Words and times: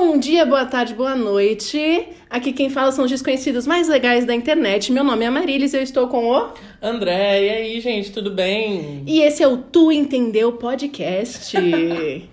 Bom 0.00 0.16
dia, 0.16 0.46
boa 0.46 0.64
tarde, 0.64 0.94
boa 0.94 1.16
noite. 1.16 2.06
Aqui 2.30 2.52
quem 2.52 2.70
fala 2.70 2.92
são 2.92 3.04
os 3.04 3.10
desconhecidos 3.10 3.66
mais 3.66 3.88
legais 3.88 4.24
da 4.24 4.32
internet. 4.32 4.92
Meu 4.92 5.02
nome 5.02 5.24
é 5.24 5.30
Marilis 5.30 5.72
e 5.72 5.76
eu 5.76 5.82
estou 5.82 6.06
com 6.06 6.24
o 6.24 6.52
André. 6.80 7.44
E 7.44 7.50
aí, 7.50 7.80
gente, 7.80 8.12
tudo 8.12 8.30
bem? 8.30 9.02
E 9.08 9.20
esse 9.20 9.42
é 9.42 9.48
o 9.48 9.56
Tu 9.56 9.90
Entendeu 9.90 10.52
Podcast. 10.52 11.56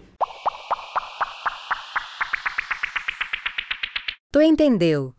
Tu 4.31 4.41
entendeu? 4.43 5.15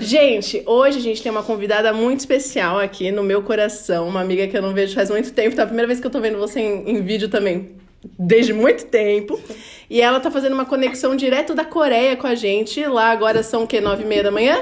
Gente, 0.00 0.62
hoje 0.66 0.98
a 0.98 1.02
gente 1.02 1.22
tem 1.22 1.32
uma 1.32 1.42
convidada 1.42 1.92
muito 1.92 2.20
especial 2.20 2.78
aqui 2.78 3.10
no 3.10 3.22
meu 3.22 3.42
coração, 3.42 4.08
uma 4.08 4.20
amiga 4.20 4.46
que 4.46 4.56
eu 4.56 4.62
não 4.62 4.74
vejo 4.74 4.94
faz 4.94 5.10
muito 5.10 5.32
tempo, 5.32 5.56
tá 5.56 5.62
a 5.62 5.66
primeira 5.66 5.86
vez 5.86 6.00
que 6.00 6.06
eu 6.06 6.10
tô 6.10 6.20
vendo 6.20 6.38
você 6.38 6.60
em, 6.60 6.90
em 6.90 7.02
vídeo 7.02 7.28
também, 7.28 7.75
desde 8.18 8.52
muito 8.52 8.86
tempo. 8.86 9.38
E 9.88 10.00
ela 10.00 10.20
tá 10.20 10.30
fazendo 10.30 10.52
uma 10.54 10.64
conexão 10.66 11.14
direto 11.16 11.54
da 11.54 11.64
Coreia 11.64 12.16
com 12.16 12.26
a 12.26 12.34
gente. 12.34 12.84
Lá 12.86 13.10
agora 13.10 13.42
são 13.42 13.64
o 13.64 13.66
quê? 13.66 13.80
Nove 13.80 14.02
e 14.02 14.06
meia 14.06 14.22
da 14.22 14.30
manhã? 14.30 14.60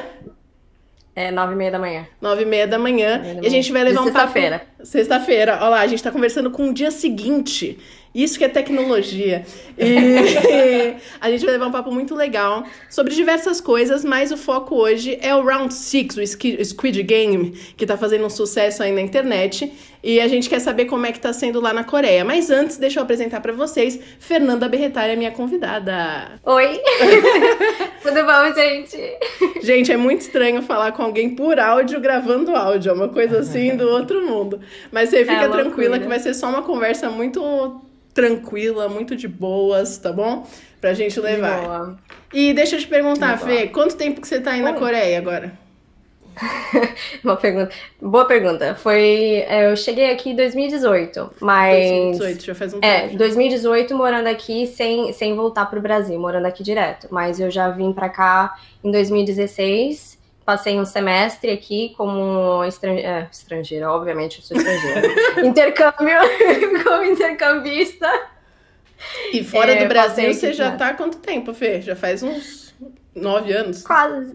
É, 1.17 1.31
nove 1.31 1.53
e 1.53 1.57
meia 1.57 1.71
da 1.71 1.79
manhã. 1.79 2.07
Nove 2.21 2.43
e 2.43 2.47
meia 2.47 2.67
da 2.67 2.79
manhã. 2.79 3.19
E 3.19 3.23
meia 3.23 3.35
da 3.37 3.43
E 3.43 3.47
a 3.47 3.51
gente 3.51 3.71
vai 3.73 3.85
levar 3.85 4.03
De 4.03 4.09
um 4.09 4.13
papo... 4.13 4.33
sexta-feira. 4.33 4.63
Sexta-feira. 4.83 5.55
Olha 5.61 5.69
lá, 5.69 5.81
a 5.81 5.87
gente 5.87 6.03
tá 6.03 6.11
conversando 6.11 6.51
com 6.51 6.71
o 6.71 6.75
dia 6.75 6.91
seguinte. 6.91 7.79
Isso 8.13 8.37
que 8.39 8.45
é 8.45 8.49
tecnologia. 8.49 9.45
E 9.79 10.97
a 11.21 11.31
gente 11.31 11.45
vai 11.45 11.53
levar 11.55 11.67
um 11.67 11.73
papo 11.73 11.91
muito 11.93 12.15
legal 12.15 12.65
sobre 12.91 13.15
diversas 13.15 13.61
coisas, 13.61 14.05
mas 14.05 14.31
o 14.33 14.37
foco 14.37 14.75
hoje 14.77 15.19
é 15.21 15.35
o 15.35 15.43
Round 15.45 15.73
6, 15.73 16.17
o 16.17 16.23
Squi- 16.23 16.57
o 16.61 16.65
Squid 16.65 17.03
Game, 17.03 17.51
que 17.77 17.87
tá 17.87 17.97
fazendo 17.97 18.25
um 18.27 18.31
sucesso 18.31 18.83
aí 18.83 18.93
na 18.93 19.01
internet. 19.01 19.73
E 20.07 20.21
a 20.21 20.29
gente 20.29 20.51
quer 20.51 20.61
saber 20.61 20.85
como 20.85 21.07
é 21.07 21.13
que 21.13 21.19
tá 21.19 21.33
sendo 21.33 21.63
lá 21.63 21.73
na 21.73 21.83
Coreia. 21.83 22.23
Mas 22.27 22.51
antes, 22.51 22.77
deixa 22.77 23.01
eu 23.01 23.03
apresentar 23.03 23.41
pra 23.41 23.55
vocês 23.55 23.99
Fernanda 24.19 24.69
Berretária, 24.69 25.17
minha 25.17 25.31
convidada. 25.31 26.33
Oi! 26.45 26.79
Tudo 28.05 28.23
bom, 28.23 28.55
gente? 28.55 28.99
Gente, 29.63 29.91
é 29.91 29.97
muito 29.97 30.21
estranho 30.21 30.61
falar 30.61 30.93
com 30.93 31.03
alguém 31.03 31.35
por 31.35 31.59
áudio 31.59 31.99
gravando 32.03 32.55
áudio. 32.55 32.91
É 32.91 32.93
uma 32.93 33.09
coisa 33.09 33.39
assim 33.39 33.79
do 33.79 33.89
outro 33.89 34.27
mundo. 34.27 34.61
Mas 34.93 35.09
você 35.09 35.21
fica 35.21 35.45
É 35.45 35.49
tranquila 35.49 35.99
que 35.99 36.07
vai 36.07 36.21
ser 36.21 36.35
só 36.35 36.51
uma 36.51 36.61
conversa 36.61 37.09
muito 37.09 37.81
tranquila, 38.13 38.91
muito 38.91 39.17
de 39.17 39.27
boas, 39.27 39.97
tá 39.97 40.13
bom? 40.13 40.47
Pra 40.83 40.93
gente 40.93 41.19
levar. 41.19 41.63
Boa. 41.63 41.99
E 42.31 42.53
deixa 42.53 42.77
eu 42.77 42.81
te 42.81 42.87
perguntar, 42.87 43.39
Fê, 43.39 43.69
quanto 43.69 43.97
tempo 43.97 44.21
que 44.21 44.29
você 44.29 44.39
tá 44.39 44.51
aí 44.51 44.61
na. 44.61 44.75
Coreia 44.75 45.17
agora? 45.17 45.64
Uma 47.23 47.37
pergunta. 47.37 47.71
Boa 48.01 48.25
pergunta. 48.27 48.75
Foi. 48.75 49.45
é, 49.49 49.71
Eu 49.71 49.77
cheguei 49.77 50.11
aqui 50.11 50.31
em 50.31 50.37
2018, 50.37 51.35
mas. 51.41 52.19
2018, 52.19 52.45
já 52.45 52.55
faz 52.55 52.75
um 52.75 52.79
É, 52.83 53.01
tempo. 53.03 53.19
2018 53.19 53.95
morando 53.95 54.27
aqui 54.29 54.67
sem, 54.67 55.13
sem 55.13 55.35
voltar 55.35 55.67
pro 55.67 55.81
Brasil, 55.81 56.19
morando 56.19 56.47
aqui 56.47 56.63
direto. 56.63 57.09
Mas 57.11 57.39
eu 57.41 57.51
já 57.51 57.71
vim 57.71 57.93
pra 57.93 58.09
cá 58.09 58.55
em 58.83 58.91
2016, 58.91 60.19
passei 60.45 60.79
um 60.79 60.85
semestre 60.85 61.51
aqui 61.51 61.95
como 61.97 62.65
estran... 62.65 62.95
é, 62.95 63.29
estrangeira, 63.31 63.91
obviamente 63.91 64.39
eu 64.39 64.45
sou 64.45 64.57
estrangeira. 64.57 65.03
Intercâmbio, 65.47 66.19
como 66.85 67.05
intercambista. 67.05 68.11
E 69.33 69.43
fora 69.45 69.73
é, 69.73 69.83
do 69.83 69.89
Brasil, 69.89 70.33
você 70.33 70.53
já 70.53 70.71
já. 70.71 70.77
tá 70.77 70.89
há 70.89 70.95
quanto 70.95 71.19
tempo, 71.19 71.53
Fê? 71.53 71.81
Já 71.83 71.95
faz 71.95 72.23
uns 72.23 72.75
nove 73.15 73.53
anos? 73.53 73.83
Quase. 73.83 74.35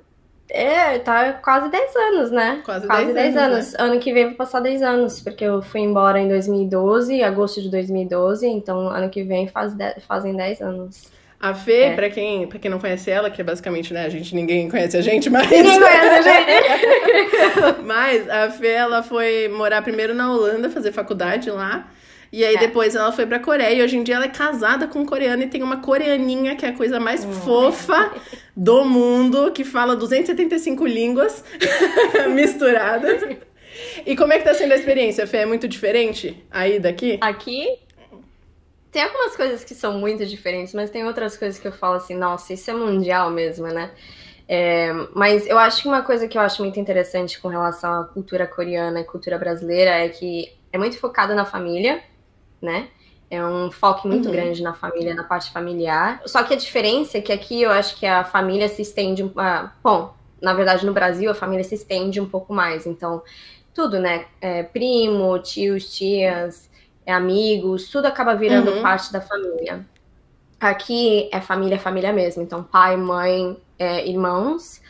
É, 0.51 0.97
tá 0.99 1.33
quase 1.33 1.69
10 1.69 1.95
anos, 1.95 2.31
né? 2.31 2.61
Quase 2.65 2.87
Quase 2.87 3.13
10 3.13 3.15
10 3.33 3.37
anos, 3.37 3.49
né? 3.49 3.53
anos. 3.55 3.75
Ano 3.93 3.99
que 3.99 4.11
vem 4.11 4.27
vou 4.27 4.35
passar 4.35 4.59
10 4.59 4.81
anos, 4.81 5.21
porque 5.21 5.43
eu 5.45 5.61
fui 5.61 5.81
embora 5.81 6.19
em 6.19 6.27
2012, 6.27 7.21
agosto 7.23 7.61
de 7.61 7.69
2012, 7.69 8.47
então 8.47 8.87
ano 8.89 9.09
que 9.09 9.23
vem 9.23 9.47
faz 9.47 9.73
de- 9.73 9.99
fazem 10.07 10.35
10 10.35 10.61
anos. 10.61 11.11
A 11.39 11.53
Fê, 11.53 11.83
É. 11.83 11.95
pra, 11.95 12.09
quem, 12.09 12.47
pra 12.47 12.59
quem 12.59 12.69
não 12.69 12.79
conhece 12.79 13.09
ela, 13.09 13.29
que 13.29 13.39
é 13.39 13.43
basicamente, 13.45 13.93
né, 13.93 14.05
a 14.05 14.09
gente, 14.09 14.35
ninguém 14.35 14.69
conhece 14.69 14.97
a 14.97 15.01
gente, 15.01 15.29
mas... 15.29 15.49
Ninguém 15.49 15.79
conhece 15.79 16.07
a 16.07 16.21
gente. 16.21 17.79
Mas 17.85 18.29
a 18.29 18.49
Fê, 18.49 18.67
ela 18.69 19.01
foi 19.03 19.47
morar 19.47 19.81
primeiro 19.81 20.13
na 20.13 20.31
Holanda, 20.33 20.69
fazer 20.69 20.91
faculdade 20.91 21.49
lá. 21.49 21.87
E 22.31 22.45
aí 22.45 22.55
É. 22.55 22.59
depois 22.59 22.95
ela 22.95 23.11
foi 23.11 23.25
pra 23.25 23.39
Coreia. 23.39 23.73
E 23.73 23.81
hoje 23.81 23.97
em 23.97 24.03
dia 24.03 24.15
ela 24.15 24.25
é 24.25 24.29
casada 24.29 24.87
com 24.87 24.99
um 24.99 25.05
coreano 25.05 25.43
e 25.43 25.47
tem 25.47 25.63
uma 25.63 25.77
coreaninha 25.77 26.55
que 26.55 26.65
é 26.65 26.69
a 26.69 26.73
coisa 26.73 26.99
mais 26.99 27.25
Hum. 27.25 27.31
fofa 27.31 28.11
do 28.55 28.85
mundo, 28.85 29.51
que 29.51 29.63
fala 29.63 29.95
275 29.95 30.85
línguas 30.85 31.43
misturadas. 32.33 33.23
E 34.05 34.15
como 34.15 34.33
é 34.33 34.37
que 34.39 34.43
tá 34.45 34.53
sendo 34.53 34.71
a 34.73 34.75
experiência, 34.75 35.25
Fê? 35.25 35.37
É 35.37 35.45
muito 35.45 35.67
diferente 35.67 36.43
aí 36.51 36.79
daqui? 36.79 37.17
Aqui 37.21 37.67
tem 38.91 39.03
algumas 39.03 39.35
coisas 39.35 39.63
que 39.63 39.75
são 39.75 39.93
muito 39.99 40.25
diferentes, 40.25 40.73
mas 40.73 40.89
tem 40.89 41.05
outras 41.05 41.37
coisas 41.37 41.59
que 41.59 41.67
eu 41.67 41.71
falo 41.71 41.95
assim, 41.95 42.15
nossa, 42.15 42.53
isso 42.53 42.69
é 42.71 42.73
mundial 42.73 43.29
mesmo, 43.29 43.67
né? 43.67 43.91
É, 44.47 44.91
mas 45.13 45.45
eu 45.45 45.59
acho 45.59 45.83
que 45.83 45.87
uma 45.87 46.01
coisa 46.01 46.27
que 46.27 46.35
eu 46.35 46.41
acho 46.41 46.63
muito 46.63 46.79
interessante 46.79 47.39
com 47.39 47.47
relação 47.49 48.01
à 48.01 48.03
cultura 48.05 48.47
coreana 48.47 48.99
e 49.01 49.03
cultura 49.03 49.37
brasileira 49.37 49.91
é 49.91 50.09
que 50.09 50.51
é 50.73 50.77
muito 50.79 50.97
focada 50.97 51.35
na 51.35 51.45
família, 51.45 52.01
né? 52.61 52.89
É 53.31 53.43
um 53.45 53.69
foco 53.71 54.07
muito 54.07 54.25
Uhum. 54.25 54.31
grande 54.31 54.61
na 54.63 54.73
família, 54.73 55.13
na 55.13 55.23
parte 55.23 55.51
familiar. 55.51 56.21
Só 56.25 56.43
que 56.43 56.53
a 56.53 56.57
diferença 56.57 57.17
é 57.19 57.21
que 57.21 57.31
aqui 57.31 57.61
eu 57.61 57.71
acho 57.71 57.95
que 57.97 58.05
a 58.05 58.23
família 58.23 58.67
se 58.67 58.81
estende. 58.81 59.29
ah, 59.37 59.71
bom, 59.83 60.13
na 60.41 60.53
verdade 60.53 60.85
no 60.85 60.93
Brasil 60.93 61.29
a 61.29 61.35
família 61.35 61.63
se 61.63 61.75
estende 61.75 62.19
um 62.19 62.27
pouco 62.29 62.53
mais. 62.53 62.85
Então, 62.87 63.21
tudo, 63.73 63.99
né? 63.99 64.25
É, 64.41 64.63
primo, 64.63 65.37
tios, 65.39 65.95
tias, 65.95 66.69
é, 67.05 67.13
amigos, 67.13 67.89
tudo 67.89 68.05
acaba 68.07 68.35
virando 68.35 68.71
Uhum. 68.71 68.81
parte 68.81 69.11
da 69.13 69.21
família. 69.21 69.85
Aqui 70.59 71.29
é 71.31 71.39
família, 71.39 71.79
família 71.79 72.11
mesmo. 72.11 72.43
Então, 72.43 72.63
pai, 72.63 72.97
mãe, 72.97 73.57
é, 73.77 74.05
irmãos, 74.07 74.81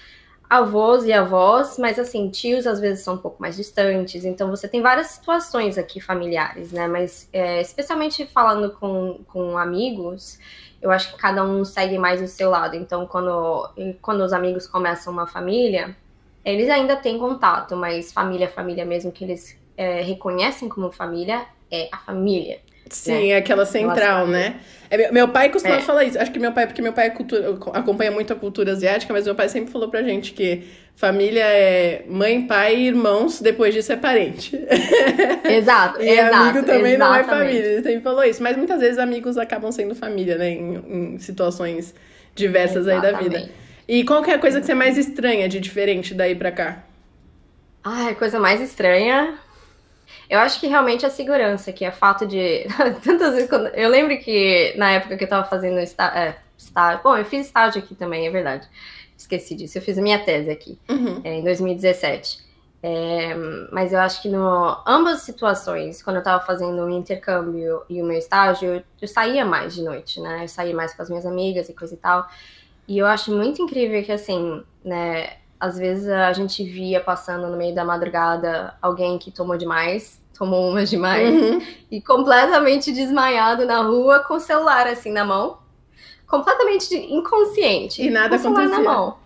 avós 0.49 1.05
e 1.05 1.13
avós, 1.13 1.77
mas 1.77 1.99
assim, 1.99 2.29
tios 2.29 2.65
às 2.65 2.79
vezes 2.79 3.03
são 3.03 3.13
um 3.13 3.17
pouco 3.17 3.39
mais 3.39 3.55
distantes. 3.55 4.25
Então, 4.25 4.49
você 4.49 4.67
tem 4.67 4.81
várias 4.81 5.07
situações 5.07 5.77
aqui 5.77 6.01
familiares, 6.01 6.71
né? 6.71 6.87
Mas, 6.87 7.29
é, 7.31 7.61
especialmente 7.61 8.25
falando 8.25 8.71
com, 8.71 9.19
com 9.27 9.57
amigos, 9.57 10.39
eu 10.81 10.89
acho 10.89 11.13
que 11.13 11.19
cada 11.19 11.43
um 11.43 11.63
segue 11.63 11.99
mais 11.99 12.21
o 12.21 12.27
seu 12.27 12.49
lado. 12.49 12.75
Então, 12.75 13.05
quando, 13.05 13.69
quando 14.01 14.21
os 14.21 14.33
amigos 14.33 14.65
começam 14.65 15.13
uma 15.13 15.27
família, 15.27 15.95
eles 16.43 16.69
ainda 16.69 16.95
têm 16.95 17.19
contato, 17.19 17.75
mas 17.75 18.11
família, 18.11 18.47
família 18.49 18.85
mesmo, 18.85 19.11
que 19.11 19.23
eles 19.23 19.59
é, 19.77 20.01
reconhecem 20.01 20.67
como 20.67 20.91
família, 20.91 21.45
é 21.69 21.89
a 21.91 21.97
família. 21.97 22.59
Sim, 22.89 23.31
é 23.31 23.37
aquela 23.37 23.65
central, 23.65 24.27
né? 24.27 24.55
É, 24.89 24.97
meu- 24.97 25.13
meu 25.13 25.27
pai 25.27 25.49
costuma 25.49 25.75
É. 25.75 25.81
falar 25.81 26.03
isso. 26.03 26.17
Acho 26.19 26.31
que 26.31 26.39
meu 26.39 26.51
pai, 26.51 26.65
porque 26.65 26.81
meu 26.81 26.91
pai 26.93 27.07
é 27.07 27.09
cultura, 27.11 27.57
acompanha 27.73 28.09
muito 28.11 28.33
a 28.33 28.35
cultura 28.35 28.71
asiática, 28.71 29.13
mas 29.13 29.25
meu 29.25 29.35
pai 29.35 29.47
sempre 29.47 29.71
falou 29.71 29.87
pra 29.89 30.01
gente 30.01 30.33
que 30.33 30.63
família 30.95 31.43
é 31.45 32.03
mãe, 32.09 32.41
pai 32.47 32.75
e 32.75 32.87
irmãos, 32.87 33.39
depois 33.39 33.73
disso 33.73 33.91
é 33.93 33.95
parente. 33.95 34.57
Exato, 35.45 36.01
E 36.01 36.09
exato. 36.09 36.35
amigo 36.35 36.65
também 36.65 36.97
não 36.97 37.13
é 37.13 37.19
exatamente. 37.19 37.47
família. 37.51 37.67
Ele 37.73 37.83
sempre 37.83 38.01
falou 38.01 38.23
isso. 38.23 38.41
Mas 38.41 38.57
muitas 38.57 38.79
vezes 38.79 38.97
amigos 38.97 39.37
acabam 39.37 39.71
sendo 39.71 39.93
família, 39.93 40.37
né? 40.37 40.49
Em, 40.49 41.13
em 41.15 41.19
situações 41.19 41.93
diversas 42.35 42.87
aí 42.87 42.99
da 43.01 43.11
vida. 43.11 43.37
Exatamente. 43.37 43.53
E 43.87 44.03
qual 44.03 44.21
que 44.23 44.31
é 44.31 44.35
a 44.35 44.39
coisa 44.39 44.59
que 44.59 44.65
você 44.65 44.73
mais 44.73 44.97
estranha 44.97 45.47
de 45.47 45.59
diferente 45.59 46.13
daí 46.13 46.35
pra 46.35 46.51
cá? 46.51 46.83
Ai, 47.83 48.13
coisa 48.15 48.39
mais 48.39 48.59
estranha. 48.61 49.35
Eu 50.29 50.39
acho 50.39 50.59
que 50.59 50.67
realmente 50.67 51.05
a 51.05 51.09
segurança, 51.09 51.73
que 51.73 51.83
é 51.83 51.91
fato 51.91 52.25
de. 52.27 52.65
Tantas 53.03 53.33
vezes 53.33 53.49
quando... 53.49 53.67
Eu 53.69 53.89
lembro 53.89 54.17
que 54.19 54.73
na 54.77 54.91
época 54.91 55.17
que 55.17 55.23
eu 55.23 55.27
tava 55.29 55.45
fazendo 55.45 55.79
está... 55.79 56.15
é, 56.17 56.37
estágio. 56.57 57.01
Bom, 57.03 57.17
eu 57.17 57.25
fiz 57.25 57.47
estágio 57.47 57.81
aqui 57.81 57.95
também, 57.95 58.27
é 58.27 58.29
verdade. 58.29 58.67
Esqueci 59.17 59.55
disso. 59.55 59.77
Eu 59.77 59.81
fiz 59.81 59.97
a 59.97 60.01
minha 60.01 60.19
tese 60.23 60.49
aqui, 60.51 60.77
Uhum. 60.89 61.21
é, 61.23 61.33
em 61.35 61.43
2017. 61.43 62.47
É, 62.81 63.35
mas 63.73 63.91
eu 63.91 63.99
acho 63.99 64.21
que 64.21 64.29
no 64.29 64.77
ambas 64.87 65.15
as 65.15 65.21
situações, 65.23 66.01
quando 66.01 66.15
eu 66.17 66.23
tava 66.23 66.45
fazendo 66.45 66.81
o 66.81 66.85
meu 66.87 66.97
intercâmbio 66.97 67.81
e 67.89 68.01
o 68.01 68.05
meu 68.05 68.17
estágio, 68.17 68.75
eu, 68.75 68.83
eu 69.01 69.07
saía 69.07 69.43
mais 69.43 69.75
de 69.75 69.81
noite, 69.83 70.21
né? 70.21 70.43
Eu 70.43 70.47
saía 70.47 70.73
mais 70.73 70.93
com 70.93 71.01
as 71.01 71.09
minhas 71.09 71.25
amigas 71.25 71.67
e 71.67 71.73
coisa 71.73 71.93
e 71.93 71.97
tal. 71.97 72.25
E 72.87 72.97
eu 72.97 73.05
acho 73.05 73.31
muito 73.35 73.61
incrível 73.61 74.01
que, 74.03 74.11
assim, 74.11 74.63
né? 74.83 75.33
Às 75.59 75.77
vezes 75.77 76.07
a 76.07 76.31
gente 76.31 76.63
via 76.63 77.01
passando 77.01 77.47
no 77.47 77.57
meio 77.57 77.75
da 77.75 77.83
madrugada 77.83 78.73
alguém 78.81 79.17
que 79.17 79.29
tomou 79.29 79.57
demais, 79.57 80.21
tomou 80.39 80.69
umas 80.71 80.89
demais, 80.89 81.29
Uhum. 81.29 81.61
e 81.91 82.01
completamente 82.01 82.91
desmaiado 82.91 83.65
na 83.65 83.81
rua 83.81 84.19
com 84.21 84.35
o 84.35 84.39
celular 84.39 84.87
assim 84.87 85.11
na 85.11 85.23
mão, 85.25 85.57
completamente 86.25 86.95
inconsciente. 86.95 88.01
E 88.01 88.09
nada 88.09 88.29
com 88.29 88.35
o 88.35 88.39
celular 88.39 88.63
acontecia. 88.63 88.83
na 88.83 88.91
mão. 88.91 89.17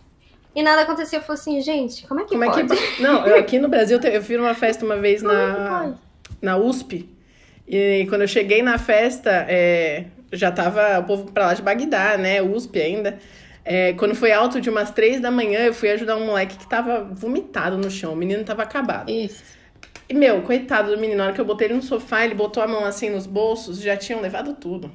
E 0.56 0.62
nada 0.64 0.82
acontecia. 0.82 1.20
Eu 1.20 1.24
falei 1.24 1.40
assim, 1.42 1.62
gente, 1.62 2.06
como 2.08 2.20
é 2.20 2.24
que 2.24 2.30
Como 2.32 2.44
é 2.44 2.50
pode? 2.50 2.68
que. 2.68 3.02
Não, 3.02 3.26
eu, 3.26 3.38
aqui 3.38 3.58
no 3.60 3.68
Brasil 3.70 4.00
eu 4.04 4.22
fiz 4.22 4.38
uma 4.40 4.54
festa 4.54 4.84
uma 4.86 4.98
vez 4.98 5.22
Como 5.24 5.32
é 5.34 5.36
na, 5.36 5.94
na 6.42 6.58
USP. 6.58 7.10
E 7.68 8.06
quando 8.10 8.22
eu 8.22 8.28
cheguei 8.28 8.62
na 8.62 8.78
festa, 8.78 9.30
é, 9.48 10.06
já 10.32 10.52
tava 10.52 11.00
o 11.00 11.04
povo 11.04 11.32
pra 11.32 11.48
lá 11.48 11.54
de 11.54 11.62
Bagdá, 11.62 12.18
né? 12.18 12.42
USP 12.42 12.80
ainda. 12.82 13.18
É, 13.66 13.94
quando 13.94 14.14
foi 14.14 14.32
alto 14.34 14.60
de 14.60 14.70
umas 14.70 14.92
três 14.92 15.22
da 15.22 15.32
manhã, 15.32 15.62
eu 15.62 15.74
fui 15.74 15.90
ajudar 15.90 16.18
um 16.18 16.26
moleque 16.26 16.58
que 16.58 16.68
tava 16.68 17.04
vomitado 17.14 17.78
no 17.78 17.90
chão. 17.90 18.14
O 18.14 18.16
menino 18.16 18.44
tava 18.44 18.62
acabado. 18.64 19.10
Isso. 19.10 19.42
E, 20.10 20.14
meu, 20.14 20.42
coitado 20.42 20.92
do 20.92 20.98
menino, 21.00 21.18
na 21.18 21.26
hora 21.26 21.34
que 21.34 21.42
eu 21.42 21.46
botei 21.46 21.68
ele 21.68 21.76
no 21.76 21.82
sofá, 21.82 22.26
ele 22.26 22.36
botou 22.36 22.62
a 22.62 22.68
mão 22.68 22.84
assim 22.86 23.10
nos 23.10 23.26
bolsos, 23.26 23.80
já 23.82 23.96
tinham 23.98 24.22
levado 24.22 24.54
tudo. 24.54 24.92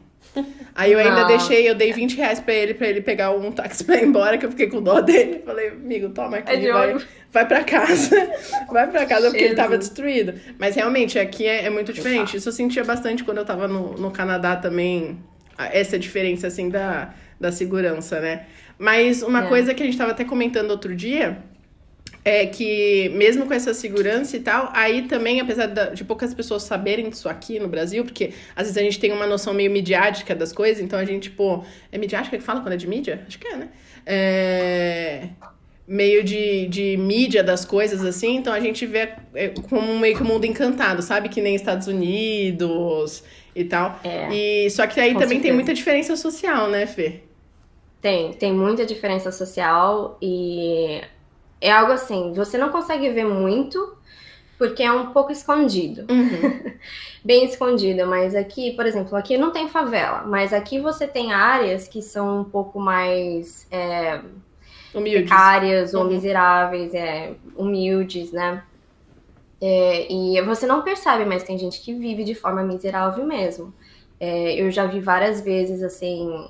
Aí 0.75 0.93
eu 0.93 0.99
ainda 0.99 1.22
Não. 1.22 1.26
deixei, 1.26 1.69
eu 1.69 1.75
dei 1.75 1.93
20 1.93 2.16
reais 2.16 2.38
pra 2.38 2.52
ele, 2.55 2.75
pra 2.75 2.87
ele 2.87 3.00
pegar 3.00 3.31
um 3.32 3.50
táxi 3.50 3.82
pra 3.82 3.96
ir 3.96 4.05
embora, 4.05 4.37
que 4.38 4.44
eu 4.46 4.50
fiquei 4.50 4.69
com 4.69 4.81
dó 4.82 5.00
dele. 5.00 5.43
Falei, 5.44 5.69
amigo, 5.70 6.10
toma 6.10 6.37
aqui, 6.37 6.52
É 6.66 6.72
vai, 6.72 6.96
vai 7.32 7.49
pra 7.49 7.64
casa. 7.64 8.14
Vai 8.70 8.87
pra 8.90 9.06
casa, 9.06 9.31
porque 9.31 9.43
ele 9.43 9.55
tava 9.55 9.70
Jesus. 9.70 9.88
destruído. 9.88 10.34
Mas 10.58 10.76
realmente, 10.76 11.19
aqui 11.19 11.46
é, 11.46 11.64
é 11.64 11.70
muito 11.70 11.93
diferente. 11.93 12.37
Isso 12.37 12.49
eu 12.50 12.52
sentia 12.52 12.84
bastante 12.84 13.25
quando 13.25 13.38
eu 13.38 13.44
tava 13.44 13.66
no, 13.66 13.94
no 13.94 14.10
Canadá 14.10 14.55
também, 14.56 15.19
essa 15.72 15.99
diferença, 15.99 16.46
assim, 16.46 16.69
da, 16.69 17.14
da 17.40 17.50
segurança, 17.50 18.20
né? 18.20 18.46
Mas 18.78 19.22
uma 19.22 19.44
É. 19.44 19.49
coisa 19.49 19.72
que 19.75 19.82
a 19.82 19.87
gente 19.87 19.96
tava 19.99 20.10
até 20.12 20.25
comentando 20.25 20.70
outro 20.70 20.94
dia 20.94 21.38
é 22.29 22.47
que 22.47 23.09
mesmo 23.11 23.47
com 23.47 23.55
essa 23.55 23.73
segurança 23.73 24.37
e 24.37 24.41
tal, 24.41 24.71
aí 24.75 25.03
também, 25.03 25.41
apesar 25.41 25.67
de 25.67 26.05
poucas 26.05 26.35
pessoas 26.35 26.63
saberem 26.63 27.09
disso 27.09 27.29
aqui 27.29 27.59
no 27.59 27.69
Brasil, 27.69 28.05
porque 28.05 28.33
às 28.55 28.65
vezes 28.67 28.77
a 28.77 28.83
gente 28.83 29.01
tem 29.01 29.13
uma 29.13 29.27
noção 29.27 29.55
meio 29.55 29.71
midiática 29.71 30.35
das 30.35 30.53
coisas, 30.53 30.83
então 30.83 30.99
a 30.99 31.05
gente, 31.05 31.31
tipo, 31.31 31.65
é 31.91 31.97
midiática 31.97 32.37
que 32.37 32.45
fala 32.45 32.61
quando 32.61 32.75
é 32.75 32.77
de 32.77 32.87
mídia? 32.87 33.25
Acho 33.27 33.39
que 33.39 33.49
é, 33.49 33.57
né? 33.57 33.69
É 34.05 35.29
meio 35.89 36.23
de, 36.23 36.67
de 36.67 36.99
mídia 36.99 37.43
das 37.43 37.65
coisas, 37.65 38.05
assim, 38.05 38.37
então 38.37 38.53
a 38.53 38.61
gente 38.61 38.85
vê 38.85 39.09
é, 39.35 39.49
como 39.71 39.99
meio 39.99 40.15
que 40.15 40.23
o 40.23 40.27
mundo 40.27 40.45
encantado, 40.45 41.01
sabe? 41.01 41.31
Que 41.31 41.41
nem 41.41 41.55
Estados 41.55 41.87
Unidos 41.87 43.25
e 43.57 43.65
tal. 43.65 43.99
É. 44.05 44.29
E, 44.31 44.71
só 44.71 44.87
que 44.87 45.01
aí 45.01 45.15
também 45.15 45.29
tem 45.29 45.51
certeza. 45.51 45.55
muita 45.55 45.73
diferença 45.73 46.15
social, 46.15 46.69
né, 46.69 46.85
Fê? 46.85 47.23
Tem, 48.03 48.35
tem 48.35 48.53
muita 48.53 48.85
diferença 48.85 49.33
social 49.33 50.19
e 50.21 51.01
é 51.60 51.70
algo 51.70 51.93
assim, 51.93 52.32
você 52.32 52.58
não 52.58 52.70
consegue 52.70 53.08
ver 53.10 53.25
muito 53.25 53.96
porque 54.58 54.82
é 54.82 54.93
um 54.93 55.12
pouco 55.12 55.32
escondido, 55.32 56.06
Uhum. 56.10 56.78
bem 57.25 57.44
escondido, 57.44 58.06
mas 58.06 58.34
aqui, 58.34 58.72
por 58.72 58.87
exemplo, 58.87 59.16
aqui 59.16 59.37
não 59.38 59.52
tem 59.52 59.69
favela, 59.69 60.22
mas 60.25 60.52
aqui 60.52 60.81
você 60.81 61.06
tem 61.06 61.32
áreas 61.32 61.88
que 61.88 62.02
são 62.02 62.40
um 62.40 62.44
pouco 62.44 62.81
mais 62.81 63.66
é, 63.70 64.20
Humildes. 64.94 65.31
precárias 65.31 65.94
ou 65.94 66.02
Uhum. 66.05 66.10
miseráveis, 66.10 66.94
é, 66.94 67.34
humildes, 67.56 68.32
né? 68.32 68.64
É, 69.60 70.12
e 70.12 70.40
você 70.43 70.66
não 70.66 70.82
percebe, 70.82 71.25
mas 71.25 71.43
tem 71.43 71.58
gente 71.58 71.81
que 71.81 71.93
vive 71.94 72.25
de 72.25 72.34
forma 72.34 72.62
miserável 72.62 73.25
mesmo. 73.26 73.75
É, 74.20 74.55
eu 74.60 74.70
já 74.70 74.87
vi 74.87 75.00
várias 75.00 75.40
vezes, 75.40 75.82
assim, 75.82 76.49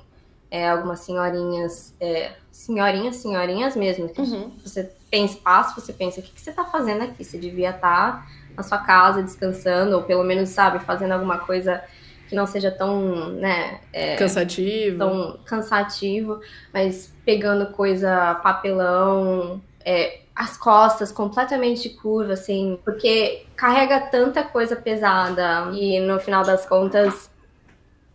é, 0.51 0.69
algumas 0.69 1.01
senhorinhas, 1.01 1.95
é, 1.99 2.33
senhorinhas, 2.51 3.17
senhorinhas 3.17 3.75
mesmo, 3.75 4.09
que 4.09 4.21
Uhum. 4.21 4.51
você 4.63 4.91
pensa, 5.09 5.37
passa, 5.43 5.79
você 5.79 5.93
pensa, 5.93 6.19
o 6.19 6.23
que, 6.23 6.31
que 6.31 6.41
você 6.41 6.51
tá 6.51 6.65
fazendo 6.65 7.03
aqui? 7.03 7.23
Você 7.23 7.37
devia 7.37 7.71
estar 7.71 8.27
na 8.55 8.63
sua 8.63 8.79
casa 8.79 9.23
descansando, 9.23 9.95
ou 9.95 10.03
pelo 10.03 10.23
menos, 10.23 10.49
sabe, 10.49 10.79
fazendo 10.83 11.13
alguma 11.13 11.39
coisa 11.39 11.81
que 12.27 12.35
não 12.35 12.45
seja 12.45 12.69
tão, 12.69 13.29
né, 13.31 13.79
Cansativo. 14.15 14.99
tão 14.99 15.39
cansativo, 15.45 16.39
mas 16.71 17.11
pegando 17.25 17.71
coisa, 17.71 18.35
papelão, 18.35 19.59
é, 19.83 20.19
as 20.35 20.55
costas 20.55 21.11
completamente 21.11 21.89
curvas, 21.89 22.41
assim, 22.41 22.79
porque 22.85 23.45
carrega 23.55 23.99
tanta 23.99 24.43
coisa 24.43 24.75
pesada 24.75 25.71
e 25.73 25.99
no 25.99 26.19
final 26.19 26.43
das 26.43 26.65
contas, 26.65 27.28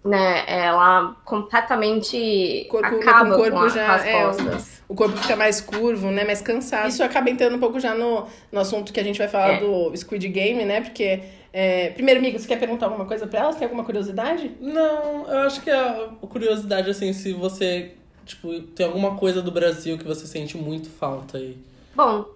né, 0.05 0.45
ela 0.47 1.17
completamente 1.25 2.67
Corpo- 2.69 2.87
acaba 2.97 3.31
com 3.31 3.35
o 3.35 3.37
corpo 3.39 3.53
com, 3.59 3.65
a- 3.65 3.69
já 3.69 3.87
com 3.87 3.93
as 3.93 4.05
é, 4.05 4.23
costas. 4.25 4.83
o 4.89 4.95
corpo 4.95 5.17
fica 5.17 5.37
mais 5.37 5.61
curvo, 5.61 6.11
né? 6.11 6.25
Mais 6.25 6.41
cansado. 6.43 6.89
Isso 6.89 7.03
acaba 7.03 7.31
entrando 7.31 7.57
um 7.57 7.61
pouco 7.61 7.81
já 7.81 7.95
no, 7.95 8.27
no 8.53 8.61
assunto 8.61 8.93
que 8.93 9.01
a 9.01 9.05
gente 9.05 9.19
vai 9.19 9.29
falar 9.29 9.55
É. 9.55 9.61
do 9.61 9.97
Squid 9.97 10.29
Game, 10.29 10.65
né? 10.65 10.81
Porque. 10.83 11.21
é, 11.53 11.91
primeiro, 11.91 12.21
amigo, 12.21 12.39
você 12.39 12.47
quer 12.49 12.59
perguntar 12.59 12.87
alguma 12.87 13.07
coisa 13.07 13.27
pra 13.27 13.41
elas? 13.41 13.57
Tem 13.57 13.65
alguma 13.65 13.85
curiosidade? 13.85 14.51
Não, 14.61 15.27
eu 15.29 15.39
acho 15.41 15.61
que 15.63 15.71
a 15.71 16.09
curiosidade, 16.29 16.91
assim, 16.91 17.13
se 17.13 17.33
você, 17.33 17.93
tipo, 18.27 18.61
tem 18.61 18.85
alguma 18.87 19.17
coisa 19.17 19.41
do 19.41 19.51
Brasil 19.51 19.97
que 19.97 20.05
você 20.05 20.27
sente 20.27 20.57
muito 20.59 20.91
falta 20.91 21.39
aí. 21.39 21.57
Bom, 21.95 22.27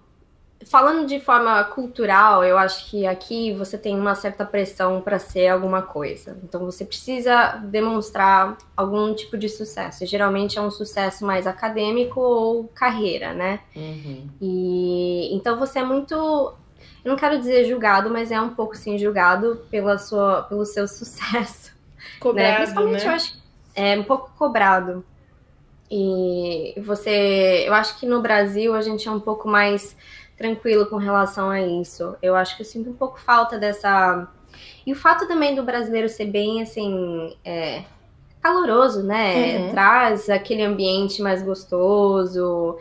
falando 0.65 1.07
de 1.07 1.19
forma 1.19 1.63
cultural, 1.65 2.43
eu 2.43 2.57
acho 2.57 2.89
que 2.89 3.05
aqui 3.05 3.53
você 3.53 3.77
tem 3.77 3.97
uma 3.97 4.15
certa 4.15 4.45
pressão 4.45 5.01
para 5.01 5.17
ser 5.19 5.47
alguma 5.47 5.81
coisa. 5.81 6.37
Então 6.43 6.65
você 6.65 6.83
precisa 6.83 7.55
demonstrar 7.63 8.57
algum 8.75 9.13
tipo 9.13 9.37
de 9.37 9.47
sucesso. 9.47 10.05
Geralmente 10.05 10.57
é 10.57 10.61
um 10.61 10.71
sucesso 10.71 11.25
mais 11.25 11.47
acadêmico 11.47 12.19
ou 12.19 12.65
carreira, 12.67 13.33
né? 13.33 13.61
Uhum. 13.75 14.27
E 14.41 15.33
então 15.33 15.57
você 15.57 15.79
é 15.79 15.83
muito, 15.83 16.13
eu 16.13 17.09
não 17.09 17.15
quero 17.15 17.39
dizer 17.39 17.65
julgado, 17.65 18.09
mas 18.09 18.31
é 18.31 18.39
um 18.39 18.49
pouco 18.49 18.75
sim 18.75 18.97
julgado 18.97 19.65
pela 19.71 19.97
sua, 19.97 20.43
pelo 20.43 20.65
seu 20.65 20.87
sucesso 20.89 21.69
né? 21.69 22.19
Cobrado, 22.19 22.57
Principalmente 22.57 23.03
eu 23.03 23.09
né? 23.09 23.15
acho 23.15 23.39
é 23.75 23.97
um 23.97 24.03
pouco 24.03 24.31
cobrado. 24.37 25.05
E 25.91 26.75
você, 26.81 27.63
eu 27.65 27.73
acho 27.73 27.97
que 27.99 28.05
no 28.05 28.21
Brasil 28.21 28.75
a 28.75 28.81
gente 28.81 29.07
é 29.07 29.11
um 29.11 29.19
pouco 29.19 29.47
mais 29.47 29.95
tranquilo 30.39 30.87
com 30.87 30.95
relação 30.95 31.49
a 31.49 31.61
isso. 31.61 32.15
Eu 32.21 32.33
acho 32.35 32.55
que 32.55 32.63
eu 32.63 32.65
sinto 32.65 32.89
um 32.89 32.93
pouco 32.93 33.19
falta 33.19 33.59
dessa. 33.59 34.27
E 34.87 34.93
o 34.93 34.95
fato 34.95 35.27
também 35.27 35.53
do 35.53 35.61
brasileiro 35.61 36.07
ser 36.07 36.25
bem 36.25 36.61
assim, 36.61 37.35
é, 37.43 37.83
caloroso, 38.41 39.03
né? 39.03 39.59
Uhum. 39.59 39.69
Traz 39.71 40.29
aquele 40.29 40.63
ambiente 40.63 41.21
mais 41.21 41.43
gostoso. 41.43 42.77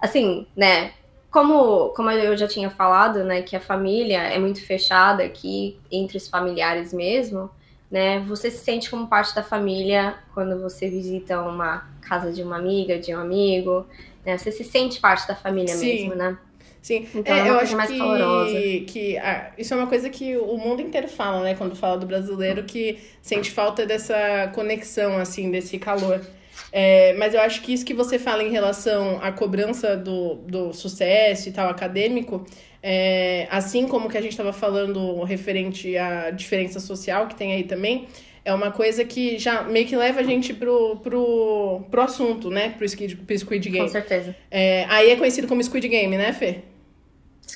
Assim, 0.00 0.46
né? 0.56 0.92
Como, 1.30 1.90
como 1.90 2.10
eu 2.10 2.36
já 2.36 2.48
tinha 2.48 2.70
falado, 2.70 3.22
né, 3.22 3.40
que 3.42 3.54
a 3.54 3.60
família 3.60 4.18
é 4.18 4.36
muito 4.36 4.64
fechada 4.66 5.22
aqui, 5.22 5.78
entre 5.88 6.16
os 6.16 6.26
familiares 6.26 6.92
mesmo, 6.92 7.48
né? 7.88 8.18
Você 8.26 8.50
se 8.50 8.64
sente 8.64 8.90
como 8.90 9.06
parte 9.06 9.32
da 9.32 9.42
família 9.42 10.16
quando 10.34 10.60
você 10.60 10.88
visita 10.88 11.40
uma 11.40 11.88
casa 12.00 12.32
de 12.32 12.42
uma 12.42 12.56
amiga, 12.56 12.98
de 12.98 13.14
um 13.14 13.20
amigo, 13.20 13.86
né? 14.26 14.36
Você 14.36 14.50
se 14.50 14.64
sente 14.64 14.98
parte 14.98 15.28
da 15.28 15.36
família 15.36 15.74
Sim. 15.74 15.86
mesmo, 15.86 16.14
né? 16.16 16.36
Sim, 16.82 17.06
Então, 17.14 17.34
é 17.34 17.40
é, 17.46 17.48
eu 17.50 17.58
acho 17.58 17.76
mais 17.76 17.90
que, 17.90 17.98
calorosa. 17.98 18.54
que 18.86 19.18
ah, 19.18 19.50
isso 19.58 19.74
é 19.74 19.76
uma 19.76 19.86
coisa 19.86 20.08
que 20.08 20.36
o 20.36 20.56
mundo 20.56 20.80
inteiro 20.80 21.08
fala, 21.08 21.42
né? 21.42 21.54
Quando 21.54 21.76
fala 21.76 21.98
do 21.98 22.06
brasileiro, 22.06 22.64
que 22.64 22.98
sente 23.20 23.50
falta 23.50 23.84
dessa 23.84 24.50
conexão, 24.54 25.18
assim, 25.18 25.50
desse 25.50 25.78
calor. 25.78 26.20
É, 26.72 27.14
mas 27.14 27.34
eu 27.34 27.40
acho 27.40 27.62
que 27.62 27.72
isso 27.72 27.84
que 27.84 27.94
você 27.94 28.18
fala 28.18 28.42
em 28.42 28.50
relação 28.50 29.18
à 29.22 29.32
cobrança 29.32 29.96
do, 29.96 30.36
do 30.36 30.72
sucesso 30.72 31.48
e 31.48 31.52
tal 31.52 31.68
acadêmico, 31.68 32.44
é, 32.82 33.46
assim 33.50 33.86
como 33.88 34.08
que 34.08 34.16
a 34.16 34.20
gente 34.20 34.32
estava 34.32 34.52
falando 34.52 35.22
referente 35.24 35.96
à 35.96 36.30
diferença 36.30 36.78
social 36.80 37.26
que 37.26 37.34
tem 37.34 37.52
aí 37.52 37.64
também, 37.64 38.06
é 38.44 38.54
uma 38.54 38.70
coisa 38.70 39.04
que 39.04 39.38
já 39.38 39.62
meio 39.62 39.86
que 39.86 39.96
leva 39.96 40.20
a 40.20 40.22
gente 40.22 40.54
pro, 40.54 40.96
pro, 40.96 41.82
pro 41.90 42.02
assunto, 42.02 42.50
né? 42.50 42.70
Pro 42.76 42.88
Squid, 42.88 43.16
pro 43.16 43.38
Squid 43.38 43.68
Com 43.68 43.74
Game. 43.74 43.88
certeza. 43.88 44.34
É, 44.50 44.86
aí 44.88 45.10
é 45.10 45.16
conhecido 45.16 45.46
como 45.46 45.62
Squid 45.62 45.88
Game, 45.88 46.16
né, 46.16 46.32
Fê? 46.32 46.58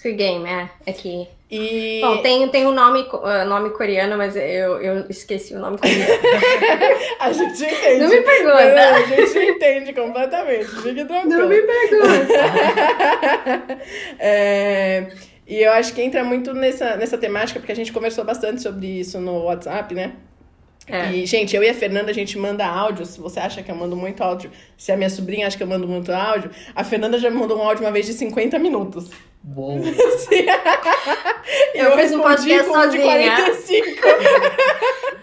Squid 0.05 0.17
Game, 0.19 0.47
é, 0.47 0.69
aqui. 0.87 1.27
E. 1.51 2.01
Bom, 2.03 2.19
tem, 2.21 2.47
tem 2.49 2.67
um 2.67 2.73
nome, 2.73 3.07
ah, 3.23 3.47
nome 3.47 3.71
coreano, 3.71 4.19
mas 4.19 4.37
eu, 4.37 4.79
eu 4.83 5.07
esqueci 5.09 5.55
o 5.55 5.59
nome 5.59 5.79
coreano. 5.79 6.05
A 7.21 7.33
gente 7.33 7.65
entende. 7.65 8.01
Não 8.01 8.09
me 8.11 8.17
Não, 8.17 8.23
pergunta. 8.23 8.91
a 8.91 9.03
gente 9.03 9.39
entende 9.39 9.93
completamente. 9.95 10.67
Fique 10.67 11.05
tranquilo. 11.07 11.39
Não 11.39 11.49
me 11.49 11.63
pergunta. 11.63 12.35
É, 14.19 15.09
e 15.47 15.63
eu 15.63 15.73
acho 15.73 15.95
que 15.95 16.03
entra 16.03 16.23
muito 16.23 16.53
nessa, 16.53 16.97
nessa 16.97 17.17
temática, 17.17 17.59
porque 17.61 17.73
a 17.73 17.77
gente 17.77 17.93
conversou 17.93 18.25
bastante 18.25 18.61
sobre 18.61 18.87
isso 18.87 19.21
no 19.21 19.45
WhatsApp, 19.45 19.95
né? 19.95 20.15
É. 20.87 21.13
E, 21.13 21.27
gente, 21.27 21.57
eu 21.57 21.63
e 21.63 21.69
a 21.69 21.75
Fernanda, 21.75 22.11
a 22.11 22.15
gente 22.15 22.37
manda 22.39 22.67
áudio. 22.67 23.07
Se 23.07 23.19
você 23.21 23.41
acha 23.41 23.63
que 23.63 23.71
eu 23.71 23.75
mando 23.75 23.97
muito 23.97 24.23
áudio, 24.23 24.51
se 24.77 24.93
a 24.93 24.97
minha 24.97 25.09
sobrinha 25.09 25.47
acha 25.47 25.57
que 25.57 25.63
eu 25.63 25.67
mando 25.67 25.89
muito 25.89 26.13
áudio, 26.13 26.51
a 26.75 26.85
Fernanda 26.85 27.19
já 27.19 27.31
me 27.31 27.37
mandou 27.37 27.59
um 27.59 27.63
áudio 27.63 27.85
uma 27.85 27.93
vez 27.93 28.07
de 28.07 28.13
50 28.13 28.59
minutos. 28.59 29.11
Bom. 29.43 29.81
E 31.75 31.79
Eu 31.79 31.97
fiz 31.99 32.13
um 32.13 32.21
podcast 32.21 32.71
com 32.71 32.79
de 32.89 32.99
sozinha. 32.99 33.35
45. 33.35 33.87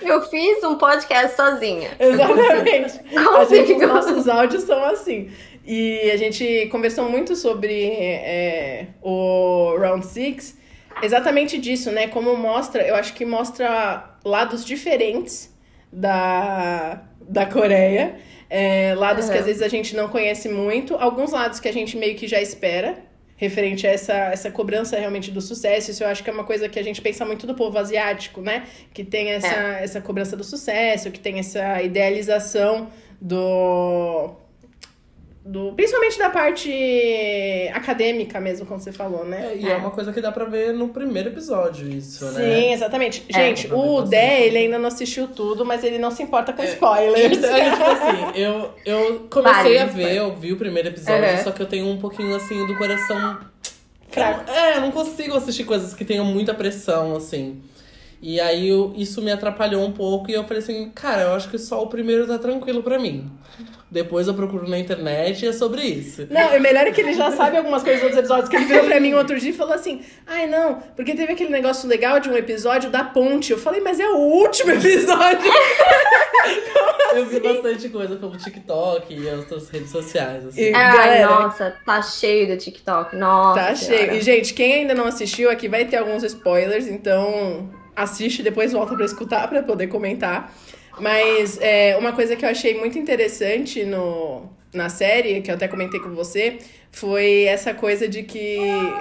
Eu 0.06 0.22
fiz 0.24 0.64
um 0.64 0.78
podcast 0.78 1.36
sozinha. 1.36 1.90
Exatamente. 2.00 3.00
A 3.16 3.24
Consigo. 3.24 3.66
gente, 3.68 3.84
os 3.84 3.88
nossos 3.88 4.28
áudios 4.28 4.64
são 4.64 4.84
assim. 4.86 5.32
E 5.66 6.12
a 6.12 6.18
gente 6.18 6.68
conversou 6.72 7.10
muito 7.10 7.36
sobre 7.36 7.86
é, 7.86 8.88
o 9.02 9.76
Round 9.80 10.06
Six, 10.06 10.58
exatamente 11.02 11.58
disso, 11.58 11.92
né? 11.92 12.08
Como 12.08 12.36
mostra, 12.38 12.82
eu 12.88 12.96
acho 12.96 13.14
que 13.14 13.26
mostra 13.26 14.18
lados 14.24 14.64
diferentes 14.66 15.50
da, 15.92 17.02
da 17.22 17.46
Coreia. 17.46 18.16
é, 18.50 18.94
lados 18.96 19.26
que 19.30 19.34
Uhum. 19.34 19.40
às 19.40 19.46
vezes 19.46 19.62
a 19.62 19.68
gente 19.70 19.96
não 19.96 20.10
conhece 20.10 20.50
muito, 20.50 20.96
alguns 20.96 21.32
lados 21.32 21.60
que 21.60 21.70
a 21.70 21.74
gente 21.74 21.96
meio 21.98 22.16
que 22.16 22.28
já 22.28 22.42
espera. 22.42 22.98
Referente 23.38 23.88
a 23.88 23.92
essa, 23.92 24.14
essa 24.14 24.52
cobrança 24.52 25.00
realmente 25.00 25.32
do 25.32 25.42
sucesso, 25.42 25.90
isso 25.90 26.04
eu 26.04 26.08
acho 26.10 26.24
que 26.24 26.30
é 26.30 26.34
uma 26.34 26.44
coisa 26.44 26.70
que 26.70 26.78
a 26.78 26.84
gente 26.84 27.02
pensa 27.02 27.26
muito 27.26 27.48
do 27.48 27.56
povo 27.56 27.76
asiático, 27.80 28.40
né? 28.40 28.68
Que 28.94 29.04
tem 29.04 29.32
essa, 29.32 29.48
essa 29.82 30.00
cobrança 30.02 30.38
do 30.38 30.44
sucesso, 30.44 31.10
que 31.10 31.20
tem 31.20 31.40
essa 31.40 31.82
idealização 31.82 32.90
do 33.20 34.36
do. 35.44 35.74
Principalmente 35.74 36.18
da 36.20 36.30
parte 36.30 36.72
acadêmica 37.74 38.40
mesmo, 38.40 38.66
como 38.66 38.80
você 38.80 38.92
falou, 38.92 39.26
né? 39.26 39.54
É, 39.54 39.58
e 39.58 39.70
é. 39.70 39.76
uma 39.76 39.92
coisa 39.92 40.14
que 40.14 40.22
dá 40.22 40.32
pra 40.32 40.46
ver 40.46 40.74
no 40.74 40.90
primeiro 40.90 41.30
episódio, 41.30 41.90
isso, 41.90 42.26
Sim, 42.28 42.34
né? 42.34 42.56
Sim, 42.56 42.74
exatamente. 42.74 43.26
É. 43.30 43.34
Gente, 43.34 43.74
o 43.74 44.02
Dé, 44.02 44.46
ele 44.46 44.58
ainda 44.60 44.78
não 44.78 44.88
assistiu 44.88 45.28
tudo, 45.28 45.66
mas 45.66 45.84
ele 45.84 45.98
não 45.98 46.12
se 46.12 46.22
importa 46.22 46.54
com 46.54 46.64
spoilers. 46.64 47.38
Então, 47.38 47.56
é, 47.56 47.72
tipo 47.72 47.84
assim, 47.90 48.40
eu, 48.40 48.70
eu 48.86 49.28
comecei 49.30 49.78
Vários 49.78 49.82
a 49.82 49.86
ver, 49.86 50.16
eu 50.16 50.36
vi 50.36 50.54
o 50.54 50.58
primeiro 50.58 50.90
episódio, 50.90 51.22
Uhum. 51.22 51.44
só 51.44 51.52
que 51.52 51.62
eu 51.62 51.68
tenho 51.68 51.88
um 51.88 51.98
pouquinho, 51.98 52.36
assim, 52.36 52.66
do 52.68 52.78
coração... 52.78 53.40
Fraco. 54.10 54.52
É, 54.52 54.76
eu 54.76 54.82
não 54.82 54.92
consigo 54.92 55.36
assistir 55.36 55.64
coisas 55.64 55.94
que 55.94 56.04
tenham 56.04 56.26
muita 56.26 56.54
pressão, 56.54 57.16
assim. 57.16 57.62
E 58.22 58.40
aí 58.40 58.70
eu- 58.70 58.94
isso 58.96 59.22
me 59.22 59.32
atrapalhou 59.32 59.84
um 59.84 59.92
pouco 59.92 60.30
e 60.30 60.34
eu 60.36 60.44
falei 60.44 60.60
assim, 60.62 60.90
cara, 60.94 61.24
eu 61.24 61.34
acho 61.34 61.50
que 61.50 61.58
só 61.58 61.82
o 61.82 61.88
primeiro 61.88 62.28
tá 62.28 62.38
tranquilo 62.38 62.84
pra 62.84 63.00
mim. 63.00 63.30
Depois 63.90 64.26
eu 64.28 64.34
procuro 64.34 64.70
na 64.70 64.78
internet 64.80 65.44
e 65.44 65.48
é 65.50 65.52
sobre 65.52 65.82
isso. 65.82 66.26
Não, 66.30 66.56
e 66.56 66.60
melhor 66.62 66.88
é 66.88 66.92
que 66.92 67.02
ele 67.02 67.14
já 67.14 67.30
sabe 67.32 67.58
algumas 67.58 67.84
coisas 67.84 68.00
dos 68.00 68.06
outros 68.12 68.20
episódios, 68.20 68.48
que 68.50 68.56
ele 68.56 68.66
virou 68.66 68.86
pra 68.86 69.00
mim 69.02 69.14
outro 69.16 69.38
dia 69.38 69.50
e 69.50 69.54
falou 69.54 69.74
assim: 69.74 70.02
ai 70.26 70.48
não, 70.48 70.76
porque 70.96 71.14
teve 71.14 71.34
aquele 71.34 71.50
negócio 71.50 71.90
legal 71.90 72.18
de 72.22 72.30
um 72.30 72.38
episódio 72.38 72.90
da 72.90 73.04
ponte. 73.04 73.52
Eu 73.52 73.58
falei, 73.58 73.82
mas 73.82 74.00
é 74.00 74.08
o 74.08 74.16
último 74.18 74.72
episódio. 74.80 75.52
Eu 77.14 77.26
vi 77.26 77.40
bastante 77.42 77.90
coisa 77.90 78.16
pelo 78.16 78.38
TikTok 78.38 79.14
e 79.14 79.28
outras 79.28 79.70
redes 79.70 79.90
sociais, 79.92 80.46
assim. 80.46 80.62
E- 80.62 80.74
Ai, 80.74 80.98
Galera. 80.98 81.26
nossa, 81.28 81.76
tá 81.86 82.02
cheio 82.02 82.48
do 82.48 82.56
TikTok. 82.58 83.16
Nossa. 83.18 83.60
Tá 83.60 83.76
Senhora. 83.76 84.06
cheio. 84.06 84.14
E, 84.18 84.22
gente, 84.22 84.54
quem 84.54 84.74
ainda 84.74 84.94
não 84.94 85.06
assistiu, 85.06 85.50
aqui 85.52 85.68
vai 85.68 85.84
ter 85.86 85.98
alguns 85.98 86.24
spoilers, 86.24 86.88
então 86.88 87.70
assiste 87.96 88.40
e 88.40 88.44
depois 88.44 88.72
volta 88.72 88.96
pra 88.96 89.06
escutar 89.06 89.48
pra 89.48 89.64
poder 89.64 89.88
comentar. 89.88 90.54
Mas 91.00 91.58
é, 91.62 91.96
uma 91.98 92.12
coisa 92.14 92.36
que 92.36 92.46
eu 92.46 92.50
achei 92.50 92.78
muito 92.78 92.98
interessante 93.00 93.84
no, 93.86 94.50
na 94.74 94.90
série, 94.90 95.42
que 95.42 95.50
eu 95.50 95.56
até 95.56 95.68
comentei 95.68 96.00
com 96.00 96.14
você, 96.14 96.58
foi 96.92 97.44
essa 97.44 97.74
coisa 97.74 98.08
de 98.08 98.24
que. 98.24 98.60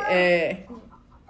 é, 0.09 0.59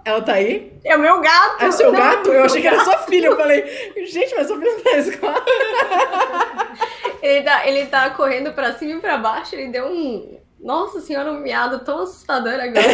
ela 0.03 0.21
tá 0.21 0.33
aí? 0.33 0.73
É 0.83 0.95
o 0.95 0.99
meu 0.99 1.21
gato! 1.21 1.63
É 1.63 1.71
seu 1.71 1.91
Não, 1.91 1.99
gato? 1.99 2.29
Eu 2.31 2.43
achei 2.43 2.61
que 2.61 2.67
era 2.67 2.83
sua 2.83 2.97
filha. 2.99 3.27
Eu 3.27 3.37
falei, 3.37 3.63
gente, 4.07 4.33
mas 4.35 4.47
sua 4.47 4.57
filha 4.57 4.71
não 4.71 4.81
tá 4.81 4.91
na 4.91 4.97
escola. 4.97 5.45
Ele 7.21 7.43
tá, 7.43 7.67
ele 7.67 7.85
tá 7.85 8.09
correndo 8.09 8.51
pra 8.51 8.73
cima 8.73 8.93
e 8.93 8.99
pra 8.99 9.15
baixo, 9.15 9.53
ele 9.53 9.67
deu 9.67 9.85
um. 9.85 10.39
Nossa 10.63 11.01
senhora, 11.01 11.31
um 11.31 11.39
miado 11.39 11.79
tão 11.79 12.03
assustador 12.03 12.53
agora. 12.53 12.87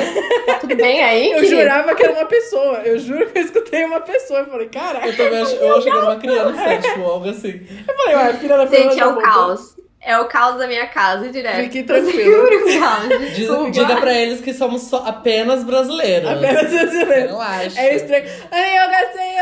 Tá 0.46 0.54
tudo 0.60 0.76
bem 0.76 1.04
aí? 1.04 1.32
Eu 1.32 1.40
querido? 1.42 1.56
jurava 1.58 1.94
que 1.96 2.04
era 2.04 2.14
uma 2.14 2.26
pessoa. 2.26 2.78
Eu 2.86 2.98
juro 2.98 3.28
que 3.30 3.38
eu 3.40 3.44
escutei 3.44 3.84
uma 3.84 4.00
pessoa. 4.00 4.40
Eu 4.40 4.46
falei, 4.46 4.70
caraca. 4.70 5.08
Eu 5.08 5.18
também 5.18 5.42
ach- 5.42 5.54
eu 5.60 5.78
achei 5.78 5.92
que 5.92 5.98
era 5.98 6.06
uma 6.06 6.16
criança, 6.16 6.78
tipo, 6.82 7.02
algo 7.04 7.30
assim. 7.30 7.62
Eu 7.88 7.96
falei, 7.96 8.16
ué, 8.16 8.24
a 8.30 8.34
filha 8.36 8.58
da 8.58 8.66
Gente, 8.68 9.00
é 9.00 9.06
o 9.06 9.18
caos. 9.18 9.76
É 10.00 10.18
o 10.18 10.26
caos 10.26 10.58
da 10.58 10.68
minha 10.68 10.88
casa 10.88 11.28
direto. 11.30 11.64
Fique 11.64 11.84
tranquilo. 11.84 12.48
Caos. 12.80 13.36
Diga, 13.36 13.72
diga 13.72 13.96
pra 13.98 14.14
eles 14.14 14.40
que 14.40 14.54
somos 14.54 14.84
só 14.84 15.04
apenas 15.06 15.66
brasileiros. 15.66 16.30
Apenas 16.30 16.72
brasileiro. 16.72 17.28
Relaxa. 17.32 17.82
É 17.82 17.96
estranho. 17.96 18.26
Ai, 18.50 18.78
eu 18.78 18.90
gastei. 18.90 19.38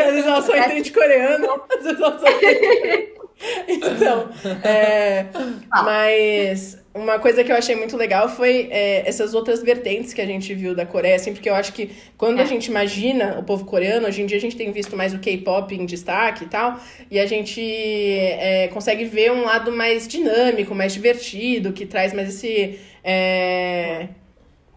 Às 0.00 0.12
vezes 0.12 0.26
ela 0.26 0.42
só 0.42 0.56
entende 0.56 0.92
coreano. 0.92 1.62
Às 1.76 1.82
vezes 1.84 2.00
ela 2.00 2.18
só 2.20 2.28
entende. 2.28 3.16
Então, 3.68 4.30
é, 4.64 5.26
mas 5.84 6.78
uma 6.96 7.18
coisa 7.18 7.44
que 7.44 7.52
eu 7.52 7.56
achei 7.56 7.76
muito 7.76 7.96
legal 7.96 8.28
foi 8.28 8.68
é, 8.70 9.08
essas 9.08 9.34
outras 9.34 9.62
vertentes 9.62 10.12
que 10.14 10.20
a 10.20 10.26
gente 10.26 10.54
viu 10.54 10.74
da 10.74 10.86
Coreia, 10.86 11.16
assim, 11.16 11.32
porque 11.32 11.48
eu 11.48 11.54
acho 11.54 11.72
que 11.72 11.90
quando 12.16 12.40
a 12.40 12.42
É. 12.42 12.46
gente 12.46 12.66
imagina 12.66 13.38
o 13.38 13.44
povo 13.44 13.64
coreano, 13.64 14.06
hoje 14.08 14.22
em 14.22 14.26
dia 14.26 14.38
a 14.38 14.40
gente 14.40 14.56
tem 14.56 14.72
visto 14.72 14.96
mais 14.96 15.14
o 15.14 15.18
K-pop 15.18 15.74
em 15.74 15.86
destaque 15.86 16.44
e 16.44 16.48
tal, 16.48 16.78
e 17.10 17.18
a 17.18 17.26
gente 17.26 17.60
é, 17.60 18.68
consegue 18.72 19.04
ver 19.04 19.30
um 19.32 19.44
lado 19.44 19.70
mais 19.72 20.08
dinâmico, 20.08 20.74
mais 20.74 20.92
divertido, 20.92 21.72
que 21.72 21.86
traz 21.86 22.12
mais 22.12 22.28
esse. 22.30 22.78
é, 23.04 24.08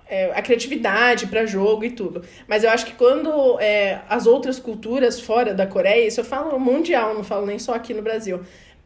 é, 0.07 0.31
a 0.33 0.41
criatividade 0.41 1.27
para 1.27 1.45
jogo 1.45 1.83
e 1.85 1.91
tudo. 1.91 2.23
Mas 2.47 2.63
eu 2.63 2.69
acho 2.71 2.85
que 2.85 2.93
quando 2.93 3.59
é, 3.59 4.01
as 4.09 4.25
outras 4.25 4.59
culturas 4.59 5.19
fora 5.19 5.53
da 5.53 5.67
Coreia, 5.67 6.07
isso 6.07 6.19
eu 6.19 6.25
falo 6.25 6.59
mundial, 6.59 7.13
não 7.13 7.23
falo 7.23 7.45
nem 7.45 7.59
só 7.59 7.73
aqui 7.75 7.93
no 7.93 8.01
Brasil. 8.01 8.39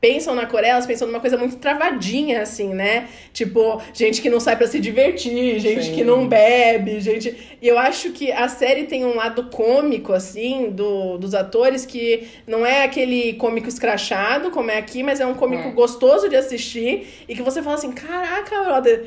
Pensam 0.03 0.35
na 0.35 0.45
Coreia, 0.45 0.71
elas 0.73 0.85
pensam 0.85 1.07
numa 1.07 1.21
coisa 1.21 1.37
muito 1.37 1.55
travadinha, 1.55 2.41
assim, 2.41 2.73
né? 2.73 3.07
Tipo, 3.31 3.81
gente 3.93 4.21
que 4.21 4.29
não 4.29 4.37
sai 4.37 4.57
pra 4.57 4.67
se 4.67 4.77
divertir, 4.77 5.59
gente 5.61 5.85
Sim. 5.85 5.93
que 5.95 6.03
não 6.03 6.27
bebe, 6.27 6.99
gente. 6.99 7.33
E 7.61 7.65
eu 7.65 7.79
acho 7.79 8.11
que 8.11 8.29
a 8.29 8.49
série 8.49 8.83
tem 8.83 9.05
um 9.05 9.15
lado 9.15 9.45
cômico, 9.49 10.11
assim, 10.11 10.69
do, 10.71 11.17
dos 11.17 11.33
atores, 11.33 11.85
que 11.85 12.27
não 12.45 12.65
é 12.65 12.83
aquele 12.83 13.31
cômico 13.35 13.69
escrachado, 13.69 14.51
como 14.51 14.69
é 14.69 14.77
aqui, 14.77 15.01
mas 15.03 15.21
é 15.21 15.25
um 15.25 15.35
cômico 15.35 15.69
É. 15.69 15.71
gostoso 15.71 16.27
de 16.27 16.35
assistir 16.35 17.07
e 17.29 17.33
que 17.33 17.41
você 17.41 17.61
fala 17.61 17.75
assim: 17.77 17.93
caraca, 17.93 18.61
brother. 18.61 19.05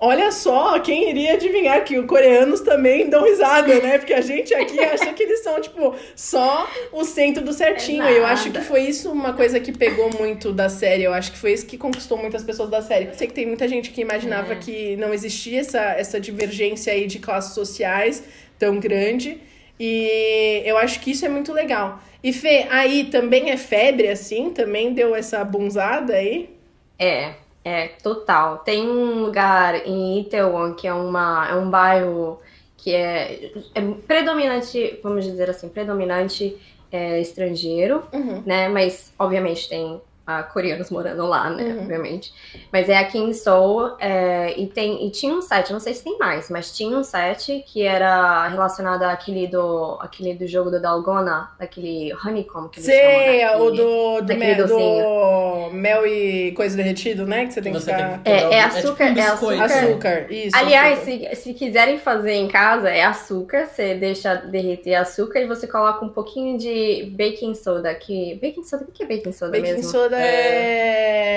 Olha 0.00 0.30
só, 0.30 0.78
quem 0.78 1.10
iria 1.10 1.32
adivinhar 1.32 1.84
que 1.84 1.98
os 1.98 2.06
coreanos 2.06 2.60
também 2.60 3.10
dão 3.10 3.24
risada, 3.24 3.80
né? 3.80 3.98
Porque 3.98 4.14
a 4.14 4.20
gente 4.20 4.54
aqui 4.54 4.78
acha 4.84 5.12
que 5.12 5.22
eles 5.24 5.42
são, 5.42 5.60
tipo, 5.60 5.92
só 6.14 6.70
o 6.92 7.02
centro 7.04 7.42
do 7.44 7.52
certinho. 7.52 8.04
É 8.04 8.12
e 8.12 8.16
eu 8.18 8.24
acho 8.26 8.52
que 8.52 8.60
foi 8.60 8.82
isso 8.82 9.10
uma 9.10 9.32
coisa 9.32 9.58
que 9.58 9.72
pegou 9.76 10.08
muito 10.16 10.52
da 10.52 10.68
série. 10.68 11.02
Eu 11.02 11.12
acho 11.12 11.32
que 11.32 11.38
foi 11.38 11.52
isso 11.52 11.66
que 11.66 11.76
conquistou 11.76 12.16
muitas 12.16 12.44
pessoas 12.44 12.70
da 12.70 12.80
série. 12.80 13.06
Eu 13.06 13.14
sei 13.14 13.26
que 13.26 13.34
tem 13.34 13.44
muita 13.46 13.66
gente 13.66 13.90
que 13.90 14.00
imaginava 14.00 14.52
É. 14.52 14.56
que 14.56 14.94
não 14.96 15.12
existia 15.12 15.58
essa, 15.60 15.80
essa 15.80 16.20
divergência 16.20 16.92
aí 16.92 17.06
de 17.08 17.18
classes 17.18 17.54
sociais 17.54 18.22
tão 18.56 18.78
grande. 18.78 19.40
E 19.80 20.62
eu 20.64 20.78
acho 20.78 21.00
que 21.00 21.10
isso 21.10 21.26
é 21.26 21.28
muito 21.28 21.52
legal. 21.52 22.00
E 22.22 22.32
Fê, 22.32 22.66
aí 22.70 23.04
também 23.10 23.50
é 23.50 23.56
febre, 23.56 24.08
assim? 24.08 24.50
Também 24.50 24.92
deu 24.92 25.14
essa 25.14 25.42
bunzada 25.44 26.14
aí? 26.14 26.50
É, 26.98 27.32
é, 27.68 27.88
total. 28.02 28.58
Tem 28.58 28.88
um 28.88 29.22
lugar 29.24 29.86
em 29.86 30.20
Itaewon 30.20 30.72
que 30.74 30.86
é, 30.86 30.92
uma, 30.94 31.46
é 31.50 31.54
um 31.54 31.68
bairro 31.70 32.40
que 32.76 32.94
é, 32.94 33.52
é 33.74 33.80
predominante, 34.06 34.98
vamos 35.02 35.24
dizer 35.24 35.50
assim, 35.50 35.68
predominante 35.68 36.56
é, 36.90 37.20
estrangeiro, 37.20 38.04
Uhum. 38.12 38.42
né? 38.46 38.68
Mas, 38.68 39.12
obviamente, 39.18 39.68
tem 39.68 40.00
ah, 40.30 40.42
coreanos 40.42 40.90
morando 40.90 41.24
lá, 41.26 41.48
né? 41.48 41.64
Uhum. 41.64 41.78
Obviamente. 41.80 42.34
Mas 42.70 42.86
é 42.90 42.98
aqui 42.98 43.16
em 43.16 43.32
Seoul 43.32 43.96
é, 43.98 44.52
e, 44.60 44.66
tem, 44.66 45.06
e 45.06 45.10
tinha 45.10 45.32
um 45.32 45.40
set, 45.40 45.72
não 45.72 45.80
sei 45.80 45.94
se 45.94 46.04
tem 46.04 46.18
mais, 46.18 46.50
mas 46.50 46.70
tinha 46.76 46.94
um 46.98 47.02
set 47.02 47.64
que 47.66 47.82
era 47.82 48.46
relacionado 48.48 49.04
àquele 49.04 49.46
do, 49.46 49.96
àquele 50.02 50.34
do 50.34 50.46
jogo 50.46 50.70
do 50.70 50.80
Dalgona, 50.82 51.48
daquele 51.58 52.12
Honeycomb 52.22 52.68
que 52.68 52.78
eles 52.78 52.84
Sei, 52.84 53.00
chamam, 53.00 53.18
né? 53.26 53.56
o 53.56 53.70
Que- 53.70 53.76
do, 53.78 54.20
do, 54.20 54.36
mel, 54.36 54.66
do 54.66 55.70
mel 55.74 56.06
e 56.06 56.52
coisa 56.52 56.76
derretido, 56.76 57.26
né? 57.26 57.46
Que 57.46 57.54
você 57.54 57.62
tem 57.62 57.72
que 57.72 57.80
Você 57.80 57.90
ficar... 57.92 58.18
tem 58.18 58.22
que 58.22 58.30
É, 58.30 58.58
é 58.58 58.64
o- 58.64 58.66
açúcar, 58.66 59.06
tipo 59.08 59.20
um 59.20 59.22
é 59.24 59.30
biscoito. 59.30 59.62
açúcar. 59.62 59.88
Açúcar, 59.88 60.32
isso. 60.32 60.56
Aliás, 60.56 60.98
açúcar. 60.98 61.34
se, 61.34 61.36
se 61.36 61.54
quiserem 61.54 61.98
fazer 61.98 62.32
em 62.34 62.48
casa, 62.48 62.90
é 62.90 63.02
açúcar. 63.02 63.66
Você 63.66 63.94
deixa 63.94 64.34
derreter 64.34 64.94
açúcar 64.94 65.40
e 65.40 65.46
você 65.46 65.66
coloca 65.66 66.04
um 66.04 66.08
pouquinho 66.10 66.58
de 66.58 67.10
baking 67.16 67.54
soda. 67.54 67.94
Que, 67.94 68.34
baking 68.42 68.64
soda, 68.64 68.84
o 68.88 68.92
que 68.92 69.02
é 69.02 69.06
baking 69.06 69.32
soda 69.32 69.52
Baking 69.58 69.74
mesmo? 69.74 69.90
soda 69.90 70.17
é... 70.20 71.28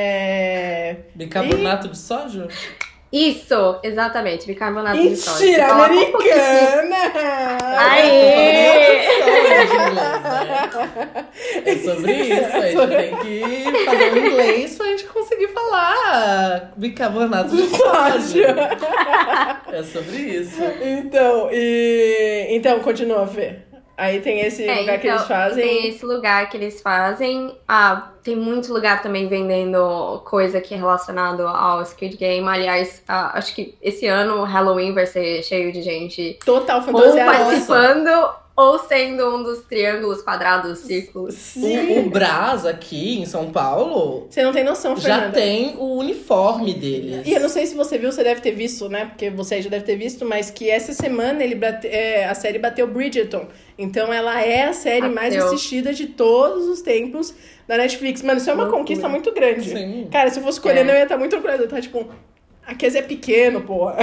Bicarbonato 1.15 1.87
de 1.87 1.97
sódio? 1.97 2.47
Isso, 3.11 3.79
exatamente, 3.83 4.47
bicarbonato 4.47 5.01
de 5.01 5.17
sódio. 5.17 5.45
Mentira, 5.45 5.75
um 5.75 5.81
americana! 5.83 6.97
Aê! 7.77 9.01
É 11.65 11.75
sobre 11.77 12.13
isso, 12.13 12.57
a 12.57 12.61
gente 12.61 12.87
tem 12.95 13.15
que 13.17 13.85
fazer 13.85 14.13
um 14.13 14.17
inglês 14.17 14.75
pra 14.77 14.85
gente 14.87 15.03
conseguir 15.05 15.49
falar 15.49 16.71
bicarbonato 16.77 17.55
de 17.55 17.67
sódio. 17.69 18.45
É 19.71 19.83
sobre 19.83 20.17
isso. 20.17 20.61
Então, 20.81 21.49
e... 21.49 22.47
Então, 22.49 22.81
continua, 22.81 23.25
Fê. 23.25 23.59
Aí 23.97 24.19
tem 24.21 24.41
esse 24.41 24.67
É, 24.67 24.79
lugar 24.79 24.99
que 24.99 25.07
então, 25.07 25.17
eles 25.17 25.27
fazem... 25.27 25.67
Tem 25.67 25.87
esse 25.87 26.05
lugar 26.05 26.49
que 26.49 26.57
eles 26.57 26.81
fazem. 26.81 27.55
Ah, 27.67 28.09
tem 28.23 28.35
muito 28.35 28.73
lugar 28.73 29.01
também 29.01 29.27
vendendo 29.27 30.21
coisa 30.25 30.59
que 30.61 30.73
é 30.73 30.77
relacionado 30.77 31.47
ao 31.47 31.85
Squid 31.85 32.17
Game. 32.17 32.47
Aliás, 32.47 33.03
ah, 33.07 33.37
acho 33.37 33.53
que 33.53 33.75
esse 33.81 34.07
ano 34.07 34.41
o 34.41 34.43
Halloween 34.43 34.93
vai 34.93 35.05
ser 35.05 35.43
cheio 35.43 35.71
de 35.71 35.81
gente 35.81 36.39
Total 36.45 36.79
ou 36.79 37.15
participando 37.15 38.40
ou 38.55 38.77
sendo 38.79 39.35
um 39.35 39.43
dos 39.43 39.59
triângulos, 39.63 40.21
quadrados, 40.21 40.79
círculos. 40.79 41.33
Sim. 41.35 41.97
O, 41.97 41.99
o 42.05 42.09
Brás 42.09 42.65
aqui 42.65 43.19
em 43.19 43.25
São 43.25 43.51
Paulo 43.51 44.27
Você 44.29 44.43
não 44.43 44.51
tem 44.51 44.63
noção, 44.63 44.95
já 44.97 45.13
Fernanda. 45.15 45.31
tem 45.33 45.75
o 45.77 45.95
uniforme 45.97 46.73
deles. 46.73 47.25
E 47.25 47.33
eu 47.33 47.39
não 47.39 47.49
sei 47.49 47.65
se 47.65 47.73
você 47.75 47.97
viu, 47.97 48.11
você 48.11 48.23
deve 48.23 48.41
ter 48.41 48.51
visto, 48.51 48.89
né? 48.89 49.05
Porque 49.05 49.29
você 49.29 49.61
já 49.61 49.69
deve 49.69 49.85
ter 49.85 49.95
visto, 49.95 50.25
mas 50.25 50.49
que 50.51 50.69
essa 50.69 50.93
semana 50.93 51.43
ele 51.43 51.55
bate- 51.55 51.87
é, 51.87 52.25
a 52.25 52.35
série 52.35 52.59
bateu 52.59 52.85
Bridgerton. 52.87 53.47
Então 53.77 54.11
ela 54.13 54.41
é 54.43 54.63
a 54.65 54.73
série 54.73 55.09
mais 55.09 55.33
Bateu. 55.33 55.47
assistida 55.47 55.93
de 55.93 56.07
todos 56.07 56.67
os 56.67 56.81
tempos 56.81 57.33
da 57.67 57.77
Netflix. 57.77 58.21
Mano, 58.21 58.37
isso 58.39 58.49
é 58.49 58.53
uma 58.53 58.63
Loucura. 58.63 58.81
conquista 58.81 59.07
muito 59.09 59.31
grande. 59.33 59.69
Sim. 59.69 60.07
Cara, 60.11 60.29
se 60.29 60.39
eu 60.39 60.43
fosse 60.43 60.59
coreano, 60.61 60.89
É. 60.89 60.93
eu 60.93 60.97
ia 60.97 61.03
estar 61.03 61.17
muito 61.17 61.35
orgulhosa. 61.35 61.63
Eu 61.63 61.67
tava 61.69 61.81
tipo, 61.81 62.05
a 62.71 62.75
Kes 62.75 62.95
é 62.95 63.01
pequeno, 63.01 63.61
porra. 63.61 63.97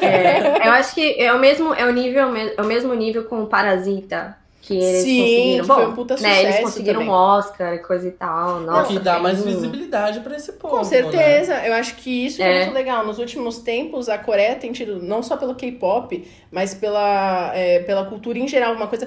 É, 0.00 0.66
eu 0.66 0.72
acho 0.72 0.94
que 0.94 1.20
é 1.20 1.32
o 1.32 1.38
mesmo, 1.38 1.74
é 1.74 1.84
o 1.84 1.92
nível, 1.92 2.34
é 2.36 2.60
o 2.60 2.64
mesmo 2.64 2.94
nível 2.94 3.24
com 3.24 3.42
o 3.42 3.46
Parasita. 3.46 4.36
Que 4.66 4.78
eles 4.78 5.02
Sim, 5.02 5.20
conseguiram. 5.20 5.60
que 5.62 5.68
Bom, 5.68 5.74
foi 5.74 5.86
um 5.86 5.94
puta 5.94 6.16
né, 6.16 6.30
eles 6.40 6.46
sucesso 6.46 6.62
conseguiram 6.62 7.00
também. 7.00 7.08
um 7.10 7.12
Oscar 7.14 7.74
e 7.74 7.78
coisa 7.80 8.08
e 8.08 8.12
tal. 8.12 8.60
Nossa, 8.60 8.92
que 8.94 8.98
dá 8.98 9.18
mais 9.18 9.44
visibilidade 9.44 10.20
pra 10.20 10.34
esse 10.36 10.52
povo. 10.54 10.72
Com 10.72 10.78
Né? 10.78 10.84
certeza, 10.84 11.66
eu 11.66 11.74
acho 11.74 11.96
que 11.96 12.24
isso 12.24 12.42
é. 12.42 12.62
É. 12.62 12.64
muito 12.64 12.74
legal. 12.74 13.04
Nos 13.06 13.18
últimos 13.18 13.58
tempos, 13.58 14.08
a 14.08 14.16
Coreia 14.16 14.54
tem 14.54 14.72
tido, 14.72 15.02
não 15.02 15.22
só 15.22 15.36
pelo 15.36 15.54
K-pop, 15.54 16.26
mas 16.50 16.72
pela, 16.72 17.52
é, 17.54 17.80
pela 17.80 18.06
cultura 18.06 18.38
em 18.38 18.48
geral, 18.48 18.72
uma 18.72 18.86
coisa. 18.86 19.06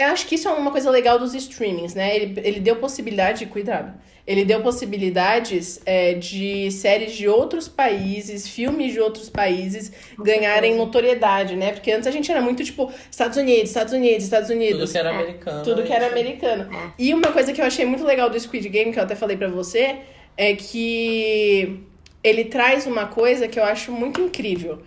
Eu 0.00 0.06
acho 0.08 0.26
que 0.26 0.34
isso 0.34 0.48
é 0.48 0.52
uma 0.52 0.70
coisa 0.70 0.90
legal 0.90 1.18
dos 1.18 1.34
streamings, 1.34 1.94
né? 1.94 2.16
Ele, 2.16 2.40
ele 2.42 2.60
deu 2.60 2.76
possibilidade, 2.76 3.44
cuidado, 3.46 3.92
ele 4.26 4.44
deu 4.44 4.62
possibilidades 4.62 5.80
é, 5.84 6.14
de 6.14 6.70
séries 6.70 7.12
de 7.14 7.28
outros 7.28 7.68
países, 7.68 8.48
filmes 8.48 8.92
de 8.92 9.00
outros 9.00 9.28
países 9.28 9.92
ganharem 10.18 10.74
notoriedade, 10.76 11.54
né? 11.56 11.72
Porque 11.72 11.90
antes 11.92 12.06
a 12.06 12.10
gente 12.10 12.30
era 12.30 12.40
muito 12.40 12.64
tipo 12.64 12.90
Estados 13.10 13.36
Unidos, 13.36 13.64
Estados 13.70 13.92
Unidos, 13.92 14.24
Estados 14.24 14.50
Unidos. 14.50 14.78
Tudo 14.78 14.92
que 14.92 14.98
era 14.98 15.10
É. 15.10 15.14
americano. 15.14 15.62
Tudo 15.64 15.82
que 15.82 15.92
era 15.92 16.06
americano. 16.06 16.74
É. 16.74 16.90
E 16.98 17.12
uma 17.12 17.32
coisa 17.32 17.52
que 17.52 17.60
eu 17.60 17.64
achei 17.64 17.84
muito 17.84 18.04
legal 18.04 18.30
do 18.30 18.38
Squid 18.40 18.68
Game, 18.68 18.92
que 18.92 18.98
eu 18.98 19.02
até 19.02 19.14
falei 19.14 19.36
pra 19.36 19.48
você, 19.48 19.96
é 20.36 20.54
que 20.54 21.80
ele 22.22 22.44
traz 22.44 22.86
uma 22.86 23.06
coisa 23.06 23.48
que 23.48 23.58
eu 23.58 23.64
acho 23.64 23.92
muito 23.92 24.20
incrível. 24.20 24.80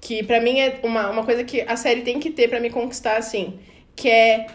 Que 0.00 0.22
pra 0.22 0.40
mim 0.40 0.60
é 0.60 0.78
uma, 0.82 1.10
uma 1.10 1.24
coisa 1.24 1.42
que 1.44 1.60
a 1.62 1.76
série 1.76 2.02
tem 2.02 2.18
que 2.18 2.30
ter 2.30 2.48
pra 2.48 2.58
me 2.60 2.70
conquistar, 2.70 3.16
assim. 3.16 3.58
Que 3.94 4.08
é 4.08 4.46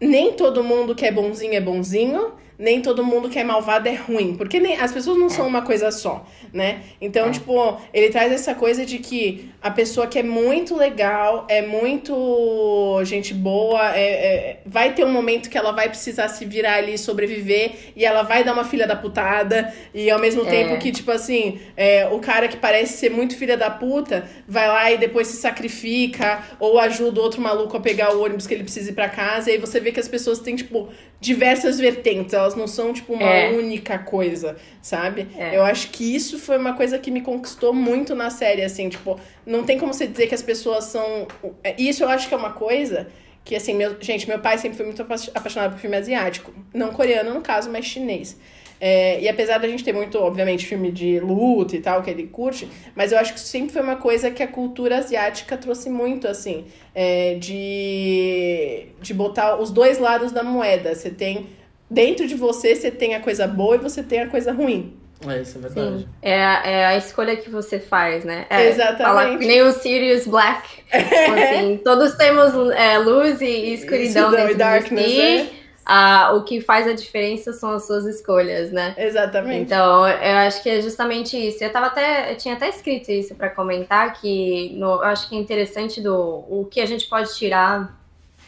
nem 0.00 0.32
todo 0.32 0.64
mundo 0.64 0.94
que 0.94 1.06
é 1.06 1.12
bonzinho 1.12 1.54
é 1.54 1.60
bonzinho, 1.60 2.32
nem 2.62 2.80
todo 2.80 3.04
mundo 3.04 3.28
que 3.28 3.38
é 3.40 3.44
malvado 3.44 3.88
é 3.88 3.94
ruim. 3.94 4.36
Porque 4.36 4.60
nem, 4.60 4.76
as 4.80 4.92
pessoas 4.92 5.18
não 5.18 5.28
são 5.28 5.46
uma 5.48 5.62
coisa 5.62 5.90
só, 5.90 6.24
né? 6.52 6.80
Então, 7.00 7.28
tipo, 7.32 7.76
ele 7.92 8.08
traz 8.10 8.30
essa 8.32 8.54
coisa 8.54 8.86
de 8.86 8.98
que 8.98 9.50
a 9.60 9.70
pessoa 9.70 10.06
que 10.06 10.18
é 10.18 10.22
muito 10.22 10.76
legal, 10.76 11.44
é 11.48 11.60
muito 11.62 13.00
gente 13.04 13.34
boa, 13.34 13.94
é, 13.96 14.00
é- 14.26 14.60
vai 14.64 14.92
ter 14.94 15.04
um 15.04 15.10
momento 15.12 15.50
que 15.50 15.58
ela 15.58 15.72
vai 15.72 15.88
precisar 15.88 16.28
se 16.28 16.44
virar 16.44 16.74
ali 16.76 16.94
e 16.94 16.98
sobreviver, 16.98 17.72
e 17.96 18.04
ela 18.04 18.22
vai 18.22 18.44
dar 18.44 18.52
uma 18.52 18.64
filha 18.64 18.86
da 18.86 18.94
putada, 18.96 19.72
e 19.92 20.08
ao 20.10 20.20
mesmo 20.20 20.42
É. 20.42 20.50
tempo 20.50 20.78
que, 20.78 20.92
tipo 20.92 21.10
assim, 21.10 21.60
é, 21.76 22.06
o 22.12 22.18
cara 22.20 22.46
que 22.48 22.56
parece 22.56 22.96
ser 22.96 23.10
muito 23.10 23.36
filha 23.36 23.56
da 23.56 23.70
puta, 23.70 24.24
vai 24.46 24.68
lá 24.68 24.90
e 24.92 24.98
depois 24.98 25.26
se 25.28 25.36
sacrifica, 25.36 26.42
ou 26.60 26.78
ajuda 26.78 27.20
o 27.20 27.22
outro 27.24 27.40
maluco 27.40 27.76
a 27.76 27.80
pegar 27.80 28.14
o 28.14 28.22
ônibus 28.22 28.46
que 28.46 28.54
ele 28.54 28.62
precisa 28.64 28.90
ir 28.90 28.94
pra 28.94 29.08
casa, 29.08 29.50
e 29.50 29.54
aí 29.54 29.58
você 29.58 29.80
vê 29.80 29.90
que 29.90 30.00
as 30.00 30.08
pessoas 30.08 30.38
têm, 30.38 30.54
tipo, 30.56 30.88
diversas 31.20 31.78
vertentes, 31.78 32.34
elas 32.34 32.51
não 32.58 32.66
são, 32.66 32.92
tipo, 32.92 33.12
uma 33.14 33.22
É. 33.22 33.50
única 33.52 33.98
coisa, 33.98 34.56
sabe? 34.80 35.28
É. 35.36 35.56
Eu 35.56 35.62
acho 35.64 35.90
que 35.90 36.14
isso 36.14 36.38
foi 36.38 36.56
uma 36.58 36.74
coisa 36.74 36.98
que 36.98 37.10
me 37.10 37.20
conquistou 37.20 37.72
muito 37.72 38.14
na 38.14 38.30
série, 38.30 38.62
assim, 38.62 38.88
tipo, 38.88 39.18
não 39.46 39.64
tem 39.64 39.78
como 39.78 39.92
você 39.92 40.06
dizer 40.06 40.26
que 40.26 40.34
as 40.34 40.42
pessoas 40.42 40.84
são. 40.84 41.26
é, 41.64 41.74
Isso 41.78 42.02
eu 42.04 42.08
acho 42.08 42.28
que 42.28 42.34
é 42.34 42.36
uma 42.36 42.52
coisa 42.52 43.08
que, 43.44 43.56
assim, 43.56 43.74
meu... 43.74 43.96
gente, 44.00 44.28
meu 44.28 44.38
pai 44.38 44.56
sempre 44.58 44.76
foi 44.76 44.86
muito 44.86 45.02
apa- 45.02 45.16
apaixonado 45.34 45.72
por 45.72 45.80
filme 45.80 45.96
asiático. 45.96 46.52
Não 46.72 46.92
coreano, 46.92 47.34
no 47.34 47.40
caso, 47.40 47.70
mas 47.70 47.84
chinês. 47.84 48.36
É, 48.84 49.20
e 49.20 49.28
apesar 49.28 49.58
da 49.58 49.68
gente 49.68 49.84
ter 49.84 49.92
muito, 49.92 50.18
obviamente, 50.18 50.66
filme 50.66 50.90
de 50.90 51.20
luta 51.20 51.76
e 51.76 51.80
tal, 51.80 52.02
que 52.02 52.10
ele 52.10 52.26
curte, 52.26 52.68
mas 52.96 53.12
eu 53.12 53.18
acho 53.18 53.32
que 53.32 53.38
isso 53.38 53.46
sempre 53.46 53.72
foi 53.72 53.80
uma 53.80 53.94
coisa 53.94 54.28
que 54.28 54.42
a 54.42 54.48
cultura 54.48 54.98
asiática 54.98 55.56
trouxe 55.56 55.88
muito, 55.88 56.26
assim, 56.26 56.64
é, 56.92 57.36
de, 57.36 58.86
de 59.00 59.14
botar 59.14 59.56
os 59.60 59.70
dois 59.70 59.98
lados 59.98 60.32
da 60.32 60.42
moeda. 60.42 60.94
Você 60.94 61.10
tem. 61.10 61.46
Dentro 61.92 62.26
de 62.26 62.34
você, 62.34 62.74
você 62.74 62.90
tem 62.90 63.14
a 63.14 63.20
coisa 63.20 63.46
boa 63.46 63.76
e 63.76 63.78
você 63.78 64.02
tem 64.02 64.20
a 64.20 64.28
coisa 64.28 64.52
ruim. 64.52 64.96
É, 65.28 65.40
isso 65.40 65.58
é 65.58 65.60
verdade. 65.60 65.98
Sim, 65.98 66.08
é, 66.20 66.44
a- 66.44 66.62
é 66.66 66.86
a 66.86 66.96
escolha 66.96 67.36
que 67.36 67.48
você 67.48 67.78
faz, 67.78 68.24
né? 68.24 68.44
É, 68.50 68.68
Exatamente. 68.68 69.02
Fala 69.02 69.36
nem 69.36 69.62
o 69.62 69.70
Sirius 69.72 70.26
Black. 70.26 70.68
Então, 70.92 71.34
assim, 71.38 71.76
todos 71.84 72.14
temos 72.14 72.52
é, 72.72 72.98
luz 72.98 73.40
e 73.40 73.72
escuridão 73.74 74.30
dentro 74.32 74.50
e 74.52 74.54
darkness, 74.54 75.06
de 75.06 75.10
si. 75.12 75.18
né? 75.44 75.48
Ah, 75.84 76.32
o 76.34 76.44
que 76.44 76.60
faz 76.60 76.86
a 76.86 76.92
diferença 76.92 77.52
são 77.52 77.70
as 77.72 77.86
suas 77.86 78.04
escolhas, 78.06 78.70
né? 78.70 78.94
Exatamente. 78.96 79.62
Então, 79.62 80.06
eu 80.08 80.36
acho 80.38 80.62
que 80.62 80.70
é 80.70 80.80
justamente 80.80 81.36
isso. 81.36 81.62
Eu 81.62 81.70
tava 81.70 81.86
até, 81.86 82.32
eu 82.32 82.36
tinha 82.36 82.54
até 82.54 82.68
escrito 82.68 83.10
isso 83.10 83.34
para 83.34 83.50
comentar 83.50 84.12
que 84.20 84.70
no, 84.76 84.86
eu 84.94 85.02
acho 85.04 85.28
que 85.28 85.36
é 85.36 85.38
interessante 85.40 86.00
do 86.00 86.14
o 86.16 86.68
que 86.70 86.80
a 86.80 86.86
gente 86.86 87.06
pode 87.08 87.34
tirar, 87.36 87.96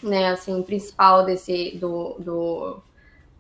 né, 0.03 0.29
assim, 0.29 0.63
principal 0.63 1.25
desse 1.25 1.73
do, 1.77 2.15
do 2.21 2.77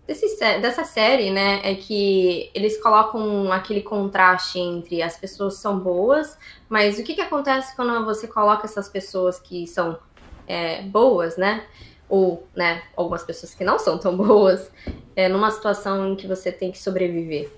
desse, 0.06 0.36
dessa 0.58 0.84
série, 0.84 1.30
né, 1.30 1.60
é 1.62 1.74
que 1.74 2.50
eles 2.54 2.80
colocam 2.82 3.50
aquele 3.52 3.82
contraste 3.82 4.58
entre 4.58 5.02
as 5.02 5.16
pessoas 5.16 5.54
são 5.56 5.78
boas, 5.78 6.38
mas 6.68 6.98
o 6.98 7.02
que 7.04 7.14
que 7.14 7.20
acontece 7.20 7.74
quando 7.76 8.04
você 8.04 8.26
coloca 8.28 8.66
essas 8.66 8.88
pessoas 8.88 9.38
que 9.38 9.66
são 9.66 9.98
é, 10.46 10.82
boas, 10.82 11.36
né? 11.36 11.64
Ou, 12.08 12.46
né, 12.54 12.82
algumas 12.96 13.22
pessoas 13.24 13.54
que 13.54 13.64
não 13.64 13.78
são 13.78 13.96
tão 13.98 14.14
boas, 14.18 14.70
é, 15.16 15.28
numa 15.28 15.50
situação 15.50 16.08
em 16.12 16.16
que 16.16 16.26
você 16.26 16.52
tem 16.52 16.70
que 16.70 16.78
sobreviver 16.78 17.50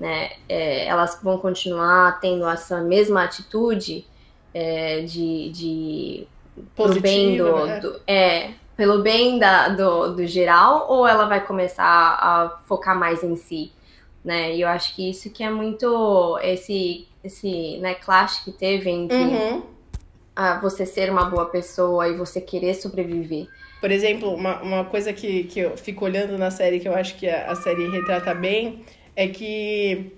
né, 0.00 0.30
é, 0.48 0.86
elas 0.86 1.20
vão 1.22 1.36
continuar 1.36 2.18
tendo 2.20 2.48
essa 2.48 2.80
mesma 2.80 3.22
atitude 3.22 4.06
é, 4.54 5.02
de, 5.02 5.50
de 5.50 6.26
pro 6.74 6.98
bem 6.98 7.36
do, 7.36 7.66
né? 7.66 7.80
do- 7.80 8.00
é, 8.06 8.50
pelo 8.80 9.02
bem 9.02 9.38
da, 9.38 9.68
do, 9.68 10.14
do 10.14 10.26
geral, 10.26 10.86
ou 10.88 11.06
ela 11.06 11.26
vai 11.26 11.44
começar 11.46 11.84
a 11.84 12.58
focar 12.64 12.98
mais 12.98 13.22
em 13.22 13.36
si, 13.36 13.70
né? 14.24 14.56
E 14.56 14.62
eu 14.62 14.68
acho 14.68 14.96
que 14.96 15.10
isso 15.10 15.28
que 15.28 15.44
é 15.44 15.50
muito 15.50 16.38
esse 16.42 17.06
esse 17.22 17.76
né, 17.82 17.92
clash 17.92 18.42
que 18.42 18.50
teve 18.50 18.88
entre 18.88 19.14
Uhum. 19.14 19.62
ah, 20.34 20.58
você 20.62 20.86
ser 20.86 21.10
uma 21.10 21.26
boa 21.26 21.44
pessoa 21.44 22.08
e 22.08 22.16
você 22.16 22.40
querer 22.40 22.72
sobreviver. 22.72 23.48
Por 23.82 23.90
exemplo, 23.90 24.32
uma, 24.34 24.62
uma 24.62 24.84
coisa 24.86 25.12
que, 25.12 25.44
que 25.44 25.60
eu 25.60 25.76
fico 25.76 26.06
olhando 26.06 26.38
na 26.38 26.50
série 26.50 26.80
que 26.80 26.88
eu 26.88 26.94
acho 26.94 27.16
que 27.16 27.28
a, 27.28 27.50
a 27.50 27.54
série 27.56 27.86
retrata 27.90 28.32
bem 28.34 28.82
é 29.14 29.28
que 29.28 30.10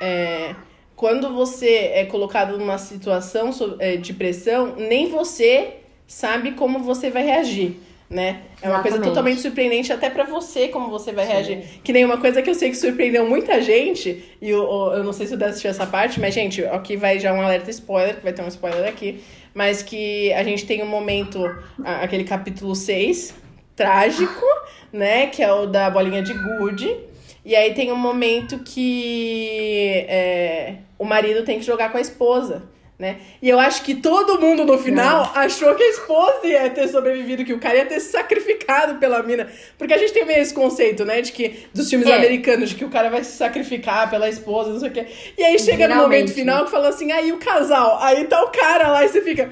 é, 0.00 0.54
quando 0.94 1.34
você 1.34 1.90
é 1.92 2.04
colocado 2.04 2.56
numa 2.56 2.78
situação 2.78 3.50
é, 3.80 3.96
de 3.96 4.12
pressão, 4.12 4.76
nem 4.76 5.10
você 5.10 5.77
sabe 6.08 6.52
como 6.52 6.80
você 6.80 7.10
vai 7.10 7.22
reagir. 7.22 7.76
Né? 8.10 8.40
É 8.62 8.70
uma 8.70 8.80
coisa 8.80 8.98
totalmente 8.98 9.42
surpreendente 9.42 9.92
até 9.92 10.08
pra 10.08 10.24
você 10.24 10.68
como 10.68 10.88
você 10.88 11.12
vai 11.12 11.26
reagir. 11.26 11.62
Que 11.84 11.92
nem 11.92 12.06
uma 12.06 12.16
coisa 12.16 12.40
que 12.40 12.48
eu 12.48 12.54
sei 12.54 12.70
que 12.70 12.76
surpreendeu 12.76 13.28
muita 13.28 13.60
gente, 13.60 14.24
e 14.40 14.48
eu, 14.48 14.64
eu 14.94 15.04
não 15.04 15.12
sei 15.12 15.26
se 15.26 15.34
o 15.34 15.36
Dessa 15.36 15.50
assistiu 15.50 15.70
essa 15.70 15.86
parte, 15.86 16.18
mas, 16.18 16.32
gente, 16.32 16.64
aqui 16.64 16.96
vai 16.96 17.20
já 17.20 17.34
um 17.34 17.42
alerta 17.42 17.70
spoiler, 17.70 18.16
que 18.16 18.22
vai 18.22 18.32
ter 18.32 18.40
um 18.40 18.48
spoiler 18.48 18.88
aqui. 18.88 19.22
Mas 19.52 19.82
que 19.82 20.32
a 20.32 20.42
gente 20.42 20.64
tem 20.64 20.82
um 20.82 20.86
momento, 20.86 21.44
aquele 21.84 22.24
capítulo 22.24 22.74
6, 22.74 23.34
trágico, 23.76 24.46
né? 24.90 25.26
Que 25.26 25.42
é 25.42 25.52
o 25.52 25.66
da 25.66 25.90
bolinha 25.90 26.22
de 26.22 26.32
gude. 26.32 26.96
E 27.44 27.54
aí 27.54 27.74
tem 27.74 27.92
um 27.92 27.96
momento 27.96 28.58
que 28.60 30.04
é, 30.08 30.76
o 30.98 31.04
marido 31.04 31.44
tem 31.44 31.58
que 31.58 31.64
jogar 31.64 31.90
com 31.90 31.98
a 31.98 32.00
esposa. 32.00 32.62
Né? 32.98 33.18
E 33.40 33.48
eu 33.48 33.60
acho 33.60 33.84
que 33.84 33.94
todo 33.94 34.40
mundo 34.40 34.64
no 34.64 34.76
final 34.76 35.30
achou 35.32 35.72
que 35.76 35.82
a 35.84 35.88
esposa 35.88 36.40
ia 36.44 36.68
ter 36.68 36.88
sobrevivido, 36.88 37.44
que 37.44 37.52
o 37.52 37.60
cara 37.60 37.76
ia 37.76 37.86
ter 37.86 38.00
se 38.00 38.10
sacrificado 38.10 38.96
pela 38.96 39.22
mina. 39.22 39.48
Porque 39.78 39.94
a 39.94 39.98
gente 39.98 40.12
tem 40.12 40.24
meio 40.24 40.40
esse 40.40 40.52
conceito, 40.52 41.04
né? 41.04 41.20
De 41.22 41.30
que, 41.30 41.68
dos 41.72 41.88
filmes 41.88 42.08
É. 42.08 42.16
americanos, 42.16 42.70
de 42.70 42.74
que 42.74 42.84
o 42.84 42.88
cara 42.88 43.08
vai 43.08 43.22
se 43.22 43.36
sacrificar 43.36 44.10
pela 44.10 44.28
esposa, 44.28 44.70
não 44.72 44.80
sei 44.80 44.88
o 44.88 44.92
quê. 44.92 45.06
E 45.38 45.44
aí 45.44 45.56
chega 45.60 45.86
no 45.86 45.94
momento 45.94 46.34
final 46.34 46.64
que 46.64 46.72
fala 46.72 46.88
assim, 46.88 47.12
aí 47.12 47.30
o 47.30 47.38
casal, 47.38 47.98
aí 48.02 48.24
tá 48.24 48.42
o 48.42 48.48
cara 48.48 48.88
lá 48.88 49.04
e 49.04 49.08
você 49.08 49.22
fica. 49.22 49.48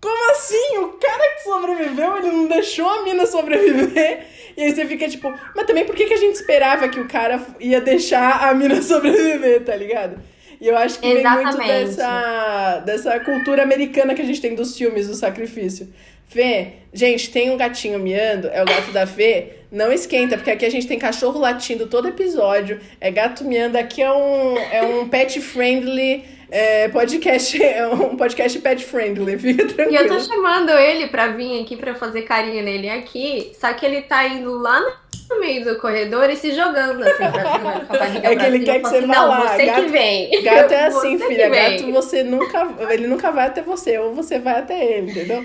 Como 0.00 0.30
assim? 0.32 0.78
O 0.78 0.88
cara 0.94 1.36
que 1.36 1.42
sobreviveu, 1.44 2.16
ele 2.16 2.32
não 2.32 2.48
deixou 2.48 2.88
a 2.88 3.02
mina 3.04 3.24
sobreviver. 3.24 4.26
E 4.56 4.64
aí 4.64 4.74
você 4.74 4.84
fica 4.84 5.08
tipo, 5.08 5.32
mas 5.54 5.64
também 5.64 5.84
por 5.84 5.94
que, 5.94 6.06
que 6.06 6.14
a 6.14 6.16
gente 6.16 6.34
esperava 6.34 6.88
que 6.88 6.98
o 6.98 7.06
cara 7.06 7.40
ia 7.60 7.80
deixar 7.80 8.48
a 8.48 8.52
mina 8.52 8.80
sobreviver, 8.82 9.62
tá 9.64 9.76
ligado? 9.76 10.20
E 10.60 10.68
eu 10.68 10.76
acho 10.76 10.98
que 11.00 11.06
vem 11.06 11.24
muito 11.24 11.48
Exatamente. 11.48 11.68
dessa, 11.68 12.82
dessa 12.84 13.20
cultura 13.20 13.62
americana 13.62 14.14
que 14.14 14.20
a 14.20 14.24
gente 14.24 14.40
tem 14.40 14.54
dos 14.54 14.76
filmes 14.76 15.08
do 15.08 15.14
sacrifício. 15.14 15.88
Fê, 16.28 16.74
gente, 16.92 17.30
tem 17.30 17.50
um 17.50 17.56
gatinho 17.56 17.98
miando, 17.98 18.48
é 18.48 18.62
o 18.62 18.66
gato 18.66 18.92
da 18.92 19.06
Fê. 19.06 19.54
Não 19.72 19.92
esquenta, 19.92 20.36
porque 20.36 20.50
aqui 20.50 20.66
a 20.66 20.70
gente 20.70 20.86
tem 20.86 20.98
cachorro 20.98 21.40
latindo 21.40 21.86
todo 21.86 22.08
episódio, 22.08 22.78
é 23.00 23.10
gato 23.10 23.44
miando. 23.44 23.78
Aqui 23.78 24.02
é 24.02 24.12
um, 24.12 24.58
é 24.58 24.82
um 24.82 25.08
pet 25.08 25.40
friendly 25.40 26.24
é, 26.50 26.88
podcast, 26.88 27.60
é 27.62 27.86
um 27.86 28.16
podcast 28.16 28.58
pet 28.58 28.84
friendly, 28.84 29.38
fica 29.38 29.62
E 29.62 29.64
eu 29.64 29.68
tô 29.68 29.74
tranquilo. 29.74 30.20
chamando 30.20 30.70
ele 30.70 31.06
pra 31.08 31.28
vir 31.28 31.62
aqui 31.62 31.76
pra 31.76 31.94
fazer 31.94 32.22
carinho 32.22 32.62
nele 32.62 32.88
aqui, 32.90 33.52
só 33.58 33.72
que 33.72 33.86
ele 33.86 34.02
tá 34.02 34.26
indo 34.26 34.52
lá 34.58 34.80
no 34.80 34.92
meio 35.38 35.64
do 35.64 35.78
corredor 35.78 36.28
e 36.30 36.36
se 36.36 36.52
jogando 36.52 37.02
assim 37.02 37.30
pra 37.30 37.52
cima, 37.52 37.80
com 37.86 37.94
a 37.94 37.98
barriga 37.98 38.28
É 38.32 38.36
que 38.36 38.44
ele 38.46 38.60
quer 38.64 38.80
que 38.80 38.88
você 38.88 38.96
assim, 38.96 39.06
vá 39.06 39.14
Não, 39.14 39.28
lá, 39.28 39.48
você 39.56 39.66
gato- 39.66 39.82
que 39.84 39.88
vem. 39.90 40.42
Gato 40.42 40.72
é 40.72 40.86
assim, 40.86 41.18
Você 41.18 41.26
filha. 41.28 41.48
Gato 41.48 41.92
você 41.92 42.22
nunca. 42.22 42.68
Ele 42.90 43.06
nunca 43.06 43.30
vai 43.30 43.46
até 43.46 43.62
você, 43.62 43.98
ou 43.98 44.12
você 44.14 44.38
vai 44.38 44.58
até 44.58 44.84
ele, 44.84 45.10
entendeu? 45.12 45.44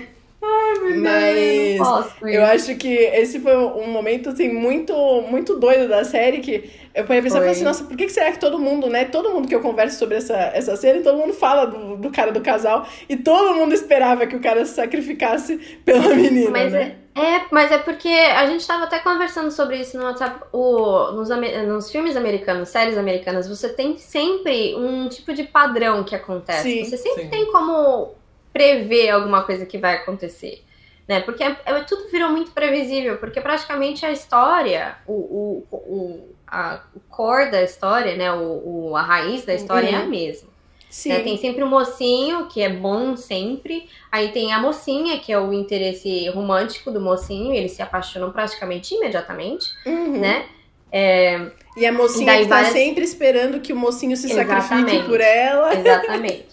Mas. 0.98 1.36
Eu 1.36 1.78
não 1.78 1.84
posso 2.02 2.28
Eu 2.28 2.44
acho 2.44 2.76
que 2.76 2.88
esse 2.88 3.40
foi 3.40 3.56
um 3.56 3.88
momento, 3.88 4.28
assim, 4.30 4.48
muito, 4.52 4.94
muito 5.28 5.58
doido 5.58 5.88
da 5.88 6.04
série, 6.04 6.38
que 6.38 6.70
eu 6.94 7.04
parei 7.04 7.20
a 7.20 7.22
pensar, 7.22 7.36
Foi. 7.36 7.46
falei 7.46 7.50
assim, 7.52 7.64
nossa, 7.64 7.84
por 7.84 7.96
que 7.96 8.06
que 8.06 8.12
será 8.12 8.30
que 8.32 8.38
todo 8.38 8.58
mundo, 8.58 8.88
né, 8.88 9.04
todo 9.06 9.30
mundo 9.30 9.48
que 9.48 9.54
eu 9.54 9.60
converso 9.60 9.98
sobre 9.98 10.16
essa, 10.18 10.36
essa 10.54 10.76
série, 10.76 11.00
todo 11.00 11.18
mundo 11.18 11.32
fala 11.34 11.66
do, 11.66 11.96
do 11.96 12.10
cara 12.10 12.30
do 12.32 12.40
casal, 12.40 12.86
e 13.08 13.16
todo 13.16 13.54
mundo 13.54 13.74
esperava 13.74 14.26
que 14.26 14.36
o 14.36 14.40
cara 14.40 14.64
se 14.64 14.74
sacrificasse 14.74 15.56
pela 15.84 16.14
menina, 16.14 16.50
Mas 16.50 16.72
né? 16.72 16.82
é, 16.82 16.94
É, 17.16 17.46
mas 17.50 17.72
é 17.72 17.78
porque 17.78 18.08
a 18.08 18.44
gente 18.46 18.60
estava 18.60 18.84
até 18.84 18.98
conversando 18.98 19.50
sobre 19.50 19.78
isso 19.78 19.96
no 19.96 20.04
WhatsApp. 20.04 20.44
O, 20.52 21.12
nos, 21.12 21.30
nos 21.66 21.90
filmes 21.90 22.14
americanos, 22.14 22.68
séries 22.68 22.98
americanas, 22.98 23.48
você 23.48 23.70
tem 23.70 23.96
sempre 23.96 24.74
um 24.74 25.08
tipo 25.08 25.32
de 25.32 25.44
padrão 25.44 26.04
que 26.04 26.14
acontece. 26.14 26.62
Sim, 26.62 26.84
você 26.84 26.98
sempre 26.98 27.22
sim. 27.22 27.30
tem 27.30 27.50
como 27.50 28.14
prever 28.52 29.08
alguma 29.10 29.42
coisa 29.44 29.64
que 29.64 29.78
vai 29.78 29.94
acontecer. 29.94 30.62
Né? 31.08 31.20
Porque 31.20 31.42
é- 31.42 31.56
é- 31.64 31.80
tudo 31.84 32.08
virou 32.10 32.28
muito 32.30 32.50
previsível, 32.50 33.16
porque 33.16 33.40
praticamente 33.40 34.04
a 34.04 34.10
história, 34.10 34.96
o, 35.06 35.12
o, 35.12 35.66
o, 35.76 36.34
a, 36.46 36.80
o 36.94 37.00
core 37.08 37.50
da 37.50 37.62
história, 37.62 38.14
né? 38.16 38.30
O, 38.32 38.90
o- 38.90 38.96
a 38.96 39.00
raiz 39.02 39.44
da 39.44 39.54
história 39.54 39.88
é 39.88 39.94
a 39.94 40.00
Uhum. 40.00 40.08
mesma. 40.10 40.48
Sim. 40.96 41.10
né? 41.10 41.20
Tem 41.20 41.36
sempre 41.36 41.62
o 41.62 41.66
mocinho, 41.66 42.46
que 42.46 42.62
é 42.62 42.70
bom 42.70 43.16
sempre. 43.18 43.86
Aí 44.10 44.28
tem 44.32 44.52
a 44.54 44.58
mocinha, 44.58 45.18
que 45.18 45.30
é 45.30 45.38
o 45.38 45.52
interesse 45.52 46.26
romântico 46.30 46.90
do 46.90 47.00
mocinho, 47.00 47.52
eles 47.52 47.72
se 47.72 47.82
apaixonam 47.82 48.32
praticamente 48.32 48.94
imediatamente, 48.94 49.66
Uhum. 49.84 50.18
né? 50.18 50.46
É, 50.90 51.50
E 51.76 51.84
a 51.84 51.92
mocinha 51.92 52.22
E 52.22 52.26
daí 52.26 52.42
que 52.44 52.48
tá 52.48 52.54
várias- 52.56 52.72
sempre 52.72 53.04
esperando 53.04 53.60
que 53.60 53.72
o 53.72 53.76
mocinho 53.76 54.16
se 54.16 54.28
sacrifique 54.30 54.74
Exatamente. 54.74 55.04
por 55.06 55.20
ela. 55.20 55.74
exatamente. 55.76 56.46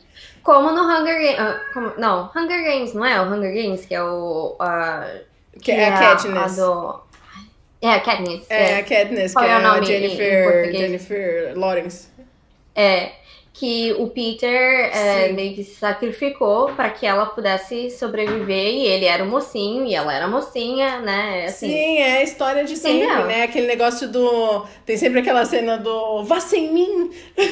Como 0.44 0.72
no 0.72 0.82
Hunger 0.84 1.22
Games. 1.38 1.94
não, 1.98 2.30
Hunger 2.36 2.64
Games, 2.66 2.94
não 2.94 3.06
é? 3.06 3.22
O 3.22 3.32
Hunger 3.34 3.54
Games, 3.54 3.86
que 3.86 3.96
é 3.96 4.04
o. 4.04 4.58
a- 4.60 5.08
Que 5.62 5.72
é 5.72 5.88
a 5.88 5.98
Katniss. 5.98 6.60
A 6.60 6.66
do... 6.66 7.00
É, 7.82 7.90
a 7.92 8.00
Katniss. 8.02 8.46
É, 8.50 8.78
a 8.80 8.84
Katniss, 8.84 9.32
Qual 9.34 9.46
que 9.46 9.52
é, 9.52 9.54
é 9.54 9.56
a 9.56 9.82
Jennifer? 9.82 10.72
Jennifer 10.76 11.54
Lawrence. 11.58 12.10
É, 12.76 13.12
que 13.56 13.94
o 14.00 14.08
Peter 14.08 14.50
é, 14.92 15.32
meio 15.32 15.54
que 15.54 15.64
se 15.64 15.76
sacrificou 15.76 16.70
para 16.74 16.90
que 16.90 17.06
ela 17.06 17.28
pudesse 17.28 17.92
sobreviver 17.92 18.74
e 18.74 18.88
ele 18.88 19.06
era 19.06 19.24
o 19.24 19.28
mocinho 19.28 19.86
e 19.86 19.94
ela 19.94 20.12
era 20.12 20.28
mocinha, 20.28 20.98
né? 21.00 21.46
Assim, 21.46 21.68
Sim, 21.70 21.98
é 22.00 22.18
a 22.18 22.24
história 22.24 22.64
de 22.66 22.76
sempre, 22.76 23.06
Entendeu? 23.06 23.26
né? 23.28 23.44
Aquele 23.44 23.68
negócio 23.68 24.08
do. 24.10 24.66
Tem 24.88 24.98
sempre 24.98 25.20
aquela 25.20 25.46
cena 25.46 25.78
do 25.78 26.24
vá 26.24 26.40
sem 26.40 26.74
mim! 26.74 27.12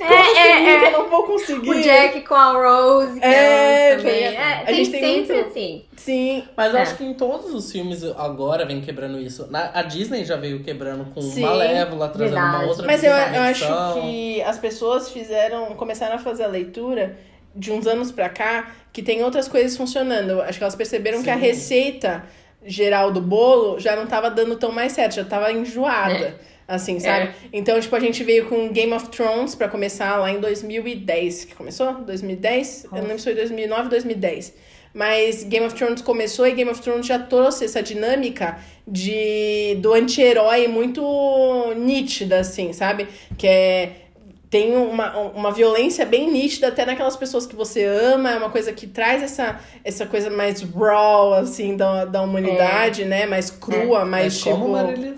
É, 0.00 0.04
Como 0.08 0.24
sem 0.34 0.34
mim 0.34 0.68
é, 0.68 0.78
que 0.78 0.84
é. 0.84 0.88
eu 0.88 0.92
não 0.92 1.08
vou 1.10 1.22
conseguir. 1.24 1.70
O 1.70 1.80
Jack 1.80 2.20
com 2.22 2.34
a 2.34 2.52
Rose, 2.52 3.20
que 3.20 3.24
É, 3.24 3.90
é, 3.92 3.96
também. 3.96 4.12
tem- 4.14 4.24
É, 4.36 4.62
a 4.66 4.72
gente 4.72 4.90
tem 4.90 5.00
sempre 5.00 5.34
muito- 5.36 5.48
assim. 5.50 5.84
Sim, 5.96 6.44
Mas 6.56 6.72
eu 6.72 6.78
É. 6.78 6.82
acho 6.82 6.96
que 6.96 7.04
em 7.04 7.14
todos 7.14 7.52
os 7.54 7.70
filmes 7.70 8.02
agora 8.16 8.64
vem 8.64 8.80
quebrando 8.80 9.20
isso. 9.20 9.46
Na- 9.50 9.70
a 9.74 9.82
Disney 9.82 10.24
já 10.24 10.36
veio 10.36 10.62
quebrando 10.64 11.04
com 11.12 11.20
Sim. 11.20 11.42
Malévola, 11.42 12.08
trazendo 12.08 12.36
uma 12.38 12.48
Verdade. 12.50 12.68
outra 12.70 12.86
mas 12.86 13.04
eu, 13.04 13.10
eu 13.12 13.40
acho 13.42 14.00
que 14.00 14.42
as 14.42 14.58
pessoas 14.58 15.10
fizeram. 15.10 15.66
começaram 15.76 16.16
a 16.16 16.18
fazer 16.18 16.44
a 16.44 16.48
leitura 16.48 17.16
de 17.54 17.70
uns 17.70 17.86
anos 17.86 18.10
pra 18.10 18.28
cá 18.30 18.70
que 18.92 19.02
tem 19.02 19.22
outras 19.22 19.46
coisas 19.48 19.76
funcionando. 19.76 20.40
Acho 20.40 20.58
que 20.58 20.64
elas 20.64 20.74
perceberam 20.74 21.22
que 21.22 21.28
a 21.30 21.34
Sim. 21.34 21.40
receita 21.40 22.24
geral 22.64 23.10
do 23.12 23.20
bolo 23.20 23.78
já 23.78 23.94
não 23.94 24.06
tava 24.06 24.30
dando 24.30 24.56
tão 24.56 24.72
mais 24.72 24.92
certo, 24.92 25.14
já 25.16 25.24
tava 25.24 25.52
enjoada. 25.52 26.14
É. 26.48 26.52
Assim, 26.66 26.98
sabe? 27.00 27.32
Então, 27.52 27.78
tipo, 27.78 27.94
a 27.94 28.00
gente 28.00 28.24
veio 28.24 28.46
com 28.48 28.72
Game 28.72 28.92
of 28.94 29.08
Thrones 29.08 29.54
pra 29.54 29.68
começar 29.68 30.16
lá 30.16 30.30
em 30.30 30.40
2010. 30.40 31.44
Que 31.44 31.54
começou? 31.54 31.92
2010? 31.94 32.84
Eu 32.84 32.90
não 32.92 33.00
lembro 33.02 33.18
se 33.18 33.24
foi 33.24 33.34
2009 33.34 33.82
ou 33.82 33.88
2010. 33.90 34.54
Mas 34.94 35.42
Game 35.44 35.64
of 35.64 35.74
Thrones 35.74 36.02
começou 36.02 36.46
e 36.46 36.52
Game 36.52 36.70
of 36.70 36.80
Thrones 36.80 37.06
já 37.06 37.18
trouxe 37.18 37.64
essa 37.64 37.82
dinâmica 37.82 38.58
de 38.86 39.76
do 39.80 39.92
anti-herói 39.94 40.68
muito 40.68 41.02
nítida, 41.76 42.40
assim, 42.40 42.72
sabe? 42.72 43.08
Que 43.36 43.46
é. 43.46 43.92
Tem 44.50 44.76
uma, 44.76 45.16
uma 45.16 45.50
violência 45.50 46.04
bem 46.04 46.30
nítida 46.30 46.68
até 46.68 46.84
naquelas 46.84 47.16
pessoas 47.16 47.46
que 47.46 47.56
você 47.56 47.86
ama, 47.86 48.32
é 48.32 48.36
uma 48.36 48.50
coisa 48.50 48.70
que 48.70 48.86
traz 48.86 49.22
essa, 49.22 49.58
essa 49.82 50.04
coisa 50.04 50.28
mais 50.28 50.60
raw, 50.60 51.32
assim, 51.32 51.74
da, 51.74 52.04
da 52.04 52.20
humanidade, 52.20 53.06
né? 53.06 53.24
Mais 53.24 53.50
crua, 53.50 54.04
mais 54.04 54.34
Mas 54.34 54.38
tipo. 54.42 54.50
como, 54.50 54.68
Marilis? 54.68 55.11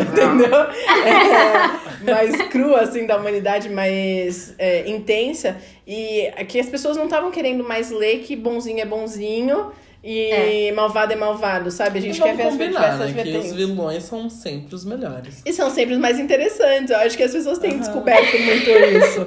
Entendeu? 0.00 0.60
É, 1.06 2.10
mais 2.10 2.36
crua, 2.48 2.82
assim, 2.82 3.06
da 3.06 3.16
humanidade, 3.16 3.68
mais 3.68 4.54
é, 4.58 4.88
intensa. 4.88 5.56
E 5.86 6.28
aqui 6.36 6.60
as 6.60 6.68
pessoas 6.68 6.96
não 6.96 7.04
estavam 7.04 7.30
querendo 7.30 7.64
mais 7.64 7.90
ler 7.90 8.20
que 8.20 8.36
bonzinho 8.36 8.80
é 8.80 8.84
bonzinho 8.84 9.72
e 10.02 10.70
malvado 10.72 11.12
é 11.12 11.16
malvado, 11.16 11.70
sabe? 11.70 11.98
A 11.98 12.02
gente 12.02 12.20
quer 12.20 12.36
ver 12.36 12.44
as 12.44 12.56
diversas 12.56 13.14
né? 13.14 13.22
Que 13.22 13.36
os 13.36 13.52
vilões 13.52 14.04
são 14.04 14.30
sempre 14.30 14.74
os 14.74 14.84
melhores. 14.84 15.42
E 15.44 15.52
são 15.52 15.70
sempre 15.70 15.94
os 15.94 16.00
mais 16.00 16.18
interessantes. 16.18 16.90
Eu 16.90 16.98
acho 16.98 17.16
que 17.16 17.22
as 17.22 17.32
pessoas 17.32 17.58
têm 17.58 17.72
Aham. 17.72 17.80
descoberto 17.80 18.38
muito 18.38 18.70
isso. 18.70 19.26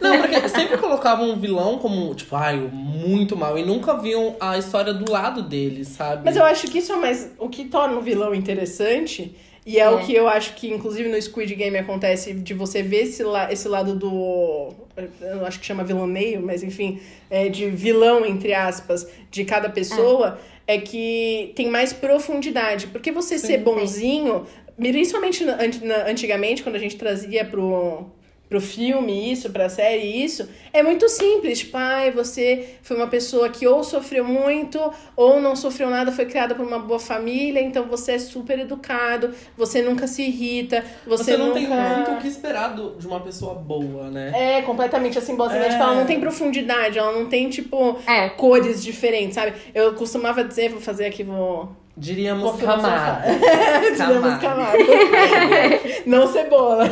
Não, 0.00 0.20
porque 0.20 0.48
sempre 0.48 0.76
colocavam 0.78 1.30
um 1.30 1.38
vilão 1.38 1.78
como, 1.78 2.14
tipo, 2.14 2.34
ai, 2.36 2.56
muito 2.56 3.36
mal. 3.36 3.58
E 3.58 3.64
nunca 3.64 3.94
viam 3.98 4.36
a 4.40 4.58
história 4.58 4.92
do 4.92 5.10
lado 5.10 5.42
dele, 5.42 5.84
sabe? 5.84 6.22
Mas 6.24 6.36
eu 6.36 6.44
acho 6.44 6.66
que 6.68 6.78
isso 6.78 6.92
é 6.92 6.96
mais 6.96 7.32
o 7.38 7.48
que 7.48 7.64
torna 7.64 7.96
o 7.96 8.00
vilão 8.00 8.34
interessante. 8.34 9.34
E 9.70 9.78
é, 9.78 9.82
É. 9.82 9.90
o 9.90 9.98
que 9.98 10.14
eu 10.14 10.26
acho 10.26 10.54
que, 10.54 10.66
inclusive, 10.72 11.08
no 11.10 11.20
Squid 11.20 11.54
Game 11.54 11.76
acontece 11.76 12.32
de 12.32 12.54
você 12.54 12.82
ver 12.82 13.02
esse, 13.02 13.22
la 13.22 13.52
esse 13.52 13.68
lado 13.68 13.94
do. 13.94 14.72
Eu 15.20 15.44
acho 15.46 15.60
que 15.60 15.66
chama 15.66 15.84
vilaneio, 15.84 16.40
mas 16.40 16.62
enfim, 16.62 16.98
é, 17.30 17.48
de 17.50 17.68
vilão, 17.68 18.24
entre 18.24 18.54
aspas, 18.54 19.06
de 19.30 19.44
cada 19.44 19.68
pessoa, 19.68 20.38
é, 20.66 20.78
que 20.78 21.52
tem 21.54 21.68
mais 21.68 21.92
profundidade. 21.92 22.86
Porque 22.86 23.12
você 23.12 23.38
Sim, 23.38 23.46
ser 23.46 23.58
bonzinho, 23.58 24.46
principalmente 24.76 25.44
na- 25.44 25.56
na- 25.56 26.06
antigamente, 26.08 26.62
quando 26.62 26.76
a 26.76 26.78
gente 26.80 26.96
trazia 26.96 27.44
pro, 27.44 28.06
pro 28.48 28.60
filme 28.60 29.30
isso, 29.30 29.50
pra 29.50 29.68
série 29.68 30.24
isso, 30.24 30.48
é 30.72 30.82
muito 30.82 31.08
simples. 31.08 31.58
Tipo, 31.58 31.76
ai, 31.76 32.10
você 32.10 32.76
foi 32.82 32.96
uma 32.96 33.06
pessoa 33.06 33.48
que 33.50 33.66
ou 33.66 33.84
sofreu 33.84 34.24
muito, 34.24 34.80
ou 35.14 35.40
não 35.40 35.54
sofreu 35.54 35.90
nada, 35.90 36.10
foi 36.10 36.24
criada 36.26 36.54
por 36.54 36.64
uma 36.64 36.78
boa 36.78 36.98
família, 36.98 37.60
então 37.60 37.84
você 37.84 38.12
é 38.12 38.18
super 38.18 38.58
educado, 38.58 39.34
você 39.56 39.82
nunca 39.82 40.06
se 40.06 40.22
irrita, 40.22 40.84
você, 41.06 41.24
Você 41.24 41.36
não 41.36 41.48
nunca... 41.48 41.58
tem 41.60 41.68
muito 41.68 42.10
o 42.12 42.16
que 42.18 42.28
esperar 42.28 42.74
do- 42.74 42.96
de 42.98 43.06
uma 43.06 43.20
pessoa 43.20 43.54
boa, 43.54 44.08
né? 44.10 44.32
É, 44.58 44.62
completamente 44.62 45.18
assim, 45.18 45.36
boazinha. 45.36 45.62
É. 45.62 45.68
Tipo, 45.68 45.82
ela 45.82 45.94
não 45.94 46.06
tem 46.06 46.18
profundidade, 46.20 46.98
ela 46.98 47.12
não 47.12 47.26
tem, 47.26 47.50
tipo, 47.50 47.98
É. 48.06 48.30
cores 48.30 48.82
diferentes, 48.82 49.34
sabe? 49.34 49.52
Eu 49.74 49.92
costumava 49.94 50.42
dizer, 50.42 50.70
vou 50.70 50.80
fazer 50.80 51.04
aqui, 51.06 51.22
vou... 51.22 51.68
Diríamos 51.98 52.56
filosofar. 52.58 53.22
camada. 53.22 53.26
Tiramos 53.90 54.40
Camada. 54.40 54.78
camada. 54.78 54.78
não 56.06 56.32
cebolas. 56.32 56.88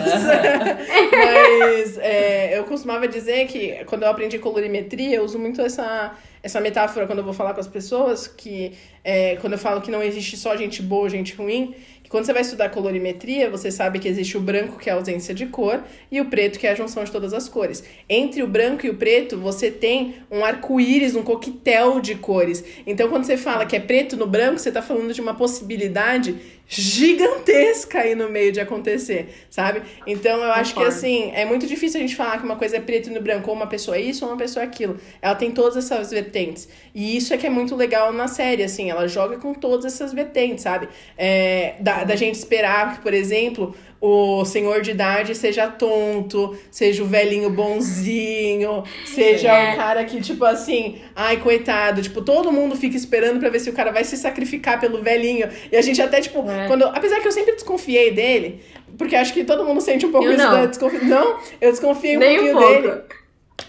Mas 1.12 1.98
é, 1.98 2.58
eu 2.58 2.64
costumava 2.64 3.06
dizer 3.06 3.46
que 3.46 3.84
quando 3.84 4.02
eu 4.02 4.10
aprendi 4.10 4.38
colorimetria, 4.38 5.16
eu 5.16 5.24
uso 5.24 5.38
muito 5.38 5.60
essa, 5.62 6.12
essa 6.42 6.60
metáfora 6.60 7.06
quando 7.06 7.20
eu 7.20 7.24
vou 7.24 7.32
falar 7.32 7.54
com 7.54 7.60
as 7.60 7.68
pessoas, 7.68 8.26
que 8.26 8.72
é, 9.04 9.36
quando 9.36 9.52
eu 9.52 9.58
falo 9.58 9.80
que 9.80 9.92
não 9.92 10.02
existe 10.02 10.36
só 10.36 10.56
gente 10.56 10.82
boa, 10.82 11.08
gente 11.08 11.34
ruim, 11.34 11.74
quando 12.16 12.24
você 12.24 12.32
vai 12.32 12.40
estudar 12.40 12.70
colorimetria, 12.70 13.50
você 13.50 13.70
sabe 13.70 13.98
que 13.98 14.08
existe 14.08 14.38
o 14.38 14.40
branco, 14.40 14.78
que 14.78 14.88
é 14.88 14.92
a 14.94 14.96
ausência 14.96 15.34
de 15.34 15.44
cor, 15.44 15.84
e 16.10 16.18
o 16.18 16.24
preto, 16.24 16.58
que 16.58 16.66
é 16.66 16.70
a 16.70 16.74
junção 16.74 17.04
de 17.04 17.12
todas 17.12 17.34
as 17.34 17.46
cores. 17.46 17.84
Entre 18.08 18.42
o 18.42 18.46
branco 18.46 18.86
e 18.86 18.88
o 18.88 18.94
preto, 18.94 19.36
você 19.36 19.70
tem 19.70 20.14
um 20.30 20.42
arco-íris, 20.42 21.14
um 21.14 21.22
coquetel 21.22 22.00
de 22.00 22.14
cores. 22.14 22.64
Então, 22.86 23.10
quando 23.10 23.24
você 23.24 23.36
fala 23.36 23.66
que 23.66 23.76
é 23.76 23.80
preto 23.80 24.16
no 24.16 24.26
branco, 24.26 24.58
você 24.58 24.72
tá 24.72 24.80
falando 24.80 25.12
de 25.12 25.20
uma 25.20 25.34
possibilidade 25.34 26.36
gigantesca 26.68 28.00
aí 28.00 28.14
no 28.14 28.28
meio 28.28 28.50
de 28.50 28.60
acontecer, 28.60 29.46
sabe? 29.48 29.82
Então, 30.06 30.42
eu 30.42 30.52
acho 30.52 30.74
que 30.74 30.82
assim, 30.82 31.30
é 31.32 31.44
muito 31.44 31.66
difícil 31.66 31.98
a 31.98 32.02
gente 32.02 32.16
falar 32.16 32.38
que 32.38 32.44
uma 32.44 32.56
coisa 32.56 32.76
é 32.76 32.80
preto 32.80 33.10
no 33.10 33.20
branco, 33.20 33.48
ou 33.48 33.56
uma 33.56 33.66
pessoa 33.66 33.96
é 33.96 34.00
isso, 34.00 34.24
ou 34.24 34.32
uma 34.32 34.36
pessoa 34.36 34.64
é 34.64 34.66
aquilo. 34.66 34.98
Ela 35.22 35.34
tem 35.34 35.52
todas 35.52 35.76
essas 35.76 36.10
vertentes. 36.10 36.68
E 36.94 37.16
isso 37.16 37.32
é 37.32 37.36
que 37.36 37.46
é 37.46 37.50
muito 37.50 37.76
legal 37.76 38.12
na 38.12 38.26
série, 38.26 38.62
assim, 38.62 38.90
ela 38.90 39.06
joga 39.06 39.38
com 39.38 39.54
todas 39.54 39.84
essas 39.84 40.12
vertentes, 40.12 40.64
sabe? 40.64 40.88
É, 41.16 41.76
da, 41.80 42.02
da 42.04 42.16
gente 42.16 42.34
esperar 42.34 42.96
que, 42.96 43.02
por 43.02 43.14
exemplo, 43.14 43.74
o 44.00 44.44
senhor 44.44 44.82
de 44.82 44.90
idade 44.90 45.34
seja 45.34 45.66
tonto, 45.68 46.56
seja 46.70 47.02
o 47.02 47.06
velhinho 47.06 47.50
bonzinho, 47.50 48.84
seja 49.04 49.48
É. 49.52 49.72
o 49.72 49.76
cara 49.76 50.04
que, 50.04 50.20
tipo 50.20 50.44
assim, 50.44 51.00
ai, 51.14 51.38
coitado, 51.38 52.02
tipo, 52.02 52.22
todo 52.22 52.52
mundo 52.52 52.76
fica 52.76 52.96
esperando 52.96 53.40
pra 53.40 53.48
ver 53.48 53.60
se 53.60 53.70
o 53.70 53.72
cara 53.72 53.90
vai 53.90 54.04
se 54.04 54.16
sacrificar 54.16 54.78
pelo 54.80 55.02
velhinho. 55.02 55.48
E 55.70 55.76
a 55.76 55.82
gente 55.82 56.00
até, 56.02 56.20
tipo, 56.20 56.48
É. 56.48 56.66
quando. 56.66 56.84
Apesar 56.84 57.20
que 57.20 57.28
eu 57.28 57.32
sempre 57.32 57.54
desconfiei 57.54 58.10
dele, 58.12 58.60
porque 58.98 59.16
acho 59.16 59.32
que 59.32 59.44
todo 59.44 59.64
mundo 59.64 59.80
sente 59.80 60.04
um 60.06 60.12
pouco 60.12 60.26
Eu 60.26 60.32
isso 60.34 60.42
não. 60.44 60.52
da 60.52 60.66
desconfi... 60.66 61.04
Não, 61.04 61.38
eu 61.60 61.70
desconfiei 61.70 62.16
um 62.16 62.20
Nem 62.20 62.38
um 62.50 62.52
pouquinho 62.52 62.58
pouco. 62.58 62.82
dele. 62.88 63.02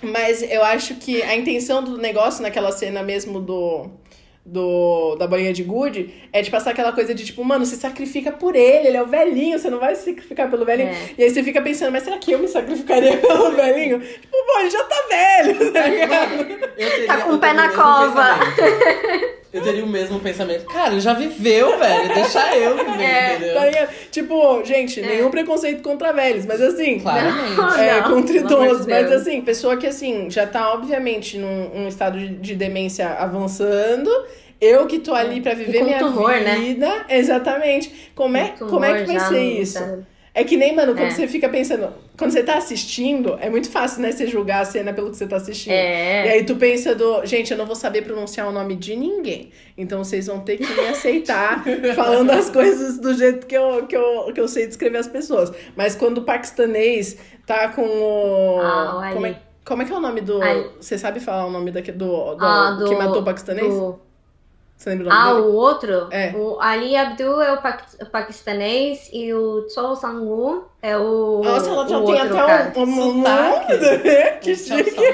Mas 0.01 0.43
eu 0.43 0.63
acho 0.63 0.95
que 0.95 1.21
a 1.23 1.35
intenção 1.35 1.83
do 1.83 1.97
negócio, 1.97 2.43
naquela 2.43 2.71
cena 2.71 3.01
mesmo 3.01 3.39
do. 3.39 3.89
Do, 4.49 5.17
da 5.17 5.27
bolinha 5.27 5.51
de 5.51 5.61
gude, 5.61 6.13
é 6.31 6.41
de 6.41 6.49
passar 6.49 6.71
aquela 6.71 6.93
coisa 6.93 7.13
de 7.13 7.25
tipo, 7.25 7.43
mano, 7.43 7.65
se 7.65 7.75
sacrifica 7.75 8.31
por 8.31 8.55
ele, 8.55 8.87
ele 8.87 8.95
é 8.95 9.03
o 9.03 9.05
velhinho, 9.05 9.59
você 9.59 9.69
não 9.69 9.77
vai 9.77 9.93
se 9.93 10.05
sacrificar 10.05 10.49
pelo 10.49 10.63
velhinho. 10.63 10.87
É. 10.87 11.09
E 11.17 11.23
aí 11.25 11.29
você 11.29 11.43
fica 11.43 11.61
pensando, 11.61 11.91
mas 11.91 12.03
será 12.03 12.17
que 12.17 12.31
eu 12.31 12.39
me 12.39 12.47
sacrificaria 12.47 13.17
pelo 13.19 13.51
velhinho? 13.51 13.99
Tipo, 13.99 14.29
pô, 14.31 14.59
ele 14.61 14.69
já 14.69 14.83
tá 14.85 15.03
velho, 15.09 15.73
tá 15.73 15.87
ligado? 15.87 16.33
Eu 16.77 16.89
teria, 16.91 17.07
Tá 17.07 17.17
com 17.23 17.33
o 17.33 17.39
pé 17.39 17.51
na 17.51 17.67
cova. 17.73 18.39
Eu 19.53 19.63
teria 19.63 19.83
o 19.83 19.87
mesmo 19.87 20.19
pensamento. 20.19 20.65
Cara, 20.65 20.91
ele 20.91 20.99
já 20.99 21.13
viveu, 21.13 21.79
velho. 21.79 22.13
Deixa 22.13 22.55
eu 22.57 22.75
viver, 22.77 23.03
É, 23.03 23.35
entendeu? 23.35 23.53
Tá 23.55 23.65
ligado? 23.65 23.89
Tipo, 24.11 24.63
gente, 24.65 25.01
nenhum 25.01 25.31
preconceito 25.31 25.81
contra 25.81 26.11
velhos, 26.11 26.45
mas 26.45 26.61
assim, 26.61 26.99
Claramente. 26.99 27.79
É, 27.79 28.01
Não, 28.01 28.13
contra 28.13 28.37
idosos, 28.37 28.85
de 28.85 28.91
mas 28.91 29.11
assim, 29.11 29.41
pessoa 29.41 29.77
que 29.77 29.87
assim, 29.87 30.29
já 30.29 30.45
tá 30.45 30.73
obviamente 30.73 31.37
num, 31.37 31.69
num 31.73 31.87
estado 31.87 32.19
de, 32.19 32.27
de 32.29 32.55
demência 32.55 33.07
avançando 33.07 34.09
Eu 34.59 34.85
que 34.87 34.99
tô 34.99 35.13
ali 35.13 35.39
pra 35.39 35.53
viver 35.53 35.79
com 35.79 35.85
minha 35.85 35.99
tumor, 35.99 36.31
né? 36.41 36.55
vida. 36.55 37.05
Exatamente. 37.09 38.11
Como 38.15 38.35
é, 38.35 38.49
Com 38.49 38.67
como 38.67 38.85
é 38.85 38.99
que 39.01 39.05
vai 39.05 39.15
já 39.19 39.29
ser 39.29 39.41
isso? 39.43 39.73
cérebro. 39.79 40.05
É 40.39 40.43
que 40.43 40.55
nem, 40.55 40.75
mano, 40.75 40.93
quando 40.93 41.07
É. 41.07 41.09
você 41.09 41.27
fica 41.27 41.49
pensando. 41.49 41.91
Quando 42.15 42.29
você 42.29 42.43
tá 42.43 42.57
assistindo, 42.57 43.35
é 43.41 43.49
muito 43.49 43.71
fácil, 43.71 44.03
né? 44.03 44.11
Você 44.11 44.27
julgar 44.27 44.61
a 44.61 44.65
cena 44.65 44.93
pelo 44.93 45.09
que 45.09 45.17
você 45.17 45.25
tá 45.25 45.37
assistindo. 45.37 45.73
É. 45.73 46.27
E 46.27 46.29
aí 46.29 46.43
tu 46.43 46.55
pensa 46.55 46.93
do. 46.93 47.25
Gente, 47.25 47.51
eu 47.51 47.57
não 47.57 47.65
vou 47.65 47.75
saber 47.75 48.03
pronunciar 48.03 48.47
o 48.47 48.51
nome 48.51 48.75
de 48.75 48.95
ninguém. 48.95 49.49
Então 49.75 50.03
vocês 50.03 50.27
vão 50.27 50.39
ter 50.41 50.57
que 50.57 50.65
me 50.71 50.87
aceitar 50.89 51.63
falando 51.95 52.29
as 52.29 52.51
coisas 52.51 52.99
do 52.99 53.15
jeito 53.15 53.47
que 53.47 53.57
eu, 53.57 53.87
que, 53.87 53.97
eu, 53.97 54.31
que 54.31 54.39
eu 54.39 54.47
sei 54.47 54.67
descrever 54.67 54.99
as 54.99 55.07
pessoas. 55.07 55.51
Mas 55.75 55.95
quando 55.95 56.19
o 56.19 56.21
paquistanês 56.23 57.17
tá 57.45 57.69
com 57.69 57.81
o. 57.87 58.59
Ah, 58.61 59.09
o 59.09 59.13
como, 59.13 59.25
é, 59.25 59.39
como 59.65 59.81
é 59.81 59.85
que 59.85 59.91
é 59.91 59.95
o 59.95 59.99
nome 59.99 60.21
do. 60.21 60.39
Você 60.79 60.99
sabe 60.99 61.19
falar 61.19 61.47
o 61.47 61.51
nome 61.51 61.71
daqui, 61.71 61.91
do, 61.91 62.35
do, 62.35 62.45
Ah, 62.45 62.77
que 62.87 62.95
matou 62.95 63.21
o 63.21 63.25
paquistanês? 63.25 63.73
do- 63.73 64.05
Você 64.77 64.91
lembra 64.91 65.07
o 65.07 65.09
nome 65.09 65.21
Ah, 65.21 65.33
dele? 65.33 65.47
o 65.47 65.53
outro? 65.55 66.07
É. 66.11 66.31
O 66.35 66.59
Ali 66.61 66.95
Abdul 66.95 67.41
é 67.41 67.51
o 67.51 67.61
paqui- 67.61 68.05
paquistanês 68.11 69.09
e 69.11 69.33
o 69.33 69.67
Cho 69.73 69.95
Sang-woo 69.95 70.65
é 70.83 70.95
o. 70.95 71.41
Nossa, 71.43 71.69
ela 71.71 71.87
já 71.87 71.97
o 71.97 72.05
tem 72.05 72.21
outro 72.21 72.37
até 72.37 72.45
cara. 72.47 72.73
um, 72.77 72.81
um, 72.81 72.83
um 72.83 73.23
Sotaque. 73.23 73.73
nome. 73.73 74.39
que 74.39 74.51
O 74.51 74.55
chique. 74.55 75.13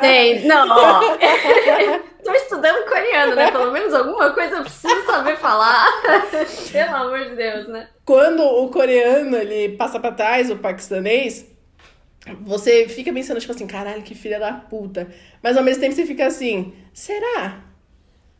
Tem, 0.00 0.44
não, 0.46 0.66
ó. 0.70 1.00
Tô 2.24 2.32
estudando 2.32 2.88
coreano, 2.88 3.34
né? 3.34 3.50
Pelo 3.50 3.70
menos 3.70 3.92
alguma 3.92 4.30
coisa 4.30 4.56
eu 4.56 4.62
preciso 4.62 5.04
saber 5.04 5.36
falar. 5.36 5.86
Pelo 6.72 6.96
amor 6.96 7.20
de 7.28 7.36
Deus, 7.36 7.68
né? 7.68 7.86
Quando 8.06 8.42
o 8.42 8.68
coreano 8.70 9.36
ele 9.36 9.76
passa 9.76 10.00
pra 10.00 10.12
trás, 10.12 10.50
o 10.50 10.56
paquistanês, 10.56 11.44
você 12.40 12.88
fica 12.88 13.12
pensando, 13.12 13.38
tipo 13.38 13.52
assim, 13.52 13.66
caralho, 13.66 14.00
que 14.02 14.14
filha 14.14 14.40
da 14.40 14.52
puta. 14.54 15.06
Mas 15.42 15.58
ao 15.58 15.62
mesmo 15.62 15.82
tempo 15.82 15.94
você 15.94 16.06
fica 16.06 16.24
assim, 16.26 16.72
será? 16.94 17.58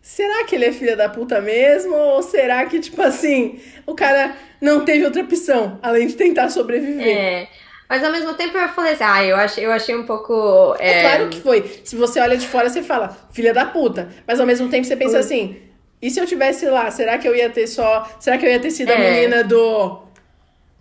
Será 0.06 0.44
que 0.44 0.54
ele 0.54 0.66
é 0.66 0.72
filha 0.72 0.94
da 0.94 1.08
puta 1.08 1.40
mesmo? 1.40 1.94
Ou 1.96 2.22
será 2.22 2.66
que, 2.66 2.78
tipo 2.78 3.00
assim, 3.00 3.58
o 3.86 3.94
cara 3.94 4.34
não 4.60 4.84
teve 4.84 5.02
outra 5.02 5.22
opção, 5.22 5.78
além 5.82 6.06
de 6.06 6.12
tentar 6.14 6.50
sobreviver? 6.50 7.06
É. 7.08 7.48
Mas 7.88 8.04
ao 8.04 8.12
mesmo 8.12 8.34
tempo 8.34 8.56
eu 8.58 8.68
falei 8.68 8.92
assim, 8.92 9.02
ah, 9.04 9.24
eu 9.24 9.34
achei, 9.34 9.64
eu 9.64 9.72
achei 9.72 9.96
um 9.96 10.04
pouco. 10.04 10.76
É 10.78 10.98
É, 10.98 11.00
claro 11.00 11.28
que 11.30 11.40
foi. 11.40 11.80
Se 11.84 11.96
você 11.96 12.20
olha 12.20 12.36
de 12.36 12.46
fora, 12.46 12.68
você 12.68 12.82
fala, 12.82 13.16
filha 13.32 13.54
da 13.54 13.64
puta. 13.64 14.10
Mas 14.26 14.38
ao 14.38 14.46
mesmo 14.46 14.68
tempo 14.68 14.86
você 14.86 14.94
pensa 14.94 15.18
assim, 15.18 15.56
e 16.02 16.10
se 16.10 16.20
eu 16.20 16.26
tivesse 16.26 16.66
lá, 16.66 16.90
será 16.90 17.16
que 17.16 17.26
eu 17.26 17.34
ia 17.34 17.48
ter 17.48 17.66
só. 17.66 18.06
Será 18.20 18.36
que 18.36 18.44
eu 18.44 18.50
ia 18.50 18.60
ter 18.60 18.70
sido 18.72 18.90
a 18.90 18.94
É. 18.94 19.10
menina 19.10 19.42
do. 19.42 20.02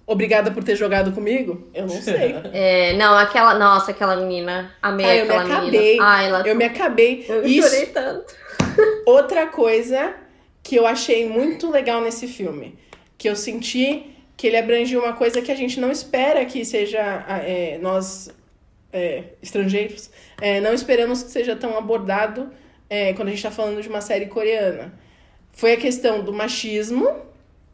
Obrigada 0.06 0.52
por 0.52 0.66
ter 0.66 0.76
jogado 0.76 1.14
comigo? 1.14 1.70
Eu 1.74 1.84
não 1.88 2.02
sei. 2.02 2.36
é, 2.52 2.92
não, 2.98 3.18
aquela. 3.18 3.54
Nossa, 3.54 3.92
aquela 3.92 4.18
menina. 4.18 4.70
Amei 4.82 5.06
Ah, 5.06 5.16
eu 5.16 5.26
me 5.26 5.32
aquela 5.32 5.44
acabei. 5.60 5.72
menina. 5.92 6.06
Ah, 6.06 6.24
ela. 6.24 6.44
Eu 6.46 6.56
me 6.56 6.66
acabei. 6.66 7.26
Eu 7.30 7.46
Isso, 7.46 7.70
chorei 7.70 7.86
tanto. 7.86 8.43
Outra 9.06 9.48
coisa 9.48 10.16
que 10.62 10.76
eu 10.76 10.86
achei 10.86 11.28
muito 11.28 11.70
legal 11.70 12.02
nesse 12.02 12.28
filme, 12.28 12.78
que 13.18 13.30
eu 13.30 13.36
senti 13.36 14.08
que 14.36 14.48
ele 14.48 14.58
abrangiu 14.58 15.02
uma 15.02 15.14
coisa 15.14 15.42
que 15.42 15.52
a 15.52 15.56
gente 15.56 15.80
não 15.80 15.92
espera 15.92 16.44
que 16.46 16.66
seja 16.66 17.26
ah, 17.28 17.38
é, 17.40 17.78
nós 17.80 18.34
é, 18.92 19.24
estrangeiros 19.42 20.10
é, 20.42 20.60
não 20.60 20.74
esperamos 20.74 21.24
que 21.24 21.32
seja 21.32 21.56
tão 21.56 21.78
abordado 21.78 22.52
é, 22.90 23.14
quando 23.14 23.30
a 23.30 23.32
gente 23.32 23.42
tá 23.42 23.52
falando 23.52 23.82
de 23.82 23.90
uma 23.90 24.02
série 24.02 24.28
coreana. 24.28 24.94
Foi 25.52 25.74
a 25.74 25.78
questão 25.78 26.24
do 26.24 26.34
machismo 26.34 27.10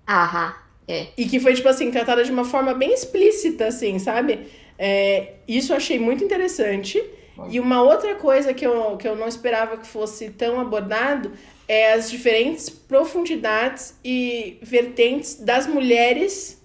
Aham, 0.08 0.54
é. 0.88 1.08
e 1.18 1.26
que 1.26 1.40
foi, 1.40 1.54
tipo 1.54 1.68
assim, 1.68 1.92
tratada 1.92 2.24
de 2.24 2.32
uma 2.32 2.46
forma 2.46 2.74
bem 2.74 2.94
explícita, 2.94 3.68
assim, 3.68 4.00
sabe? 4.00 4.48
É, 4.78 5.34
isso 5.48 5.72
eu 5.72 5.78
achei 5.78 6.00
muito 6.00 6.24
interessante. 6.24 7.04
E 7.50 7.60
uma 7.60 7.82
outra 7.82 8.16
coisa 8.16 8.54
que 8.54 8.66
eu, 8.66 8.98
que 8.98 9.08
eu 9.08 9.16
não 9.16 9.28
esperava 9.28 9.78
que 9.78 9.88
fosse 9.88 10.30
tão 10.32 10.60
abordado 10.60 11.32
é 11.68 11.94
as 11.94 12.10
diferentes 12.10 12.70
profundidades 12.70 13.98
e 14.04 14.58
vertentes 14.62 15.36
das 15.36 15.68
mulheres 15.68 16.62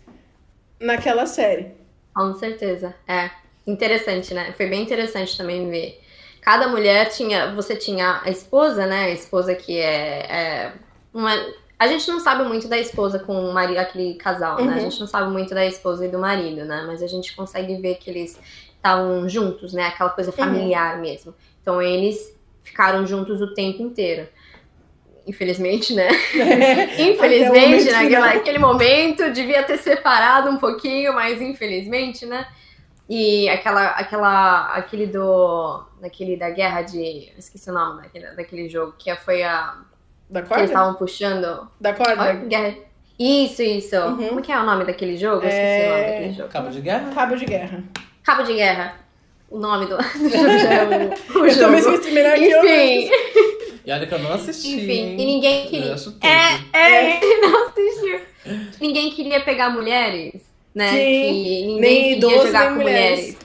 naquela 0.80 1.26
série. 1.26 1.72
Com 2.14 2.34
certeza, 2.34 2.94
é. 3.06 3.30
Interessante, 3.66 4.34
né? 4.34 4.52
Foi 4.56 4.66
bem 4.66 4.82
interessante 4.82 5.36
também 5.36 5.68
ver. 5.70 6.00
Cada 6.42 6.68
mulher 6.68 7.08
tinha. 7.08 7.54
Você 7.54 7.74
tinha 7.74 8.20
a 8.22 8.30
esposa, 8.30 8.86
né? 8.86 9.04
A 9.06 9.10
esposa 9.10 9.54
que 9.54 9.78
é. 9.78 10.26
é 10.28 10.72
uma, 11.12 11.32
a 11.78 11.86
gente 11.88 12.06
não 12.08 12.20
sabe 12.20 12.44
muito 12.44 12.68
da 12.68 12.78
esposa 12.78 13.18
com 13.18 13.32
o 13.34 13.52
marido, 13.54 13.78
aquele 13.78 14.14
casal, 14.14 14.62
né? 14.62 14.72
A 14.72 14.76
Uhum. 14.76 14.80
gente 14.82 15.00
não 15.00 15.06
sabe 15.06 15.30
muito 15.30 15.54
da 15.54 15.64
esposa 15.64 16.04
e 16.04 16.08
do 16.10 16.18
marido, 16.18 16.64
né? 16.66 16.84
Mas 16.86 17.02
a 17.02 17.06
gente 17.06 17.34
consegue 17.34 17.74
ver 17.76 17.94
que 17.96 18.10
eles 18.10 18.38
estavam 18.84 19.26
juntos, 19.28 19.72
né? 19.72 19.86
Aquela 19.86 20.10
coisa 20.10 20.30
familiar 20.30 20.98
mesmo. 21.00 21.34
Então 21.62 21.80
eles 21.80 22.38
ficaram 22.62 23.06
juntos 23.06 23.40
o 23.40 23.54
tempo 23.54 23.82
inteiro. 23.82 24.28
Infelizmente, 25.26 25.94
né? 25.94 26.08
Infelizmente, 26.98 27.48
momento 27.48 27.84
naquela, 27.92 28.08
final. 28.08 28.34
naquele 28.34 28.58
momento, 28.58 29.30
devia 29.32 29.62
ter 29.62 29.78
separado 29.78 30.50
um 30.50 30.58
pouquinho, 30.58 31.14
mas 31.14 31.40
infelizmente, 31.40 32.26
né? 32.26 32.46
E 33.08 33.48
aquela, 33.48 33.86
aquela, 33.90 34.66
aquele 34.74 35.06
do, 35.06 35.82
daquele 36.00 36.36
da 36.36 36.50
guerra 36.50 36.82
de, 36.82 37.32
esqueci 37.38 37.70
o 37.70 37.72
nome 37.72 38.02
daquele, 38.02 38.26
daquele 38.32 38.68
jogo, 38.68 38.94
que 38.98 39.14
foi 39.16 39.42
a, 39.42 39.76
Da 40.28 40.40
que 40.40 40.46
eles 40.46 40.48
corda? 40.48 40.64
estavam 40.64 40.94
puxando, 40.94 41.68
Da 41.80 41.92
corda? 41.94 42.32
Guerra, 42.32 42.74
isso, 43.18 43.62
isso, 43.62 43.96
Uhum. 43.96 44.28
como 44.28 44.42
que 44.42 44.50
é 44.52 44.58
o 44.58 44.64
nome 44.64 44.84
daquele 44.84 45.16
jogo? 45.16 45.42
Eu 45.44 45.48
esqueci 45.48 45.86
o 45.86 45.88
nome 45.88 46.00
É, 46.02 46.10
daquele 46.12 46.32
jogo. 46.34 46.48
Cabo 46.50 46.70
de 46.70 46.80
guerra? 46.80 47.12
Cabo 47.14 47.36
de 47.36 47.44
guerra. 47.46 47.84
Cabo 48.24 48.42
de 48.42 48.54
Guerra, 48.54 48.96
o 49.50 49.58
nome 49.58 49.86
do, 49.86 49.96
do 49.98 50.02
jogo 50.30 50.58
já 50.58 50.72
é 50.74 50.84
o, 50.84 51.38
o 51.40 51.46
eu 51.46 51.58
também 51.58 51.82
jogo. 51.82 52.04
melhor 52.10 52.36
que 52.36 52.44
eu. 52.50 52.64
Enfim, 52.64 53.10
E 53.86 53.92
olha 53.92 54.06
que 54.06 54.14
eu 54.14 54.18
não 54.18 54.32
assisti. 54.32 54.68
enfim, 54.76 55.12
e 55.18 55.26
ninguém 55.26 55.64
Eu 55.64 55.70
queria, 55.70 55.94
acho 55.94 56.12
tudo. 56.12 56.24
É, 56.26 56.60
é, 56.72 57.20
não 57.40 57.66
assistiu. 57.68 58.20
Ninguém 58.80 59.10
queria 59.10 59.40
pegar 59.40 59.70
mulheres, 59.70 60.42
né? 60.74 60.90
Sim, 60.90 60.96
que 60.96 61.66
ninguém 61.66 61.80
nem 61.80 61.94
queria 62.02 62.16
idosos, 62.16 62.46
jogar 62.46 62.60
nem 62.60 62.68
com 62.70 62.74
mulheres. 62.82 63.18
mulheres. 63.20 63.38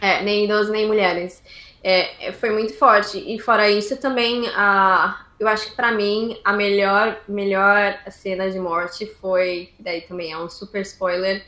É, 0.00 0.22
nem 0.22 0.44
idosos 0.44 0.70
nem 0.70 0.86
mulheres. 0.86 1.42
É, 1.82 2.28
é, 2.28 2.32
foi 2.32 2.50
muito 2.50 2.74
forte. 2.74 3.18
E 3.18 3.38
fora 3.38 3.70
isso 3.70 3.96
também, 3.98 4.46
a, 4.54 5.26
eu 5.38 5.46
acho 5.48 5.70
que 5.70 5.76
pra 5.76 5.92
mim 5.92 6.38
a 6.44 6.52
melhor, 6.52 7.20
melhor 7.28 7.98
cena 8.10 8.50
de 8.50 8.58
morte 8.58 9.06
foi, 9.20 9.70
daí 9.78 10.00
também 10.02 10.32
é 10.32 10.38
um 10.38 10.48
super 10.50 10.82
spoiler, 10.82 11.44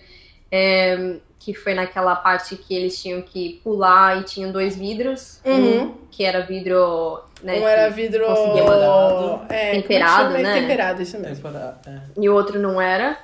é, 0.50 1.16
que 1.40 1.55
foi 1.55 1.72
naquela 1.72 2.14
parte 2.14 2.55
que 2.55 2.74
eles 2.74 3.00
tinham 3.00 3.22
que 3.22 3.61
pular 3.64 4.20
e 4.20 4.24
tinham 4.24 4.53
dois 4.53 4.76
vidros. 4.76 5.40
Uhum. 5.42 5.83
Um 5.83 5.94
que 6.11 6.22
era 6.22 6.42
vidro, 6.42 7.24
né? 7.42 7.57
Um 7.57 7.61
que 7.61 7.64
era 7.64 7.88
vidro. 7.88 8.26
conseguia 8.26 8.64
mandar. 8.64 9.46
É, 9.48 9.72
Temperado, 9.81 10.35
né? 10.35 10.61
Temperado, 10.61 11.03
isso 11.03 11.18
mesmo. 11.18 11.48
É. 11.48 12.00
e 12.18 12.29
o 12.29 12.35
outro 12.35 12.61
não 12.61 12.79
era. 12.79 13.18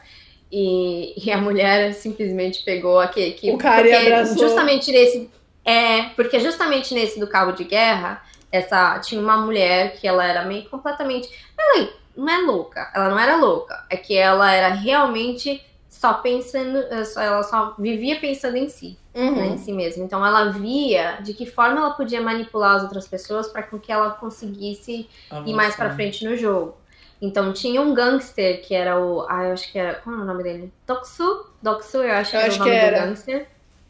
E, 0.50 1.12
e 1.22 1.30
a 1.30 1.36
mulher 1.36 1.92
simplesmente 1.92 2.64
pegou 2.64 2.98
aquele 2.98 3.32
que 3.32 3.50
O 3.50 3.58
cara 3.58 3.86
e 3.86 3.90
porque 3.90 4.06
abraçou. 4.06 4.38
justamente 4.38 4.90
nesse 4.90 5.30
é 5.62 6.02
porque 6.16 6.40
justamente 6.40 6.94
nesse 6.94 7.20
do 7.20 7.26
cabo 7.26 7.52
de 7.52 7.64
guerra 7.64 8.22
essa 8.50 8.98
tinha 9.00 9.20
uma 9.20 9.36
mulher 9.36 9.96
que 9.96 10.06
ela 10.06 10.24
era 10.24 10.44
meio 10.44 10.64
completamente 10.70 11.28
ela 11.58 11.88
não 12.16 12.30
é 12.30 12.38
louca 12.38 12.88
ela 12.94 13.08
não 13.08 13.18
era 13.18 13.34
louca 13.34 13.84
é 13.90 13.96
que 13.96 14.16
ela 14.16 14.52
era 14.52 14.68
realmente 14.68 15.60
só 15.98 16.14
pensando 16.14 16.78
ela 17.16 17.42
só 17.42 17.74
vivia 17.78 18.20
pensando 18.20 18.56
em 18.56 18.68
si 18.68 18.98
né, 19.14 19.22
em 19.22 19.50
Uhum. 19.52 19.58
si 19.58 19.72
mesma 19.72 20.04
então 20.04 20.24
ela 20.24 20.50
via 20.50 21.18
de 21.22 21.32
que 21.32 21.46
forma 21.46 21.78
ela 21.80 21.90
podia 21.92 22.20
manipular 22.20 22.76
as 22.76 22.82
outras 22.82 23.08
pessoas 23.08 23.48
para 23.48 23.62
que 23.62 23.90
ela 23.90 24.10
conseguisse 24.10 25.08
e 25.46 25.54
mais 25.54 25.74
pra 25.74 25.86
Avançar. 25.86 25.96
frente 25.96 26.24
no 26.24 26.36
jogo. 26.36 26.76
Então 27.20 27.50
tinha 27.54 27.80
um 27.80 27.94
gangster 27.94 28.60
que 28.62 28.74
era 28.74 29.00
o. 29.02 29.24
Ah, 29.26 29.44
eu 29.44 29.52
acho 29.54 29.72
que 29.72 29.78
era. 29.78 29.94
Qual 29.94 30.14
é 30.14 30.18
o 30.18 30.24
nome 30.26 30.42
dele? 30.42 30.70
Doksu? 30.86 31.46
Doksu, 31.62 32.02
eu 32.02 32.12
acho 32.14 32.32
que 32.32 32.36
Eu 32.36 32.40
era 32.40 32.48
acho 32.50 32.56
o 32.56 32.58
nome 32.66 32.70
que 32.72 32.78
do 32.78 32.84
era. 32.84 33.06
gangster. 33.06 33.48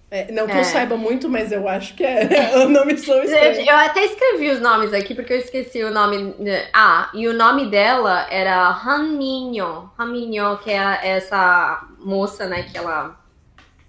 É, 0.09 0.31
não 0.31 0.47
que 0.47 0.53
É. 0.53 0.61
eu 0.61 0.65
saiba 0.65 0.97
muito, 0.97 1.29
mas 1.29 1.51
eu 1.51 1.67
acho 1.69 1.95
que 1.97 2.05
é. 2.05 2.57
o 2.65 2.69
nome 2.69 2.97
sou 2.97 3.21
estranho. 3.23 3.69
Eu 3.69 3.77
até 3.77 4.05
escrevi 4.05 4.51
os 4.51 4.61
nomes 4.61 4.93
aqui 4.93 5.15
porque 5.15 5.33
eu 5.33 5.39
esqueci 5.39 5.83
o 5.83 5.91
nome. 5.91 6.35
Ah, 6.73 7.11
e 7.13 7.27
o 7.27 7.33
nome 7.33 7.67
dela 7.69 8.27
era 8.31 8.69
Han 8.71 9.03
Minho. 9.17 9.91
Han 9.99 10.07
Minho, 10.07 10.59
que 10.59 10.71
é 10.71 11.09
essa 11.09 11.85
moça, 11.99 12.47
né, 12.47 12.63
que 12.63 12.79
ela. 12.79 13.19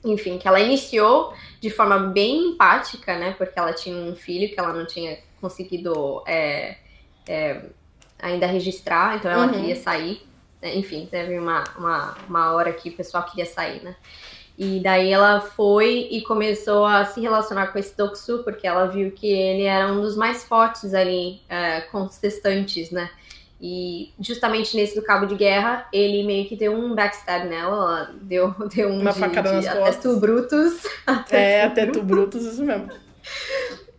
Enfim, 0.03 0.38
que 0.38 0.47
ela 0.47 0.60
iniciou 0.60 1.34
de 1.60 1.69
forma 1.69 1.97
bem 1.99 2.49
empática, 2.49 3.17
né? 3.17 3.36
Porque 3.38 3.58
ela 3.60 3.73
tinha 3.73 3.95
um 3.95 4.15
filho 4.15 4.47
que 4.47 4.60
ela 4.60 4.71
não 4.73 4.86
tinha 4.86 5.17
conseguido 5.41 6.23
é, 6.25 6.77
é, 7.27 7.62
ainda 8.19 8.47
registrar, 8.47 9.17
então 9.17 9.30
ela 9.30 9.45
Uhum. 9.47 9.53
queria 9.53 9.75
sair. 9.75 10.21
né, 10.62 10.75
Enfim, 10.75 11.08
teve 11.12 11.38
uma, 11.38 11.63
uma, 11.77 12.15
uma 12.27 12.53
hora 12.53 12.71
que 12.73 12.89
o 12.89 12.93
pessoal 12.93 13.23
queria 13.23 13.45
sair, 13.45 13.84
né? 13.84 13.95
E 14.58 14.80
daí 14.80 15.12
ela 15.12 15.39
foi 15.39 16.08
e 16.10 16.22
começou 16.22 16.84
a 16.84 17.06
se 17.06 17.22
relacionar 17.22 17.67
com 17.67 17.78
esse 17.78 17.96
Doksu, 17.96 18.43
porque 18.43 18.65
ela 18.65 18.88
viu 18.88 19.12
que 19.12 19.28
ele 19.28 19.63
era 19.63 19.88
um 19.91 20.02
dos 20.02 20.17
mais 20.17 20.43
fortes 20.43 20.96
ali, 20.96 21.41
é, 21.48 21.82
contestantes, 21.82 22.89
né? 22.89 23.08
E 23.62 24.13
justamente 24.20 24.76
nesse 24.76 24.96
do 24.96 25.04
cabo 25.04 25.26
de 25.26 25.36
guerra, 25.36 25.88
ele 25.91 26.24
meio 26.24 26.48
que 26.48 26.56
deu 26.56 26.74
um 26.74 26.93
backstab 26.93 27.48
nela, 27.48 27.76
ela 27.76 28.15
deu, 28.22 28.56
deu 28.74 28.89
um 28.89 29.02
Uma 29.02 29.12
de, 29.12 29.20
facada 29.20 29.50
de 29.50 29.56
nas 29.56 29.67
até 29.67 29.80
costas. 29.80 30.04
tu 30.04 30.20
Brutus. 30.20 30.84
É, 31.32 31.63
até 31.63 31.86
tu 31.86 32.02
Brutus, 32.02 32.43
isso 32.43 32.63
mesmo. 32.63 32.89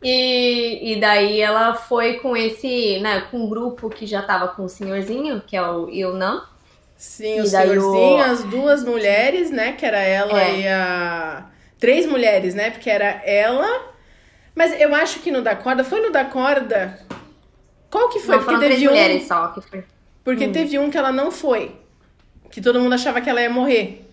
E, 0.03 0.93
e 0.93 1.01
daí 1.01 1.41
ela 1.41 1.75
foi 1.75 2.15
com 2.15 2.37
esse, 2.37 3.01
né, 3.01 3.23
com 3.31 3.45
um 3.45 3.49
grupo 3.49 3.91
que 3.91 4.07
já 4.07 4.23
tava 4.23 4.49
com 4.49 4.65
o 4.65 4.69
senhorzinho, 4.69 5.43
que 5.45 5.57
é 5.57 5.63
o 5.63 5.89
Ilnan. 5.89 6.43
Sim, 6.99 7.41
o 7.41 7.47
senhorzinho, 7.47 8.17
o- 8.17 8.21
as 8.21 8.43
duas 8.45 8.85
mulheres, 8.85 9.51
né? 9.53 9.73
Que 9.73 9.87
era 9.87 10.01
ela 10.01 10.39
É. 10.43 10.61
e 10.61 10.69
a. 10.69 11.47
Três 11.79 12.05
mulheres, 12.07 12.55
né? 12.57 12.71
Porque 12.71 12.91
era 12.91 13.23
ela. 13.25 13.95
Mas 14.55 14.79
eu 14.81 14.93
acho 14.95 15.21
que 15.21 15.31
no 15.31 15.41
da 15.41 15.55
corda. 15.55 15.85
Foi 15.85 16.01
no 16.01 16.11
da 16.11 16.25
corda. 16.25 16.99
Qual 17.89 18.09
que 18.09 18.19
foi? 18.19 18.37
Não, 18.37 18.43
Porque 18.45 18.59
teve 18.69 18.87
um. 18.89 18.91
mulheres 18.91 19.27
só 19.29 19.47
que 19.49 19.61
foi. 19.61 19.85
Porque 20.25 20.47
Hum. 20.47 20.53
teve 20.53 20.77
um 20.79 20.91
que 20.91 20.99
ela 20.99 21.13
não 21.13 21.31
foi. 21.31 21.77
Que 22.51 22.61
todo 22.61 22.81
mundo 22.81 22.95
achava 22.95 23.21
que 23.21 23.31
ela 23.31 23.41
ia 23.41 23.49
morrer. 23.49 24.05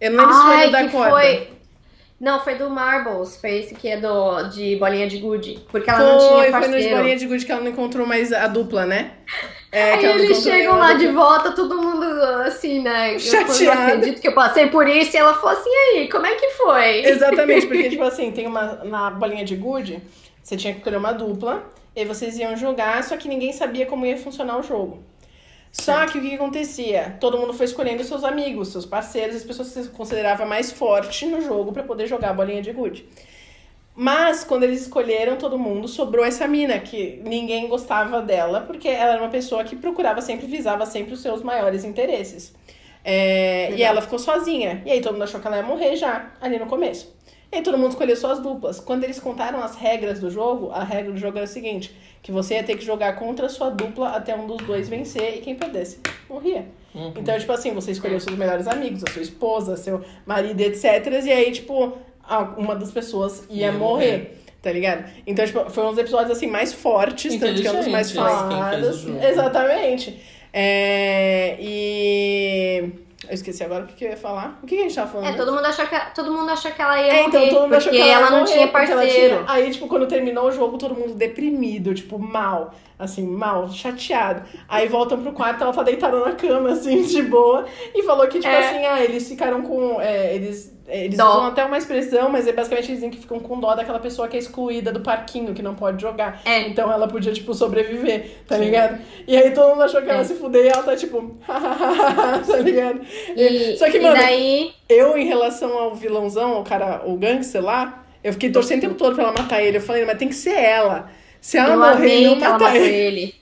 Eu 0.00 0.10
não 0.10 0.24
lembro 0.24 0.34
se 0.34 0.42
foi 0.42 0.66
no 0.66 0.72
da 0.72 0.88
corda. 0.88 1.10
foi. 1.10 1.50
Não, 2.18 2.40
foi 2.42 2.54
do 2.56 2.68
Marbles. 2.68 3.36
Foi 3.40 3.50
esse 3.58 3.74
que 3.74 3.88
é 3.88 3.98
do, 3.98 4.42
de 4.48 4.76
bolinha 4.76 5.06
de 5.06 5.18
gude. 5.18 5.64
Porque 5.70 5.88
ela 5.88 5.98
Foi, 6.00 6.08
não 6.08 6.18
tinha 6.18 6.28
foi 6.30 6.50
no 6.50 6.60
de 6.66 6.70
parceiro. 6.72 6.96
bolinha 6.96 7.16
de 7.16 7.26
gude 7.26 7.46
que 7.46 7.52
ela 7.52 7.60
não 7.62 7.70
encontrou 7.70 8.06
mais 8.06 8.32
a 8.32 8.46
dupla, 8.48 8.84
né? 8.84 9.12
É, 9.72 9.94
Aí 9.94 10.04
eles 10.04 10.42
chegam 10.42 10.78
lá 10.78 10.94
de 10.94 11.06
volta, 11.08 11.52
todo 11.52 11.80
mundo 11.80 12.04
assim, 12.44 12.80
né? 12.80 13.14
Eu 13.14 13.20
Chateada. 13.20 13.74
não 13.74 13.86
acredito 13.86 14.20
que 14.20 14.26
eu 14.26 14.34
passei 14.34 14.66
por 14.66 14.88
isso. 14.88 15.16
E 15.16 15.18
ela 15.18 15.34
falou 15.34 15.50
assim, 15.50 15.70
e 15.70 15.98
aí, 15.98 16.08
como 16.08 16.26
é 16.26 16.34
que 16.34 16.50
foi? 16.50 17.04
Exatamente, 17.04 17.66
porque, 17.66 17.88
tipo 17.90 18.02
assim, 18.02 18.32
tem 18.32 18.46
uma. 18.46 18.82
Na 18.84 19.10
bolinha 19.10 19.44
de 19.44 19.54
gude, 19.54 20.02
você 20.42 20.56
tinha 20.56 20.72
que 20.72 20.80
escolher 20.80 20.96
uma 20.96 21.12
dupla, 21.12 21.64
e 21.94 22.04
vocês 22.04 22.36
iam 22.38 22.56
jogar, 22.56 23.02
só 23.04 23.16
que 23.16 23.28
ninguém 23.28 23.52
sabia 23.52 23.86
como 23.86 24.04
ia 24.04 24.16
funcionar 24.16 24.58
o 24.58 24.62
jogo. 24.62 25.04
Só 25.72 26.04
que 26.06 26.18
o 26.18 26.20
que, 26.20 26.34
acontecia? 26.34 27.16
Todo 27.20 27.38
mundo 27.38 27.52
foi 27.52 27.66
escolhendo 27.66 28.02
seus 28.02 28.24
amigos, 28.24 28.68
seus 28.68 28.84
parceiros, 28.84 29.36
as 29.36 29.44
pessoas 29.44 29.68
que 29.68 29.74
você 29.74 29.88
considerava 29.90 30.44
mais 30.44 30.72
forte 30.72 31.26
no 31.26 31.40
jogo 31.40 31.72
pra 31.72 31.84
poder 31.84 32.08
jogar 32.08 32.30
a 32.30 32.34
bolinha 32.34 32.60
de 32.60 32.72
gude. 32.72 33.08
Mas 34.02 34.44
quando 34.44 34.62
eles 34.62 34.80
escolheram 34.80 35.36
todo 35.36 35.58
mundo, 35.58 35.86
sobrou 35.86 36.24
essa 36.24 36.48
mina, 36.48 36.78
que 36.78 37.20
ninguém 37.22 37.68
gostava 37.68 38.22
dela, 38.22 38.62
porque 38.62 38.88
ela 38.88 39.12
era 39.12 39.22
uma 39.22 39.28
pessoa 39.28 39.62
que 39.62 39.76
procurava 39.76 40.22
sempre, 40.22 40.46
visava 40.46 40.86
sempre 40.86 41.12
os 41.12 41.20
seus 41.20 41.42
maiores 41.42 41.84
interesses. 41.84 42.54
É, 43.04 43.70
e 43.74 43.82
ela 43.82 44.00
ficou 44.00 44.18
sozinha. 44.18 44.80
E 44.86 44.90
aí 44.90 45.02
todo 45.02 45.12
mundo 45.12 45.24
achou 45.24 45.38
que 45.38 45.46
ela 45.46 45.58
ia 45.58 45.62
morrer 45.62 45.96
já, 45.96 46.30
ali 46.40 46.58
no 46.58 46.64
começo. 46.64 47.14
E 47.52 47.56
aí 47.56 47.62
todo 47.62 47.76
mundo 47.76 47.90
escolheu 47.90 48.16
suas 48.16 48.38
duplas. 48.38 48.80
Quando 48.80 49.04
eles 49.04 49.20
contaram 49.20 49.62
as 49.62 49.76
regras 49.76 50.18
do 50.18 50.30
jogo, 50.30 50.70
a 50.72 50.82
regra 50.82 51.12
do 51.12 51.18
jogo 51.18 51.36
era 51.36 51.44
o 51.44 51.48
seguinte: 51.48 51.94
que 52.22 52.32
você 52.32 52.54
ia 52.54 52.62
ter 52.62 52.78
que 52.78 52.84
jogar 52.84 53.16
contra 53.16 53.46
a 53.46 53.48
sua 53.50 53.68
dupla 53.68 54.10
até 54.10 54.34
um 54.34 54.46
dos 54.46 54.58
dois 54.66 54.88
vencer 54.88 55.36
e 55.36 55.40
quem 55.40 55.54
perdesse 55.56 55.98
morria. 56.26 56.64
Uhum. 56.94 57.12
Então, 57.16 57.38
tipo 57.38 57.52
assim, 57.52 57.72
você 57.72 57.92
escolheu 57.92 58.18
seus 58.18 58.36
melhores 58.36 58.66
amigos, 58.66 59.04
a 59.06 59.12
sua 59.12 59.22
esposa, 59.22 59.76
seu 59.76 60.02
marido, 60.24 60.60
etc. 60.60 60.84
E 61.24 61.30
aí, 61.30 61.52
tipo, 61.52 61.84
a- 61.84 61.92
uma 62.38 62.74
das 62.76 62.90
pessoas 62.90 63.44
ia, 63.50 63.66
Ia 63.66 63.72
morrer. 63.72 64.12
morrer. 64.12 64.36
Tá 64.62 64.70
ligado? 64.70 65.04
Então, 65.26 65.44
tipo, 65.46 65.70
foi 65.70 65.84
um 65.84 65.88
dos 65.90 65.98
episódios 65.98 66.30
assim 66.36 66.46
mais 66.46 66.72
fortes, 66.72 67.34
tanto 67.38 67.60
que 67.62 67.66
é 67.66 67.72
um 67.72 67.76
dos 67.76 67.88
mais 67.88 68.12
né, 68.14 68.20
falados. 68.22 69.06
Exatamente. 69.22 70.20
É, 70.52 71.56
e. 71.60 72.92
Eu 73.28 73.34
esqueci 73.34 73.62
agora 73.62 73.84
o 73.84 73.86
que, 73.86 73.94
que 73.94 74.04
eu 74.04 74.10
ia 74.10 74.16
falar. 74.16 74.58
O 74.62 74.66
que, 74.66 74.74
que 74.74 74.80
a 74.80 74.84
gente 74.84 74.94
tava 74.94 75.10
falando? 75.12 75.28
É, 75.28 75.32
todo 75.36 75.52
mundo 75.52 75.64
achou 75.64 75.86
que, 75.86 76.14
todo 76.14 76.32
mundo 76.32 76.50
achou 76.50 76.70
que 76.72 76.82
ela 76.82 77.00
ia 77.00 77.06
É, 77.06 77.16
morrer, 77.22 77.28
então 77.28 77.48
todo 77.48 77.62
mundo 77.62 77.74
achou 77.74 77.92
porque 77.92 78.02
que 78.04 78.10
ela, 78.10 78.12
ela, 78.12 78.24
ia 78.26 78.30
não 78.30 78.38
morrer, 78.40 78.52
tinha 78.52 78.68
porque 78.68 78.90
ela 78.90 79.02
parceiro. 79.02 79.36
tinha- 79.36 79.44
Aí, 79.52 79.70
tipo, 79.70 79.86
quando 79.86 80.06
terminou 80.08 80.46
o 80.48 80.50
jogo, 80.52 80.76
todo 80.78 80.94
mundo 80.96 81.14
deprimido, 81.14 81.94
tipo, 81.94 82.18
mal. 82.18 82.74
Assim, 82.98 83.24
mal, 83.26 83.70
chateado. 83.70 84.42
Aí 84.68 84.88
voltam 84.88 85.22
pro 85.22 85.32
quarto, 85.32 85.62
ela 85.62 85.72
tá 85.72 85.82
deitada 85.82 86.18
na 86.20 86.32
cama, 86.32 86.70
assim, 86.72 87.00
de 87.06 87.22
boa. 87.22 87.64
E 87.94 88.02
falou 88.02 88.26
que, 88.26 88.38
tipo 88.40 88.52
É. 88.52 88.58
assim, 88.68 88.84
ah, 88.84 89.02
eles 89.04 89.28
ficaram 89.28 89.62
com. 89.62 90.00
é, 90.00 90.34
eles 90.34 90.76
eles 90.90 91.16
Dó. 91.16 91.28
usam 91.28 91.46
até 91.46 91.64
uma 91.64 91.78
expressão, 91.78 92.28
mas 92.28 92.46
é 92.46 92.52
basicamente 92.52 92.86
eles 92.86 92.96
dizem 92.98 93.10
que 93.10 93.18
ficam 93.18 93.38
com 93.40 93.58
dó 93.60 93.74
daquela 93.74 93.98
pessoa 93.98 94.28
que 94.28 94.36
é 94.36 94.40
excluída 94.40 94.92
do 94.92 95.00
parquinho, 95.00 95.54
que 95.54 95.62
não 95.62 95.74
pode 95.74 96.00
jogar. 96.02 96.42
É. 96.44 96.60
Então 96.68 96.90
ela 96.92 97.06
podia, 97.08 97.32
tipo, 97.32 97.54
sobreviver, 97.54 98.30
tá 98.46 98.56
Sim. 98.56 98.64
ligado? 98.64 98.98
E 99.26 99.36
aí 99.36 99.50
todo 99.52 99.70
mundo 99.70 99.82
achou 99.82 100.02
que 100.02 100.10
ela 100.10 100.20
É. 100.20 100.24
se 100.24 100.34
fuder 100.34 100.64
e 100.64 100.68
ela 100.68 100.82
tá, 100.82 100.96
tipo, 100.96 101.36
tá 101.46 102.56
ligado? 102.58 103.00
E, 103.36 103.76
Só 103.76 103.90
que, 103.90 104.00
mano, 104.00 104.16
daí, 104.16 104.72
eu, 104.88 105.16
em 105.16 105.26
relação 105.26 105.76
ao 105.78 105.94
vilãozão, 105.94 106.60
o 106.60 106.64
cara, 106.64 107.02
o 107.06 107.16
gangster 107.16 107.62
lá, 107.62 108.04
eu 108.22 108.32
fiquei 108.32 108.50
torcendo 108.50 108.78
o 108.78 108.80
tempo 108.82 108.94
todo 108.94 109.14
pra 109.14 109.24
ela 109.24 109.32
matar 109.32 109.62
ele. 109.62 109.78
Eu 109.78 109.82
falei, 109.82 110.04
mas 110.04 110.18
tem 110.18 110.28
que 110.28 110.34
ser 110.34 110.54
ela. 110.58 111.10
Se 111.40 111.56
ela 111.56 111.74
eu 111.74 111.78
morrer, 111.78 112.20
não 112.26 112.34
ela 112.34 112.50
matar 112.50 112.76
ele. 112.76 112.94
ele. 112.94 113.34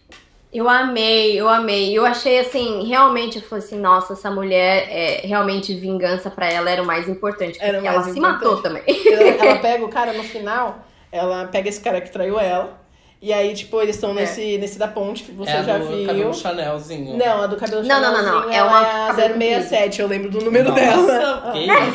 Eu 0.53 0.69
amei, 0.69 1.39
eu 1.39 1.49
amei. 1.49 1.97
Eu 1.97 2.07
achei 2.07 2.39
assim, 2.39 2.87
realmente, 2.87 3.37
eu 3.37 3.43
falei 3.43 3.65
assim, 3.65 3.79
nossa, 3.79 4.15
essa 4.15 4.31
mulher, 4.31 4.89
é, 4.91 5.27
realmente, 5.27 5.75
vingança 5.75 6.31
pra 6.31 6.51
ela 6.51 6.71
era 6.71 6.83
o 6.83 6.87
mais 6.87 7.09
importante. 7.09 7.59
Porque 7.59 7.73
mais 7.73 7.85
ela 7.85 8.03
se 8.05 8.19
importante. 8.19 8.35
matou 8.35 8.63
também. 8.63 8.83
Ela, 8.87 9.23
ela 9.25 9.57
pega 9.61 9.85
o 9.85 9.89
cara 9.89 10.13
no 10.15 10.25
final, 10.25 10.79
ela 11.13 11.47
pega 11.47 11.69
esse 11.69 11.81
cara 11.81 12.01
que 12.01 12.11
traiu 12.11 12.41
ela. 12.41 12.79
E 13.21 13.33
aí, 13.33 13.53
tipo, 13.53 13.83
eles 13.83 13.97
estão 13.97 14.11
É. 14.13 14.15
nesse, 14.15 14.59
nesse 14.59 14.79
da 14.79 14.87
ponte 14.87 15.25
que 15.25 15.33
você 15.33 15.51
é 15.51 15.55
a 15.59 15.63
já 15.65 15.79
do 15.79 15.89
viu. 15.89 16.07
cabelo 16.07 16.33
Chanelzinho. 16.33 17.17
Não, 17.17 17.43
a 17.43 17.47
do 17.49 17.57
cabelo 17.57 17.83
Não, 17.83 18.01
não, 18.01 18.13
não, 18.13 18.23
não. 18.23 18.25
Chanelzinho, 18.25 18.53
É 18.53 18.57
ela 18.59 18.69
uma 18.71 18.79
é 18.87 18.91
a 18.91 19.09
cabelo 19.09 19.39
067, 19.41 20.01
eu 20.01 20.07
lembro 20.07 20.31
do 20.31 20.41
número 20.41 20.69
Nossa, 20.69 20.81
dela. 20.81 21.51
que 21.53 21.69
A 21.69 21.81
isso, 21.89 21.93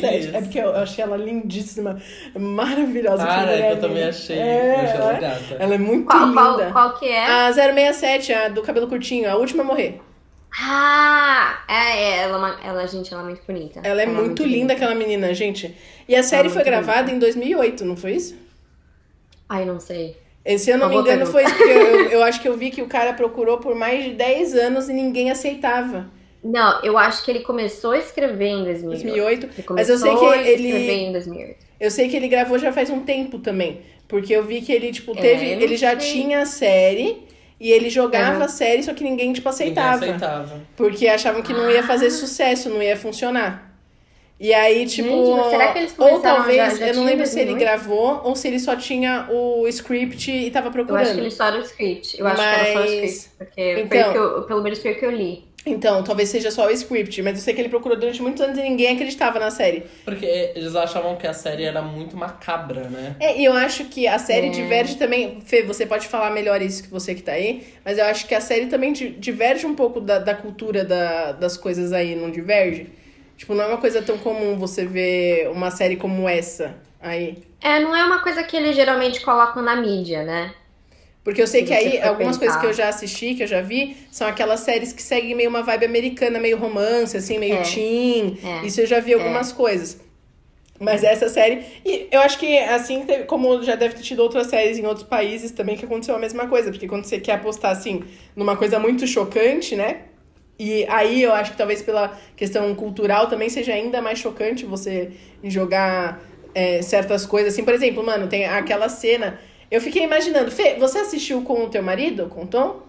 067. 0.00 0.18
isso. 0.28 0.36
É 0.36 0.40
porque 0.40 0.58
eu 0.58 0.74
achei 0.74 1.04
ela 1.04 1.16
lindíssima, 1.18 2.00
maravilhosa. 2.34 3.26
Cara, 3.26 3.40
mulher 3.42 3.60
é 3.60 3.66
que 3.66 3.72
eu 3.74 3.80
também 3.80 3.96
linda. 3.98 4.08
achei. 4.08 4.38
É, 4.38 4.74
eu 4.74 4.80
achei 4.80 4.94
ela 4.96 5.10
ela, 5.10 5.20
gata. 5.20 5.56
ela 5.58 5.74
é 5.74 5.78
muito 5.78 6.06
Qual, 6.06 6.26
linda. 6.28 6.40
qual, 6.40 6.72
qual 6.72 6.94
que 6.98 7.08
é? 7.08 7.26
A 7.26 7.52
067, 7.52 8.32
a 8.32 8.48
do 8.48 8.62
cabelo 8.62 8.88
curtinho, 8.88 9.30
a 9.30 9.34
última 9.36 9.62
a 9.62 9.66
morrer. 9.66 10.00
Ah, 10.58 11.58
é, 11.68 11.74
é, 11.74 12.16
ela, 12.22 12.58
é 12.62 12.68
ela, 12.68 12.86
gente, 12.86 13.12
ela 13.12 13.22
é 13.22 13.26
muito 13.26 13.42
bonita. 13.46 13.80
Ela 13.82 14.02
é 14.02 14.06
muito 14.06 14.42
linda, 14.44 14.72
aquela 14.72 14.94
menina, 14.94 15.34
gente. 15.34 15.76
E 16.08 16.14
a 16.16 16.22
série 16.22 16.46
é 16.48 16.50
foi 16.50 16.62
muito 16.62 16.66
gravada 16.70 17.10
em 17.10 17.18
2008, 17.18 17.84
não 17.84 17.96
foi 17.96 18.12
isso? 18.12 18.34
Ai, 19.48 19.64
não 19.64 19.78
sei. 19.80 20.16
Esse 20.44 20.70
ano, 20.70 20.82
não 20.84 20.88
me 20.90 20.96
engano, 20.96 21.24
foi 21.26 21.44
isso. 21.44 21.54
Porque 21.54 21.70
eu, 21.72 21.78
eu, 21.78 22.10
eu 22.20 22.22
acho 22.22 22.40
que 22.40 22.48
eu 22.48 22.56
vi 22.56 22.70
que 22.70 22.82
o 22.82 22.86
cara 22.86 23.12
procurou 23.14 23.58
por 23.58 23.74
mais 23.74 24.04
de 24.04 24.10
10 24.12 24.54
anos 24.54 24.88
e 24.88 24.92
ninguém 24.92 25.30
aceitava. 25.30 26.10
Não, 26.42 26.82
eu 26.82 26.98
acho 26.98 27.24
que 27.24 27.30
ele 27.30 27.40
começou 27.40 27.92
a 27.92 27.98
escrever 27.98 28.48
em 28.48 28.64
2008. 28.64 29.46
2008. 29.46 29.46
Ele 29.46 29.64
Mas 29.70 29.88
eu 29.88 29.96
sei 29.96 30.10
começou 30.10 30.32
que 30.32 30.38
a 30.38 30.42
ele- 30.50 30.66
escrever 30.68 30.92
em 30.92 31.12
2008. 31.12 31.56
Eu 31.80 31.90
sei 31.90 32.08
que 32.08 32.16
ele 32.16 32.28
gravou 32.28 32.58
já 32.58 32.70
faz 32.72 32.90
um 32.90 33.00
tempo 33.00 33.38
também. 33.38 33.80
Porque 34.06 34.34
eu 34.34 34.44
vi 34.44 34.60
que 34.60 34.70
ele, 34.70 34.92
tipo, 34.92 35.12
É, 35.16 35.20
teve. 35.20 35.50
eu 35.52 35.56
não 35.56 35.62
ele 35.62 35.76
já 35.78 35.98
sei. 35.98 36.12
tinha 36.12 36.42
a 36.42 36.46
série. 36.46 37.22
E 37.58 37.70
ele 37.70 37.88
jogava 37.88 38.38
Uhum. 38.38 38.44
a 38.44 38.48
série, 38.48 38.82
só 38.82 38.92
que 38.92 39.02
ninguém, 39.02 39.32
tipo, 39.32 39.48
Ninguém 39.48 39.64
aceitava. 39.68 40.04
aceitava. 40.04 40.60
Porque 40.76 41.06
achavam 41.08 41.40
que 41.40 41.52
não 41.52 41.70
ia 41.70 41.80
Ah. 41.80 41.86
fazer 41.86 42.10
sucesso, 42.10 42.68
não 42.68 42.82
ia 42.82 42.96
funcionar. 42.96 43.73
E 44.46 44.52
aí, 44.52 44.84
tipo. 44.84 45.08
Gente, 45.08 45.36
mas 45.38 45.50
será 45.50 45.72
que 45.72 45.78
eles 45.78 45.94
ou 45.98 46.20
talvez, 46.20 46.56
já- 46.58 46.74
já 46.74 46.86
eu 46.88 46.94
não 46.96 47.04
lembro 47.06 47.26
se 47.26 47.40
ele 47.40 47.52
2008? 47.52 47.58
gravou 47.58 48.20
ou 48.24 48.36
se 48.36 48.46
ele 48.46 48.58
só 48.58 48.76
tinha 48.76 49.26
o 49.30 49.66
script 49.68 50.30
e 50.30 50.50
tava 50.50 50.68
Eu 50.68 50.72
procurando. 50.72 51.00
acho 51.02 51.14
que 51.14 51.20
ele 51.20 51.30
só 51.30 51.46
era 51.46 51.56
o 51.56 51.62
script. 51.62 52.20
Eu 52.20 52.26
acho 52.26 52.36
que 52.36 52.42
era 52.42 52.64
só 52.66 52.78
o 52.78 52.82
Mas- 52.82 52.90
script. 52.92 53.30
Porque 53.38 53.80
Então- 53.80 54.12
que 54.12 54.18
eu, 54.18 54.42
pelo 54.42 54.62
menos 54.62 54.78
foi 54.80 54.92
o 54.92 54.98
que 54.98 55.06
eu 55.06 55.10
li. 55.10 55.44
Então, 55.66 56.04
talvez 56.04 56.28
seja 56.28 56.50
só 56.50 56.66
o 56.66 56.70
script, 56.72 57.22
mas 57.22 57.38
eu 57.38 57.42
sei 57.42 57.54
que 57.54 57.60
ele 57.62 57.70
procurou 57.70 57.96
durante 57.98 58.20
muitos 58.20 58.42
anos 58.42 58.58
e 58.58 58.62
ninguém 58.62 58.88
acreditava 58.94 59.38
na 59.38 59.50
série. 59.50 59.84
Porque 60.04 60.26
eles 60.54 60.76
achavam 60.76 61.16
que 61.16 61.26
a 61.26 61.32
série 61.32 61.64
era 61.64 61.80
muito 61.80 62.14
macabra, 62.18 62.82
né? 62.90 63.16
É, 63.18 63.40
e 63.40 63.46
eu 63.46 63.54
acho 63.54 63.86
que 63.86 64.06
a 64.06 64.18
série 64.18 64.48
É. 64.48 64.50
diverge 64.50 64.96
também. 64.96 65.40
Fê, 65.42 65.62
você 65.62 65.86
pode 65.86 66.06
falar 66.06 66.28
melhor 66.32 66.60
isso 66.60 66.82
que 66.82 66.90
você 66.90 67.14
que 67.14 67.22
tá 67.22 67.32
aí, 67.32 67.62
mas 67.82 67.96
eu 67.96 68.04
acho 68.04 68.26
que 68.28 68.34
a 68.34 68.42
série 68.42 68.66
também 68.66 68.92
di- 68.92 69.08
diverge 69.12 69.64
um 69.66 69.74
pouco 69.74 70.02
da, 70.02 70.18
da 70.18 70.34
cultura 70.34 70.84
da- 70.84 71.32
das 71.32 71.56
coisas 71.56 71.94
aí, 71.94 72.14
não 72.14 72.30
diverge? 72.30 72.88
Tipo, 73.44 73.54
não 73.54 73.64
é 73.64 73.66
uma 73.66 73.76
coisa 73.76 74.00
tão 74.00 74.16
comum 74.16 74.56
você 74.56 74.86
ver 74.86 75.50
uma 75.50 75.70
série 75.70 75.96
como 75.96 76.26
essa 76.26 76.76
aí. 76.98 77.36
É, 77.60 77.78
não 77.78 77.94
é 77.94 78.02
uma 78.02 78.22
coisa 78.22 78.42
que 78.42 78.56
eles 78.56 78.74
geralmente 78.74 79.20
colocam 79.20 79.62
na 79.62 79.76
mídia, 79.76 80.22
né? 80.24 80.54
Porque 81.22 81.42
eu 81.42 81.46
sei 81.46 81.60
Se 81.60 81.66
que 81.66 81.74
aí, 81.74 82.00
algumas 82.00 82.38
coisas 82.38 82.56
pensar. 82.56 82.60
que 82.62 82.66
eu 82.66 82.72
já 82.72 82.88
assisti, 82.88 83.34
que 83.34 83.42
eu 83.42 83.46
já 83.46 83.60
vi, 83.60 83.98
são 84.10 84.26
aquelas 84.26 84.60
séries 84.60 84.94
que 84.94 85.02
seguem 85.02 85.34
meio 85.34 85.50
uma 85.50 85.62
vibe 85.62 85.84
americana, 85.84 86.40
meio 86.40 86.56
romance, 86.56 87.18
assim, 87.18 87.38
meio 87.38 87.56
É. 87.56 87.62
teen. 87.62 88.38
É. 88.42 88.66
Isso 88.66 88.80
eu 88.80 88.86
já 88.86 88.98
vi 88.98 89.12
algumas 89.12 89.52
coisas. 89.52 90.00
Mas 90.80 91.04
essa 91.04 91.28
série. 91.28 91.64
E 91.84 92.08
eu 92.10 92.20
acho 92.22 92.38
que, 92.38 92.58
assim, 92.60 93.04
como 93.26 93.62
já 93.62 93.74
deve 93.74 93.94
ter 93.94 94.02
tido 94.02 94.20
outras 94.20 94.46
séries 94.46 94.78
em 94.78 94.86
outros 94.86 95.06
países 95.06 95.50
também, 95.50 95.76
que 95.76 95.84
aconteceu 95.84 96.16
a 96.16 96.18
mesma 96.18 96.46
coisa. 96.48 96.70
Porque 96.70 96.88
quando 96.88 97.04
você 97.04 97.20
quer 97.20 97.32
apostar, 97.32 97.72
assim, 97.72 98.02
numa 98.34 98.56
coisa 98.56 98.78
muito 98.78 99.06
chocante, 99.06 99.76
né? 99.76 99.98
E 100.58 100.86
aí 100.88 101.22
eu 101.22 101.32
acho 101.32 101.52
que 101.52 101.56
talvez 101.56 101.82
pela 101.82 102.16
questão 102.36 102.74
cultural 102.74 103.26
também 103.28 103.48
seja 103.48 103.72
ainda 103.72 104.00
mais 104.00 104.18
chocante 104.18 104.64
você 104.64 105.10
jogar 105.42 106.20
é, 106.54 106.80
certas 106.80 107.26
coisas. 107.26 107.52
Assim, 107.52 107.64
por 107.64 107.74
exemplo, 107.74 108.04
mano, 108.04 108.28
tem 108.28 108.46
aquela 108.46 108.88
cena. 108.88 109.38
Eu 109.70 109.80
fiquei 109.80 110.04
imaginando, 110.04 110.50
Fê, 110.50 110.74
você 110.78 110.98
assistiu 110.98 111.42
com 111.42 111.64
o 111.64 111.68
teu 111.70 111.82
marido, 111.82 112.26
com 112.28 112.44
o 112.44 112.46
Tom? 112.46 112.82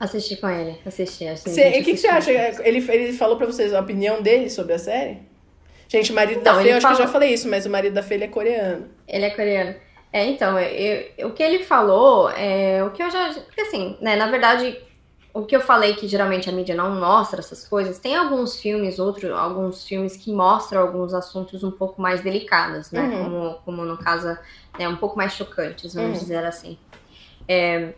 Assisti 0.00 0.36
com 0.36 0.48
ele, 0.48 0.78
assisti. 0.84 1.28
assisti 1.28 1.60
O 1.60 1.84
que, 1.84 1.92
que 1.92 1.96
você 1.98 2.08
acha? 2.08 2.32
Ele, 2.64 2.84
ele 2.90 3.12
falou 3.12 3.36
pra 3.36 3.46
vocês 3.46 3.72
a 3.74 3.80
opinião 3.80 4.22
dele 4.22 4.48
sobre 4.48 4.72
a 4.72 4.78
série? 4.78 5.18
Gente, 5.88 6.10
o 6.10 6.14
marido 6.14 6.40
Então, 6.40 6.56
da 6.56 6.62
Fê, 6.62 6.72
eu 6.72 6.76
acho 6.76 6.86
que 6.86 6.92
eu 6.94 6.96
já 6.98 7.06
falei 7.08 7.34
isso, 7.34 7.48
mas 7.48 7.66
o 7.66 7.70
marido 7.70 7.92
da 7.92 8.02
Fê 8.02 8.14
ele 8.14 8.24
é 8.24 8.28
coreano. 8.28 8.88
Ele 9.06 9.24
é 9.26 9.30
coreano. 9.30 9.74
É, 10.12 10.24
então, 10.24 10.58
eu- 10.58 11.04
eu- 11.18 11.28
o 11.28 11.32
que 11.32 11.42
ele 11.42 11.62
falou, 11.64 12.30
é, 12.30 12.82
o 12.82 12.90
que 12.90 13.02
eu 13.02 13.10
já. 13.10 13.32
Porque 13.32 13.60
assim, 13.60 13.96
né, 14.00 14.16
na 14.16 14.28
verdade, 14.28 14.76
o 15.34 15.44
que 15.46 15.54
eu 15.56 15.60
falei 15.60 15.94
que 15.94 16.08
geralmente 16.08 16.48
a 16.48 16.52
mídia 16.52 16.74
não 16.74 16.98
mostra 16.98 17.40
essas 17.40 17.66
coisas, 17.66 17.98
tem 17.98 18.16
alguns 18.16 18.56
filmes, 18.60 18.98
outros, 18.98 19.30
alguns 19.32 19.84
filmes 19.84 20.16
que 20.16 20.32
mostram 20.32 20.80
alguns 20.82 21.14
assuntos 21.14 21.62
um 21.64 21.70
pouco 21.70 22.00
mais 22.02 22.20
delicados, 22.22 22.90
né? 22.90 23.08
Uhum. 23.08 23.24
Como, 23.24 23.54
como 23.64 23.84
no 23.84 23.98
caso, 23.98 24.26
né, 24.78 24.88
um 24.88 24.96
pouco 24.96 25.16
mais 25.16 25.32
chocantes, 25.34 25.94
vamos 25.94 26.18
Uhum. 26.18 26.18
dizer 26.20 26.44
assim. 26.44 26.78
É, 27.48 27.94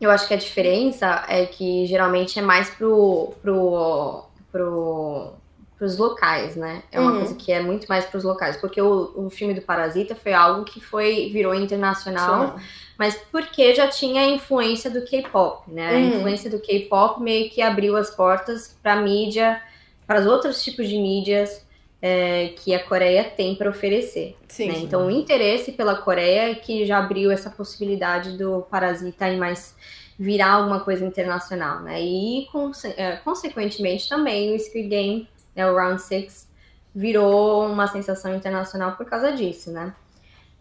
eu 0.00 0.10
acho 0.10 0.28
que 0.28 0.34
a 0.34 0.36
diferença 0.38 1.24
é 1.28 1.46
que 1.46 1.86
geralmente 1.86 2.38
é 2.38 2.42
mais 2.42 2.70
pro, 2.70 3.38
pro, 3.42 4.24
pro, 4.52 5.34
pros 5.76 5.98
locais, 5.98 6.56
né? 6.56 6.84
É 6.92 7.00
uma 7.00 7.12
Uhum. 7.12 7.18
coisa 7.18 7.34
que 7.34 7.52
é 7.52 7.60
muito 7.62 7.86
mais 7.88 8.04
pros 8.06 8.24
locais, 8.24 8.56
porque 8.56 8.80
o, 8.80 9.12
o 9.26 9.30
filme 9.30 9.54
do 9.54 9.62
Parasita 9.62 10.14
foi 10.14 10.32
algo 10.32 10.64
que 10.64 10.80
foi 10.80 11.30
virou 11.32 11.54
internacional, 11.54 12.56
mas 12.98 13.14
porque 13.30 13.74
já 13.74 13.86
tinha 13.88 14.22
a 14.22 14.26
influência 14.26 14.90
do 14.90 15.04
K-pop, 15.04 15.70
né? 15.70 15.88
A 15.88 15.92
Uhum. 15.92 16.08
influência 16.08 16.50
do 16.50 16.58
K-pop 16.58 17.22
meio 17.22 17.48
que 17.48 17.62
abriu 17.62 17.96
as 17.96 18.10
portas 18.10 18.76
para 18.82 18.96
mídia, 18.96 19.62
para 20.06 20.20
os 20.20 20.26
outros 20.26 20.62
tipos 20.64 20.88
de 20.88 20.98
mídias 20.98 21.64
é, 22.02 22.48
que 22.56 22.74
a 22.74 22.82
Coreia 22.84 23.24
tem 23.24 23.54
para 23.54 23.70
oferecer. 23.70 24.36
Sim. 24.48 24.68
né? 24.72 24.78
Então, 24.78 25.06
o 25.06 25.10
interesse 25.10 25.72
pela 25.72 25.96
Coreia 25.96 26.50
é 26.50 26.54
que 26.54 26.84
já 26.86 26.98
abriu 26.98 27.30
essa 27.30 27.50
possibilidade 27.50 28.36
do 28.36 28.62
Parasita 28.70 29.28
e 29.28 29.36
mais 29.36 29.76
virar 30.18 30.52
alguma 30.54 30.80
coisa 30.80 31.04
internacional, 31.04 31.80
né? 31.80 32.00
E, 32.02 32.46
conse- 32.50 32.94
é, 32.96 33.16
consequentemente, 33.16 34.08
também 34.08 34.54
o 34.54 34.58
Squid 34.58 34.88
Game, 34.88 35.28
né, 35.54 35.70
o 35.70 35.74
Round 35.76 36.00
Six, 36.02 36.48
virou 36.94 37.66
uma 37.66 37.86
sensação 37.86 38.34
internacional 38.34 38.92
por 38.96 39.06
causa 39.06 39.30
disso, 39.32 39.70
né? 39.70 39.94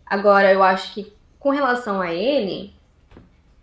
Agora, 0.05 0.51
eu 0.51 0.61
acho 0.63 0.93
que 0.93 1.11
com 1.47 1.51
relação 1.51 2.01
a 2.01 2.13
ele, 2.13 2.73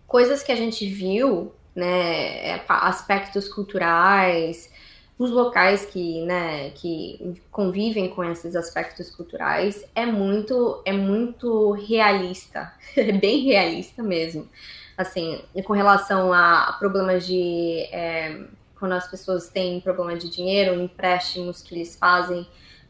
coisas 0.07 0.43
que 0.43 0.51
a 0.51 0.57
gente 0.57 0.87
viu, 0.87 1.53
né, 1.77 2.53
é, 2.53 2.65
aspectos 2.67 3.47
culturais, 3.47 4.73
os 5.19 5.31
locais 5.31 5.85
que, 5.85 6.23
né, 6.23 6.71
que 6.71 7.43
convivem 7.51 8.09
com 8.09 8.25
esses 8.25 8.57
aspectos 8.57 9.11
culturais 9.11 9.85
é 9.95 10.07
muito, 10.07 10.81
é 10.87 10.95
muito 10.95 11.73
realista, 11.73 12.73
é 12.97 13.13
bem 13.13 13.45
realista 13.45 14.03
mesmo. 14.03 14.49
Assim, 14.97 15.43
com 15.63 15.75
relação 15.75 16.33
a 16.33 16.77
problemas 16.79 17.27
de 17.27 17.87
é, 17.93 18.47
quando 18.79 18.93
as 18.93 19.07
pessoas 19.11 19.51
têm 19.51 19.79
problema 19.79 20.17
de 20.17 20.31
dinheiro, 20.31 20.81
empréstimos 20.81 21.61
que 21.61 21.75
eles 21.75 21.97
fazem 21.97 22.47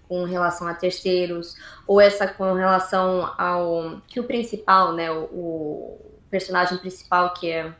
com 0.08 0.24
relação 0.24 0.66
a 0.68 0.74
terceiros, 0.74 1.56
ou 1.86 2.00
essa 2.00 2.26
com 2.26 2.52
relação 2.54 3.32
ao 3.38 4.00
que 4.06 4.20
o 4.20 4.24
principal, 4.24 4.92
né, 4.92 5.10
o, 5.10 5.24
o 5.24 6.00
personagem 6.30 6.78
principal 6.78 7.32
que 7.34 7.50
é, 7.50 7.72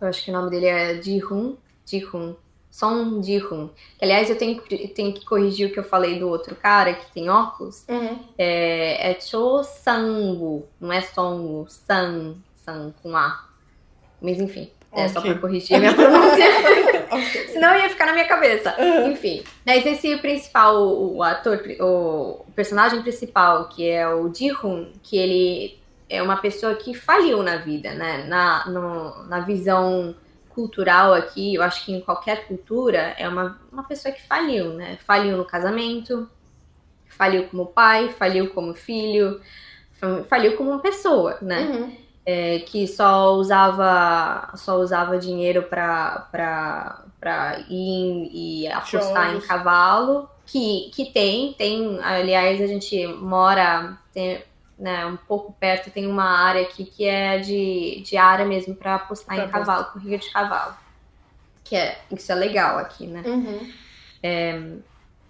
eu 0.00 0.08
acho 0.08 0.24
que 0.24 0.30
o 0.30 0.34
nome 0.34 0.50
dele 0.50 0.66
é 0.66 1.00
Ji-hoon, 1.02 1.56
Ji-hoon, 1.86 2.34
Song 2.70 3.22
Ji-hoon. 3.22 3.68
Que, 3.98 4.04
aliás, 4.04 4.28
eu 4.28 4.36
tenho, 4.36 4.60
que- 4.60 4.88
tenho 4.88 5.12
que 5.12 5.24
corrigir 5.24 5.68
o 5.68 5.72
que 5.72 5.78
eu 5.78 5.84
falei 5.84 6.18
do 6.18 6.28
outro 6.28 6.56
cara 6.56 6.92
que 6.92 7.12
tem 7.12 7.28
óculos. 7.30 7.84
Uhum. 7.88 8.18
É, 8.36 9.10
é 9.12 9.20
Cho 9.20 9.62
Sang-woo, 9.62 10.66
não 10.80 10.92
é 10.92 11.00
Song, 11.00 11.64
Sang, 11.70 12.36
Sang 12.56 12.92
com 13.02 13.16
A. 13.16 13.44
Mas 14.20 14.40
enfim, 14.40 14.70
é 14.92 15.06
só 15.08 15.20
pra 15.20 15.34
corrigir 15.36 15.76
a 15.76 15.78
minha 15.80 15.92
pronúncia. 15.94 16.44
Senão 17.52 17.74
ia 17.76 17.88
ficar 17.88 18.06
na 18.06 18.12
minha 18.12 18.26
cabeça. 18.26 18.74
Uhum. 18.78 19.12
Enfim. 19.12 19.42
Mas 19.64 19.84
esse 19.86 20.16
principal, 20.18 20.76
o, 20.86 21.22
ator, 21.22 21.60
o, 21.80 22.44
personagem 22.54 23.02
principal, 23.02 23.68
que 23.68 23.88
é 23.88 24.08
o 24.08 24.32
Ji-hoon, 24.34 24.92
que 25.02 25.16
ele 25.16 25.78
é 26.08 26.22
uma 26.22 26.36
pessoa 26.36 26.74
que 26.74 26.94
faliu 26.94 27.42
na 27.42 27.56
vida, 27.56 27.92
né? 27.94 28.24
Na, 28.28 28.66
no- 28.68 29.24
na 29.24 29.40
visão 29.40 30.14
cultural 30.50 31.12
aqui, 31.12 31.54
eu 31.56 31.62
acho 31.62 31.84
que 31.84 31.92
em 31.92 32.00
qualquer 32.00 32.46
cultura, 32.46 33.14
é 33.18 33.28
uma, 33.28 33.58
uma 33.72 33.82
pessoa 33.82 34.14
que 34.14 34.22
faliu, 34.22 34.74
né? 34.74 34.98
Faliu 35.04 35.36
no 35.36 35.44
casamento, 35.44 36.28
faliu 37.08 37.44
como 37.48 37.66
pai, 37.66 38.10
faliu 38.16 38.50
como 38.50 38.74
filho, 38.74 39.40
fa- 39.92 40.22
faliu 40.28 40.56
como 40.56 40.70
uma 40.70 40.78
pessoa, 40.80 41.38
né? 41.42 41.60
Uhum. 41.60 42.03
É, 42.26 42.60
que 42.60 42.86
só 42.86 43.32
usava 43.34 44.50
só 44.56 44.76
usava 44.76 45.18
dinheiro 45.18 45.62
para 45.64 46.26
para 47.20 47.58
ir 47.68 48.30
e 48.32 48.68
apostar 48.68 49.28
Jogos. 49.30 49.44
em 49.44 49.46
cavalo 49.46 50.28
que, 50.46 50.90
que 50.94 51.06
tem 51.06 51.52
tem 51.54 51.98
aliás 52.02 52.60
a 52.60 52.66
gente 52.66 53.06
mora 53.06 53.98
tem, 54.12 54.42
né, 54.78 55.06
um 55.06 55.16
pouco 55.16 55.52
perto 55.52 55.90
tem 55.90 56.06
uma 56.06 56.24
área 56.24 56.62
aqui 56.62 56.84
que 56.84 57.04
é 57.06 57.38
de, 57.38 58.02
de 58.04 58.16
área 58.16 58.44
mesmo 58.44 58.74
para 58.74 58.94
apostar 58.96 59.36
Pra 59.36 59.44
em 59.44 59.48
cavalo 59.48 59.84
corrida 59.92 60.18
de 60.18 60.30
cavalo 60.30 60.74
que 61.62 61.76
é 61.76 61.98
isso 62.10 62.32
é 62.32 62.34
legal 62.34 62.78
aqui 62.78 63.06
né 63.06 63.22
Uhum. 63.24 63.72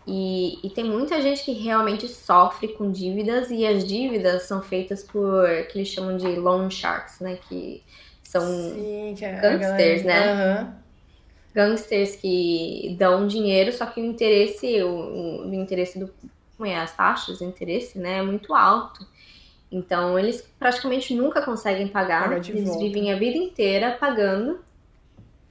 E, 0.07 0.59
e 0.67 0.71
tem 0.71 0.85
muita 0.85 1.21
gente 1.23 1.45
que 1.45 1.53
realmente 1.53 2.07
sofre 2.09 2.69
com 2.69 2.91
dívidas 2.91 3.51
e 3.51 3.67
as 3.67 3.87
dívidas 3.87 4.43
são 4.45 4.61
feitas 4.63 5.03
por 5.03 5.47
que 5.69 5.79
eles 5.79 5.89
chamam 5.89 6.17
de 6.17 6.27
loan 6.37 6.69
sharks, 6.71 7.21
né? 7.21 7.39
Que 7.49 7.83
são 8.23 8.43
Sim, 8.43 9.15
que 9.17 9.25
é 9.25 9.33
gangsters, 9.41 10.03
galera- 10.03 10.05
né? 10.05 10.33
Aham. 10.33 10.77
gangsters 11.55 12.17
que 12.17 12.97
dão 12.99 13.27
dinheiro, 13.27 13.73
só 13.73 13.87
que 13.87 14.01
o 14.01 14.05
interesse, 14.05 14.83
o, 14.83 14.89
o- 14.89 15.49
o 15.49 15.55
interesse 15.55 15.99
do, 15.99 16.11
como 16.57 16.69
é, 16.69 16.77
as 16.77 16.95
taxas 16.97 17.39
de 17.39 17.45
interesse, 17.45 17.99
né, 17.99 18.19
é 18.19 18.23
muito 18.23 18.55
alto. 18.55 19.07
Então 19.71 20.19
eles 20.19 20.43
praticamente 20.59 21.15
nunca 21.15 21.43
conseguem 21.43 21.89
pagar. 21.89 22.31
Eles 22.33 22.65
volta. 22.65 22.79
vivem 22.85 23.13
a 23.13 23.17
vida 23.19 23.37
inteira 23.39 23.97
pagando 23.99 24.61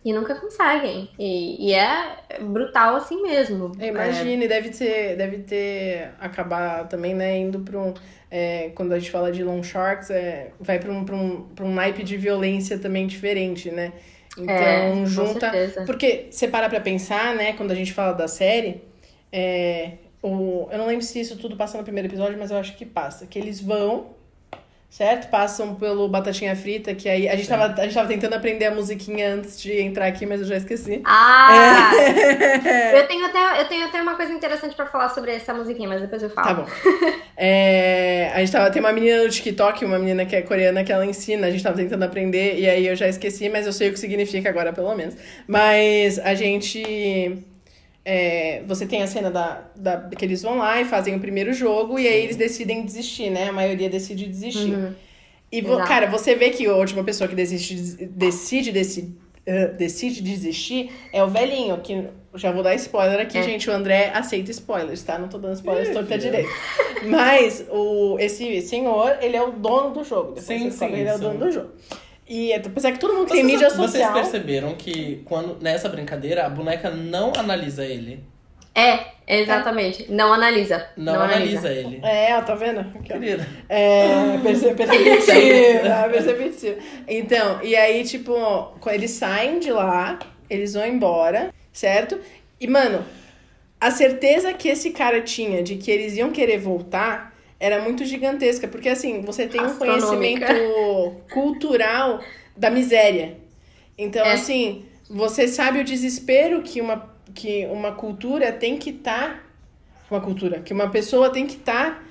e 0.03 0.11
nunca 0.13 0.35
conseguem. 0.35 1.09
E, 1.17 1.69
e 1.69 1.73
é 1.73 2.17
brutal 2.41 2.95
assim 2.95 3.21
mesmo. 3.21 3.71
É, 3.79 3.87
Imagine, 3.87 4.47
deve 4.47 4.69
ter, 4.69 5.15
deve 5.15 5.37
ter 5.39 6.11
acabar 6.19 6.87
também, 6.87 7.13
né, 7.13 7.37
indo 7.37 7.59
para 7.59 7.79
um. 7.79 7.93
é, 8.29 8.69
quando 8.75 8.93
a 8.93 8.99
gente 8.99 9.11
fala 9.11 9.31
de 9.31 9.43
long 9.43 9.61
sharks, 9.63 10.09
é, 10.09 10.51
vai 10.59 10.79
para 10.79 10.91
um, 10.91 11.05
pra 11.05 11.15
um, 11.15 11.41
pra 11.55 11.65
um 11.65 11.73
naipe 11.73 12.03
de 12.03 12.17
violência 12.17 12.77
também 12.79 13.07
diferente, 13.07 13.69
né? 13.71 13.93
Então, 14.37 14.55
É, 14.55 14.89
com 14.91 15.05
junta. 15.05 15.51
certeza. 15.51 15.83
Porque 15.85 16.27
você 16.31 16.47
para 16.47 16.67
pra 16.69 16.79
pensar, 16.81 17.35
né, 17.35 17.53
quando 17.53 17.71
a 17.71 17.75
gente 17.75 17.93
fala 17.93 18.13
da 18.13 18.27
série, 18.27 18.81
é, 19.31 19.91
o, 20.21 20.67
eu 20.71 20.77
não 20.79 20.87
lembro 20.87 21.05
se 21.05 21.19
isso 21.19 21.37
tudo 21.37 21.55
passa 21.55 21.77
no 21.77 21.83
primeiro 21.83 22.07
episódio, 22.09 22.37
mas 22.39 22.49
eu 22.49 22.57
acho 22.57 22.75
que 22.75 22.85
passa. 22.85 23.27
Que 23.27 23.37
eles 23.37 23.61
vão, 23.61 24.07
certo? 24.93 25.27
Passam 25.27 25.73
pelo 25.73 26.07
Batatinha 26.07 26.55
Frita, 26.55 26.93
que 26.93 27.09
aí 27.09 27.27
a 27.27 27.35
gente, 27.35 27.49
tava, 27.49 27.65
a 27.65 27.83
gente 27.83 27.95
tava 27.95 28.07
tentando 28.07 28.35
aprender 28.35 28.65
a 28.65 28.71
musiquinha 28.71 29.33
antes 29.33 29.59
de 29.59 29.81
entrar 29.81 30.05
aqui, 30.05 30.23
mas 30.23 30.41
eu 30.41 30.45
já 30.45 30.55
esqueci. 30.55 31.01
Ah! 31.03 31.91
É. 32.63 32.99
Eu, 32.99 33.07
tenho 33.07 33.25
até, 33.25 33.61
eu 33.61 33.65
tenho 33.65 33.85
até 33.87 34.01
uma 34.01 34.15
coisa 34.15 34.31
interessante 34.31 34.75
pra 34.75 34.85
falar 34.85 35.09
sobre 35.09 35.31
essa 35.31 35.51
musiquinha, 35.51 35.89
mas 35.89 36.01
depois 36.01 36.21
eu 36.21 36.29
falo. 36.29 36.47
Tá 36.47 36.53
bom. 36.53 36.67
É, 37.35 38.31
a 38.35 38.39
gente 38.39 38.51
tava, 38.51 38.69
tem 38.69 38.79
uma 38.79 38.91
menina 38.91 39.23
no 39.23 39.29
TikTok, 39.29 39.83
uma 39.83 39.97
menina 39.97 40.23
que 40.23 40.35
é 40.35 40.43
coreana, 40.43 40.83
que 40.83 40.93
ela 40.93 41.03
ensina, 41.03 41.47
a 41.47 41.51
gente 41.51 41.63
tava 41.63 41.75
tentando 41.75 42.03
aprender, 42.03 42.59
e 42.59 42.69
aí 42.69 42.85
eu 42.85 42.95
já 42.95 43.07
esqueci, 43.07 43.49
mas 43.49 43.65
eu 43.65 43.73
sei 43.73 43.89
o 43.89 43.91
que 43.91 43.99
significa 43.99 44.47
agora, 44.49 44.71
pelo 44.71 44.93
menos. 44.93 45.15
Mas 45.47 46.19
a 46.19 46.35
gente. 46.35 47.43
É, 48.05 48.63
você 48.67 48.85
tem 48.85 49.01
a 49.01 49.07
cena 49.07 49.31
da, 49.31 49.63
da, 49.75 49.97
que 50.09 50.25
eles 50.25 50.41
vão 50.41 50.57
lá 50.57 50.81
e 50.81 50.85
fazem 50.85 51.15
o 51.15 51.19
primeiro 51.19 51.53
jogo, 51.53 51.97
e 51.97 52.07
aí 52.07 52.23
eles 52.23 52.35
decidem 52.35 52.83
desistir, 52.83 53.29
né? 53.29 53.49
A 53.49 53.53
maioria 53.53 53.89
decide 53.89 54.27
desistir. 54.27 54.73
Uhum. 54.73 54.93
E, 55.51 55.59
Exato. 55.59 55.87
cara, 55.87 56.07
você 56.07 56.35
vê 56.35 56.49
que 56.49 56.65
a 56.65 56.75
última 56.75 57.03
pessoa 57.03 57.27
que 57.27 57.35
desiste, 57.35 57.75
decide, 58.07 58.71
decide, 58.71 59.15
decide 59.77 60.21
desistir 60.21 60.91
é 61.11 61.23
o 61.23 61.27
velhinho, 61.27 61.77
que 61.77 62.07
já 62.35 62.51
vou 62.51 62.63
dar 62.63 62.73
spoiler 62.75 63.19
aqui, 63.19 63.37
É. 63.37 63.43
gente. 63.43 63.69
O 63.69 63.73
André 63.73 64.11
aceita 64.13 64.49
spoilers, 64.51 65.03
tá? 65.03 65.19
Não 65.19 65.27
tô 65.27 65.37
dando 65.37 65.53
spoilers, 65.53 65.89
Ih, 65.89 65.93
torta 65.93 66.17
direito. 66.17 66.49
Mas 67.05 67.63
o, 67.69 68.17
esse 68.19 68.61
senhor, 68.61 69.17
ele 69.21 69.37
é 69.37 69.43
o 69.43 69.51
dono 69.51 69.91
do 69.91 70.03
jogo. 70.03 70.33
Depois 70.33 70.45
Sim, 70.45 70.71
sim, 70.71 70.87
que 70.87 70.93
ele 70.93 71.09
é 71.09 71.13
o 71.13 71.17
sim. 71.17 71.23
dono 71.23 71.39
do 71.39 71.51
jogo. 71.51 71.69
E 72.35 72.51
é- 72.51 72.55
apesar 72.57 72.91
que 72.91 72.97
todo 72.99 73.13
mundo 73.13 73.27
tem 73.27 73.43
Vocês, 73.43 73.51
mídia 73.51 73.69
vocês 73.69 73.91
social. 73.91 74.13
perceberam 74.13 74.73
que 74.73 75.21
quando 75.25 75.61
nessa 75.61 75.87
brincadeira 75.87 76.45
a 76.45 76.49
boneca 76.49 76.89
não 76.89 77.31
analisa 77.37 77.85
ele. 77.85 78.23
É, 78.73 78.99
exatamente. 79.27 80.11
Não 80.11 80.33
analisa. 80.33 80.83
Não, 80.97 81.21
analisa. 81.21 81.71
ele. 81.71 81.99
É, 82.03 82.35
ó, 82.35 82.41
tá 82.41 82.55
vendo? 82.55 82.79
Aqui, 82.79 83.13
ó. 83.13 83.19
Querida. 83.19 83.47
É, 83.69 84.37
perce- 84.41 84.73
perceptível, 84.73 85.85
é, 85.91 86.09
perceptível. 86.09 86.77
Então, 87.07 87.59
e 87.61 87.75
aí, 87.75 88.03
tipo, 88.03 88.33
quando 88.79 88.95
eles 88.95 89.11
saem 89.11 89.59
de 89.59 89.71
lá, 89.71 90.17
eles 90.49 90.73
vão 90.73 90.87
embora, 90.87 91.53
certo? 91.71 92.19
E, 92.59 92.65
mano, 92.65 93.05
a 93.79 93.91
certeza 93.91 94.53
que 94.53 94.67
esse 94.69 94.89
cara 94.89 95.21
tinha 95.21 95.61
de 95.61 95.75
que 95.75 95.91
eles 95.91 96.17
iam 96.17 96.31
querer 96.31 96.57
voltar 96.57 97.32
era 97.65 97.81
muito 97.81 98.03
gigantesca, 98.05 98.67
porque 98.67 98.89
assim, 98.89 99.21
você 99.21 99.47
tem 99.47 99.61
um 99.61 99.75
conhecimento 99.77 100.45
cultural 101.31 102.19
da 102.57 102.69
miséria. 102.69 103.37
Então, 103.97 104.25
É. 104.25 104.33
assim, 104.33 104.85
você 105.09 105.47
sabe 105.47 105.79
o 105.79 105.83
desespero 105.83 106.61
que 106.61 106.81
uma, 106.81 106.97
que 107.33 107.65
uma 107.67 107.91
cultura 107.93 108.51
tem 108.51 108.77
que 108.77 108.89
estar. 108.89 109.41
uma 110.11 110.21
cultura, 110.21 110.59
que 110.59 110.73
uma 110.73 110.89
pessoa 110.89 111.29
tem 111.31 111.47
que 111.47 111.55
estar 111.55 112.03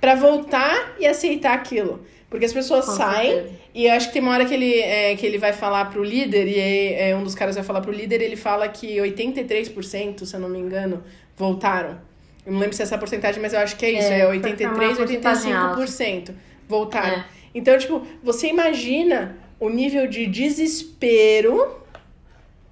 pra 0.00 0.14
voltar 0.14 0.94
e 0.98 1.06
aceitar 1.06 1.54
aquilo. 1.54 2.04
Porque 2.28 2.44
as 2.44 2.52
pessoas 2.52 2.84
Com 2.84 2.92
saem 2.92 3.32
certeza. 3.32 3.54
e 3.74 3.86
eu 3.86 3.92
acho 3.94 4.08
que 4.08 4.12
tem 4.14 4.20
uma 4.22 4.32
hora 4.32 4.44
que 4.44 4.52
ele, 4.52 4.78
é, 4.80 5.14
que 5.16 5.24
ele 5.24 5.38
vai 5.38 5.52
falar 5.54 5.86
pro 5.86 6.02
líder, 6.04 6.46
e 6.48 6.60
aí, 6.60 6.94
é, 7.10 7.16
um 7.16 7.22
dos 7.22 7.34
caras 7.34 7.54
vai 7.54 7.64
falar 7.64 7.80
pro 7.80 7.92
líder, 7.92 8.20
ele 8.20 8.36
fala 8.36 8.68
que 8.68 8.96
83%, 9.00 10.24
se 10.26 10.34
eu 10.34 10.40
não 10.40 10.48
me 10.50 10.58
engano, 10.58 11.02
voltaram. 11.36 11.98
Eu 12.46 12.52
não 12.52 12.60
lembro 12.60 12.76
se 12.76 12.82
é 12.82 12.84
essa 12.84 12.96
porcentagem, 12.96 13.42
mas 13.42 13.52
eu 13.52 13.58
acho 13.58 13.76
que 13.76 13.84
é 13.84 13.90
isso, 13.90 14.08
É, 14.08 14.20
é, 14.20 14.26
foi 14.26 14.36
83, 14.36 14.98
uma 14.98 15.06
porcentagem 15.06 15.52
85% 15.52 16.30
voltaram. 16.68 17.18
É. 17.18 17.24
Então, 17.54 17.76
tipo, 17.76 18.06
você 18.22 18.48
imagina 18.48 19.36
o 19.58 19.68
nível 19.68 20.06
de 20.06 20.26
desespero 20.26 21.76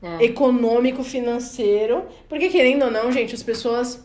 É. 0.02 0.24
econômico, 0.26 1.02
financeiro. 1.02 2.04
Porque, 2.28 2.48
querendo 2.50 2.84
ou 2.84 2.90
não, 2.90 3.10
gente, 3.10 3.34
as 3.34 3.42
pessoas 3.42 4.04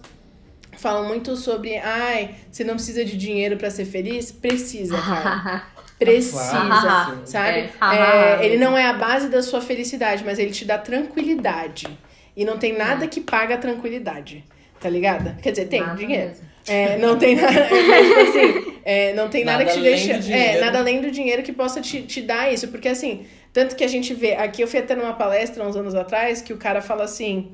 falam 0.78 1.06
muito 1.08 1.36
sobre, 1.36 1.78
ai, 1.78 2.36
você 2.50 2.64
não 2.64 2.76
precisa 2.76 3.04
de 3.04 3.18
dinheiro 3.18 3.58
pra 3.58 3.70
ser 3.70 3.84
feliz. 3.86 4.32
Precisa, 4.32 4.96
cara. 5.02 5.64
Precisa, 6.00 6.40
Claro, 6.62 7.18
sim. 7.18 7.26
sabe? 7.26 7.70
É. 7.82 8.42
É, 8.42 8.46
ele 8.46 8.58
não 8.58 8.78
é 8.78 8.86
a 8.88 8.94
base 8.94 9.28
da 9.28 9.44
sua 9.44 9.60
felicidade, 9.60 10.24
mas 10.24 10.40
ele 10.40 10.52
te 10.52 10.64
dá 10.64 10.78
tranquilidade. 10.78 11.86
E 12.36 12.46
não 12.46 12.58
tem 12.58 12.72
nada 12.78 13.06
que 13.06 13.20
paga 13.20 13.56
a 13.56 13.58
tranquilidade. 13.58 14.46
Tá 14.80 14.90
ligada? 14.90 15.38
Quer 15.42 15.52
dizer, 15.52 15.66
tem 15.66 15.82
Nada 15.82 15.96
dinheiro. 15.96 16.32
É, 16.68 16.98
não 16.98 17.18
tem 17.18 17.36
nada. 17.36 17.68
mas, 17.88 18.08
tipo 18.08 18.20
assim, 18.20 18.80
é, 18.86 19.14
não 19.14 19.28
tem 19.28 19.44
nada, 19.44 19.60
Nada 19.60 19.72
que 19.72 19.78
te 19.78 19.84
deixe. 19.84 20.32
É, 20.32 20.60
nada 20.60 20.80
além 20.80 21.02
do 21.02 21.10
dinheiro 21.10 21.42
que 21.42 21.52
possa 21.52 21.82
te, 21.82 22.04
te 22.04 22.22
dar 22.22 22.54
isso. 22.54 22.68
Porque 22.68 22.88
assim, 22.88 23.26
tanto 23.52 23.76
que 23.76 23.84
a 23.84 23.88
gente 23.88 24.14
vê. 24.14 24.36
Aqui 24.36 24.62
eu 24.62 24.68
fui 24.68 24.80
até 24.80 24.96
numa 24.96 25.14
palestra 25.14 25.64
uns 25.64 25.76
anos 25.76 25.96
atrás 25.96 26.42
que 26.42 26.54
o 26.54 26.58
cara 26.58 26.82
fala 26.82 27.04
assim. 27.04 27.52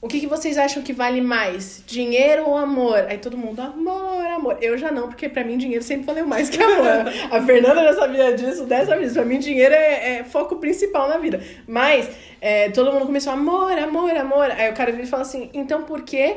O 0.00 0.08
que, 0.08 0.20
que 0.20 0.26
vocês 0.26 0.58
acham 0.58 0.82
que 0.82 0.92
vale 0.92 1.22
mais? 1.22 1.82
Dinheiro 1.86 2.46
ou 2.46 2.58
amor? 2.58 3.06
Aí 3.08 3.16
todo 3.16 3.38
mundo, 3.38 3.60
amor, 3.62 4.26
amor. 4.26 4.58
Eu 4.60 4.76
já 4.76 4.92
não, 4.92 5.08
porque 5.08 5.30
pra 5.30 5.42
mim 5.42 5.56
dinheiro 5.56 5.82
sempre 5.82 6.04
valeu 6.04 6.26
mais 6.26 6.50
que 6.50 6.62
amor. 6.62 7.06
A 7.30 7.40
Fernanda 7.40 7.82
já 7.82 7.94
sabia 7.94 8.34
disso, 8.34 8.66
dessa 8.66 8.98
vez. 8.98 9.14
Pra 9.14 9.24
mim 9.24 9.38
dinheiro 9.38 9.74
é, 9.74 10.18
é 10.18 10.24
foco 10.24 10.56
principal 10.56 11.08
na 11.08 11.16
vida. 11.16 11.40
Mas 11.66 12.06
é, 12.38 12.68
todo 12.68 12.92
mundo 12.92 13.06
começou, 13.06 13.32
amor, 13.32 13.72
amor, 13.78 14.10
amor. 14.10 14.50
Aí 14.50 14.70
o 14.70 14.74
cara 14.74 14.92
vira 14.92 15.04
e 15.04 15.06
fala 15.06 15.22
assim, 15.22 15.48
então 15.54 15.84
por 15.84 16.02
que 16.02 16.36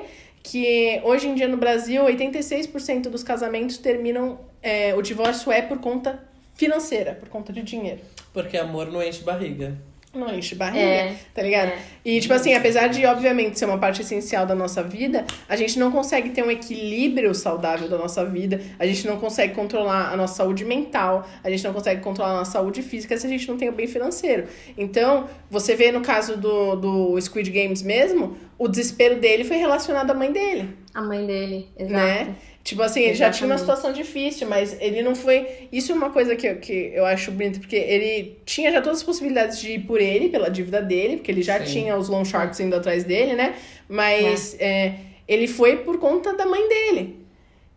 que 0.49 1.01
hoje 1.03 1.27
em 1.27 1.35
dia 1.35 1.47
no 1.47 1.57
Brasil 1.57 2.03
86% 2.03 3.09
dos 3.09 3.21
casamentos 3.21 3.77
terminam, 3.77 4.39
é, 4.61 4.95
o 4.95 5.01
divórcio 5.01 5.51
é 5.51 5.61
por 5.61 5.79
conta 5.79 6.23
financeira, 6.55 7.13
por 7.13 7.27
conta 7.27 7.51
de 7.51 7.61
dinheiro. 7.61 7.99
Porque 8.33 8.57
amor 8.57 8.91
não 8.91 9.03
enche 9.03 9.23
barriga. 9.23 9.77
Não 10.17 10.33
enche 10.33 10.55
barriga, 10.55 10.79
É, 10.79 11.15
tá 11.33 11.41
ligado? 11.41 11.69
é. 11.69 11.77
E, 12.03 12.19
tipo 12.19 12.33
assim, 12.33 12.53
apesar 12.53 12.87
de, 12.87 13.05
obviamente, 13.05 13.59
ser 13.59 13.65
uma 13.65 13.77
parte 13.77 14.01
essencial 14.01 14.45
da 14.45 14.55
nossa 14.55 14.81
vida, 14.81 15.25
a 15.47 15.55
gente 15.55 15.77
não 15.77 15.91
consegue 15.91 16.29
ter 16.29 16.43
um 16.43 16.49
equilíbrio 16.49 17.35
saudável 17.35 17.87
da 17.89 17.97
nossa 17.97 18.25
vida, 18.25 18.61
a 18.79 18.85
gente 18.85 19.05
não 19.05 19.17
consegue 19.17 19.53
controlar 19.53 20.11
a 20.11 20.17
nossa 20.17 20.35
saúde 20.35 20.63
mental, 20.65 21.27
a 21.43 21.49
gente 21.49 21.63
não 21.63 21.73
consegue 21.73 22.01
controlar 22.01 22.31
a 22.31 22.37
nossa 22.37 22.51
saúde 22.53 22.81
física 22.81 23.17
se 23.17 23.27
a 23.27 23.29
gente 23.29 23.47
não 23.47 23.57
tem 23.57 23.69
o 23.69 23.73
bem 23.73 23.87
financeiro. 23.87 24.45
Então, 24.77 25.27
você 25.49 25.75
vê 25.75 25.91
no 25.91 26.01
caso 26.01 26.37
do, 26.37 26.75
do 26.75 27.21
Squid 27.21 27.51
Games 27.51 27.81
mesmo, 27.81 28.37
o 28.57 28.67
desespero 28.67 29.19
dele 29.19 29.43
foi 29.43 29.57
relacionado 29.57 30.09
à 30.09 30.13
mãe 30.13 30.31
dele 30.31 30.75
A 30.93 31.01
mãe 31.01 31.25
dele, 31.27 31.67
exato. 31.77 31.93
né? 31.93 32.35
Tipo 32.67 32.81
assim, 32.81 32.99
ele 32.99 33.13
já 33.13 33.31
tinha 33.31 33.47
uma 33.47 33.55
Exatamente. 33.55 33.77
situação 33.77 33.93
difícil, 33.93 34.45
mas 34.45 34.75
ele 34.81 35.01
não 35.01 35.15
foi. 35.15 35.47
Isso 35.71 35.93
é 35.93 35.95
uma 35.95 36.09
coisa 36.09 36.35
que, 36.35 36.45
eu- 36.45 36.57
que 36.57 36.91
eu 36.93 37.05
acho 37.05 37.31
bonito, 37.31 37.61
porque 37.61 37.77
ele 37.77 38.37
tinha 38.45 38.69
já 38.73 38.81
todas 38.81 38.97
as 38.99 39.03
possibilidades 39.05 39.61
de 39.61 39.71
ir 39.75 39.79
por 39.87 40.01
ele, 40.01 40.27
pela 40.27 40.49
dívida 40.49 40.81
dele, 40.81 41.15
porque 41.15 41.31
ele 41.31 41.41
já 41.41 41.59
Sim. 41.59 41.71
tinha 41.71 41.95
os 41.95 42.09
Long 42.09 42.25
Sharks 42.25 42.59
indo 42.59 42.75
atrás 42.75 43.05
dele, 43.05 43.35
né? 43.35 43.55
Mas 43.87 44.57
é, 44.59 44.95
ele 45.25 45.47
foi 45.47 45.77
por 45.77 45.97
conta 45.97 46.33
da 46.33 46.45
mãe 46.45 46.67
dele. 46.67 47.15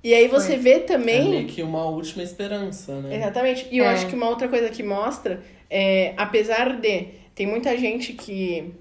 E 0.03 0.13
aí 0.13 0.27
você 0.27 0.55
Foi. 0.55 0.57
vê 0.57 0.71
É 0.73 0.79
também. 0.81 1.31
meio 1.31 1.47
que 1.47 1.63
uma 1.63 1.85
última 1.85 2.25
esperança, 2.25 3.01
né? 3.01 3.15
Exatamente. 3.17 3.69
E 3.71 3.79
eu 3.79 3.85
É. 3.85 3.89
acho 3.91 4.09
que 4.09 4.15
uma 4.17 4.29
outra 4.29 4.49
coisa 4.49 4.71
que 4.71 4.83
mostra 4.83 5.41
é, 5.71 6.15
apesar 6.17 6.77
de 6.81 7.07
tem 7.33 7.47
muita 7.47 7.79
gente 7.79 8.13
que 8.15 8.73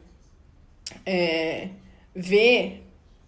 é, 1.06 1.68
vê 2.16 2.78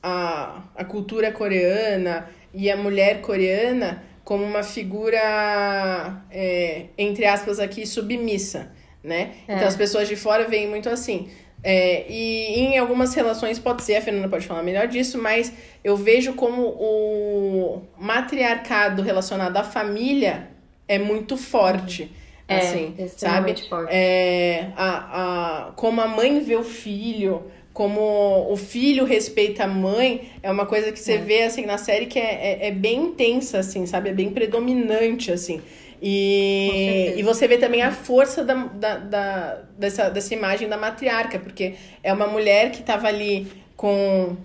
a, 0.02 0.64
a 0.76 0.84
cultura 0.84 1.32
coreana 1.32 2.28
e 2.54 2.70
a 2.70 2.78
mulher 2.78 3.22
coreana 3.22 4.04
como 4.24 4.44
uma 4.44 4.64
figura, 4.64 6.24
é, 6.32 6.86
entre 6.98 7.26
aspas, 7.26 7.60
aqui, 7.60 7.86
submissa, 7.86 8.72
né? 9.04 9.32
É. 9.48 9.56
Então 9.56 9.68
as 9.68 9.76
pessoas 9.76 10.08
de 10.08 10.16
fora 10.16 10.46
veem 10.48 10.70
muito 10.70 10.90
assim. 10.90 11.30
É, 11.64 12.06
e 12.10 12.56
em 12.60 12.78
algumas 12.78 13.14
relações 13.14 13.60
pode 13.60 13.84
ser, 13.84 13.96
a 13.96 14.02
Fernanda 14.02 14.28
pode 14.28 14.48
falar 14.48 14.64
melhor 14.64 14.88
disso, 14.88 15.22
mas 15.22 15.54
eu 15.84 15.96
vejo 15.96 16.34
como 16.34 16.64
o 16.64 17.84
matriarcado 18.00 19.02
relacionado 19.02 19.58
à 19.58 19.64
família 19.64 20.50
é 20.88 20.98
muito 20.98 21.38
forte. 21.38 22.12
É, 22.48 22.58
assim, 22.58 22.96
sabe? 23.08 23.56
forte. 23.70 23.90
É, 23.94 24.72
a, 24.76 25.68
a, 25.68 25.72
como 25.74 26.02
a 26.02 26.08
mãe 26.08 26.40
vê 26.42 26.56
o 26.56 26.64
filho, 26.64 27.50
como 27.74 28.48
o 28.52 28.58
filho 28.58 29.06
respeita 29.06 29.64
a 29.64 29.68
mãe, 29.68 30.30
é 30.44 30.52
uma 30.52 30.66
coisa 30.66 30.92
que 30.92 31.00
você 31.00 31.14
É. 31.14 31.18
vê 31.18 31.44
assim 31.44 31.66
na 31.66 31.78
série 31.78 32.06
que 32.06 32.20
é, 32.20 32.60
é, 32.64 32.68
é 32.68 32.72
bem 32.72 32.98
intensa, 33.06 33.60
assim, 33.60 33.86
sabe? 33.86 34.10
É 34.10 34.14
bem 34.14 34.30
predominante, 34.30 35.32
assim. 35.32 35.62
E, 36.02 37.14
e 37.16 37.24
você 37.24 37.48
vê 37.48 37.58
também 37.58 37.82
a 37.84 37.92
força 37.92 38.44
da, 38.44 38.56
da, 38.56 38.98
da- 38.98 39.58
dessa, 39.78 40.10
dessa 40.10 40.34
imagem 40.34 40.68
da 40.68 40.76
matriarca, 40.78 41.40
porque 41.40 41.76
é 42.04 42.12
uma 42.12 42.28
mulher 42.28 42.72
que 42.72 42.82
estava 42.82 43.08
ali 43.08 43.48
com 43.78 44.36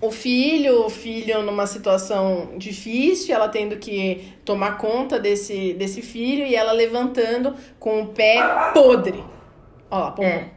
o 0.00 0.10
filho, 0.10 0.84
o 0.86 0.90
filho 0.90 1.42
numa 1.42 1.66
situação 1.66 2.50
difícil, 2.58 3.34
ela 3.34 3.48
tendo 3.48 3.76
que 3.76 4.32
tomar 4.44 4.76
conta 4.76 5.18
desse, 5.18 5.72
desse 5.74 6.02
filho 6.02 6.44
e 6.46 6.54
ela 6.54 6.72
levantando 6.72 7.54
com 7.78 8.02
o 8.02 8.06
pé 8.08 8.36
podre. 8.74 9.24
Ó 9.90 9.98
lá, 9.98 10.10
pompom. 10.10 10.28
É. 10.28 10.48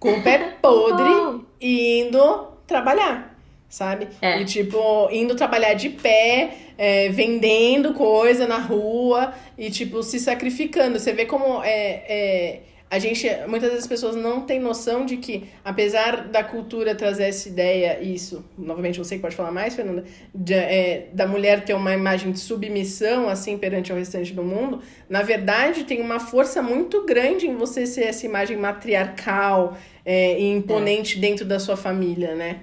Com 0.00 0.14
o 0.14 0.22
pé 0.22 0.56
podre 0.60 1.44
e 1.60 2.00
indo 2.00 2.48
trabalhar, 2.66 3.38
sabe? 3.68 4.08
É. 4.20 4.40
E 4.40 4.44
tipo, 4.44 5.08
indo 5.12 5.36
trabalhar 5.36 5.74
de 5.74 5.90
pé, 5.90 6.56
é, 6.76 7.10
vendendo 7.10 7.94
coisa 7.94 8.46
na 8.46 8.58
rua 8.58 9.32
e 9.56 9.70
tipo, 9.70 10.02
se 10.02 10.18
sacrificando. 10.18 10.98
Você 10.98 11.12
vê 11.12 11.26
como 11.26 11.62
é, 11.62 12.02
é, 12.08 12.60
a 12.90 12.98
gente, 12.98 13.24
muitas 13.46 13.68
vezes 13.70 13.84
as 13.84 13.88
pessoas 13.88 14.16
não 14.16 14.40
têm 14.40 14.58
noção 14.58 15.06
de 15.06 15.16
que, 15.16 15.48
apesar 15.64 16.26
da 16.28 16.42
cultura 16.42 16.92
trazer 16.94 17.24
essa 17.24 17.48
ideia, 17.48 18.02
isso, 18.02 18.44
novamente 18.58 18.98
você 18.98 19.14
que 19.14 19.22
pode 19.22 19.36
falar 19.36 19.52
mais, 19.52 19.76
Fernanda, 19.76 20.04
de, 20.34 20.54
é, 20.54 21.08
da 21.12 21.24
mulher 21.26 21.64
ter 21.64 21.74
uma 21.74 21.94
imagem 21.94 22.32
de 22.32 22.40
submissão, 22.40 23.28
assim, 23.28 23.56
perante 23.56 23.92
o 23.92 23.96
restante 23.96 24.32
do 24.34 24.42
mundo, 24.42 24.82
na 25.08 25.22
verdade 25.22 25.84
tem 25.84 26.00
uma 26.02 26.18
força 26.18 26.60
muito 26.62 27.06
grande 27.06 27.46
em 27.46 27.56
você 27.56 27.86
ser 27.86 28.04
essa 28.04 28.26
imagem 28.26 28.56
matriarcal 28.56 29.76
é, 30.04 30.40
e 30.40 30.50
imponente 30.50 31.18
dentro 31.18 31.44
da 31.44 31.60
sua 31.60 31.76
família, 31.76 32.34
né? 32.34 32.62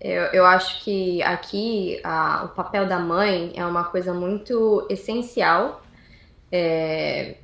Eu, 0.00 0.22
eu 0.32 0.44
acho 0.44 0.82
que 0.84 1.22
aqui 1.22 2.00
a- 2.04 2.44
o 2.46 2.48
papel 2.54 2.86
da 2.86 2.98
mãe 2.98 3.52
é 3.54 3.64
uma 3.64 3.84
coisa 3.84 4.12
muito 4.12 4.86
essencial. 4.90 5.82
É, 6.50 7.36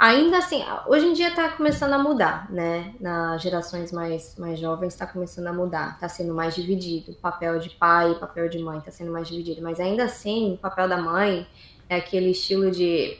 ainda 0.00 0.38
assim, 0.38 0.64
hoje 0.86 1.06
em 1.06 1.12
dia 1.12 1.28
está 1.28 1.50
começando 1.50 1.92
a 1.92 1.98
mudar, 1.98 2.50
né? 2.50 2.94
Nas 2.98 3.42
gerações 3.42 3.92
mais, 3.92 4.34
mais 4.38 4.58
jovens 4.58 4.94
está 4.94 5.06
começando 5.06 5.46
a 5.46 5.52
mudar, 5.52 5.92
está 5.94 6.08
sendo 6.08 6.32
mais 6.32 6.54
dividido. 6.54 7.12
O 7.12 7.14
papel 7.16 7.58
de 7.58 7.68
pai 7.70 8.12
e 8.12 8.14
papel 8.14 8.48
de 8.48 8.58
mãe 8.58 8.78
está 8.78 8.90
sendo 8.90 9.12
mais 9.12 9.28
dividido. 9.28 9.60
Mas 9.60 9.78
ainda 9.78 10.04
assim, 10.04 10.54
o 10.54 10.56
papel 10.56 10.88
da 10.88 10.96
mãe 10.96 11.46
é 11.86 11.96
aquele 11.96 12.30
estilo 12.30 12.70
de. 12.70 13.18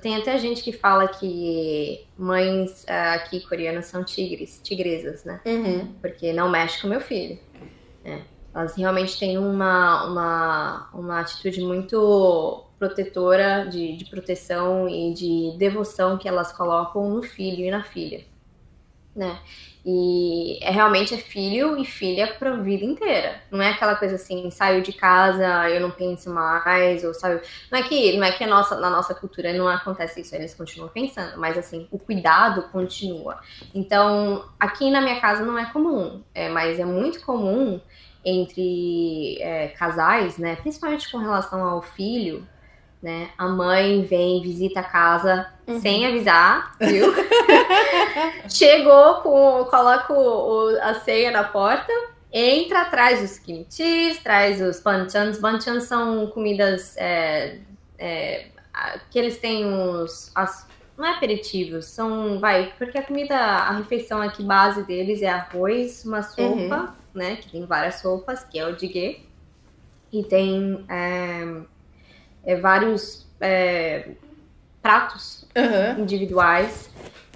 Tem 0.00 0.16
até 0.16 0.38
gente 0.38 0.62
que 0.62 0.72
fala 0.72 1.06
que 1.06 2.06
mães 2.16 2.84
ah, 2.88 3.14
aqui 3.14 3.40
coreanas 3.46 3.86
são 3.86 4.02
tigres, 4.02 4.58
tigresas, 4.62 5.24
né? 5.24 5.40
Uhum. 5.44 5.92
porque 6.00 6.32
não 6.32 6.48
mexe 6.48 6.80
com 6.80 6.88
meu 6.88 7.00
filho. 7.00 7.38
né? 8.02 8.24
Elas 8.54 8.76
realmente 8.76 9.18
têm 9.18 9.38
uma, 9.38 10.06
uma, 10.06 10.90
uma 10.94 11.20
atitude 11.20 11.62
muito 11.62 12.64
protetora, 12.82 13.64
de, 13.66 13.96
de 13.96 14.04
proteção 14.06 14.88
e 14.88 15.14
de 15.14 15.56
devoção 15.56 16.18
que 16.18 16.26
elas 16.26 16.52
colocam 16.52 17.08
no 17.08 17.22
filho 17.22 17.64
e 17.64 17.70
na 17.70 17.84
filha. 17.84 18.24
Né? 19.14 19.38
E 19.84 20.58
é 20.62 20.70
realmente 20.70 21.14
é 21.14 21.18
filho 21.18 21.78
e 21.78 21.84
filha 21.84 22.34
pra 22.38 22.56
vida 22.56 22.84
inteira. 22.84 23.40
Não 23.52 23.62
é 23.62 23.70
aquela 23.70 23.94
coisa 23.94 24.16
assim, 24.16 24.50
saio 24.50 24.82
de 24.82 24.92
casa, 24.92 25.68
eu 25.68 25.80
não 25.80 25.92
penso 25.92 26.28
mais, 26.30 27.04
ou 27.04 27.14
saio. 27.14 27.40
Não 27.70 27.78
é 27.78 27.82
que, 27.84 28.16
não 28.16 28.24
é 28.24 28.32
que 28.32 28.42
a 28.42 28.48
nossa, 28.48 28.80
na 28.80 28.90
nossa 28.90 29.14
cultura 29.14 29.52
não 29.52 29.68
acontece 29.68 30.22
isso, 30.22 30.34
eles 30.34 30.54
continuam 30.54 30.88
pensando, 30.88 31.38
mas 31.38 31.56
assim, 31.56 31.86
o 31.90 31.98
cuidado 31.98 32.62
continua. 32.70 33.38
Então, 33.72 34.44
aqui 34.58 34.90
na 34.90 35.00
minha 35.00 35.20
casa 35.20 35.44
não 35.44 35.56
é 35.58 35.66
comum, 35.66 36.22
é, 36.34 36.48
mas 36.48 36.80
é 36.80 36.84
muito 36.84 37.20
comum 37.24 37.80
entre 38.24 39.40
é, 39.40 39.68
casais, 39.68 40.38
né? 40.38 40.56
Principalmente 40.56 41.10
com 41.10 41.18
relação 41.18 41.62
ao 41.64 41.82
filho, 41.82 42.46
né? 43.02 43.30
A 43.36 43.48
mãe 43.48 44.04
vem, 44.04 44.40
visita 44.42 44.80
a 44.80 44.84
casa 44.84 45.48
Uhum. 45.66 45.80
sem 45.80 46.06
avisar, 46.06 46.76
viu? 46.80 47.12
Chegou, 48.48 49.14
com, 49.22 49.64
coloca 49.70 50.12
o, 50.12 50.72
o- 50.72 50.78
a 50.82 50.94
ceia 50.94 51.30
na 51.30 51.44
porta, 51.44 51.92
entra, 52.32 52.84
traz 52.86 53.22
os 53.22 53.38
kimchis, 53.38 54.18
traz 54.22 54.60
os 54.60 54.80
banchans. 54.80 55.38
Banchans 55.38 55.84
são 55.84 56.26
comidas 56.28 56.96
é, 56.96 57.58
é, 57.98 58.46
que 59.10 59.18
eles 59.18 59.38
têm 59.38 59.66
os. 59.66 60.30
As, 60.34 60.66
não 60.96 61.06
é 61.06 61.10
aperitivos, 61.10 61.86
são. 61.86 62.38
Vai, 62.38 62.72
porque 62.78 62.98
a 62.98 63.02
comida, 63.02 63.36
a 63.36 63.72
refeição 63.76 64.20
aqui 64.20 64.42
base 64.42 64.82
deles 64.84 65.22
é 65.22 65.28
arroz, 65.28 66.04
uma 66.04 66.22
sopa, 66.22 66.94
né? 67.14 67.36
Que 67.36 67.50
tem 67.50 67.66
várias 67.66 67.96
sopas, 67.96 68.44
que 68.44 68.58
é 68.58 68.66
o 68.66 68.76
diguê. 68.76 69.20
E 70.12 70.22
tem 70.24 70.84
é, 70.90 71.62
é, 72.44 72.56
vários 72.56 73.26
é, 73.40 74.08
pratos 74.80 75.46
Aham. 75.56 76.00
individuais 76.00 76.90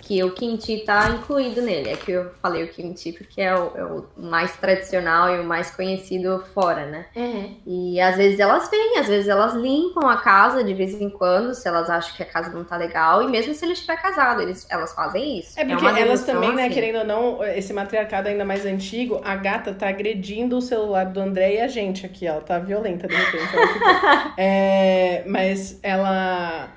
que 0.06 0.22
o 0.22 0.30
kimchi 0.30 0.84
tá 0.84 1.08
incluído 1.10 1.60
nele. 1.60 1.90
É 1.90 1.96
que 1.96 2.12
eu 2.12 2.30
falei 2.40 2.62
o 2.62 2.68
kimchi 2.68 3.12
porque 3.12 3.42
é 3.42 3.52
o, 3.52 3.72
é 3.76 3.84
o 3.84 4.06
mais 4.16 4.56
tradicional 4.56 5.34
e 5.34 5.40
o 5.40 5.44
mais 5.44 5.68
conhecido 5.72 6.44
fora, 6.54 6.86
né? 6.86 7.06
Uhum. 7.16 7.56
E 7.66 8.00
às 8.00 8.16
vezes 8.16 8.38
elas 8.38 8.70
vêm, 8.70 8.98
às 8.98 9.08
vezes 9.08 9.26
elas 9.26 9.54
limpam 9.54 10.08
a 10.08 10.18
casa 10.18 10.62
de 10.62 10.72
vez 10.74 10.94
em 10.94 11.10
quando, 11.10 11.54
se 11.54 11.66
elas 11.66 11.90
acham 11.90 12.14
que 12.14 12.22
a 12.22 12.26
casa 12.26 12.50
não 12.50 12.62
tá 12.62 12.76
legal, 12.76 13.20
e 13.20 13.28
mesmo 13.28 13.52
se 13.52 13.64
ele 13.64 13.72
estiver 13.72 14.00
casado, 14.00 14.42
eles, 14.42 14.64
elas 14.70 14.94
fazem 14.94 15.40
isso. 15.40 15.58
É 15.58 15.64
porque 15.64 15.84
uma 15.84 15.98
elas 15.98 16.24
também, 16.24 16.54
né, 16.54 16.66
assim. 16.66 16.74
querendo 16.74 16.98
ou 16.98 17.04
não, 17.04 17.44
esse 17.44 17.72
matriarcado 17.72 18.28
ainda 18.28 18.44
mais 18.44 18.64
antigo, 18.64 19.20
a 19.24 19.34
gata 19.34 19.74
tá 19.74 19.88
agredindo 19.88 20.56
o 20.56 20.62
celular 20.62 21.06
do 21.06 21.20
André 21.20 21.54
e 21.54 21.60
a 21.60 21.66
gente 21.66 22.06
aqui, 22.06 22.28
ela 22.28 22.40
tá 22.40 22.60
violenta 22.60 23.08
de 23.08 23.14
repente. 23.14 23.46
É, 24.38 25.24
mas 25.26 25.80
ela. 25.82 26.70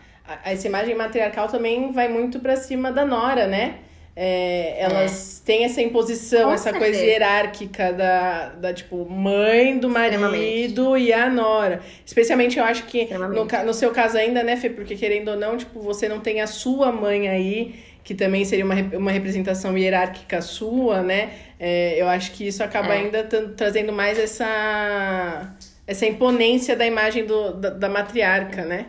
Essa 0.43 0.67
imagem 0.67 0.95
matriarcal 0.95 1.47
também 1.47 1.91
vai 1.91 2.07
muito 2.07 2.39
pra 2.39 2.55
cima 2.55 2.91
da 2.91 3.05
Nora, 3.05 3.47
né? 3.47 3.75
É, 4.15 4.75
elas 4.81 5.41
têm 5.45 5.63
essa 5.63 5.81
imposição, 5.81 6.49
Com 6.49 6.53
essa 6.53 6.63
certeza. 6.71 6.85
coisa 6.85 7.01
hierárquica 7.05 7.93
da, 7.93 8.49
da, 8.49 8.73
tipo, 8.73 9.05
mãe 9.09 9.77
do 9.77 9.89
marido 9.89 10.97
e 10.97 11.13
a 11.13 11.29
Nora. 11.29 11.79
Especialmente, 12.05 12.59
eu 12.59 12.65
acho 12.65 12.83
que 12.83 13.05
no, 13.13 13.45
no 13.65 13.73
seu 13.73 13.91
caso 13.91 14.17
ainda, 14.17 14.43
né, 14.43 14.57
Fê? 14.57 14.69
Porque 14.69 14.95
querendo 14.97 15.29
ou 15.29 15.37
não, 15.37 15.55
tipo, 15.55 15.79
você 15.79 16.09
não 16.09 16.19
tem 16.19 16.41
a 16.41 16.47
sua 16.47 16.91
mãe 16.91 17.29
aí, 17.29 17.75
que 18.03 18.13
também 18.13 18.43
seria 18.43 18.65
uma, 18.65 18.75
uma 18.97 19.11
representação 19.11 19.77
hierárquica 19.77 20.41
sua, 20.41 21.01
né? 21.01 21.29
É, 21.57 21.95
eu 22.01 22.09
acho 22.09 22.31
que 22.31 22.45
isso 22.45 22.61
acaba 22.61 22.93
É. 22.93 22.97
ainda 22.97 23.23
trazendo 23.55 23.93
mais 23.93 24.19
essa, 24.19 25.55
essa 25.87 26.05
imponência 26.05 26.75
da 26.75 26.85
imagem 26.85 27.25
do, 27.25 27.53
da, 27.53 27.69
da 27.69 27.87
matriarca, 27.87 28.65
né? 28.65 28.87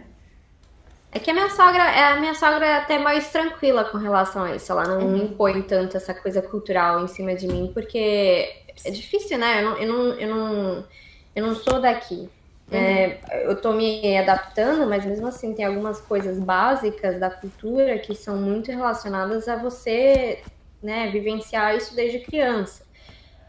É 1.12 1.18
que 1.18 1.30
a 1.30 1.34
minha 1.34 1.50
sogra, 1.50 1.82
é, 1.90 2.04
a 2.12 2.20
minha 2.20 2.34
sogra 2.34 2.64
é 2.66 2.76
até 2.76 2.98
mais 2.98 3.30
tranquila 3.32 3.84
com 3.84 3.98
relação 3.98 4.44
a 4.44 4.54
isso. 4.54 4.70
Ela 4.70 4.86
não 4.86 5.16
Uhum. 5.16 5.16
impõe 5.16 5.62
tanto 5.62 5.96
essa 5.96 6.14
coisa 6.14 6.40
cultural 6.40 7.00
em 7.04 7.08
cima 7.08 7.34
de 7.34 7.48
mim, 7.48 7.70
porque 7.74 8.48
é 8.84 8.90
difícil, 8.90 9.36
né? 9.38 9.60
Eu 9.60 9.64
não, 9.70 9.78
eu 9.78 9.88
não, 9.88 10.20
eu 10.20 10.28
não, 10.36 10.88
eu 11.34 11.46
não 11.46 11.54
sou 11.56 11.80
daqui. 11.80 12.30
É, 12.70 13.20
eu 13.50 13.60
tô 13.60 13.72
me 13.72 14.16
adaptando, 14.16 14.88
mas 14.88 15.04
mesmo 15.04 15.26
assim 15.26 15.52
tem 15.54 15.64
algumas 15.64 16.00
coisas 16.00 16.38
básicas 16.38 17.18
da 17.18 17.28
cultura 17.30 17.98
que 17.98 18.14
são 18.14 18.36
muito 18.36 18.70
relacionadas 18.70 19.48
a 19.48 19.56
você, 19.56 20.46
né, 20.80 21.10
vivenciar 21.10 21.74
isso 21.76 21.94
desde 21.96 22.20
criança. 22.20 22.84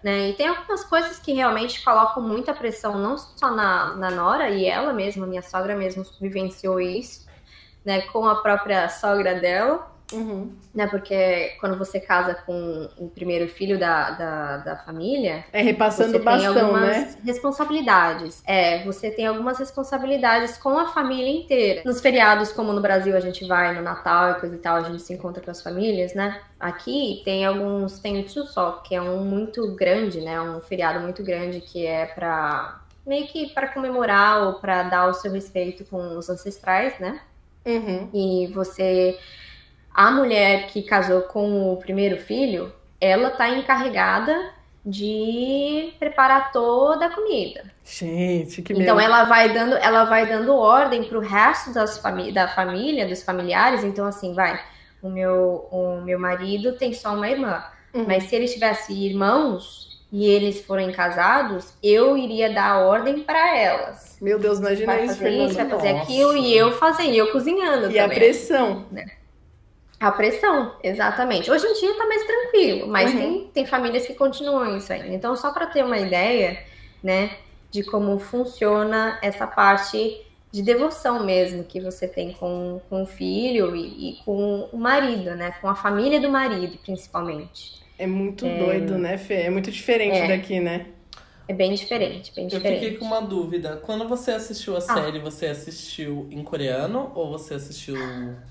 Né? 0.04 0.30
E 0.30 0.34
tem 0.36 0.48
algumas 0.48 0.84
coisas 0.84 1.20
que 1.20 1.34
realmente 1.34 1.84
colocam 1.84 2.24
muita 2.24 2.54
pressão, 2.56 2.98
não 2.98 3.18
só 3.18 3.52
na, 3.52 3.96
na 3.96 4.10
Nora, 4.12 4.50
e 4.50 4.66
ela 4.66 4.94
mesma, 4.94 5.28
minha 5.28 5.44
sogra 5.44 5.76
mesmo 5.76 6.04
vivenciou 6.20 6.80
isso, 6.82 7.28
né, 7.86 8.02
com 8.02 8.26
a 8.26 8.42
própria 8.42 8.88
sogra 8.90 9.36
dela, 9.36 9.90
Uhum. 10.14 10.52
né, 10.76 10.88
porque 10.88 11.54
quando 11.62 11.78
você 11.78 11.98
casa 11.98 12.34
com 12.46 12.90
o 12.98 13.08
primeiro 13.08 13.48
filho 13.48 13.80
da, 13.80 14.12
da, 14.12 14.58
da 14.58 14.76
família, 14.76 15.46
É 15.54 15.62
repassando 15.62 16.12
você 16.12 16.20
bastão, 16.20 16.54
tem 16.54 16.64
algumas 16.64 16.88
né? 16.98 17.16
responsabilidades. 17.24 18.44
É, 18.46 18.84
você 18.84 19.10
tem 19.10 19.26
algumas 19.26 19.58
responsabilidades 19.58 20.58
com 20.58 20.78
a 20.78 20.90
família 20.90 21.30
inteira. 21.30 21.82
Nos 21.86 22.02
feriados, 22.02 22.52
como 22.52 22.74
no 22.74 22.82
Brasil 22.82 23.16
a 23.16 23.22
gente 23.22 23.48
vai 23.48 23.74
no 23.74 23.82
Natal 23.82 24.32
e 24.32 24.40
coisa 24.42 24.56
e 24.56 24.60
tal, 24.60 24.76
a 24.76 24.82
gente 24.84 25.02
se 25.02 25.14
encontra 25.14 25.42
com 25.42 25.50
as 25.52 25.62
famílias, 25.62 26.14
né? 26.14 26.42
Aqui 26.60 27.22
tem 27.24 27.46
alguns, 27.46 28.00
tem 28.00 28.20
o 28.22 28.28
Chuseok, 28.28 28.90
que 28.90 28.96
é 28.96 29.02
um 29.02 29.24
muito 29.24 29.74
grande, 29.76 30.20
né? 30.22 30.42
Um 30.42 30.60
feriado 30.60 31.00
muito 31.00 31.24
grande 31.24 31.62
que 31.62 31.86
é 31.86 32.06
pra 32.06 32.82
meio 33.08 33.28
que 33.28 33.50
para 33.54 33.68
comemorar 33.70 34.44
ou 34.44 34.54
para 34.56 34.84
dar 34.84 35.08
o 35.08 35.14
seu 35.14 35.32
respeito 35.32 35.86
com 35.86 36.18
os 36.18 36.30
ancestrais, 36.30 37.00
né? 37.00 37.20
Uhum. 37.66 38.10
E 38.14 38.48
você. 38.54 39.18
A 39.94 40.10
mulher 40.10 40.68
que 40.68 40.84
casou 40.84 41.24
com 41.24 41.74
o 41.74 41.78
primeiro 41.78 42.18
filho, 42.18 42.74
ela 43.00 43.30
tá 43.32 43.50
encarregada 43.50 44.34
de 44.86 45.94
preparar 46.00 46.52
toda 46.52 47.06
a 47.08 47.10
comida. 47.14 47.64
Gente, 47.84 48.62
que 48.62 48.74
Então 48.74 49.00
ela 49.00 49.26
vai 49.26 49.54
dando, 49.54 49.76
ela 49.76 50.06
vai 50.06 50.26
dando 50.26 50.56
ordem 50.56 51.04
pro 51.04 51.20
resto 51.20 51.74
das 51.74 51.98
fami 51.98 52.32
da 52.32 52.48
família, 52.48 53.08
dos 53.08 53.22
familiares. 53.22 53.84
Então 53.84 54.06
assim, 54.06 54.34
vai. 54.34 54.60
O 55.02 55.10
meu, 55.10 55.68
o 55.72 56.02
meu 56.02 56.20
marido 56.20 56.74
tem 56.78 56.94
só 56.94 57.14
uma 57.14 57.30
irmã, 57.30 57.64
Uhum. 57.94 58.06
mas 58.08 58.24
se 58.24 58.36
ele 58.36 58.48
tivesse 58.48 58.94
irmãos 58.94 59.91
e 60.12 60.26
eles 60.28 60.62
forem 60.66 60.92
casados, 60.92 61.74
eu 61.82 62.18
iria 62.18 62.54
dar 62.54 62.80
ordem 62.80 63.24
para 63.24 63.58
elas. 63.58 64.18
Meu 64.22 64.38
Deus, 64.38 64.60
imagina 64.60 64.94
Vai 64.94 65.06
isso, 65.06 65.16
fazer 65.16 65.30
isso, 65.30 65.56
vai 65.56 65.70
fazer 65.70 65.94
Nossa. 65.94 66.04
aquilo 66.04 66.38
e 66.38 66.56
eu 66.58 66.72
fazendo, 66.74 67.10
e 67.14 67.18
eu 67.18 67.32
cozinhando 67.32 67.90
E 67.90 67.98
a 67.98 68.04
também. 68.04 68.18
pressão. 68.20 68.86
A 70.00 70.12
pressão, 70.12 70.76
exatamente. 70.84 71.50
Hoje 71.52 71.66
em 71.68 71.74
dia 71.80 71.96
tá 71.96 72.06
mais 72.08 72.24
tranquilo, 72.26 72.88
mas 72.88 73.14
Uhum. 73.14 73.18
tem, 73.20 73.48
tem 73.54 73.66
famílias 73.66 74.06
que 74.08 74.16
continuam 74.16 74.76
isso 74.78 74.92
ainda. 74.92 75.08
Então, 75.14 75.36
só 75.36 75.52
para 75.54 75.68
ter 75.68 75.84
uma 75.86 75.98
ideia, 76.00 76.60
né, 77.04 77.38
de 77.70 77.84
como 77.84 78.18
funciona 78.20 79.20
essa 79.22 79.46
parte 79.48 80.26
de 80.52 80.62
devoção 80.64 81.24
mesmo 81.24 81.64
que 81.64 81.80
você 81.80 82.08
tem 82.08 82.34
com, 82.34 82.82
com 82.90 83.04
o 83.04 83.06
filho 83.06 83.76
e, 83.76 84.12
e 84.12 84.24
com 84.26 84.68
o 84.74 84.78
marido, 84.78 85.36
né, 85.36 85.52
com 85.62 85.70
a 85.70 85.76
família 85.76 86.20
do 86.20 86.30
marido, 86.30 86.78
principalmente. 86.80 87.81
É 88.04 88.08
muito 88.08 88.50
doido, 88.50 88.98
né, 88.98 89.18
Fê? 89.18 89.36
É 89.44 89.50
muito 89.50 89.72
diferente 89.72 90.16
É. 90.16 90.28
daqui, 90.28 90.60
né? 90.60 90.88
É 91.48 91.54
bem 91.54 91.74
diferente, 91.76 92.34
bem 92.36 92.48
Eu 92.52 92.60
diferente. 92.60 92.84
fiquei 92.84 92.98
com 92.98 93.06
uma 93.06 93.22
dúvida. 93.22 93.78
Quando 93.78 94.08
você 94.08 94.32
assistiu 94.32 94.76
a 94.78 94.82
Ah. 94.88 94.94
série, 94.94 95.20
você 95.20 95.48
assistiu 95.48 96.28
em 96.32 96.44
coreano 96.44 97.12
ou 97.16 97.32
você 97.32 97.54
assistiu 97.56 98.46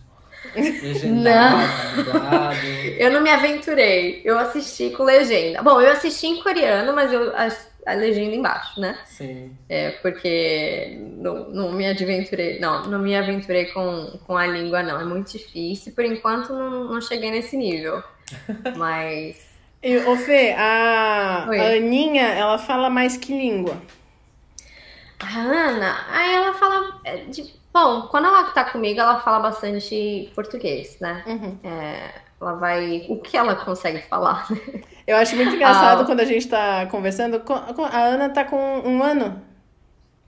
legendado, 0.80 1.86
dublado? 1.92 2.98
Eu 2.98 3.10
não 3.12 3.20
me 3.22 3.30
aventurei, 3.30 4.22
eu 4.24 4.38
assisti 4.38 4.90
com 4.90 5.02
legenda. 5.04 5.62
Bom, 5.62 5.80
eu 5.80 5.90
assisti 5.92 6.26
em 6.26 6.42
coreano, 6.42 6.92
mas 6.94 7.12
eu 7.12 7.34
a, 7.86 7.94
legenda 7.94 8.34
embaixo, 8.34 8.80
né? 8.80 8.98
Sim. 9.04 9.56
É, 9.68 9.90
porque 10.02 10.98
não, 11.16 11.50
não 11.50 11.72
me 11.72 11.88
aventurei, 11.88 12.58
não, 12.58 12.86
não 12.86 12.98
me 12.98 13.16
aventurei 13.16 13.66
com, 13.66 14.18
com 14.26 14.36
a 14.36 14.46
língua, 14.46 14.82
não. 14.82 15.00
É 15.00 15.04
muito 15.04 15.32
difícil. 15.32 15.92
Por 15.94 16.04
enquanto, 16.04 16.52
não, 16.52 16.84
não 16.84 17.00
cheguei 17.00 17.30
nesse 17.30 17.56
nível. 17.56 18.02
Mas. 18.76 19.48
E, 19.82 19.96
ô 19.98 20.16
Fê, 20.16 20.54
a, 20.58 21.46
Oi. 21.48 21.58
a 21.58 21.76
Aninha, 21.76 22.26
ela 22.28 22.58
fala 22.58 22.90
mais 22.90 23.16
que 23.16 23.32
língua? 23.32 23.80
A 25.18 25.38
Ana, 25.38 26.06
aí 26.10 26.34
ela 26.34 26.54
fala. 26.54 27.00
é, 27.04 27.16
de- 27.24 27.54
bom, 27.72 28.02
quando 28.08 28.26
ela 28.26 28.44
tá 28.52 28.64
comigo, 28.64 29.00
ela 29.00 29.20
fala 29.20 29.38
bastante 29.40 30.30
português, 30.34 30.98
né? 31.00 31.22
Uhum. 31.26 31.58
Ela 32.40 32.54
vai. 32.54 33.04
O 33.08 33.16
que 33.20 33.36
ela 33.36 33.54
consegue 33.54 34.00
falar? 34.08 34.48
Eu 35.06 35.16
acho 35.16 35.36
muito 35.36 35.54
engraçado 35.54 36.02
Ah. 36.02 36.04
quando 36.04 36.20
a 36.20 36.24
gente 36.24 36.48
tá 36.48 36.86
conversando. 36.86 37.40
co- 37.40 37.58
co- 37.74 37.82
A 37.84 37.98
Ana 38.04 38.28
tá 38.30 38.44
com 38.44 38.56
um 38.56 39.02
ano. 39.02 39.42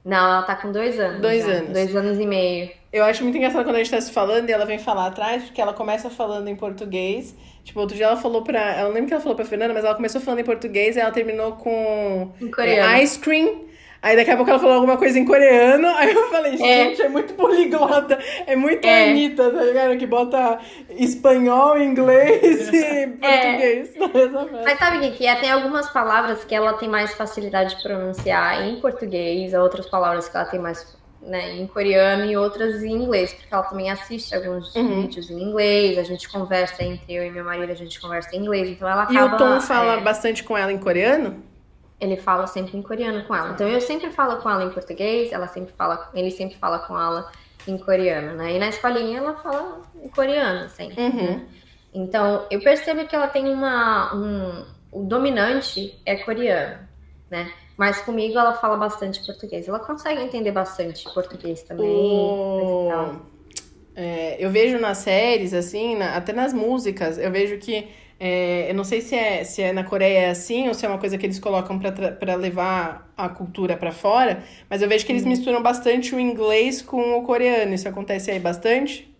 Não, 0.04 0.16
ela 0.18 0.42
tá 0.42 0.56
com 0.56 0.72
dois 0.72 0.98
anos. 0.98 1.20
Dois 1.20 1.44
já. 1.44 1.52
anos. 1.52 1.70
Dois 1.72 1.94
anos 1.96 2.18
e 2.18 2.26
meio. 2.26 2.70
Eu 2.92 3.04
acho 3.04 3.22
muito 3.22 3.38
engraçado 3.38 3.64
quando 3.64 3.76
a 3.76 3.78
gente 3.78 3.90
tá 3.90 4.00
se 4.00 4.12
falando 4.12 4.48
e 4.48 4.52
ela 4.52 4.66
vem 4.66 4.78
falar 4.78 5.06
atrás, 5.06 5.44
porque 5.44 5.60
ela 5.60 5.72
começa 5.72 6.10
falando 6.10 6.48
em 6.48 6.56
português. 6.56 7.34
Tipo, 7.64 7.80
outro 7.80 7.96
dia 7.96 8.06
ela 8.06 8.16
falou 8.16 8.42
pra. 8.42 8.80
Eu 8.80 8.86
não 8.86 8.92
lembro 8.92 9.06
que 9.06 9.14
ela 9.14 9.22
falou 9.22 9.36
pra 9.36 9.44
Fernanda, 9.44 9.72
mas 9.72 9.84
ela 9.84 9.94
começou 9.94 10.20
falando 10.20 10.40
em 10.40 10.44
português 10.44 10.96
e 10.96 11.00
ela 11.00 11.12
terminou 11.12 11.52
com 11.52 12.30
Em 12.40 12.50
coreano. 12.50 12.92
é, 12.94 13.02
ice 13.02 13.18
cream. 13.18 13.60
Aí 14.02 14.16
daqui 14.16 14.32
a 14.32 14.36
pouco 14.36 14.50
ela 14.50 14.58
falou 14.58 14.74
alguma 14.74 14.96
coisa 14.96 15.16
em 15.16 15.24
coreano. 15.24 15.86
Aí 15.96 16.12
eu 16.12 16.28
falei, 16.28 16.54
É. 16.54 16.56
gente, 16.58 17.02
é, 17.02 17.08
muito 17.08 17.34
poliglota. 17.34 18.18
É 18.48 18.56
muito 18.56 18.84
É. 18.84 19.10
Anitta, 19.10 19.48
tá 19.50 19.62
ligado? 19.62 19.96
Que 19.96 20.06
bota 20.06 20.58
espanhol, 20.90 21.78
inglês 21.80 22.68
e 22.72 23.06
português. 23.16 23.94
Nessa 23.94 24.08
festa. 24.08 24.48
Mas 24.64 24.78
sabe 24.78 25.06
o 25.06 25.12
que 25.12 25.26
é? 25.26 25.34
Tem 25.36 25.50
algumas 25.50 25.88
palavras 25.90 26.44
que 26.44 26.54
ela 26.54 26.72
tem 26.74 26.88
mais 26.88 27.14
facilidade 27.14 27.76
de 27.76 27.82
pronunciar 27.82 28.62
em 28.66 28.80
português, 28.80 29.54
outras 29.54 29.86
palavras 29.88 30.28
que 30.28 30.36
ela 30.36 30.46
tem 30.46 30.58
mais 30.60 31.00
né, 31.24 31.52
em 31.54 31.66
coreano 31.68 32.24
e 32.24 32.36
outras 32.36 32.82
em 32.82 32.90
inglês, 32.90 33.32
porque 33.32 33.54
ela 33.54 33.62
também 33.62 33.88
assiste 33.88 34.34
alguns 34.34 34.74
Uhum. 34.74 35.02
vídeos 35.02 35.30
em 35.30 35.40
inglês, 35.40 35.96
a 35.96 36.02
gente 36.02 36.28
conversa 36.28 36.82
entre 36.82 37.14
eu 37.14 37.24
e 37.24 37.30
meu 37.30 37.44
marido, 37.44 37.70
a 37.70 37.76
gente 37.76 38.00
conversa 38.00 38.34
em 38.34 38.40
inglês, 38.40 38.68
então 38.70 38.88
ela 38.88 39.06
E 39.08 39.16
acaba... 39.16 39.34
o 39.36 39.38
Tom 39.38 39.60
fala 39.60 39.92
é, 39.98 40.00
bastante 40.00 40.42
com 40.42 40.58
ela 40.58 40.72
em 40.72 40.78
coreano? 40.78 41.40
Ele 42.02 42.16
fala 42.16 42.46
sempre 42.48 42.76
em 42.76 42.82
coreano 42.82 43.24
com 43.24 43.34
ela. 43.34 43.52
Então 43.52 43.68
eu 43.68 43.80
sempre 43.80 44.10
falo 44.10 44.42
com 44.42 44.50
ela 44.50 44.64
em 44.64 44.70
português, 44.70 45.30
ela 45.30 45.46
sempre 45.46 45.72
fala, 45.72 46.10
ele 46.12 46.32
sempre 46.32 46.56
fala 46.56 46.80
com 46.80 46.98
ela 46.98 47.30
em 47.66 47.78
coreano, 47.78 48.34
né? 48.34 48.56
E 48.56 48.58
na 48.58 48.68
escolinha 48.68 49.18
ela 49.18 49.34
fala 49.36 49.82
em 50.02 50.08
coreano 50.08 50.68
sempre. 50.68 51.00
Uhum. 51.00 51.12
né? 51.14 51.46
Então 51.94 52.44
eu 52.50 52.60
percebo 52.60 53.06
que 53.06 53.14
ela 53.14 53.28
tem 53.28 53.48
uma 53.48 54.12
um, 54.16 54.64
o 54.90 55.04
dominante 55.04 55.96
é 56.04 56.16
coreano, 56.16 56.80
né? 57.30 57.52
Mas 57.76 58.02
comigo 58.02 58.36
ela 58.36 58.54
fala 58.54 58.76
bastante 58.76 59.24
português. 59.24 59.68
Ela 59.68 59.78
consegue 59.78 60.20
entender 60.20 60.50
bastante 60.50 61.04
português 61.14 61.62
também. 61.62 61.86
coisa 61.86 62.88
e 62.88 62.90
tal. 62.90 63.14
O... 63.14 63.32
É, 63.94 64.36
eu 64.44 64.50
vejo 64.50 64.78
nas 64.78 64.98
séries, 64.98 65.52
assim, 65.54 65.94
na- 65.96 66.16
até 66.16 66.32
nas 66.32 66.52
músicas, 66.52 67.16
eu 67.16 67.30
vejo 67.30 67.58
que. 67.58 67.88
É, 68.24 68.70
eu 68.70 68.74
não 68.74 68.84
sei 68.84 69.00
se 69.00 69.16
é, 69.16 69.42
se 69.42 69.60
é 69.60 69.72
na 69.72 69.82
Coreia 69.82 70.26
é 70.26 70.30
assim 70.30 70.68
ou 70.68 70.74
se 70.74 70.86
é 70.86 70.88
uma 70.88 70.98
coisa 70.98 71.18
que 71.18 71.26
eles 71.26 71.40
colocam 71.40 71.76
pra 71.76 72.36
levar 72.36 73.12
a 73.16 73.28
cultura 73.28 73.76
pra 73.76 73.90
fora, 73.90 74.44
mas 74.70 74.80
eu 74.80 74.88
vejo 74.88 75.04
que 75.04 75.10
eles 75.10 75.24
misturam 75.24 75.60
bastante 75.60 76.14
o 76.14 76.20
inglês 76.20 76.80
com 76.80 77.18
o 77.18 77.24
coreano. 77.24 77.74
Isso 77.74 77.88
acontece 77.88 78.30
aí 78.30 78.38
bastante? 78.38 79.12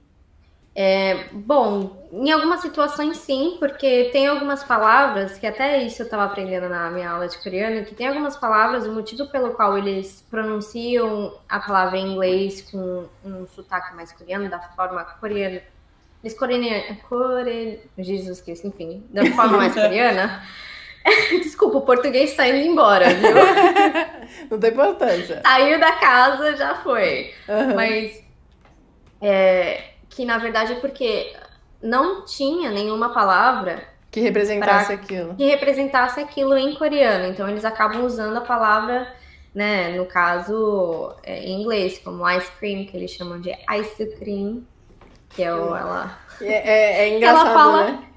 Bom, 1.33 2.09
em 2.13 2.31
algumas 2.31 2.61
situações 2.61 3.17
sim, 3.17 3.57
porque 3.59 4.11
tem 4.13 4.29
algumas 4.29 4.63
palavras, 4.63 5.37
que 5.37 5.49
até 5.49 5.83
isso 5.83 6.03
eu 6.03 6.05
estava 6.05 6.23
aprendendo 6.25 6.69
na 6.69 6.89
minha 6.89 7.11
aula 7.11 7.27
de 7.27 7.37
coreano, 7.43 7.85
que 7.85 7.97
tem 7.97 8.07
algumas 8.07 8.37
palavras, 8.37 8.87
o 8.87 8.93
motivo 8.93 9.27
pelo 9.27 9.51
qual 9.55 9.77
eles 9.77 10.25
pronunciam 10.31 11.35
a 11.49 11.59
palavra 11.59 11.99
em 11.99 12.13
inglês 12.13 12.63
com 12.71 13.07
um 13.25 13.49
sotaque 13.49 13.97
mais 13.97 14.13
coreano, 14.13 14.49
da 14.49 14.61
forma 14.61 15.05
coreana. 15.05 15.61
Eles 16.23 16.39
coreana, 16.39 16.97
core, 17.09 17.81
Jesus 17.99 18.41
Cristo, 18.41 18.68
enfim, 18.68 19.05
da 19.11 19.25
forma 19.33 19.59
mais 19.59 19.75
coreana. 19.75 20.43
Desculpa, 21.43 21.79
o 21.79 21.83
português 21.83 22.31
está 22.31 22.47
indo 22.47 22.59
embora, 22.59 23.09
viu? 23.12 23.35
Não 24.51 24.61
tem 24.61 24.70
importância. 24.70 25.43
Saiu 25.45 25.81
da 25.81 25.93
casa, 25.93 26.57
já 26.57 26.77
foi. 26.77 27.33
Aham. 27.49 27.75
Mas 27.75 28.23
é, 29.20 29.83
que 30.09 30.25
na 30.25 30.39
verdade 30.39 30.73
é 30.75 30.77
porque 30.77 31.33
não 31.83 32.25
tinha 32.25 32.70
nenhuma 32.70 33.12
palavra 33.12 33.83
Que 34.11 34.20
representasse 34.20 34.87
Pra- 34.87 34.95
aquilo. 34.95 35.35
que 35.35 35.45
representasse 35.45 36.20
aquilo 36.20 36.57
em 36.57 36.75
coreano. 36.75 37.27
Então 37.27 37.49
eles 37.49 37.64
acabam 37.64 38.05
usando 38.05 38.37
a 38.37 38.41
palavra, 38.41 39.12
né, 39.55 39.91
no 39.97 40.07
caso 40.07 41.14
é, 41.25 41.41
em 41.45 41.61
inglês, 41.61 41.99
como 41.99 42.29
ice 42.31 42.51
cream, 42.61 42.85
que 42.87 42.97
eles 42.97 43.11
chamam 43.11 43.41
de 43.41 43.51
ice 43.81 44.07
cream, 44.18 44.62
que 45.35 45.43
é 45.43 45.55
o 45.55 45.74
ela. 45.74 46.18
É, 46.41 46.47
é, 46.53 47.09
é 47.09 47.16
engraçado, 47.16 47.55
fala- 47.55 47.85
né? 47.91 48.09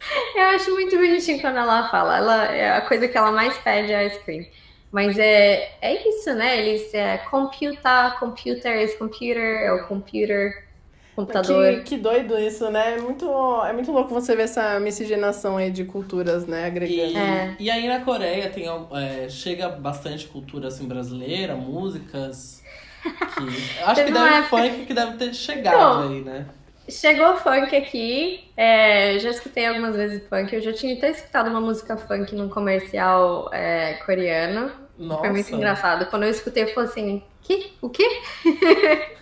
Eu 0.36 0.42
acho 0.50 0.70
muito 0.72 0.96
bonitinho 0.96 1.40
quando 1.40 1.56
ela 1.56 1.88
fala. 1.90 2.16
Ela 2.18 2.44
é 2.46 2.76
a 2.76 2.80
coisa 2.82 3.08
que 3.08 3.16
ela 3.16 3.32
mais 3.32 3.56
pede 3.58 3.92
é 3.92 4.06
ice 4.06 4.18
cream. 4.20 4.44
Mas 4.92 5.18
é, 5.18 5.76
é 5.80 6.08
isso, 6.08 6.32
né? 6.34 6.58
Eles 6.58 6.92
é 6.94 7.18
computa, 7.18 8.16
computers, 8.20 8.94
computer, 8.94 9.62
é 9.64 9.72
o 9.72 9.88
computer, 9.88 10.68
computador. 11.16 11.76
Que, 11.78 11.82
que 11.82 11.96
doido 11.96 12.38
isso, 12.38 12.70
né? 12.70 12.94
É 12.94 13.00
muito, 13.00 13.26
é 13.64 13.72
muito 13.72 13.90
louco 13.90 14.12
você 14.14 14.36
ver 14.36 14.44
essa 14.44 14.78
miscigenação 14.78 15.56
aí 15.56 15.70
de 15.70 15.84
culturas, 15.84 16.46
né? 16.46 16.62
E, 16.62 16.66
Agregando. 16.66 17.18
É. 17.18 17.56
e 17.58 17.70
aí 17.70 17.88
na 17.88 18.00
Coreia 18.04 18.50
tem, 18.50 18.66
é, 18.68 19.28
chega 19.28 19.68
bastante 19.68 20.28
cultura 20.28 20.68
assim, 20.68 20.86
brasileira, 20.86 21.56
músicas. 21.56 22.62
Que, 23.04 23.82
acho 23.82 23.94
Teve 23.94 24.06
que 24.06 24.12
deve 24.18 24.34
época- 24.34 24.48
funk 24.48 24.86
que 24.86 24.94
deve 24.94 25.16
ter 25.18 25.34
chegado 25.34 25.76
Não. 25.78 26.08
aí, 26.10 26.20
né? 26.22 26.46
Chegou 26.88 27.34
funk 27.36 27.74
aqui, 27.74 28.44
é, 28.56 29.18
já 29.18 29.30
escutei 29.30 29.66
algumas 29.66 29.96
vezes 29.96 30.22
funk. 30.28 30.54
Eu 30.54 30.60
já 30.60 30.72
tinha 30.72 30.94
até 30.96 31.10
escutado 31.10 31.48
uma 31.48 31.60
música 31.60 31.96
funk 31.96 32.34
num 32.34 32.48
comercial 32.48 33.48
é, 33.52 33.94
coreano. 34.04 34.70
Nossa. 34.98 35.20
Foi 35.20 35.30
muito 35.30 35.54
engraçado. 35.54 36.06
Quando 36.06 36.24
eu 36.24 36.30
escutei, 36.30 36.64
eu 36.64 36.68
falei 36.74 36.88
assim: 36.90 37.22
que? 37.40 37.72
O 37.80 37.88
quê? 37.88 38.06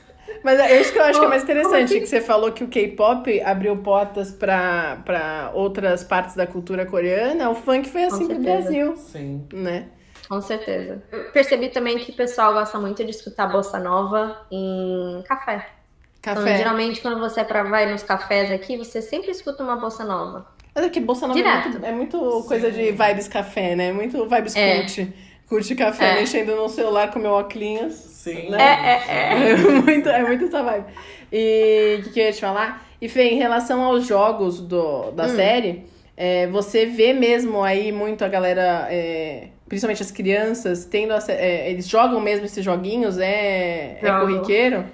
Mas 0.43 0.59
é 0.59 0.81
isso 0.81 0.93
que 0.93 0.99
eu 0.99 1.05
acho 1.05 1.21
que 1.21 1.25
é 1.25 1.29
mais 1.29 1.43
Como 1.45 1.53
interessante, 1.53 1.85
assim? 1.85 2.01
que 2.01 2.07
você 2.07 2.21
falou 2.21 2.51
que 2.51 2.65
o 2.65 2.69
K-pop 2.69 3.41
abriu 3.43 3.77
portas 3.77 4.33
pra 4.33 5.51
outras 5.55 6.03
partes 6.03 6.35
da 6.35 6.47
cultura 6.47 6.85
coreana. 6.85 7.49
O 7.49 7.55
funk 7.55 7.89
foi 7.89 8.05
assim 8.05 8.27
pro. 8.27 8.39
Brasil, 8.41 8.97
Sim. 8.97 9.47
né? 9.53 9.87
Com 10.33 10.41
certeza. 10.41 11.03
Eu 11.13 11.25
percebi 11.25 11.69
também 11.69 11.99
que 11.99 12.11
o 12.11 12.15
pessoal 12.15 12.55
gosta 12.55 12.79
muito 12.79 13.05
de 13.05 13.11
escutar 13.11 13.47
bossa 13.49 13.79
nova 13.79 14.47
em 14.51 15.23
café. 15.29 15.67
Então, 16.19 16.37
Café. 16.37 16.57
geralmente, 16.57 17.03
quando 17.03 17.21
você 17.21 17.45
pra- 17.45 17.65
vai 17.65 17.85
nos 17.93 18.03
cafés 18.03 18.51
aqui, 18.51 18.79
você 18.79 19.03
sempre 19.03 19.31
escuta 19.31 19.63
uma 19.63 19.77
bossa 19.77 20.05
nova. 20.05 20.47
Mas 20.75 20.87
é 20.87 20.89
que 20.89 21.01
Bolsa 21.01 21.27
Nova 21.27 21.39
é 21.39 21.61
muito, 21.69 21.85
é 21.85 21.93
muito 21.93 22.45
coisa 22.49 22.71
de 22.73 22.93
vibes 22.93 23.29
café, 23.29 23.77
né? 23.77 23.93
Muito 23.93 24.27
vibes 24.27 24.57
É. 24.57 24.79
cult. 24.79 25.13
Curte 25.51 25.75
café, 25.75 26.13
É. 26.13 26.15
mexendo 26.21 26.57
no 26.57 26.67
celular 26.71 27.11
com 27.13 27.19
meu 27.19 27.33
óculos. 27.33 27.93
Sim. 27.93 28.49
Né? 28.49 28.57
É, 28.59 29.13
é, 29.13 29.51
É 29.51 29.55
muito, 29.85 30.09
é 30.09 30.23
muito 30.23 30.47
essa 30.47 30.63
vibe. 30.63 30.87
E 31.31 31.99
o 32.01 32.05
que, 32.05 32.11
que 32.11 32.21
eu 32.21 32.25
ia 32.25 32.33
te 32.33 32.41
falar? 32.41 32.87
E 33.03 33.07
Fê, 33.07 33.25
em 33.25 33.37
relação 33.37 33.83
aos 33.83 34.07
jogos 34.07 34.61
do, 34.63 35.11
da 35.11 35.27
Hum. 35.27 35.37
série, 35.37 35.85
é, 36.17 36.47
você 36.47 36.87
vê 36.87 37.13
mesmo 37.13 37.63
aí 37.63 37.93
muito 37.93 38.25
a 38.25 38.29
galera, 38.29 38.87
é, 38.91 39.49
principalmente 39.73 40.03
as 40.03 40.11
crianças, 40.11 40.85
tendo 40.85 41.15
essa- 41.15 41.33
é, 41.33 41.71
eles 41.71 41.89
jogam 41.89 42.21
mesmo 42.21 42.45
esses 42.45 42.63
joguinhos? 42.63 43.17
É, 43.17 43.99
é 44.03 44.21
corriqueiro? 44.21 44.85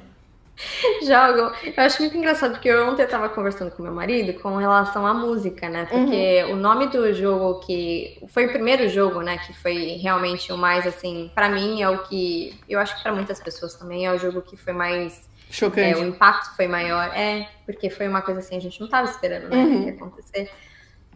Jogam. 1.05 1.53
Eu 1.65 1.83
acho 1.83 2.01
muito 2.01 2.17
engraçado 2.17 2.53
porque 2.53 2.69
eu 2.69 2.87
ontem 2.89 3.03
eu 3.03 3.09
tava 3.09 3.29
conversando 3.29 3.73
com 3.73 3.83
meu 3.83 3.93
marido 3.93 4.41
com 4.41 4.57
relação 4.57 5.05
à 5.05 5.13
música, 5.13 5.69
né? 5.69 5.85
Porque 5.91 6.45
o 6.51 6.55
nome 6.57 6.87
do 6.89 7.13
jogo 7.13 7.59
que 7.61 8.21
foi 8.29 8.47
o 8.47 8.53
primeiro 8.53 8.89
jogo, 8.89 9.21
né, 9.21 9.39
que 9.39 9.53
foi 9.53 9.97
realmente 10.01 10.53
o 10.53 10.57
mais 10.57 10.87
assim, 10.87 11.29
pra 11.35 11.49
mim 11.49 11.83
é 11.83 11.89
o 11.89 11.99
que 12.05 12.55
eu 12.69 12.79
acho 12.79 12.97
que 12.97 13.03
pra 13.03 13.13
muitas 13.13 13.41
pessoas 13.41 13.75
também 13.75 14.07
é 14.07 14.13
o 14.13 14.19
jogo 14.19 14.43
que 14.43 14.57
foi 14.57 14.73
mais 14.73 15.29
é, 15.49 15.53
Chocante. 15.53 16.01
o 16.01 16.05
impacto 16.07 16.55
foi 16.57 16.69
maior, 16.69 17.11
é, 17.17 17.49
porque 17.67 17.89
foi 17.91 18.07
uma 18.07 18.21
coisa 18.23 18.39
assim, 18.41 18.57
a 18.57 18.61
gente 18.61 18.81
não 18.81 18.89
tava 18.89 19.09
esperando, 19.11 19.49
né, 19.49 19.57
Uhum. 19.57 19.81
que 19.83 19.87
ia 19.91 19.95
acontecer. 19.95 20.51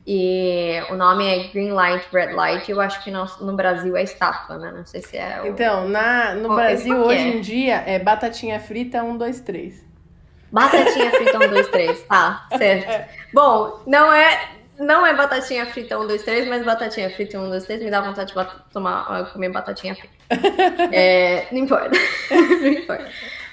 E 0.05 0.83
o 0.91 0.97
nome 0.97 1.25
é 1.25 1.49
Green 1.49 1.71
Light, 1.71 2.05
Red 2.13 2.33
Light, 2.33 2.69
eu 2.69 2.81
acho 2.81 3.03
que 3.05 3.11
no, 3.11 3.25
no 3.41 3.55
Brasil 3.55 3.97
é 3.97 4.03
estátua, 4.03 4.59
né? 4.59 4.73
Não 4.75 4.85
sei 4.85 5.01
se 5.01 5.17
é 5.17 5.41
o... 5.43 5.47
Então, 5.47 5.89
na, 5.89 6.35
no 6.35 6.49
Qual- 6.49 6.57
Brasil, 6.57 6.95
que 6.95 7.01
hoje 7.01 7.19
é? 7.19 7.29
em 7.29 7.41
dia, 7.41 7.85
é 7.87 7.99
batatinha 8.01 8.59
frita 8.59 9.03
1, 9.03 9.17
2, 9.17 9.41
3. 9.41 9.85
Batatinha 10.51 11.11
frita 11.13 11.39
1, 11.39 11.49
2, 11.51 11.69
3. 11.69 12.03
Tá, 12.03 12.47
certo. 12.59 13.09
Bom, 13.33 13.81
não 13.87 14.13
é, 14.13 14.49
não 14.77 15.07
é 15.07 15.15
batatinha 15.15 15.67
frita 15.67 15.97
1, 15.97 16.07
2, 16.09 16.23
3, 16.25 16.49
mas 16.49 16.65
batatinha 16.65 17.09
frita 17.09 17.39
1, 17.39 17.49
2, 17.49 17.65
3 17.65 17.83
me 17.85 17.91
dá 17.91 18.01
vontade 18.01 18.35
de 18.35 18.47
tomar, 18.73 19.07
ah, 19.09 19.25
comer 19.33 19.51
batatinha 19.51 19.95
frita. 19.95 20.13
É, 20.93 21.47
não 21.53 21.59
importa. 21.59 21.91
não 22.31 22.69
importa. 22.69 23.09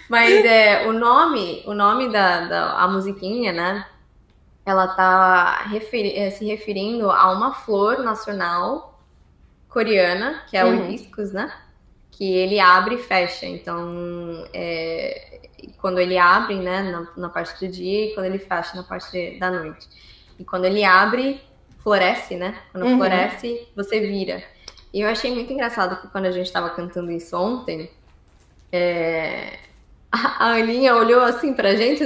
Mas 0.10 0.44
é, 0.44 0.88
o 0.88 0.94
nome, 0.94 1.62
o 1.68 1.74
nome 1.76 2.12
da, 2.12 2.48
da 2.48 2.72
a 2.80 2.88
musiquinha, 2.88 3.52
né? 3.52 3.86
Ela 4.70 4.88
tá 4.90 5.64
referi- 5.68 6.16
eh, 6.16 6.30
se 6.30 6.46
referindo 6.46 7.10
a 7.10 7.32
uma 7.32 7.54
flor 7.54 8.00
nacional 8.04 9.00
coreana, 9.68 10.44
que 10.48 10.56
é 10.56 10.64
o 10.64 10.70
Uhum. 10.70 10.86
hibiscus, 10.92 11.32
né? 11.32 11.52
Que 12.12 12.32
ele 12.34 12.60
abre 12.60 12.96
e 12.96 13.04
fecha. 13.04 13.46
Então, 13.46 14.46
é, 14.54 15.40
quando 15.82 16.00
ele 16.00 16.18
abre, 16.18 16.56
né, 16.60 16.84
na, 16.84 17.08
na 17.18 17.30
parte 17.30 17.66
do 17.66 17.72
dia 17.72 18.06
e 18.06 18.14
quando 18.14 18.26
ele 18.28 18.40
fecha 18.40 18.76
na 18.76 18.84
parte 18.84 19.40
da 19.40 19.50
noite. 19.50 19.88
E 20.38 20.44
quando 20.46 20.66
ele 20.66 20.84
abre, 20.84 21.42
floresce, 21.80 22.36
né? 22.36 22.56
Quando 22.72 22.86
Uhum. 22.86 22.98
floresce, 22.98 23.68
você 23.76 24.00
vira. 24.02 24.44
E 24.94 25.02
eu 25.02 25.10
achei 25.10 25.34
muito 25.34 25.52
engraçado 25.54 26.02
que 26.02 26.08
quando 26.10 26.26
a 26.26 26.32
gente 26.32 26.52
tava 26.52 26.70
cantando 26.72 27.12
isso 27.12 27.36
ontem, 27.38 27.90
é, 28.72 29.58
a 30.12 30.54
Aninha 30.56 30.96
olhou 30.96 31.22
assim 31.22 31.54
pra 31.54 31.76
gente, 31.76 32.04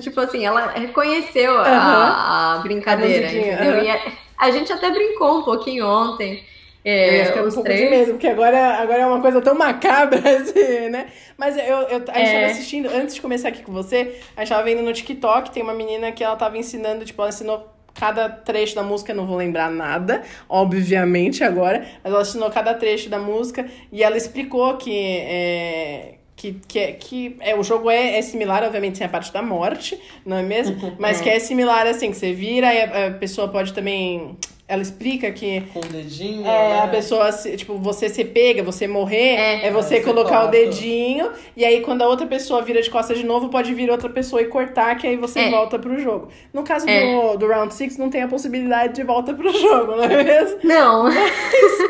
tipo 0.00 0.20
assim, 0.20 0.44
ela 0.44 0.70
reconheceu 0.72 1.58
a, 1.58 2.54
a 2.54 2.58
brincadeira, 2.58 3.26
A 3.60 3.64
a, 3.90 4.46
a 4.46 4.50
gente 4.50 4.72
até 4.72 4.90
brincou 4.90 5.38
um 5.40 5.42
pouquinho 5.42 5.86
ontem. 5.86 6.44
é, 6.84 7.38
Eu 7.38 7.44
um 7.44 7.48
os 7.48 7.54
pouco 7.54 7.64
três. 7.64 7.80
de 7.80 7.86
medo, 7.88 8.12
porque 8.12 8.28
agora, 8.28 8.76
agora 8.76 9.00
é 9.02 9.06
uma 9.06 9.20
coisa 9.20 9.40
tão 9.40 9.54
macabra, 9.56 10.20
assim, 10.38 10.88
né? 10.90 11.08
Mas 11.36 11.56
eu, 11.56 11.64
eu, 11.64 12.04
a 12.08 12.18
gente 12.20 12.30
É. 12.30 12.32
tava 12.32 12.46
assistindo, 12.46 12.88
antes 12.88 13.14
de 13.14 13.20
começar 13.20 13.48
aqui 13.48 13.62
com 13.62 13.72
você, 13.72 14.20
a 14.36 14.40
gente 14.40 14.50
tava 14.50 14.62
vendo 14.62 14.82
no 14.82 14.92
TikTok, 14.92 15.50
tem 15.50 15.62
uma 15.64 15.74
menina 15.74 16.12
que 16.12 16.22
ela 16.22 16.36
tava 16.36 16.56
ensinando, 16.58 17.04
tipo, 17.04 17.20
ela 17.20 17.30
ensinou 17.30 17.68
cada 17.98 18.28
trecho 18.28 18.74
da 18.76 18.82
música, 18.82 19.12
eu 19.12 19.16
não 19.16 19.26
vou 19.26 19.36
lembrar 19.36 19.70
nada, 19.70 20.22
obviamente, 20.48 21.42
agora, 21.42 21.84
mas 22.04 22.12
ela 22.12 22.22
ensinou 22.22 22.50
cada 22.50 22.74
trecho 22.74 23.08
da 23.08 23.18
música 23.18 23.66
e 23.90 24.02
ela 24.02 24.16
explicou 24.16 24.76
que. 24.76 24.92
É, 25.20 26.15
que, 26.52 26.60
que, 26.68 26.78
é- 26.78 26.92
que 26.92 27.36
é, 27.40 27.54
o 27.56 27.62
jogo 27.62 27.90
é, 27.90 28.18
é 28.18 28.22
similar, 28.22 28.62
obviamente, 28.64 28.98
sem 28.98 29.06
a 29.06 29.10
parte 29.10 29.32
da 29.32 29.42
morte, 29.42 29.98
não 30.24 30.36
é 30.36 30.42
mesmo? 30.42 30.76
Mas 30.98 31.20
É. 31.20 31.22
que 31.24 31.30
é 31.30 31.38
similar, 31.38 31.86
assim, 31.86 32.10
que 32.10 32.16
você 32.16 32.32
vira 32.32 32.72
e 32.72 32.80
a, 32.80 33.06
a 33.06 33.10
pessoa 33.12 33.48
pode 33.48 33.72
também. 33.72 34.36
Ela 34.68 34.82
explica 34.82 35.30
que 35.30 35.60
Com 35.72 35.78
o 35.78 35.82
dedinho. 35.84 36.40
é, 36.44 36.68
né? 36.70 36.80
a 36.80 36.88
pessoa, 36.88 37.30
se- 37.30 37.56
tipo, 37.56 37.78
você 37.78 38.08
ser 38.08 38.24
pega, 38.26 38.64
você 38.64 38.88
morrer, 38.88 39.36
é, 39.36 39.66
É. 39.66 39.70
você 39.70 39.98
você 39.98 40.00
colocar 40.00 40.38
o 40.38 40.50
corta. 40.50 40.50
dedinho, 40.58 41.30
e 41.56 41.64
aí 41.64 41.82
quando 41.82 42.02
a 42.02 42.08
outra 42.08 42.26
pessoa 42.26 42.62
vira 42.62 42.82
de 42.82 42.90
costas 42.90 43.16
de 43.16 43.24
novo, 43.24 43.48
pode 43.48 43.72
vir 43.72 43.88
outra 43.90 44.08
pessoa 44.08 44.42
e 44.42 44.46
cortar, 44.46 44.96
que 44.96 45.06
aí 45.06 45.14
você 45.16 45.38
É. 45.38 45.50
volta 45.50 45.78
pro 45.78 45.96
jogo. 46.00 46.30
No 46.52 46.64
caso 46.64 46.88
É. 46.88 47.00
do, 47.14 47.36
do 47.38 47.46
Round 47.46 47.72
6, 47.72 47.96
não 47.96 48.10
tem 48.10 48.22
a 48.22 48.26
possibilidade 48.28 48.94
de 48.94 49.04
volta 49.04 49.32
pro 49.34 49.48
jogo, 49.56 49.94
não 49.98 50.02
é 50.02 50.24
mesmo? 50.24 50.58
Não, 50.64 51.04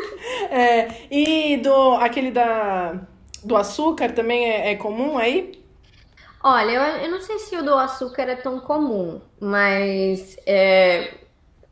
É, 0.51 0.87
e 1.09 1.57
do, 1.57 1.93
aquele 1.95 2.29
da, 2.31 2.93
do 3.47 3.55
açúcar 3.55 4.11
também 4.13 4.49
é, 4.49 4.71
é 4.71 4.75
comum 4.75 5.17
aí? 5.17 5.63
Olha, 6.43 6.71
eu, 6.71 6.81
eu 7.05 7.11
não 7.11 7.21
sei 7.21 7.39
se 7.39 7.55
o 7.55 7.63
do 7.63 7.73
açúcar 7.73 8.23
é 8.23 8.35
tão 8.35 8.59
comum, 8.59 9.21
mas 9.39 10.37
é, 10.45 11.13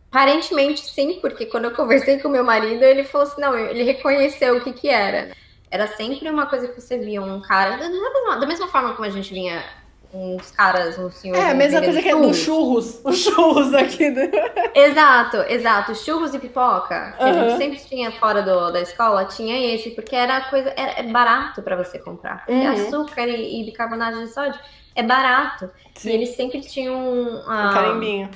aparentemente 0.10 0.86
sim, 0.90 1.20
porque 1.22 1.46
quando 1.46 1.66
eu 1.66 1.76
conversei 1.76 2.20
com 2.20 2.30
meu 2.30 2.44
marido, 2.44 2.84
ele 2.84 3.04
falou 3.04 3.28
assim, 3.28 3.42
não, 3.42 3.58
ele 3.58 3.84
reconheceu 3.84 4.58
o 4.58 4.62
que 4.64 4.74
que 4.74 4.88
era. 4.88 5.36
Era 5.70 5.88
sempre 5.88 6.30
uma 6.30 6.46
coisa 6.46 6.68
que 6.70 6.80
você 6.80 6.98
via 6.98 7.22
um 7.22 7.42
cara, 7.42 7.78
da 7.78 7.90
mesma, 7.90 8.40
da 8.40 8.48
mesma 8.48 8.68
forma 8.68 8.94
como 8.94 9.06
a 9.06 9.12
gente 9.12 9.34
vinha 9.34 9.64
uns 10.18 10.50
caras, 10.52 10.98
uns 10.98 11.16
senhores. 11.16 11.44
É, 11.44 11.50
a 11.52 11.54
mesma 11.54 11.82
coisa 11.82 12.02
que 12.02 12.08
é 12.10 12.16
do 12.16 12.34
churros. 12.34 13.02
Os 13.06 13.18
churros 13.18 13.74
aqui. 13.74 14.10
Do... 14.12 14.22
Exato, 14.74 15.38
exato. 15.50 15.94
Churros 15.96 16.34
e 16.34 16.40
pipoca, 16.40 17.14
que 17.18 17.24
a 17.24 17.28
Aham. 17.28 17.50
gente 17.50 17.58
sempre 17.58 17.80
tinha 17.86 18.12
fora 18.14 18.42
do, 18.42 18.72
da 18.72 18.82
escola, 18.82 19.26
tinha 19.26 19.74
esse, 19.76 19.92
porque 19.92 20.16
era 20.16 20.42
coisa, 20.50 20.74
era, 20.78 21.00
é 21.00 21.04
barato 21.04 21.62
pra 21.62 21.76
você 21.76 22.00
comprar. 22.00 22.46
Porque 22.46 22.54
Uhum. 22.66 22.72
açúcar 22.88 23.28
e, 23.28 23.62
e 23.62 23.66
bicarbonato 23.66 24.20
de 24.20 24.28
sódio 24.34 24.60
é 24.96 25.04
barato. 25.04 25.70
Sim. 25.96 26.10
E 26.10 26.14
eles 26.14 26.30
sempre 26.30 26.62
tinham 26.62 27.44
ah, 27.48 27.70
O 27.70 27.74
carimbinho. 27.74 28.30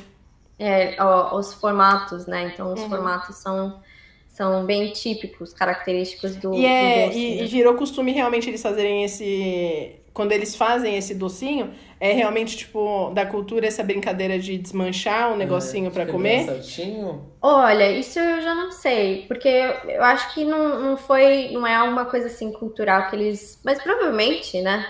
é, 0.60 0.96
ó, 1.00 1.38
os 1.38 1.54
formatos, 1.54 2.26
né? 2.26 2.52
Então 2.54 2.74
os 2.74 2.82
Uhum. 2.82 2.90
formatos 2.90 3.38
são, 3.38 3.80
são 4.28 4.66
bem 4.66 4.92
típicos, 4.92 5.54
característicos 5.54 6.36
do, 6.36 6.54
E, 6.54 6.66
é, 6.66 7.04
do 7.04 7.06
doce. 7.08 7.18
e, 7.20 7.36
né? 7.38 7.44
e 7.44 7.46
virou 7.48 7.76
costume 7.76 8.12
realmente 8.12 8.50
eles 8.50 8.62
fazerem 8.62 9.04
esse. 9.06 9.99
Quando 10.20 10.34
eles 10.34 10.54
fazem 10.54 10.98
esse 10.98 11.16
docinho, 11.16 11.72
é 11.98 12.12
realmente, 12.12 12.58
tipo, 12.58 13.10
da 13.14 13.26
cultura 13.26 13.66
essa 13.66 13.82
brincadeira 13.82 14.38
de 14.38 14.58
desmanchar 14.58 15.32
o 15.32 15.38
negocinho 15.38 15.90
pra 15.90 16.02
Quebrar 16.04 16.12
comer. 16.12 16.44
certinho. 16.46 17.32
Olha, 17.42 17.90
isso 17.90 18.20
eu 18.20 18.42
já 18.42 18.54
não 18.54 18.70
sei, 18.70 19.24
porque 19.30 19.48
eu 19.88 20.04
acho 20.04 20.34
que 20.34 20.44
não, 20.44 20.78
não 20.82 20.98
foi, 20.98 21.52
não 21.54 21.66
é 21.66 21.82
uma 21.84 22.04
coisa 22.04 22.28
assim 22.28 22.52
cultural 22.52 23.10
que 23.10 23.16
eles. 23.16 23.62
Mas 23.64 23.82
provavelmente, 23.82 24.62
né? 24.62 24.86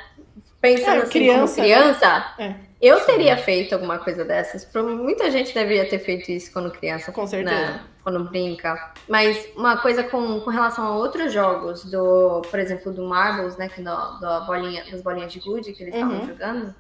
Pensando 0.60 1.02
É, 1.02 1.04
assim 1.04 1.12
criança, 1.12 1.56
como 1.56 1.68
criança, 1.68 2.34
É. 2.40 2.56
eu 2.82 3.00
teria 3.02 3.38
feito 3.38 3.74
alguma 3.74 4.00
coisa 4.00 4.26
dessas. 4.26 4.68
Muita 4.74 5.30
gente 5.30 5.54
deveria 5.54 5.88
ter 5.88 6.00
feito 6.00 6.32
isso 6.32 6.52
quando 6.52 6.72
criança. 6.72 7.12
Com 7.12 7.28
certeza. 7.28 7.56
né? 7.56 7.82
Quando 8.04 8.24
brinca. 8.24 8.92
Mas 9.08 9.50
uma 9.56 9.78
coisa 9.78 10.04
com, 10.04 10.40
com 10.40 10.50
relação 10.50 10.86
a 10.86 10.96
outros 10.96 11.34
jogos, 11.34 11.84
do, 11.84 12.42
por 12.50 12.58
exemplo, 12.60 12.94
do 12.94 13.04
Marbles, 13.06 13.58
né? 13.58 13.68
Que 13.68 13.82
da, 13.82 13.96
da 14.22 14.40
bolinha, 14.42 14.84
das 14.90 15.02
bolinhas 15.02 15.32
de 15.34 15.40
gude 15.40 15.74
que 15.74 15.84
eles 15.84 15.94
estavam 15.94 16.20
Uhum. 16.20 16.28
jogando. 16.28 16.76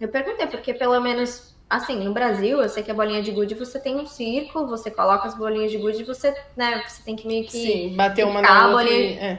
Eu 0.00 0.08
perguntei, 0.08 0.46
porque 0.46 0.72
pelo 0.72 0.98
menos, 1.00 1.54
assim, 1.68 2.02
no 2.02 2.14
Brasil, 2.14 2.60
eu 2.62 2.68
sei 2.70 2.82
que 2.82 2.90
a 2.90 2.94
bolinha 2.94 3.22
de 3.22 3.30
gude 3.32 3.54
você 3.54 3.78
tem 3.78 3.96
um 3.96 4.06
círculo, 4.06 4.66
você 4.66 4.90
coloca 4.90 5.28
as 5.28 5.34
bolinhas 5.36 5.70
de 5.70 5.76
gude 5.76 6.00
e 6.00 6.04
você, 6.04 6.34
né, 6.56 6.82
você 6.88 7.02
tem 7.02 7.14
que 7.14 7.26
meio 7.26 7.44
que. 7.44 7.52
Sim, 7.52 7.94
bater 7.96 8.24
uma 8.26 8.40
na 8.40 8.68
outra. 8.68 8.84
bolinha- 8.84 9.20
É. 9.20 9.38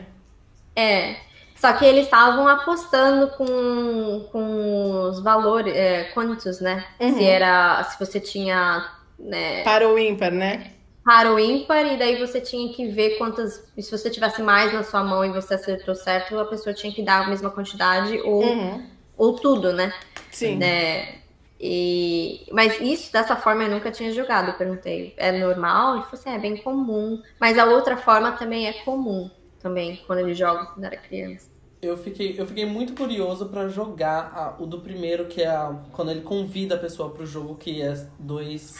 É. 0.75 1.15
Só 1.55 1.73
que 1.73 1.83
eles 1.85 2.05
estavam 2.05 2.47
apostando 2.47 3.27
com, 3.37 4.27
com 4.31 5.01
os 5.09 5.19
valores, 5.21 5.75
é, 5.75 6.05
quantos, 6.13 6.59
né? 6.61 6.85
Uhum. 6.99 7.17
Se 7.17 7.23
era. 7.23 7.83
Se 7.85 7.99
você 7.99 8.19
tinha. 8.19 8.85
Né, 9.19 9.63
Para 9.63 9.87
o 9.87 9.99
ímpar, 9.99 10.31
né? 10.31 10.71
Para 11.03 11.33
o 11.33 11.39
ímpar, 11.39 11.85
e 11.93 11.97
daí 11.97 12.19
você 12.19 12.39
tinha 12.39 12.71
que 12.73 12.87
ver 12.87 13.17
quantas. 13.17 13.63
Se 13.79 13.89
você 13.91 14.09
tivesse 14.09 14.41
mais 14.41 14.71
na 14.73 14.83
sua 14.83 15.03
mão 15.03 15.25
e 15.25 15.29
você 15.31 15.55
acertou 15.55 15.95
certo, 15.95 16.37
a 16.39 16.45
pessoa 16.45 16.73
tinha 16.73 16.93
que 16.93 17.01
dar 17.03 17.25
a 17.25 17.27
mesma 17.29 17.49
quantidade 17.49 18.19
ou, 18.21 18.43
Uhum. 18.43 18.85
ou 19.17 19.33
tudo, 19.35 19.73
né? 19.73 19.91
Sim. 20.31 20.55
né? 20.57 21.15
E... 21.59 22.45
Mas 22.51 22.79
isso, 22.81 23.11
dessa 23.13 23.35
forma, 23.35 23.63
eu 23.63 23.69
nunca 23.69 23.91
tinha 23.91 24.11
jogado. 24.11 24.49
Eu 24.49 24.53
perguntei, 24.55 25.13
é 25.17 25.31
normal? 25.31 25.95
Ele 25.95 26.03
falou 26.05 26.19
assim, 26.19 26.29
é 26.31 26.39
bem 26.39 26.57
comum. 26.57 27.21
Mas 27.39 27.57
a 27.57 27.65
outra 27.65 27.97
forma 27.97 28.31
também 28.33 28.67
é 28.67 28.73
comum, 28.73 29.29
também, 29.61 30.01
quando 30.07 30.19
ele 30.19 30.33
joga 30.33 30.65
quando 30.67 30.85
era 30.85 30.97
criança. 30.97 31.49
Eu 31.81 31.97
fiquei, 31.97 32.35
eu 32.39 32.45
fiquei 32.45 32.65
muito 32.65 32.93
curioso 32.93 33.47
pra 33.47 33.67
jogar 33.67 34.31
a- 34.35 34.55
o 34.61 34.65
do 34.67 34.79
primeiro, 34.81 35.25
que 35.25 35.41
é 35.41 35.47
a- 35.47 35.75
quando 35.91 36.11
ele 36.11 36.21
convida 36.21 36.75
a 36.75 36.77
pessoa 36.79 37.09
pro 37.09 37.25
jogo, 37.25 37.55
que 37.55 37.81
é 37.81 37.93
dois. 38.19 38.75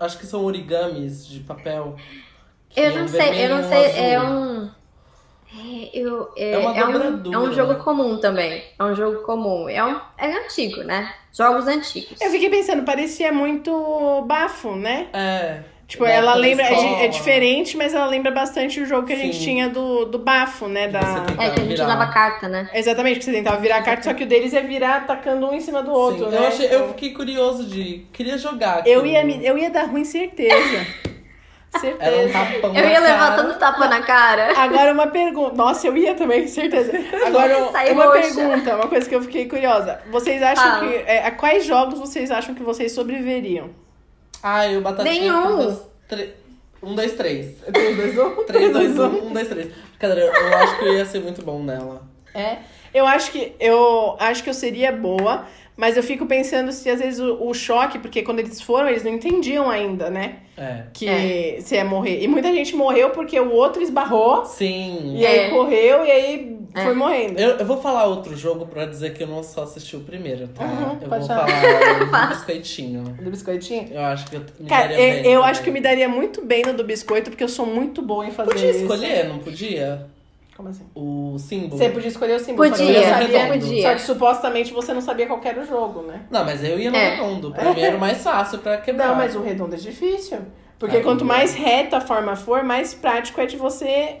Acho 0.00 0.18
que 0.18 0.26
são 0.26 0.44
origamis 0.44 1.26
de 1.26 1.40
papel. 1.40 1.96
Eu 2.76 2.84
é 2.84 2.90
não 2.90 3.04
um 3.04 3.08
sei, 3.08 3.44
eu 3.44 3.56
não 3.56 3.68
sei, 3.68 3.84
é 3.84 4.20
um. 4.20 4.70
É, 5.52 5.90
eu, 5.92 6.32
é, 6.36 6.52
É 6.52 6.58
uma 6.58 6.76
é 6.76 6.84
um, 6.84 6.92
dobradura, 6.92 7.36
é 7.36 7.38
um 7.40 7.52
jogo 7.52 7.72
né? 7.72 7.78
comum 7.80 8.16
também. 8.18 8.62
É 8.78 8.84
um 8.84 8.94
jogo 8.94 9.22
comum. 9.22 9.68
É, 9.68 9.84
um, 9.84 10.00
é 10.16 10.44
antigo, 10.44 10.82
né? 10.84 11.12
Jogos 11.32 11.66
antigos. 11.66 12.20
Eu 12.20 12.30
fiquei 12.30 12.48
pensando, 12.48 12.84
parecia 12.84 13.32
muito 13.32 14.22
bafo, 14.26 14.76
né? 14.76 15.08
É. 15.12 15.62
Tipo, 15.90 16.04
Da 16.04 16.10
ela 16.10 16.34
lembra, 16.34 16.64
é, 16.66 17.04
é 17.04 17.08
diferente, 17.08 17.76
mas 17.76 17.92
ela 17.92 18.06
lembra 18.06 18.30
bastante 18.30 18.80
o 18.80 18.86
jogo 18.86 19.08
que 19.08 19.12
a 19.12 19.16
gente 19.16 19.36
Sim. 19.38 19.42
tinha 19.42 19.68
do, 19.68 20.04
do 20.04 20.20
bafo, 20.20 20.68
né? 20.68 20.86
Da... 20.86 21.00
É 21.36 21.50
que 21.50 21.60
a 21.60 21.64
gente 21.64 21.66
virar. 21.70 21.84
usava 21.84 22.06
carta, 22.06 22.48
né? 22.48 22.70
Exatamente, 22.72 23.18
que 23.18 23.24
você 23.24 23.32
tentava 23.32 23.56
virar 23.56 23.78
a 23.78 23.82
carta, 23.82 24.04
só 24.04 24.14
que 24.14 24.22
o 24.22 24.26
deles 24.26 24.54
é 24.54 24.60
virar 24.62 24.98
atacando 24.98 25.48
um 25.48 25.52
em 25.52 25.60
cima 25.60 25.82
do 25.82 25.90
outro, 25.92 26.26
Sim, 26.26 26.30
né? 26.30 26.36
eu, 26.38 26.46
achei, 26.46 26.66
eu 26.72 26.88
fiquei 26.90 27.12
curioso 27.12 27.64
de. 27.66 28.06
Queria 28.12 28.38
jogar. 28.38 28.86
Eu 28.86 29.04
ia, 29.04 29.24
me- 29.24 29.44
eu 29.44 29.58
ia 29.58 29.68
dar 29.68 29.86
ruim, 29.86 30.04
certeza. 30.04 30.86
certeza. 31.80 32.38
Um 32.68 32.74
Eu 32.76 32.88
ia 32.88 33.00
levar 33.00 33.30
cara. 33.30 33.42
tanto 33.42 33.58
tapa 33.58 33.88
na 33.88 34.00
cara. 34.02 34.52
Agora 34.60 34.92
uma 34.92 35.08
pergunta. 35.08 35.56
Nossa, 35.56 35.86
eu 35.88 35.96
ia 35.96 36.14
também, 36.14 36.46
certeza. 36.46 36.92
Agora 37.26 37.58
uma 37.92 38.04
roxa. 38.06 38.20
pergunta, 38.34 38.76
uma 38.76 38.86
coisa 38.86 39.08
que 39.08 39.14
eu 39.16 39.22
fiquei 39.22 39.46
curiosa. 39.48 40.00
Vocês 40.10 40.40
acham 40.42 40.64
Fala. 40.64 40.88
que. 40.88 40.94
é, 41.06 41.26
a 41.26 41.30
quais 41.32 41.64
jogos 41.64 41.98
vocês 41.98 42.30
acham 42.30 42.54
que 42.54 42.62
vocês 42.62 42.92
sobreviveriam? 42.92 43.70
Ah, 44.42 44.66
eu 44.68 44.80
batatinha. 44.80 45.14
Nenhum. 45.32 45.78
tre- 46.08 46.34
Um, 46.82 46.94
dois, 46.94 47.12
três. 47.12 47.56
3, 47.72 47.96
2, 47.96 48.18
1. 48.18 48.44
3, 48.44 48.72
2, 48.72 48.98
1, 48.98 49.06
1, 49.26 49.32
2, 49.34 49.48
3. 49.48 49.72
Brincadeira, 49.98 50.32
eu 50.34 50.56
acho 50.58 50.78
que 50.78 50.84
eu 50.86 50.94
ia 50.94 51.04
ser 51.04 51.20
muito 51.20 51.42
bom 51.44 51.62
nela. 51.62 52.02
É. 52.34 52.56
Eu 52.94 53.06
acho 53.06 53.30
que 53.32 53.54
eu 53.60 54.16
acho 54.18 54.42
que 54.42 54.48
eu 54.50 54.54
seria 54.54 54.90
boa, 54.90 55.44
mas 55.80 55.96
eu 55.96 56.02
fico 56.02 56.26
pensando 56.26 56.70
se 56.72 56.90
às 56.90 57.00
vezes 57.00 57.18
o, 57.18 57.42
o 57.48 57.54
choque, 57.54 57.98
porque 57.98 58.20
quando 58.22 58.38
eles 58.40 58.60
foram, 58.60 58.88
eles 58.90 59.02
não 59.02 59.12
entendiam 59.12 59.70
ainda, 59.70 60.10
né? 60.10 60.40
É. 60.58 60.82
Que 60.92 61.56
se 61.62 61.74
ia 61.74 61.84
morrer. 61.86 62.22
E 62.22 62.28
muita 62.28 62.52
gente 62.52 62.76
morreu 62.76 63.08
porque 63.10 63.40
o 63.40 63.50
outro 63.50 63.80
esbarrou 63.82 64.44
Sim. 64.44 65.14
e 65.16 65.24
aí 65.24 65.38
É. 65.38 65.48
correu 65.48 66.04
e 66.04 66.10
aí 66.10 66.58
É. 66.74 66.82
foi 66.84 66.92
morrendo. 66.94 67.40
Eu, 67.40 67.56
eu 67.56 67.64
vou 67.64 67.80
falar 67.80 68.04
outro 68.04 68.36
jogo 68.36 68.66
pra 68.66 68.84
dizer 68.84 69.14
que 69.14 69.22
eu 69.22 69.26
não 69.26 69.42
só 69.42 69.62
assisti 69.62 69.96
o 69.96 70.00
primeiro, 70.00 70.48
tá? 70.48 70.62
Uhum, 70.64 70.98
eu 71.00 71.08
pode 71.08 71.26
vou 71.26 71.34
falar. 71.36 71.48
falar 71.48 72.24
do 72.28 72.34
biscoitinho. 72.34 73.02
Do 73.22 73.30
biscoitinho? 73.30 73.88
Eu 73.90 74.02
acho 74.02 74.28
que 74.28 74.36
eu 74.36 74.42
me 74.60 74.68
Cara, 74.68 74.88
daria 74.88 74.98
eu, 74.98 74.98
bem 75.22 75.32
eu 75.32 75.38
também. 75.40 75.50
acho 75.50 75.62
que 75.62 75.70
me 75.70 75.80
daria 75.80 76.08
muito 76.10 76.44
bem 76.44 76.62
no 76.62 76.74
do 76.74 76.84
biscoito, 76.84 77.30
porque 77.30 77.42
eu 77.42 77.48
sou 77.48 77.64
muito 77.64 78.02
boa 78.02 78.26
em 78.26 78.30
fazer 78.30 78.50
Podia 78.50 78.70
isso. 78.70 78.80
escolher, 78.82 79.28
não 79.28 79.38
podia? 79.38 80.06
Como 80.60 80.68
assim? 80.68 80.86
O 80.94 81.38
símbolo. 81.38 81.78
Você 81.78 81.88
podia 81.88 82.08
escolher 82.08 82.34
o 82.36 82.38
símbolo. 82.38 82.68
só 82.68 82.74
que 82.76 82.82
Podia, 82.84 82.98
eu 83.00 83.08
sabia, 83.08 83.46
podia. 83.48 83.82
Só 83.88 83.94
que 83.94 84.02
supostamente 84.02 84.72
você 84.74 84.92
não 84.92 85.00
sabia 85.00 85.26
qual 85.26 85.40
era 85.42 85.58
o 85.58 85.64
jogo, 85.66 86.02
né? 86.02 86.20
Não, 86.30 86.44
mas 86.44 86.62
eu 86.62 86.78
ia 86.78 86.90
no 86.90 86.96
É. 86.98 87.14
redondo. 87.14 87.50
Primeiro, 87.50 87.98
mais 87.98 88.22
fácil 88.22 88.58
pra 88.58 88.76
quebrar. 88.76 89.08
Não, 89.08 89.14
mas 89.16 89.34
o 89.34 89.40
redondo 89.40 89.74
é 89.74 89.78
difícil. 89.78 90.38
Porque 90.78 90.98
Ah, 90.98 91.02
quanto 91.02 91.24
mais 91.24 91.54
reta 91.54 91.96
a 91.96 92.00
forma 92.02 92.36
for, 92.36 92.62
mais 92.62 92.92
prático 92.92 93.40
é 93.40 93.46
de 93.46 93.56
você 93.56 94.18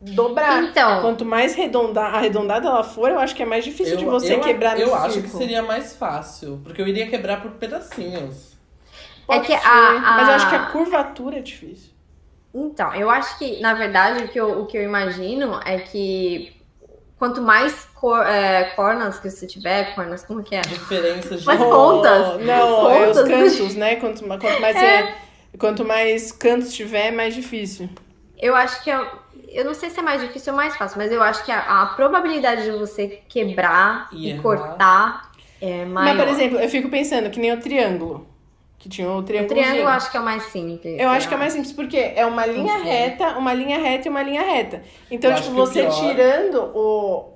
dobrar. 0.00 0.62
Então, 0.62 1.00
Quanto 1.00 1.24
mais 1.24 1.54
redonda, 1.56 2.02
arredondada 2.02 2.68
ela 2.68 2.84
for, 2.84 3.10
eu 3.10 3.18
acho 3.18 3.34
que 3.34 3.42
é 3.42 3.46
mais 3.46 3.64
difícil 3.64 3.96
de 3.96 4.04
você 4.04 4.34
eu, 4.34 4.40
quebrar 4.40 4.76
no 4.76 4.82
Eu 4.82 4.94
acho 4.94 5.20
que 5.20 5.28
seria 5.30 5.62
mais 5.64 5.96
fácil. 5.96 6.60
Porque 6.62 6.80
eu 6.80 6.86
iria 6.86 7.08
quebrar 7.08 7.42
por 7.42 7.50
pedacinhos. 7.52 8.52
Pode 9.26 9.40
É 9.40 9.56
que 9.56 9.60
ser, 9.60 9.66
a- 9.68 10.14
Mas 10.16 10.28
eu 10.28 10.32
a- 10.32 10.36
acho 10.36 10.48
que 10.48 10.54
a 10.54 10.66
curvatura 10.66 11.38
é 11.38 11.40
difícil. 11.40 11.90
Então, 12.54 12.94
eu 12.94 13.08
acho 13.08 13.38
que, 13.38 13.60
na 13.60 13.74
verdade, 13.74 14.24
o 14.24 14.28
que 14.28 14.38
eu, 14.38 14.60
o 14.60 14.66
que 14.66 14.76
eu 14.76 14.82
imagino 14.82 15.58
é 15.64 15.78
que 15.78 16.54
quanto 17.18 17.40
mais 17.40 17.84
cor, 17.94 18.26
é, 18.26 18.64
cornas 18.76 19.18
que 19.18 19.30
você 19.30 19.46
tiver, 19.46 19.94
cornas, 19.94 20.24
como 20.24 20.42
que 20.42 20.54
é? 20.56 20.60
Diferenças 20.60 21.40
de. 21.40 21.46
Mas 21.46 21.58
pontas. 21.58 22.44
Não, 22.44 22.90
é 22.90 23.08
os 23.08 23.16
Pontas. 23.16 23.28
cantos, 23.28 23.74
né? 23.74 23.96
Quanto, 23.96 24.24
quanto 24.24 24.60
mais 24.60 24.76
você- 24.76 25.08
quanto 25.58 25.84
mais 25.84 26.32
cantos 26.32 26.72
tiver, 26.74 27.10
mais 27.10 27.34
difícil. 27.34 27.88
Eu 28.38 28.56
acho 28.56 28.82
que 28.82 28.90
é, 28.90 29.00
eu 29.48 29.64
não 29.64 29.72
sei 29.74 29.88
se 29.90 30.00
é 30.00 30.02
mais 30.02 30.20
difícil 30.20 30.52
ou 30.52 30.56
mais 30.56 30.76
fácil, 30.76 30.98
mas 30.98 31.12
eu 31.12 31.22
acho 31.22 31.44
que 31.44 31.52
a, 31.52 31.82
a 31.82 31.86
probabilidade 31.86 32.64
de 32.64 32.70
você 32.72 33.22
quebrar 33.28 34.08
E 34.12 34.30
e, 34.30 34.38
cortar 34.40 35.30
é 35.60 35.84
maior. 35.84 36.16
Mas, 36.16 36.24
por 36.24 36.28
exemplo, 36.34 36.58
eu 36.58 36.68
fico 36.68 36.88
pensando 36.88 37.30
que 37.30 37.38
nem 37.38 37.52
o 37.52 37.60
triângulo. 37.60 38.26
Que 38.82 38.88
tinha 38.88 39.08
o 39.08 39.18
o 39.18 39.22
triângulo. 39.22 39.54
triângulo 39.54 39.82
eu 39.82 39.88
acho 39.88 40.10
que 40.10 40.16
é 40.16 40.20
o 40.20 40.24
mais 40.24 40.42
simples. 40.44 40.98
Eu 40.98 41.08
acho 41.08 41.28
que 41.28 41.34
é 41.34 41.36
mais 41.36 41.52
simples, 41.52 41.72
porque 41.72 41.96
é 42.16 42.26
uma 42.26 42.44
linha 42.44 42.78
Sim. 42.80 42.84
reta, 42.84 43.28
uma 43.38 43.54
linha 43.54 43.78
reta 43.78 44.08
e 44.08 44.10
uma 44.10 44.22
linha 44.24 44.42
reta. 44.42 44.82
Então, 45.08 45.30
Eu 45.30 45.36
tipo, 45.36 45.50
o 45.50 45.54
você 45.54 45.82
pior- 45.82 46.00
tirando 46.00 46.56
o, 46.74 47.32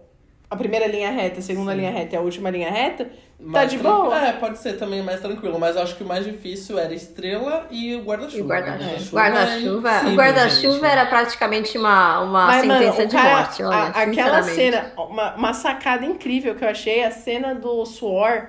a 0.50 0.56
primeira 0.56 0.88
linha 0.88 1.08
reta, 1.12 1.38
a 1.38 1.42
segunda 1.42 1.72
linha 1.72 1.92
reta 1.92 2.16
e 2.16 2.18
a 2.18 2.20
última 2.20 2.50
linha 2.50 2.68
reta, 2.68 3.08
mais 3.38 3.70
de 3.70 3.78
tranquilo. 3.78 4.06
boa. 4.06 4.26
É, 4.26 4.32
pode 4.32 4.58
ser 4.58 4.72
também 4.72 5.02
mais 5.04 5.20
tranquilo. 5.20 5.56
Mas 5.56 5.76
eu 5.76 5.82
acho 5.82 5.94
que 5.94 6.02
o 6.02 6.06
mais 6.06 6.24
difícil 6.24 6.80
era 6.80 6.92
estrela 6.92 7.68
e 7.70 7.94
o 7.94 7.98
E 8.00 8.02
guarda-chuva. 8.02 8.42
o 8.44 8.48
guarda-chuva. 8.48 9.20
é 9.20 9.30
Guarda-chuva 9.30 9.88
impossível, 9.90 10.12
o 10.12 10.16
guarda-chuva 10.16 10.72
gente. 10.74 10.84
era 10.86 11.06
praticamente 11.06 11.78
uma, 11.78 12.20
uma 12.22 12.46
Mas, 12.48 12.64
mano, 12.66 12.80
sentença 12.82 13.02
o 13.04 13.06
de 13.06 13.14
cara, 13.14 13.36
morte. 13.36 13.62
Olha, 13.62 13.76
a- 13.76 14.02
aquela 14.02 14.42
cena, 14.42 14.92
uma, 14.96 15.34
uma 15.36 15.54
sacada 15.54 16.04
incrível 16.04 16.56
que 16.56 16.64
eu 16.64 16.68
achei, 16.68 17.04
a 17.04 17.12
cena 17.12 17.54
do 17.54 17.84
suor 17.86 18.48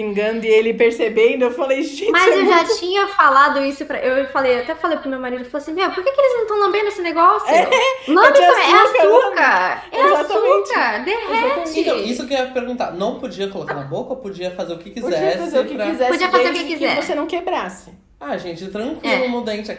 pingando 0.00 0.44
e 0.44 0.48
ele 0.48 0.74
percebendo, 0.74 1.46
eu 1.46 1.50
falei, 1.50 1.82
gente, 1.82 2.10
Mas 2.10 2.28
é 2.28 2.34
eu 2.38 2.44
muito- 2.44 2.50
já 2.68 2.76
tinha 2.76 3.08
falado 3.08 3.64
isso 3.64 3.86
pra. 3.86 3.98
Eu 3.98 4.26
falei, 4.28 4.60
até 4.60 4.74
falei 4.74 4.98
pro 4.98 5.08
meu 5.08 5.18
marido, 5.18 5.42
eu 5.42 5.50
falei 5.50 5.62
assim, 5.62 5.72
meu, 5.72 5.90
por 5.90 6.04
que, 6.04 6.12
que 6.12 6.20
eles 6.20 6.34
não 6.34 6.42
estão 6.42 6.58
lambendo 6.60 6.88
esse 6.88 7.00
negócio? 7.00 7.48
Lambe 8.06 8.28
é 8.28 8.32
de 8.32 8.40
também, 8.46 8.70
é 8.70 8.74
açúcar, 8.74 9.08
açúcar! 9.08 9.82
É 9.90 10.00
Exatamente. 10.00 10.70
açúcar! 10.70 11.04
Derrete! 11.04 11.80
Então, 11.80 11.96
isso 11.98 12.26
que 12.26 12.34
eu 12.34 12.38
ia 12.38 12.46
perguntar. 12.48 12.92
Não 12.92 13.18
podia 13.18 13.48
colocar 13.48 13.72
na 13.72 13.82
boca 13.84 14.10
ou 14.10 14.16
podia 14.16 14.50
fazer 14.50 14.74
o 14.74 14.78
que 14.78 14.90
quisesse? 14.90 15.14
Podia 15.14 15.38
fazer 15.38 15.58
o 15.60 15.64
que 15.64 15.74
pra- 15.74 15.86
quisesse, 15.86 16.10
Podia 16.10 16.28
fazer 16.28 16.42
o 16.44 16.46
que 16.52 16.58
desde 16.58 16.74
quiser. 16.74 17.02
você 17.02 17.14
não 17.14 17.26
quebrasse. 17.26 17.90
Ah, 18.20 18.36
gente, 18.36 18.66
tranquilo 18.68 19.24
É. 19.24 19.28
no 19.28 19.42
dente. 19.42 19.76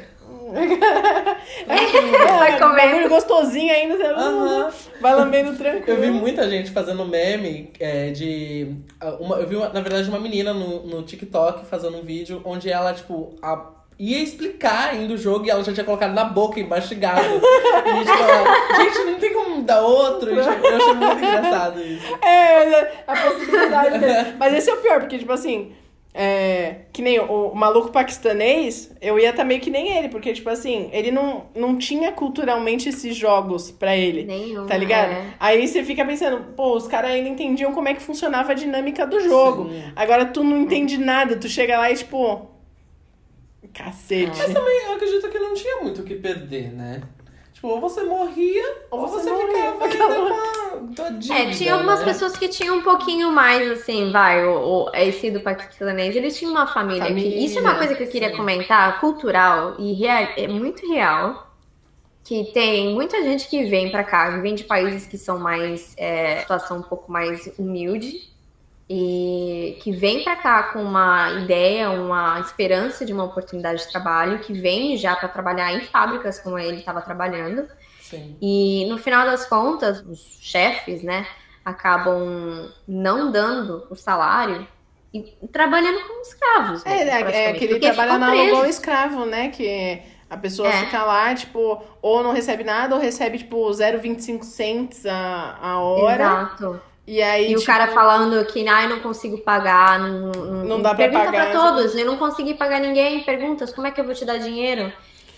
Vai 1.67 2.53
é, 2.55 2.59
comer. 2.59 2.75
bagulho 2.75 3.09
gostosinho 3.09 3.73
ainda. 3.73 3.97
Você... 3.97 4.03
Aham. 4.03 4.69
Vai 5.01 5.15
lambendo 5.15 5.55
tranquilo. 5.55 5.97
Eu 5.97 6.01
vi 6.01 6.09
muita 6.11 6.49
gente 6.49 6.71
fazendo 6.71 7.05
meme 7.05 7.71
é, 7.79 8.11
de. 8.11 8.75
Uma, 9.19 9.37
eu 9.37 9.47
vi, 9.47 9.55
uma- 9.55 9.69
na 9.69 9.81
verdade, 9.81 10.09
uma 10.09 10.19
menina 10.19 10.53
no, 10.53 10.85
no 10.85 11.03
TikTok 11.03 11.65
fazendo 11.65 11.97
um 11.97 12.01
vídeo 12.03 12.41
onde 12.45 12.69
ela, 12.69 12.93
tipo, 12.93 13.35
a- 13.41 13.71
ia 13.99 14.19
explicar 14.19 14.91
ainda 14.91 15.13
o 15.13 15.17
jogo 15.17 15.45
e 15.45 15.49
ela 15.49 15.63
já 15.63 15.73
tinha 15.73 15.83
colocado 15.83 16.13
na 16.13 16.23
boca, 16.23 16.59
emmastigado. 16.59 17.21
e 17.25 18.05
tipo, 18.05 18.23
ela, 18.23 18.75
gente, 18.83 19.03
não 19.05 19.15
tem 19.19 19.33
como 19.33 19.61
dar 19.63 19.81
outro. 19.81 20.31
E, 20.31 20.35
tipo, 20.35 20.67
eu 20.67 20.75
achei 20.77 20.93
muito 20.93 21.17
engraçado 21.17 21.81
isso. 21.81 22.15
É, 22.23 23.03
a 23.07 23.15
possibilidade 23.15 23.97
dele. 23.99 24.35
Mas 24.37 24.53
esse 24.53 24.69
é 24.69 24.73
o 24.73 24.77
pior, 24.77 24.99
porque, 24.99 25.17
tipo 25.17 25.31
assim, 25.33 25.73
é, 26.13 26.85
que 26.91 27.01
nem 27.01 27.19
o, 27.19 27.49
o 27.49 27.55
maluco 27.55 27.91
paquistanês, 27.91 28.91
eu 28.99 29.19
ia 29.19 29.29
estar 29.29 29.43
meio 29.43 29.61
que 29.61 29.69
nem 29.69 29.95
ele, 29.97 30.09
porque, 30.09 30.33
tipo 30.33 30.49
assim, 30.49 30.89
ele 30.91 31.11
não, 31.11 31.45
não 31.55 31.77
tinha 31.77 32.11
culturalmente 32.11 32.89
esses 32.89 33.15
jogos 33.15 33.69
pra 33.69 33.95
ele. 33.95 34.23
Nenhum. 34.23 34.65
Tá 34.65 34.75
ligado? 34.75 35.11
é. 35.11 35.33
Aí 35.39 35.67
você 35.67 35.83
fica 35.83 36.03
pensando, 36.03 36.53
pô, 36.55 36.75
os 36.75 36.87
caras 36.87 37.11
ainda 37.11 37.29
entendiam 37.29 37.71
como 37.71 37.87
é 37.87 37.93
que 37.93 38.01
funcionava 38.01 38.51
a 38.51 38.55
dinâmica 38.55 39.05
do 39.05 39.19
jogo. 39.19 39.69
Sim. 39.69 39.83
Agora 39.95 40.25
tu 40.25 40.43
não 40.43 40.61
entende 40.61 40.97
nada, 40.97 41.35
tu 41.35 41.47
chega 41.47 41.77
lá 41.77 41.91
e, 41.91 41.95
tipo. 41.95 42.49
Cacete. 43.73 44.37
Mas 44.37 44.53
também 44.53 44.85
eu 44.85 44.93
acredito 44.93 45.29
que 45.29 45.39
não 45.39 45.53
tinha 45.53 45.81
muito 45.81 46.01
o 46.01 46.03
que 46.03 46.15
perder, 46.15 46.71
né? 46.73 47.01
Tipo, 47.57 47.69
ou 47.69 47.81
você 47.81 48.03
morria, 48.03 48.63
ou, 48.91 49.01
Ou 49.01 49.07
você, 49.07 49.29
você 49.31 49.31
morria. 49.31 49.73
ficava 49.81 49.85
ainda 49.85 50.15
com 50.15 50.33
a 50.33 50.93
tua 50.95 51.11
dívida, 51.11 51.33
É, 51.33 51.49
tinha 51.51 51.73
algumas 51.73 52.01
né? 52.01 52.05
pessoas 52.05 52.37
que 52.37 52.47
tinham 52.49 52.77
um 52.77 52.83
pouquinho 52.83 53.31
mais, 53.31 53.67
assim, 53.71 54.11
vai, 54.11 54.45
o, 54.45 54.85
o, 54.85 54.91
esse 54.93 55.31
do 55.31 55.41
paquistanês, 55.41 56.15
eles 56.15 56.37
tinham 56.37 56.51
uma 56.51 56.67
família, 56.67 57.13
que 57.15 57.23
Família, 57.23 57.45
isso 57.45 57.57
é 57.57 57.61
uma 57.61 57.75
coisa 57.75 57.95
que 57.95 58.03
eu 58.03 58.09
queria 58.09 58.29
sim. 58.29 58.35
comentar, 58.35 58.99
cultural 58.99 59.75
e 59.79 59.93
real, 59.93 60.33
é 60.37 60.47
muito 60.47 60.87
real, 60.87 61.51
que 62.23 62.51
tem 62.53 62.93
muita 62.93 63.23
gente 63.23 63.49
que 63.49 63.65
vem 63.65 63.89
pra 63.91 64.03
cá, 64.03 64.33
que 64.35 64.41
vem 64.41 64.55
de 64.55 64.63
países 64.65 65.07
que 65.07 65.17
são 65.17 65.39
mais, 65.39 65.93
é, 65.97 66.41
situação 66.41 66.79
um 66.79 66.83
pouco 66.83 67.11
mais 67.11 67.49
humilde, 67.57 68.29
e 68.89 69.77
que 69.81 69.91
vem 69.91 70.23
pra 70.23 70.35
cá 70.37 70.63
com 70.71 70.81
uma 70.81 71.31
ideia, 71.41 71.89
uma 71.89 72.39
esperança 72.39 73.05
de 73.05 73.11
uma 73.11 73.25
oportunidade 73.25 73.81
de 73.85 73.91
trabalho, 73.91 74.39
que 74.39 74.53
vem 74.53 74.95
já 74.97 75.15
pra 75.15 75.27
trabalhar 75.27 75.73
em 75.73 75.81
fábricas 75.81 76.39
como 76.39 76.57
ele 76.57 76.77
estava 76.77 77.01
trabalhando, 77.01 77.67
Sim. 78.01 78.37
e 78.41 78.85
no 78.89 78.97
final 78.97 79.25
das 79.25 79.45
contas, 79.45 80.01
os 80.01 80.37
chefes, 80.41 81.03
né, 81.03 81.27
acabam 81.65 82.71
não 82.87 83.29
dando 83.31 83.85
o 83.89 83.95
salário 83.95 84.65
e 85.13 85.21
trabalhando 85.51 85.99
como 86.07 86.21
escravos. 86.21 86.85
É, 86.85 86.89
mesmo, 86.89 87.09
é, 87.09 87.13
é 87.13 87.19
praticamente, 87.23 87.59
que 87.59 87.65
ele 87.65 87.73
porque 87.73 87.87
trabalha 87.87 88.13
ficam 88.13 88.19
na 88.19 88.29
presos. 88.31 88.47
igual 88.47 88.65
escravo, 88.65 89.25
né? 89.25 89.49
Que 89.49 90.01
a 90.29 90.37
pessoa 90.37 90.67
É. 90.67 90.71
fica 90.85 91.03
lá, 91.03 91.33
tipo, 91.33 91.81
ou 92.01 92.23
não 92.23 92.31
recebe 92.33 92.63
nada, 92.63 92.93
ou 92.95 93.01
recebe, 93.01 93.37
tipo, 93.37 93.69
0,25 93.71 94.43
cents 94.43 95.05
a, 95.05 95.57
a 95.61 95.79
hora. 95.79 96.23
Exato. 96.23 96.81
E 97.07 97.21
aí, 97.21 97.51
E 97.51 97.55
o 97.55 97.59
tipo, 97.59 97.65
cara 97.71 97.87
falando 97.87 98.45
que 98.45 98.67
ah, 98.67 98.85
não 98.87 98.99
consigo 98.99 99.37
pagar, 99.37 99.97
não, 99.97 100.29
não, 100.31 100.65
Não 100.65 100.81
dá 100.81 100.93
pra 100.93 101.07
pergunta 101.07 101.31
pagar, 101.31 101.51
pra 101.51 101.59
todos, 101.59 101.95
eu 101.95 102.05
não 102.05 102.17
consegui 102.17 102.53
pagar 102.53 102.81
ninguém, 102.81 103.23
perguntas, 103.23 103.71
como 103.71 103.87
é 103.87 103.91
que 103.91 104.01
eu 104.01 104.05
vou 104.05 104.13
te 104.13 104.25
dar 104.25 104.37
dinheiro? 104.37 104.91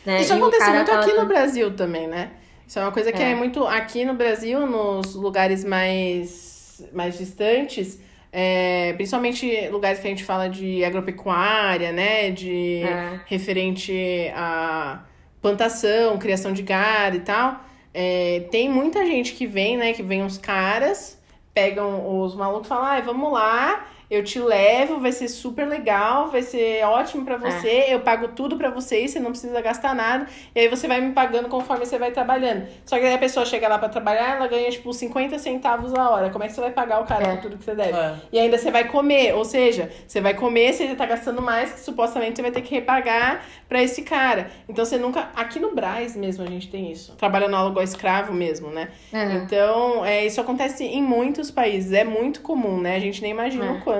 Né? 0.03 0.21
Isso 0.21 0.33
E 0.33 0.35
o 0.35 0.37
acontece 0.37 0.71
muito 0.71 0.87
tava 0.87 1.01
aqui 1.01 1.13
no 1.13 1.25
Brasil 1.27 1.75
também, 1.75 2.07
né? 2.07 2.31
Isso 2.67 2.79
é 2.79 2.81
uma 2.81 2.91
coisa 2.91 3.11
que 3.11 3.21
é, 3.21 3.31
É. 3.31 3.35
muito 3.35 3.65
aqui 3.67 4.03
no 4.03 4.15
Brasil, 4.15 4.65
nos 4.65 5.13
lugares 5.13 5.63
mais, 5.63 6.83
mais 6.91 7.17
distantes, 7.17 7.99
é, 8.31 8.93
principalmente 8.93 9.67
lugares 9.69 9.99
que 9.99 10.07
a 10.07 10.09
gente 10.09 10.23
fala 10.23 10.47
de 10.49 10.83
agropecuária, 10.83 11.91
né? 11.91 12.31
De 12.31 12.81
É. 12.83 13.19
referente 13.27 14.31
a 14.35 15.03
plantação, 15.41 16.17
criação 16.17 16.51
de 16.51 16.63
gado 16.63 17.15
e 17.17 17.19
tal. 17.21 17.59
É, 17.93 18.47
tem 18.51 18.69
muita 18.69 19.05
gente 19.05 19.33
que 19.33 19.45
vem, 19.45 19.77
né? 19.77 19.93
Que 19.93 20.01
vem 20.03 20.23
uns 20.23 20.37
caras, 20.37 21.18
pegam 21.59 22.21
os 22.21 22.33
malucos 22.35 22.67
e 22.67 22.69
falam, 22.69 22.85
ai, 22.85 23.01
vamos 23.01 23.33
lá, 23.33 23.85
eu 24.09 24.23
te 24.23 24.39
levo, 24.39 24.99
vai 24.99 25.11
ser 25.11 25.27
super 25.27 25.67
legal, 25.67 26.29
vai 26.29 26.41
ser 26.41 26.83
ótimo 26.85 27.23
pra 27.25 27.37
você, 27.37 27.85
eu 27.89 27.99
pago 27.99 28.29
tudo 28.29 28.57
pra 28.57 28.69
você, 28.69 29.07
você 29.07 29.19
não 29.19 29.31
precisa 29.31 29.61
gastar 29.61 29.93
nada, 29.93 30.25
e 30.55 30.59
aí 30.61 30.67
você 30.67 30.87
vai 30.87 30.99
me 30.99 31.11
pagando 31.13 31.47
conforme 31.47 31.85
você 31.85 31.97
vai 31.99 32.11
trabalhando. 32.11 32.67
Só 32.85 32.97
que 32.97 33.05
aí 33.05 33.13
a 33.13 33.17
pessoa 33.19 33.45
chega 33.45 33.67
lá 33.67 33.77
pra 33.77 33.87
trabalhar, 33.89 34.35
ela 34.37 34.47
ganha, 34.47 34.69
tipo, 34.71 34.91
50 34.91 35.37
centavos 35.37 35.93
a 35.93 36.09
hora. 36.09 36.29
Como 36.31 36.43
é 36.43 36.47
que 36.47 36.53
você 36.53 36.61
vai 36.61 36.71
pagar 36.71 37.01
o 37.01 37.05
cara 37.05 37.23
É. 37.23 37.35
por 37.35 37.41
tudo 37.43 37.57
que 37.57 37.63
você 37.63 37.75
deve? 37.75 37.97
É. 37.97 38.15
E 38.31 38.39
ainda 38.39 38.57
você 38.57 38.71
vai 38.71 38.85
comer, 38.87 39.35
ou 39.35 39.45
seja, 39.45 39.91
você 40.07 40.19
vai 40.19 40.33
comer, 40.33 40.73
você 40.73 40.87
já 40.87 40.95
tá 40.95 41.05
gastando 41.05 41.41
mais, 41.41 41.71
que 41.73 41.79
supostamente 41.81 42.35
você 42.37 42.41
vai 42.41 42.51
ter 42.51 42.61
que 42.61 42.73
repagar 42.73 43.45
pra 43.67 43.81
esse 43.83 44.01
cara. 44.01 44.49
Então 44.67 44.83
você 44.85 44.97
nunca. 44.97 45.29
Aqui 45.35 45.59
no 45.59 45.75
Braz 45.75 46.15
mesmo 46.15 46.43
a 46.43 46.47
gente 46.47 46.67
tem 46.69 46.91
isso. 46.91 47.15
Trabalhando 47.15 47.55
aluguel 47.55 47.83
escravo 47.83 48.33
mesmo, 48.33 48.69
né? 48.71 48.89
É. 49.13 49.23
Então, 49.35 50.03
é, 50.03 50.25
isso 50.25 50.41
acontece 50.41 50.83
em 50.83 51.03
muitos 51.03 51.51
países, 51.51 51.91
é 51.93 52.03
muito 52.03 52.41
comum, 52.41 52.79
né? 52.81 52.95
A 52.95 52.99
gente 52.99 53.21
nem 53.21 53.31
imagina 53.31 53.65
É. 53.65 53.69
o 53.71 53.81
quanto. 53.81 53.98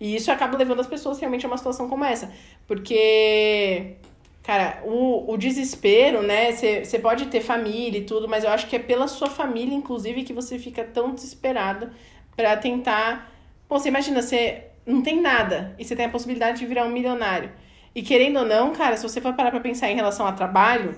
E 0.00 0.16
isso 0.16 0.30
acaba 0.32 0.56
levando 0.56 0.80
as 0.80 0.86
pessoas 0.86 1.18
realmente 1.18 1.44
a 1.44 1.48
uma 1.48 1.58
situação 1.58 1.88
como 1.88 2.04
essa. 2.04 2.32
Porque. 2.66 3.96
Cara, 4.42 4.80
o, 4.84 5.32
o 5.32 5.36
desespero, 5.36 6.22
né? 6.22 6.52
Você 6.52 6.98
pode 6.98 7.26
ter 7.26 7.40
família 7.40 7.98
e 7.98 8.04
tudo, 8.04 8.26
mas 8.26 8.42
eu 8.42 8.50
acho 8.50 8.66
que 8.66 8.74
é 8.74 8.78
pela 8.78 9.06
sua 9.06 9.28
família, 9.28 9.74
inclusive, 9.74 10.24
que 10.24 10.32
você 10.32 10.58
fica 10.58 10.82
tão 10.82 11.14
desesperado 11.14 11.90
pra 12.34 12.56
tentar. 12.56 13.30
Pô, 13.68 13.78
você 13.78 13.88
imagina, 13.88 14.22
você 14.22 14.64
não 14.86 15.02
tem 15.02 15.20
nada 15.20 15.74
e 15.78 15.84
você 15.84 15.94
tem 15.94 16.06
a 16.06 16.08
possibilidade 16.08 16.58
de 16.58 16.66
virar 16.66 16.84
um 16.84 16.90
milionário. 16.90 17.50
E 17.94 18.02
querendo 18.02 18.38
ou 18.38 18.46
não, 18.46 18.72
cara, 18.72 18.96
se 18.96 19.02
você 19.02 19.20
for 19.20 19.34
parar 19.34 19.50
pra 19.50 19.60
pensar 19.60 19.90
em 19.90 19.94
relação 19.94 20.26
a 20.26 20.32
trabalho, 20.32 20.96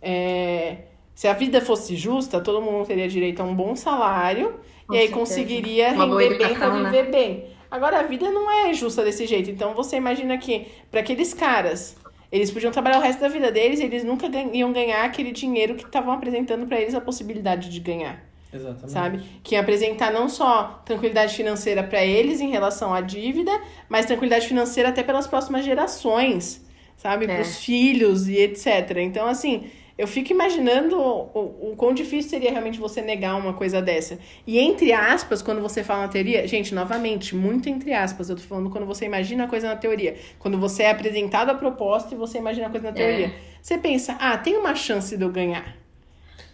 é, 0.00 0.78
se 1.14 1.26
a 1.26 1.32
vida 1.32 1.60
fosse 1.60 1.96
justa, 1.96 2.40
todo 2.40 2.62
mundo 2.62 2.86
teria 2.86 3.08
direito 3.08 3.40
a 3.40 3.44
um 3.44 3.54
bom 3.54 3.74
salário 3.74 4.54
Com 4.86 4.94
e 4.94 4.98
aí 4.98 5.08
certeza. 5.08 5.18
conseguiria 5.18 5.90
render 5.90 6.38
bem 6.38 6.54
pra 6.54 6.70
né? 6.70 6.90
viver 6.90 7.10
bem. 7.10 7.57
Agora, 7.70 8.00
a 8.00 8.02
vida 8.02 8.30
não 8.30 8.50
é 8.50 8.72
justa 8.74 9.04
desse 9.04 9.26
jeito. 9.26 9.50
Então, 9.50 9.74
você 9.74 9.96
imagina 9.96 10.38
que, 10.38 10.66
para 10.90 11.00
aqueles 11.00 11.34
caras, 11.34 11.96
eles 12.32 12.50
podiam 12.50 12.72
trabalhar 12.72 12.98
o 12.98 13.02
resto 13.02 13.20
da 13.20 13.28
vida 13.28 13.50
deles 13.52 13.80
e 13.80 13.84
eles 13.84 14.04
nunca 14.04 14.28
gan- 14.28 14.50
iam 14.52 14.72
ganhar 14.72 15.04
aquele 15.04 15.32
dinheiro 15.32 15.74
que 15.74 15.84
estavam 15.84 16.12
apresentando 16.12 16.66
para 16.66 16.80
eles 16.80 16.94
a 16.94 17.00
possibilidade 17.00 17.68
de 17.70 17.80
ganhar, 17.80 18.22
Exatamente. 18.52 18.90
sabe? 18.92 19.22
Que 19.42 19.54
ia 19.54 19.60
apresentar 19.60 20.12
não 20.12 20.28
só 20.28 20.82
tranquilidade 20.84 21.34
financeira 21.34 21.82
para 21.82 22.04
eles 22.04 22.40
em 22.40 22.50
relação 22.50 22.92
à 22.92 23.00
dívida, 23.00 23.52
mas 23.88 24.06
tranquilidade 24.06 24.46
financeira 24.48 24.88
até 24.90 25.02
pelas 25.02 25.26
próximas 25.26 25.64
gerações, 25.64 26.66
sabe? 26.96 27.24
É. 27.24 27.28
Para 27.28 27.40
os 27.42 27.58
filhos 27.58 28.28
e 28.28 28.36
etc. 28.38 28.96
Então, 28.98 29.26
assim, 29.26 29.70
eu 29.98 30.06
fico 30.06 30.32
imaginando 30.32 30.96
o, 30.96 31.72
o 31.72 31.74
quão 31.76 31.92
difícil 31.92 32.30
seria 32.30 32.52
realmente 32.52 32.78
você 32.78 33.02
negar 33.02 33.34
uma 33.34 33.52
coisa 33.52 33.82
dessa. 33.82 34.16
E 34.46 34.56
entre 34.56 34.92
aspas, 34.92 35.42
quando 35.42 35.60
você 35.60 35.82
fala 35.82 36.02
na 36.02 36.08
teoria, 36.08 36.46
gente, 36.46 36.72
novamente, 36.72 37.34
muito 37.34 37.68
entre 37.68 37.92
aspas, 37.92 38.30
eu 38.30 38.36
tô 38.36 38.42
falando 38.42 38.70
quando 38.70 38.86
você 38.86 39.06
imagina 39.06 39.44
a 39.44 39.48
coisa 39.48 39.66
na 39.66 39.76
teoria. 39.76 40.16
Quando 40.38 40.56
você 40.56 40.84
é 40.84 40.90
apresentado 40.92 41.50
a 41.50 41.54
proposta 41.54 42.14
e 42.14 42.16
você 42.16 42.38
imagina 42.38 42.68
a 42.68 42.70
coisa 42.70 42.86
na 42.86 42.92
teoria. 42.92 43.34
Você 43.60 43.76
pensa, 43.76 44.16
ah, 44.20 44.38
tem 44.38 44.56
uma 44.56 44.76
chance 44.76 45.16
de 45.16 45.24
eu 45.24 45.30
ganhar. 45.30 45.76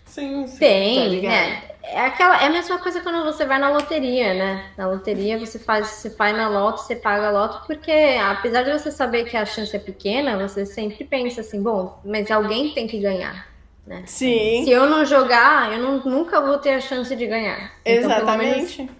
Sim, 0.06 0.46
sim. 0.46 0.52
Tá 0.52 0.58
Tem, 0.58 1.08
ligado? 1.10 1.32
né? 1.32 1.73
É, 1.86 2.00
aquela, 2.00 2.42
é 2.42 2.46
a 2.46 2.50
mesma 2.50 2.78
coisa 2.78 3.00
quando 3.00 3.22
você 3.24 3.44
vai 3.44 3.58
na 3.58 3.70
loteria, 3.70 4.32
né? 4.34 4.70
Na 4.76 4.88
loteria 4.88 5.38
você 5.38 5.58
faz, 5.58 5.86
você 5.88 6.10
faz 6.10 6.34
na 6.36 6.48
loto, 6.48 6.80
você 6.80 6.96
paga 6.96 7.28
a 7.28 7.30
loto, 7.30 7.66
porque 7.66 7.92
apesar 8.22 8.62
de 8.62 8.72
você 8.72 8.90
saber 8.90 9.24
que 9.24 9.36
a 9.36 9.44
chance 9.44 9.74
é 9.76 9.78
pequena, 9.78 10.36
você 10.38 10.64
sempre 10.64 11.04
pensa 11.04 11.42
assim, 11.42 11.62
bom, 11.62 11.98
mas 12.04 12.30
alguém 12.30 12.70
tem 12.72 12.86
que 12.86 12.98
ganhar. 12.98 13.46
Né? 13.86 14.02
Sim, 14.06 14.62
Se 14.64 14.70
eu 14.70 14.86
não 14.86 15.04
jogar, 15.04 15.70
eu 15.74 15.78
não- 15.78 15.98
nunca 16.10 16.40
vou 16.40 16.56
ter 16.56 16.70
a 16.70 16.80
chance 16.80 17.14
de 17.14 17.26
ganhar. 17.26 17.70
Então, 17.84 18.10
exatamente. 18.10 18.90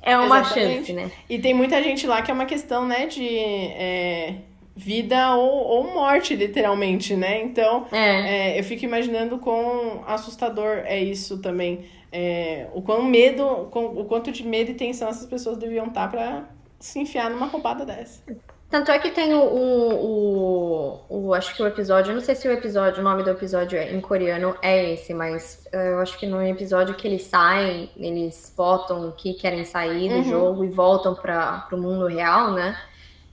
é 0.00 0.16
uma 0.16 0.38
Exatamente. 0.40 0.76
chance, 0.76 0.92
né? 0.92 1.10
E 1.28 1.40
tem 1.40 1.52
muita 1.52 1.82
gente 1.82 2.06
lá 2.06 2.22
que 2.22 2.30
é 2.30 2.34
uma 2.34 2.46
questão, 2.46 2.86
né, 2.86 3.06
de 3.06 3.26
é, 3.36 4.36
vida 4.76 5.34
ou, 5.34 5.50
ou 5.66 5.92
morte, 5.92 6.36
literalmente, 6.36 7.16
né? 7.16 7.42
Então, 7.42 7.86
É. 7.90 8.52
É, 8.54 8.60
eu 8.60 8.62
fico 8.62 8.84
imaginando 8.84 9.38
quão 9.38 10.04
assustador 10.06 10.82
é 10.84 11.00
isso 11.00 11.38
também. 11.38 11.84
É, 12.12 12.68
o 12.74 12.82
quão 12.82 13.02
medo, 13.04 13.42
o 13.46 14.04
quanto 14.04 14.30
de 14.30 14.46
medo 14.46 14.70
e 14.70 14.74
tensão 14.74 15.08
essas 15.08 15.26
pessoas 15.26 15.56
deviam 15.56 15.86
estar 15.86 16.10
pra 16.10 16.44
se 16.78 16.98
enfiar 17.00 17.30
numa 17.30 17.46
roubada 17.46 17.86
dessa. 17.86 18.22
Tanto 18.68 18.90
é 18.90 18.98
que 18.98 19.10
tem 19.10 19.34
o, 19.34 19.38
o, 19.42 21.00
o, 21.08 21.26
o- 21.28 21.34
Acho 21.34 21.54
que 21.54 21.62
o 21.62 21.66
episódio. 21.66 22.10
Eu 22.10 22.14
não 22.16 22.22
sei 22.22 22.34
se 22.34 22.48
o 22.48 22.52
episódio, 22.52 23.00
o 23.00 23.04
nome 23.04 23.22
do 23.22 23.30
episódio 23.30 23.78
é- 23.78 23.92
em 23.92 24.00
coreano 24.00 24.56
é 24.62 24.92
esse, 24.94 25.12
mas 25.14 25.66
eh, 25.72 25.92
eu 25.92 26.00
acho 26.00 26.18
que 26.18 26.26
no 26.26 26.42
episódio 26.42 26.94
que 26.94 27.06
eles 27.06 27.22
saem, 27.22 27.90
eles 27.96 28.52
votam 28.56 29.10
que 29.12 29.34
querem 29.34 29.64
sair 29.64 30.08
do 30.08 30.16
Uhum. 30.16 30.24
jogo 30.24 30.64
e 30.64 30.68
voltam 30.70 31.14
para 31.14 31.66
o 31.72 31.76
mundo 31.76 32.06
real, 32.06 32.52
né? 32.52 32.76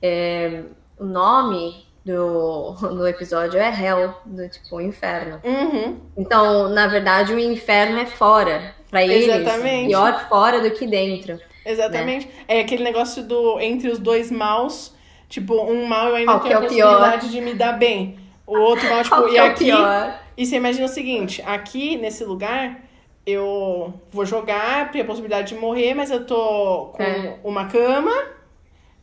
É, 0.01 0.63
o 0.97 1.05
nome 1.05 1.85
do, 2.05 2.71
do 2.95 3.07
episódio 3.07 3.59
é 3.59 3.69
Hell, 3.69 4.13
do 4.25 4.47
tipo 4.49 4.79
inferno. 4.81 5.39
Uhum. 5.43 5.97
Então, 6.17 6.69
na 6.69 6.87
verdade, 6.87 7.33
o 7.33 7.39
inferno 7.39 7.99
é 7.99 8.05
fora. 8.05 8.75
Pra 8.89 9.03
eles, 9.03 9.27
Exatamente. 9.27 9.87
pior 9.89 10.27
fora 10.27 10.61
do 10.61 10.71
que 10.71 10.87
dentro. 10.87 11.39
Exatamente. 11.65 12.27
É 12.47 12.61
aquele 12.61 12.83
negócio 12.83 13.21
do 13.23 13.59
entre 13.59 13.87
os 13.89 13.99
dois 13.99 14.31
maus, 14.31 14.95
tipo, 15.27 15.53
um 15.53 15.85
mal 15.85 16.07
eu 16.09 16.15
ainda 16.15 16.31
Qual 16.33 16.39
tenho 16.39 16.53
é 16.53 16.55
a 16.55 16.59
o 16.59 16.67
pior? 16.67 16.87
possibilidade 16.87 17.31
de 17.31 17.41
me 17.41 17.53
dar 17.53 17.73
bem. 17.73 18.17
O 18.47 18.57
outro 18.57 18.89
mal, 18.89 19.03
tipo, 19.03 19.15
Qual 19.15 19.29
e 19.29 19.37
é 19.37 19.41
aqui. 19.41 19.65
pior? 19.65 20.19
E 20.35 20.43
você 20.45 20.55
imagina 20.55 20.85
o 20.85 20.89
seguinte: 20.89 21.43
aqui 21.45 21.97
nesse 21.97 22.23
lugar, 22.23 22.79
eu 23.27 23.93
vou 24.09 24.25
jogar, 24.25 24.89
tem 24.91 25.01
a 25.01 25.05
possibilidade 25.05 25.53
de 25.53 25.59
morrer, 25.59 25.93
mas 25.93 26.09
eu 26.09 26.25
tô 26.25 26.87
com 26.93 27.03
É. 27.03 27.37
uma 27.43 27.65
cama, 27.67 28.11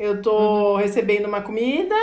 eu 0.01 0.21
tô 0.21 0.75
recebendo 0.75 1.27
uma 1.27 1.43
comida. 1.43 1.95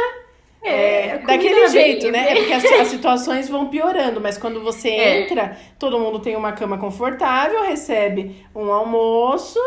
É, 0.64 0.70
É, 0.70 1.10
comida 1.18 1.28
daquele 1.28 1.68
jeito, 1.68 2.04
bem- 2.04 2.12
né? 2.12 2.32
É 2.32 2.36
porque 2.36 2.54
as, 2.54 2.66
as 2.66 2.88
situações 2.88 3.50
vão 3.50 3.68
piorando, 3.70 4.22
mas 4.22 4.38
quando 4.38 4.62
você 4.64 4.90
É. 4.90 5.22
entra, 5.22 5.58
todo 5.78 6.00
mundo 6.00 6.20
tem 6.20 6.36
uma 6.36 6.54
cama 6.54 6.78
confortável, 6.78 7.64
recebe 7.64 8.46
um 8.56 8.72
almoço. 8.72 9.60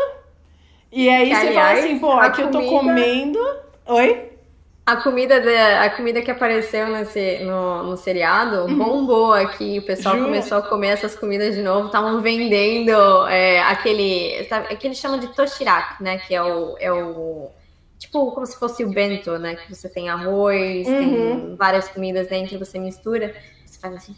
E 0.91 1.07
aí 1.09 1.29
Que, 1.29 1.35
você 1.35 1.47
aliás, 1.47 1.77
fala 1.79 1.85
assim, 1.87 1.99
pô, 1.99 2.11
aqui 2.13 2.41
eu 2.41 2.49
tô 2.51 2.59
comida- 2.63 2.77
comendo. 2.79 3.39
Oi? 3.87 4.23
A 4.85 4.95
comida, 4.95 5.41
da, 5.41 5.83
a 5.83 5.89
comida 5.89 6.21
que 6.21 6.31
apareceu 6.31 6.87
nesse, 6.87 7.39
no, 7.39 7.83
no 7.83 7.97
seriado 7.97 8.73
bombou 8.73 9.33
aqui. 9.33 9.79
O 9.79 9.85
pessoal 9.85 10.15
Uhum. 10.15 10.21
Juro. 10.21 10.31
começou 10.31 10.57
a 10.59 10.61
comer 10.61 10.87
essas 10.87 11.13
comidas 11.13 11.55
de 11.55 11.61
novo. 11.61 11.87
Estavam 11.87 12.21
vendendo 12.21 13.27
é, 13.27 13.59
aquele. 13.63 14.45
Sabe, 14.45 14.67
é 14.71 14.75
que 14.77 14.87
eles 14.87 14.97
chamam 14.97 15.19
de 15.19 15.27
toshiraki, 15.27 16.01
né? 16.01 16.17
Que 16.19 16.33
é 16.33 16.41
o, 16.41 16.77
é 16.79 16.91
o. 16.93 17.49
Tipo, 17.99 18.31
como 18.31 18.45
se 18.45 18.57
fosse 18.57 18.83
o 18.83 18.89
bento, 18.91 19.37
né? 19.39 19.55
Que 19.55 19.73
você 19.73 19.89
tem 19.89 20.07
arroz, 20.09 20.87
Uhum. 20.87 20.99
tem 20.99 21.55
várias 21.55 21.87
comidas 21.87 22.27
dentro, 22.27 22.57
você 22.59 22.77
mistura. 22.77 23.33
Você 23.65 23.79
faz 23.79 23.95
assim, 23.95 24.15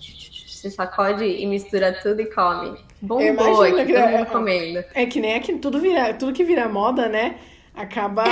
você 0.47 0.69
sacode 0.69 1.23
e 1.23 1.45
mistura 1.47 1.93
tudo 2.01 2.21
e 2.21 2.25
come. 2.25 2.77
Bombou 3.01 3.61
aqui, 3.63 3.85
que 3.85 3.93
todo 3.93 3.97
é- 4.03 4.17
mundo 4.17 4.25
comendo. 4.27 4.83
É 4.93 5.05
que 5.05 5.21
nem 5.21 5.35
aqui, 5.35 5.53
tudo, 5.57 5.79
vira, 5.79 6.13
tudo 6.13 6.33
que 6.33 6.43
vira 6.43 6.67
moda, 6.67 7.07
né? 7.07 7.35
Acaba. 7.73 8.23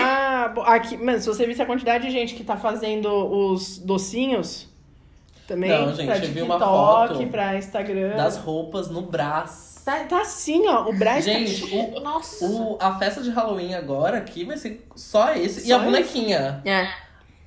Aqui, 0.66 0.98
mano, 0.98 1.20
se 1.22 1.28
você 1.28 1.46
visse 1.48 1.62
a 1.62 1.66
quantidade 1.66 2.06
de 2.06 2.12
gente 2.12 2.36
que 2.36 2.44
tá 2.44 2.58
fazendo 2.58 3.08
os 3.10 3.78
docinhos 3.78 4.68
também. 5.48 5.70
Não, 5.70 5.94
gente, 5.96 6.06
pra 6.08 6.18
eu 6.18 6.32
vi 6.34 6.42
uma 6.42 6.56
TikTok, 6.58 7.14
foto 7.14 7.28
pra 7.28 7.58
Instagram. 7.58 8.18
Das 8.18 8.36
roupas 8.38 8.90
no 8.90 9.02
braço. 9.04 9.77
Tá, 9.88 10.04
tá 10.04 10.22
assim, 10.22 10.68
ó. 10.68 10.90
O 10.90 10.94
Braz 10.94 11.24
Gente, 11.24 11.62
tá... 11.70 11.76
o- 11.98 12.00
Nossa. 12.02 12.46
O, 12.46 12.78
a 12.80 13.00
festa 13.00 13.22
de 13.22 13.30
Halloween 13.30 13.74
agora 13.74 14.18
aqui 14.18 14.44
vai 14.44 14.58
ser 14.58 14.86
só 14.96 15.34
esse. 15.34 15.62
e 15.62 15.68
Só 15.70 15.78
a 15.78 15.80
bonequinha. 15.80 16.62
É. 16.66 16.88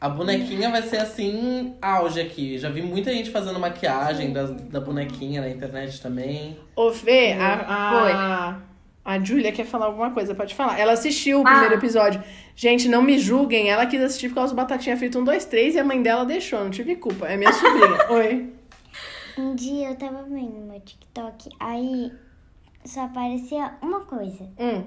A 0.01 0.09
bonequinha 0.09 0.71
vai 0.71 0.81
ser 0.81 0.97
assim, 0.97 1.75
auge 1.83 2.19
aqui. 2.19 2.57
Já 2.57 2.71
vi 2.71 2.81
muita 2.81 3.13
gente 3.13 3.31
fazendo 3.31 3.59
maquiagem 3.61 4.33
da, 4.33 4.45
da 4.45 4.81
bonequinha 4.81 5.43
na 5.43 5.51
internet 5.51 6.01
também. 6.01 6.57
Ô, 6.75 6.91
Fê, 6.91 7.33
a, 7.39 8.57
a, 9.05 9.13
a 9.15 9.19
Júlia 9.19 9.53
quer 9.53 9.67
falar 9.67 9.85
alguma 9.85 10.11
coisa, 10.11 10.35
pode 10.35 10.55
falar. 10.55 10.79
Ela 10.81 10.93
assistiu 10.93 11.41
o 11.43 11.47
Ah. 11.47 11.51
primeiro 11.51 11.75
episódio. 11.75 12.23
Gente, 12.57 12.89
não 12.89 13.03
me 13.03 13.19
julguem, 13.19 13.69
ela 13.69 13.85
quis 13.85 14.01
assistir 14.01 14.31
por 14.31 14.37
causa 14.37 14.55
do 14.55 14.57
Batatinha 14.57 14.97
Frita 14.97 15.19
1, 15.19 15.25
2, 15.25 15.45
3 15.45 15.75
e 15.75 15.79
a 15.79 15.85
mãe 15.85 16.03
dela 16.03 16.25
deixou, 16.25 16.61
não 16.65 16.71
tive 16.71 16.97
culpa. 16.97 17.27
É 17.27 17.37
minha 17.37 17.53
sobrinha. 17.53 18.07
Oi. 18.11 18.53
Um 19.39 19.55
dia 19.55 19.89
eu 19.91 19.97
tava 19.97 20.23
vendo 20.23 20.59
no 20.61 20.67
meu 20.67 20.81
TikTok, 20.81 21.51
aí 21.61 22.11
só 22.85 23.03
aparecia 23.03 23.73
uma 23.83 24.01
coisa. 24.01 24.49
Hum. 24.59 24.85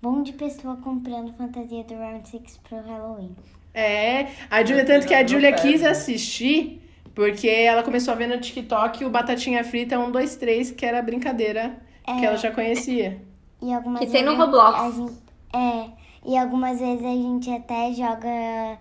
Bom 0.00 0.22
de 0.22 0.32
pessoa 0.32 0.76
comprando 0.76 1.32
fantasia 1.34 1.82
do 1.84 1.94
Round 1.94 2.28
Six 2.28 2.58
pro 2.58 2.80
Halloween. 2.80 3.34
É, 3.74 4.28
a 4.50 4.64
Júlia, 4.64 4.84
tanto 4.84 5.06
que 5.06 5.14
a 5.14 5.24
perde. 5.52 5.72
quis 5.72 5.82
assistir, 5.84 6.82
porque 7.14 7.48
ela 7.48 7.82
começou 7.82 8.12
a 8.12 8.16
ver 8.16 8.26
no 8.26 8.40
TikTok 8.40 9.04
o 9.04 9.10
Batatinha 9.10 9.62
Frita 9.64 9.98
1, 9.98 10.10
2, 10.10 10.36
3, 10.36 10.70
que 10.70 10.84
era 10.86 10.98
a 10.98 11.02
brincadeira 11.02 11.76
que 12.04 12.24
ela 12.24 12.36
já 12.36 12.50
conhecia. 12.50 13.20
E 13.60 13.72
algumas 13.72 14.00
Que 14.00 14.06
tem 14.06 14.22
no 14.22 14.34
Roblox. 14.36 14.80
a 14.80 14.90
gente- 14.90 15.18
é, 15.54 15.90
e 16.24 16.36
algumas 16.38 16.78
vezes 16.78 17.04
a 17.04 17.10
gente 17.10 17.50
até 17.50 17.92
joga 17.92 18.78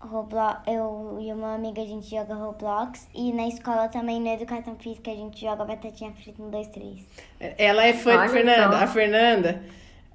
Roblox. 0.00 0.60
Eu 0.66 1.18
e 1.20 1.32
uma 1.32 1.54
amiga 1.54 1.82
a 1.82 1.84
gente 1.86 2.08
joga 2.10 2.34
Roblox. 2.34 3.08
E 3.14 3.32
na 3.32 3.46
escola 3.48 3.88
também, 3.88 4.20
na 4.20 4.34
educação 4.34 4.76
física, 4.76 5.10
a 5.10 5.14
gente 5.14 5.40
joga 5.40 5.64
batatinha 5.64 6.12
frita 6.12 6.42
um, 6.42 6.50
dois, 6.50 6.68
três. 6.68 7.04
Ela 7.40 7.86
é 7.86 7.92
fã 7.92 8.18
Olha 8.18 8.28
de 8.28 8.28
Fernanda. 8.28 8.76
só. 8.76 8.84
A 8.84 8.86
Fernanda, 8.86 9.62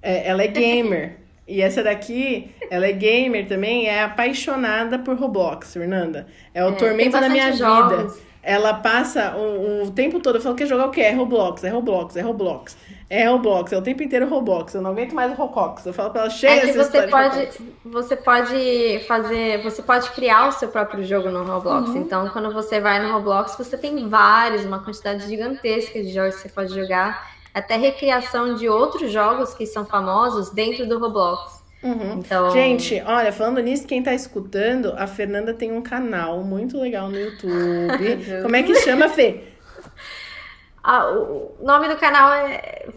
é, 0.02 0.28
ela 0.28 0.44
é 0.44 0.48
gamer. 0.48 1.18
e 1.48 1.62
essa 1.62 1.84
daqui, 1.84 2.54
ela 2.70 2.86
é 2.88 2.92
gamer 2.94 3.48
também, 3.48 3.88
é 3.88 4.04
apaixonada 4.04 5.00
por 5.00 5.18
Roblox, 5.18 5.74
Fernanda. 5.74 6.28
É 6.54 6.64
o 6.66 6.70
É, 6.70 6.72
tormento 6.72 7.20
da 7.20 7.30
minha 7.30 7.50
bastante 7.50 7.58
vida. 7.58 8.31
Ela 8.44 8.74
passa 8.74 9.36
o, 9.36 9.84
o 9.84 9.92
tempo 9.92 10.20
todo 10.20 10.42
falando 10.42 10.58
que 10.58 10.66
jogar 10.66 10.88
o 10.88 10.92
quê? 10.92 11.02
É 11.02 11.12
Roblox, 11.12 11.64
é 11.64 11.70
Roblox, 11.70 12.16
é 12.16 12.22
Roblox. 12.22 12.76
É 13.08 13.28
Roblox, 13.28 13.72
é 13.74 13.78
o 13.78 13.82
tempo 13.82 14.02
inteiro 14.02 14.28
Roblox. 14.28 14.74
Eu 14.74 14.82
não 14.82 14.92
aguento 14.92 15.14
mais 15.14 15.32
o 15.32 15.36
Rocox. 15.36 15.86
Eu 15.86 15.94
falo 15.94 16.12
pra 16.12 16.22
ela, 16.22 16.30
chega 16.30 16.70
É 16.70 16.74
você 16.74 17.08
pode, 17.08 17.36
Roblox. 17.36 17.62
você 17.84 18.16
pode 18.16 19.06
fazer, 19.08 19.62
você 19.62 19.82
pode 19.84 20.10
criar 20.12 20.48
o 20.48 20.52
seu 20.54 20.70
próprio 20.70 21.04
jogo 21.04 21.30
no 21.30 21.44
Roblox. 21.44 21.90
Uhum. 21.90 21.98
Então, 21.98 22.30
quando 22.30 22.52
você 22.52 22.80
vai 22.80 23.06
no 23.06 23.14
Roblox, 23.14 23.56
você 23.58 23.78
tem 23.78 24.08
vários, 24.08 24.66
uma 24.66 24.80
quantidade 24.80 25.28
gigantesca 25.28 26.02
de 26.02 26.10
jogos 26.12 26.36
que 26.36 26.42
você 26.44 26.50
pode 26.50 26.74
jogar, 26.74 27.32
até 27.54 27.76
recriação 27.76 28.56
de 28.56 28.70
outros 28.70 29.12
jogos 29.12 29.54
que 29.54 29.68
são 29.68 29.86
famosos 29.86 30.50
dentro 30.50 30.88
do 30.88 30.98
Roblox. 30.98 31.61
Uhum. 31.84 32.20
Então, 32.20 32.52
Gente, 32.52 33.02
olha, 33.06 33.32
falando 33.32 33.60
nisso, 33.60 33.88
quem 33.88 34.04
tá 34.04 34.14
escutando, 34.14 34.94
a 34.98 35.08
Fernanda 35.08 35.54
tem 35.54 35.72
um 35.72 35.82
canal 35.82 36.44
muito 36.44 36.80
legal 36.80 37.10
no 37.10 37.18
YouTube. 37.20 38.20
Como 38.44 38.56
é 38.56 38.64
que 38.64 38.76
chama, 38.76 39.10
Fê? 39.10 39.44
ah, 40.84 41.10
o 41.10 41.56
nome 41.62 41.88
do 41.88 41.96
canal 41.98 42.32
é, 42.34 42.88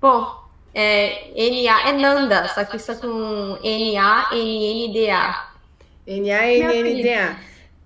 bom, 0.00 0.34
é 0.74 1.30
NA, 1.34 1.88
é 1.88 1.92
Nanda, 1.92 2.48
só 2.48 2.64
que 2.64 2.76
isso 2.76 2.92
é 2.92 2.94
com. 2.96 3.58
N-A-N-N-D-A. 3.62 5.46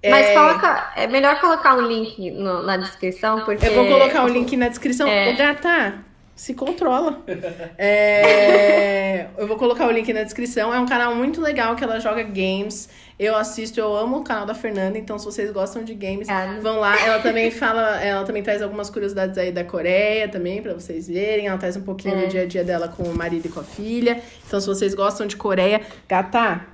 Mas 0.03 0.27
É, 0.29 0.35
coloca, 0.35 0.93
é 0.97 1.07
melhor 1.07 1.39
colocar 1.41 1.75
um 1.75 1.83
link 1.83 2.31
no- 2.31 2.63
na 2.63 2.77
descrição, 2.79 3.45
porque 3.45 3.67
Eu 3.67 3.75
vou 3.75 3.87
colocar 3.87 4.25
o 4.25 4.29
link 4.29 4.57
na 4.57 4.69
descrição. 4.69 5.07
É. 5.07 5.33
Gata, 5.35 6.05
se 6.41 6.55
controla. 6.55 7.21
É, 7.77 9.27
Eu 9.37 9.47
vou 9.47 9.57
colocar 9.57 9.87
o 9.87 9.91
link 9.91 10.11
na 10.13 10.23
descrição. 10.23 10.73
É 10.73 10.79
um 10.79 10.87
canal 10.87 11.15
muito 11.15 11.41
legal 11.41 11.77
que 11.77 11.85
ela 11.85 11.99
joga 12.01 12.23
games. 12.23 12.89
Eu 13.19 13.37
assisto, 13.37 13.79
eu 13.79 13.95
amo 13.95 14.19
o 14.19 14.25
canal 14.25 14.47
da 14.47 14.55
Fernanda, 14.55 14.97
então 14.97 15.19
se 15.19 15.27
vocês 15.27 15.51
gostam 15.53 15.85
de 15.85 15.95
games, 15.95 16.27
Obrigada. 16.29 16.61
vão 16.63 16.81
lá. 16.81 16.99
Ela 17.05 17.19
também 17.21 17.51
fala, 17.51 18.03
ela 18.03 18.25
também 18.25 18.43
traz 18.43 18.63
algumas 18.63 18.89
curiosidades 18.89 19.37
aí 19.37 19.53
da 19.53 19.63
Coreia 19.65 20.27
também, 20.29 20.63
pra 20.63 20.73
vocês 20.73 21.07
verem. 21.09 21.47
Ela 21.49 21.59
traz 21.59 21.77
um 21.77 21.83
pouquinho 21.83 22.15
É. 22.15 22.23
do 22.23 22.29
dia 22.29 22.43
a 22.43 22.47
dia 22.47 22.65
dela 22.65 22.89
com 22.89 23.03
o 23.03 23.15
marido 23.15 23.47
e 23.47 23.49
com 23.51 23.61
a 23.61 23.65
filha. 23.65 24.23
Então, 24.47 24.59
se 24.61 24.67
vocês 24.67 24.95
gostam 24.95 25.27
de 25.27 25.37
Coreia, 25.37 25.83
gata. 26.09 26.65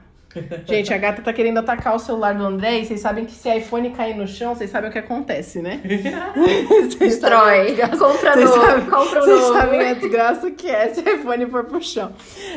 Gente, 0.67 0.93
a 0.93 0.99
gata 0.99 1.23
tá 1.23 1.33
querendo 1.33 1.59
atacar 1.59 1.95
o 1.95 1.99
celular 1.99 2.35
do 2.35 2.45
André 2.45 2.81
e 2.81 2.85
vocês 2.85 3.01
sabem 3.01 3.25
que 3.25 3.33
se 3.33 3.49
a 3.49 3.57
iPhone 3.57 3.91
cair 3.91 4.17
no 4.17 4.27
chão, 4.27 4.55
vocês 4.55 4.71
sabem 4.71 4.91
o 4.91 4.93
que 4.93 4.99
acontece, 4.99 5.61
né? 5.63 5.81
Destrói. 6.99 7.77
Compra 7.99 8.37
novo, 8.37 8.61
sabem- 8.67 8.85
compra 8.87 9.21
um 9.21 9.25
Vocês 9.25 9.41
novo. 9.41 9.53
sabem 9.55 9.81
a 9.89 9.95
desgraça 9.95 10.51
que 10.51 10.69
é 10.71 10.89
se 10.93 11.01
o 11.01 11.09
iPhone 11.15 11.47
for 11.47 11.65
pro 11.65 11.83
chão. 11.83 12.13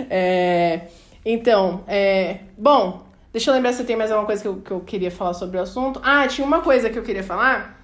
É, 0.10 0.82
então, 1.26 1.84
é, 1.88 2.40
bom, 2.58 3.04
deixa 3.32 3.50
eu 3.50 3.56
lembrar 3.56 3.74
se 3.74 3.84
tem 3.84 3.96
mais 3.96 4.12
alguma 4.12 4.26
coisa 4.26 4.42
que 4.42 4.48
eu, 4.48 4.56
que 4.58 4.72
eu 4.72 4.80
queria 4.82 5.12
falar 5.12 5.34
sobre 5.34 5.58
o 5.58 5.62
assunto. 5.62 6.00
Ah, 6.04 6.28
tinha 6.28 6.46
uma 6.46 6.62
coisa 6.62 6.90
que 6.90 6.98
eu 6.98 7.04
queria 7.04 7.24
falar, 7.24 7.78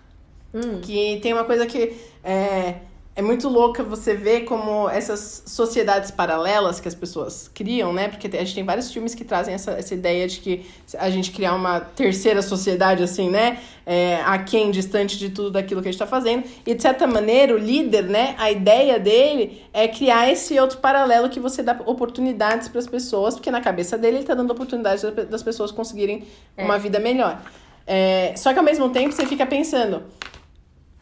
Hum. 0.54 0.80
que 0.82 1.20
tem 1.22 1.34
uma 1.34 1.44
coisa 1.44 1.66
que 1.66 1.98
é, 2.24 2.76
é 3.18 3.22
muito 3.22 3.48
louca 3.48 3.82
você 3.82 4.14
ver 4.14 4.42
como 4.42 4.90
essas 4.90 5.44
sociedades 5.46 6.12
paralelas 6.12 6.82
que 6.82 6.88
as 6.88 6.94
pessoas 6.94 7.50
criam, 7.54 7.94
né? 7.94 8.10
Porque 8.10 8.28
a 8.36 8.40
gente 8.40 8.56
tem 8.56 8.64
vários 8.66 8.92
filmes 8.92 9.16
que 9.16 9.24
trazem 9.24 9.54
essa, 9.54 9.72
essa 9.72 9.94
ideia 9.94 10.28
de 10.28 10.42
que 10.42 10.66
a 10.98 11.10
gente 11.10 11.32
criar 11.32 11.56
uma 11.56 11.80
terceira 11.80 12.42
sociedade, 12.42 13.02
assim, 13.02 13.30
né? 13.30 13.60
É, 13.86 14.22
aquém, 14.26 14.70
distante 14.70 15.18
de 15.18 15.30
tudo 15.30 15.52
daquilo 15.52 15.82
que 15.82 15.88
a 15.88 15.92
gente 15.92 16.00
tá 16.00 16.06
fazendo. 16.06 16.44
E, 16.66 16.74
de 16.74 16.82
certa 16.82 17.08
maneira, 17.08 17.56
o 17.56 17.58
líder, 17.58 18.04
né? 18.04 18.36
A 18.38 18.52
ideia 18.52 19.00
dele 19.00 19.64
é 19.72 19.88
criar 19.88 20.30
esse 20.30 20.60
outro 20.60 20.80
paralelo 20.80 21.30
que 21.30 21.40
você 21.40 21.64
dá 21.64 21.80
oportunidades 21.86 22.68
para 22.68 22.80
as 22.80 22.88
pessoas, 22.88 23.36
porque 23.36 23.50
na 23.50 23.62
cabeça 23.62 23.98
dele 23.98 24.18
ele 24.18 24.26
tá 24.26 24.34
dando 24.34 24.52
oportunidades 24.52 25.04
das 25.30 25.42
pessoas 25.42 25.72
conseguirem 25.72 26.26
uma 26.58 26.78
vida 26.78 27.00
melhor. 27.00 27.42
É, 27.88 28.34
só 28.36 28.52
que 28.52 28.60
ao 28.60 28.66
mesmo 28.66 28.90
tempo 28.90 29.14
você 29.14 29.26
fica 29.26 29.46
pensando, 29.46 30.04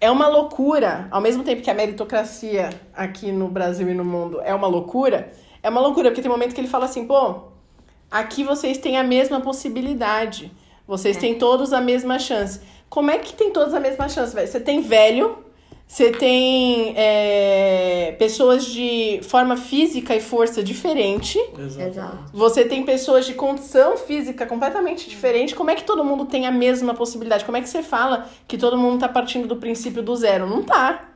é 0.04 0.12
uma 0.12 0.28
loucura, 0.28 1.08
ao 1.10 1.22
mesmo 1.22 1.46
tempo 1.46 1.62
que 1.62 1.72
a 1.72 1.74
meritocracia 1.74 2.72
aqui 2.94 3.32
no 3.32 3.48
Brasil 3.48 3.90
e 3.90 3.94
no 3.94 4.04
mundo 4.04 4.42
é 4.42 4.54
uma 4.54 4.68
loucura, 4.68 5.32
é 5.64 5.70
uma 5.70 5.80
loucura, 5.80 6.10
porque 6.10 6.22
tem 6.22 6.30
um 6.30 6.34
momento 6.34 6.54
que 6.54 6.60
ele 6.60 6.68
fala 6.68 6.84
assim, 6.84 7.08
pô, 7.08 7.36
aqui 8.12 8.44
vocês 8.44 8.78
têm 8.78 8.98
a 8.98 9.04
mesma 9.04 9.40
possibilidade, 9.40 10.52
vocês 10.86 11.16
têm 11.16 11.36
todos 11.36 11.72
a 11.72 11.80
mesma 11.80 12.20
chance. 12.20 12.60
Como 12.90 13.10
é 13.10 13.18
que 13.18 13.32
tem 13.32 13.54
todos 13.54 13.74
a 13.74 13.80
mesma 13.80 14.10
chance, 14.10 14.36
velho? 14.36 14.46
Você 14.46 14.60
tem 14.60 14.82
velho, 14.82 15.38
você 15.88 16.12
tem 16.12 16.94
é, 16.98 18.16
pessoas 18.18 18.66
de 18.66 19.20
forma 19.24 19.56
física 19.56 20.16
e 20.16 20.20
força 20.20 20.64
diferente, 20.64 21.40
Exato. 21.60 22.18
você 22.34 22.66
tem 22.66 22.84
pessoas 22.84 23.26
de 23.26 23.34
condição 23.36 23.96
física 23.98 24.46
completamente 24.48 25.08
diferente. 25.08 25.54
Como 25.54 25.70
é 25.70 25.76
que 25.76 25.84
todo 25.84 26.04
mundo 26.04 26.26
tem 26.26 26.48
a 26.48 26.52
mesma 26.52 26.94
possibilidade? 26.96 27.46
Como 27.46 27.58
é 27.58 27.62
que 27.62 27.70
você 27.70 27.84
fala 27.84 28.28
que 28.48 28.58
todo 28.58 28.78
mundo 28.78 29.02
tá 29.02 29.08
partindo 29.08 29.48
do 29.48 29.58
princípio 29.58 30.02
do 30.02 30.16
zero? 30.16 30.48
Não 30.48 30.64
tá. 30.64 31.10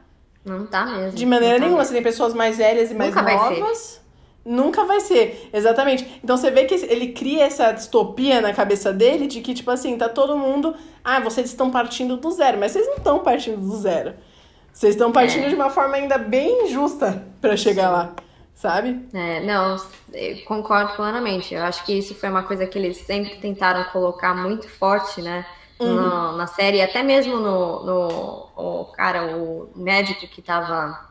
Não 0.45 0.67
tá 0.67 0.85
mesmo. 0.85 1.11
De 1.17 1.25
maneira 1.25 1.55
tá 1.55 1.61
nenhuma. 1.61 1.79
mesmo. 1.79 1.89
Você 1.89 1.93
tem 1.95 2.03
pessoas 2.03 2.33
mais 2.33 2.57
velhas 2.57 2.91
e 2.91 2.93
mais 2.93 3.09
Nunca 3.13 3.23
vai 3.23 3.37
ser. 3.37 3.59
novas, 3.59 4.01
Nunca 4.45 4.85
vai 4.85 5.01
ser, 5.01 5.49
exatamente. 5.51 6.21
Então 6.23 6.37
você 6.37 6.49
vê 6.49 6.63
que 6.63 6.73
ele 6.73 7.09
cria 7.09 7.43
essa 7.43 7.69
distopia 7.73 8.39
na 8.39 8.53
cabeça 8.53 8.93
dele 8.93 9.27
de 9.27 9.41
que, 9.41 9.53
tipo 9.53 9.69
assim, 9.69 9.97
tá 9.97 10.07
todo 10.07 10.37
mundo. 10.37 10.73
Ah, 11.03 11.19
vocês 11.19 11.47
estão 11.47 11.69
partindo 11.69 12.15
do 12.15 12.31
zero, 12.31 12.57
mas 12.57 12.71
vocês 12.71 12.87
não 12.87 12.95
estão 12.95 13.19
partindo 13.19 13.59
do 13.59 13.75
zero. 13.75 14.13
Vocês 14.77 14.93
estão 14.93 15.11
partindo 15.11 15.45
É. 15.45 15.49
de 15.49 15.55
uma 15.55 15.71
forma 15.71 15.95
ainda 15.95 16.19
bem 16.19 16.67
justa 16.69 17.25
pra 17.41 17.57
chegar 17.57 17.89
lá, 17.89 18.13
sabe? 18.53 19.07
É, 19.11 19.41
não, 19.43 19.75
eu 20.13 20.37
concordo 20.45 20.93
plenamente. 20.95 21.55
Eu 21.55 21.63
acho 21.63 21.83
que 21.83 21.93
isso 21.97 22.13
foi 22.13 22.29
uma 22.29 22.43
coisa 22.43 22.67
que 22.67 22.77
eles 22.77 22.97
sempre 22.97 23.37
tentaram 23.37 23.85
colocar 23.85 24.35
muito 24.35 24.69
forte, 24.69 25.19
né? 25.19 25.43
no- 25.79 26.35
na 26.37 26.45
série, 26.47 26.79
até 26.81 27.01
mesmo 27.03 27.37
no, 27.37 27.83
no 27.85 28.47
o 28.55 28.85
cara, 28.95 29.35
o 29.35 29.69
médico 29.75 30.27
que 30.27 30.41
estava 30.41 31.07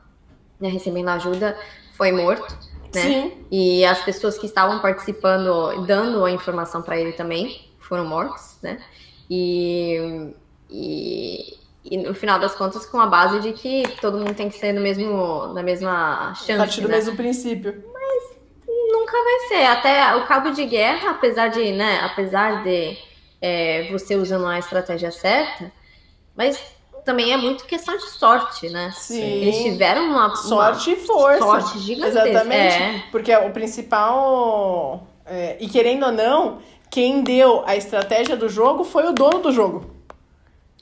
recebendo 0.60 1.08
ajuda 1.08 1.56
foi 1.96 2.10
morto, 2.12 2.52
né? 2.94 3.00
Sim. 3.02 3.46
E 3.50 3.84
as 3.84 4.00
pessoas 4.02 4.36
que 4.38 4.46
estavam 4.46 4.80
participando, 4.80 5.84
dando 5.86 6.24
a 6.24 6.30
informação 6.32 6.82
para 6.82 6.98
ele 7.00 7.12
também, 7.12 7.68
foram 7.80 8.04
mortos, 8.06 8.58
né? 8.62 8.78
E, 9.30 10.32
e, 10.70 11.54
e 11.90 11.96
no 11.98 12.14
final 12.14 12.38
das 12.38 12.54
contas, 12.54 12.84
com 12.86 12.98
a 13.00 13.06
base 13.06 13.40
de 13.40 13.52
que 13.52 13.82
todo 14.00 14.18
mundo 14.18 14.34
tem 14.34 14.48
que 14.48 14.58
ser 14.58 14.72
no 14.72 14.80
mesmo, 14.80 15.52
na 15.52 15.62
mesma 15.62 16.34
chance, 16.34 16.52
A 16.52 16.56
partir 16.58 16.80
do 16.80 16.88
né? 16.88 16.96
mesmo 16.96 17.16
princípio. 17.16 17.84
Nunca 18.68 19.12
vai 19.12 19.48
ser. 19.48 19.64
Até 19.66 20.16
o 20.16 20.26
cabo 20.26 20.50
de 20.50 20.64
guerra, 20.64 21.10
apesar 21.10 21.48
de, 21.48 21.72
né, 21.72 22.00
apesar 22.02 22.62
de 22.62 22.96
é, 23.40 23.88
você 23.90 24.16
usando 24.16 24.46
a 24.46 24.58
estratégia 24.58 25.10
certa, 25.10 25.70
mas 26.36 26.60
também 27.04 27.32
é 27.32 27.36
muito 27.36 27.64
questão 27.66 27.96
de 27.96 28.10
sorte, 28.10 28.68
né? 28.68 28.92
Sim. 28.96 29.22
Eles 29.22 29.58
tiveram 29.62 30.02
uma, 30.06 30.26
uma 30.26 30.36
Sorte 30.36 30.92
e 30.92 30.96
força. 30.96 31.38
sorte 31.38 31.78
gigantesca. 31.78 32.28
Exatamente. 32.28 32.82
É. 32.82 33.02
Porque 33.12 33.34
o 33.36 33.50
principal. 33.50 35.06
é, 35.24 35.56
e 35.60 35.68
querendo 35.68 36.06
ou 36.06 36.12
não, 36.12 36.58
quem 36.90 37.22
deu 37.22 37.62
a 37.66 37.76
estratégia 37.76 38.36
do 38.36 38.48
jogo 38.48 38.82
foi 38.82 39.06
o 39.06 39.12
dono 39.12 39.38
do 39.40 39.52
jogo. 39.52 39.95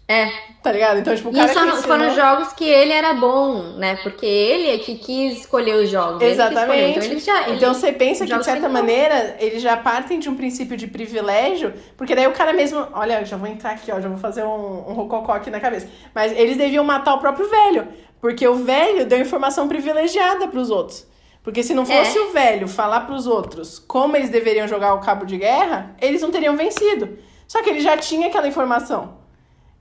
É. 0.06 0.28
Tá 0.62 0.70
ligado? 0.70 0.98
Então, 0.98 1.14
tipo, 1.16 1.30
o 1.30 1.32
E 1.32 1.34
cara 1.36 1.48
foram, 1.52 1.76
que 1.76 1.82
foram 1.82 2.06
ensinou- 2.08 2.14
jogos 2.26 2.52
que 2.52 2.64
ele 2.64 2.92
era 2.92 3.14
bom, 3.14 3.62
né? 3.78 3.96
Porque 4.02 4.24
ele 4.26 4.68
é 4.74 4.78
que 4.78 4.96
quis 4.96 5.40
escolher 5.40 5.76
os 5.76 5.88
jogos. 5.90 6.18
que 6.18 6.24
escolheu. 6.26 6.50
Exatamente. 6.52 7.06
Então, 7.06 7.18
já, 7.20 7.48
Então 7.50 7.74
você 7.74 7.90
pensa 7.92 8.26
que, 8.26 8.36
de 8.36 8.44
certa 8.44 8.68
maneira, 8.68 9.36
eles 9.40 9.62
já 9.62 9.76
partem 9.78 10.18
de 10.18 10.28
um 10.28 10.34
princípio 10.36 10.76
de 10.76 10.86
privilégio, 10.86 11.72
porque 11.96 12.14
daí 12.14 12.26
o 12.26 12.32
cara 12.32 12.52
mesmo. 12.52 12.86
Olha, 12.92 13.24
já 13.24 13.36
vou 13.38 13.48
entrar 13.48 13.70
aqui, 13.72 13.90
ó, 13.92 13.98
já 14.00 14.08
vou 14.08 14.18
fazer 14.18 14.42
um, 14.44 14.90
um 14.90 14.92
rococó 14.92 15.32
aqui 15.32 15.50
na 15.50 15.58
cabeça. 15.60 15.88
Mas 16.14 16.32
eles 16.32 16.56
deviam 16.58 16.84
matar 16.84 17.14
o 17.14 17.18
próprio 17.18 17.48
velho, 17.48 17.88
porque 18.20 18.46
o 18.46 18.56
velho 18.56 19.06
deu 19.06 19.18
informação 19.20 19.68
privilegiada 19.68 20.48
pros 20.48 20.70
outros. 20.70 21.06
Porque 21.42 21.62
se 21.62 21.72
não 21.74 21.84
fosse 21.86 22.16
É. 22.16 22.20
o 22.22 22.30
velho 22.30 22.68
falar 22.68 23.00
pros 23.00 23.26
outros 23.26 23.78
como 23.78 24.16
eles 24.16 24.30
deveriam 24.30 24.66
jogar 24.68 24.94
o 24.94 25.00
cabo 25.00 25.24
de 25.26 25.36
guerra, 25.38 25.94
eles 26.00 26.20
não 26.22 26.30
teriam 26.30 26.56
vencido. 26.56 27.18
Só 27.46 27.62
que 27.62 27.68
ele 27.70 27.80
já 27.80 27.96
tinha 27.98 28.28
aquela 28.28 28.48
informação. 28.48 29.23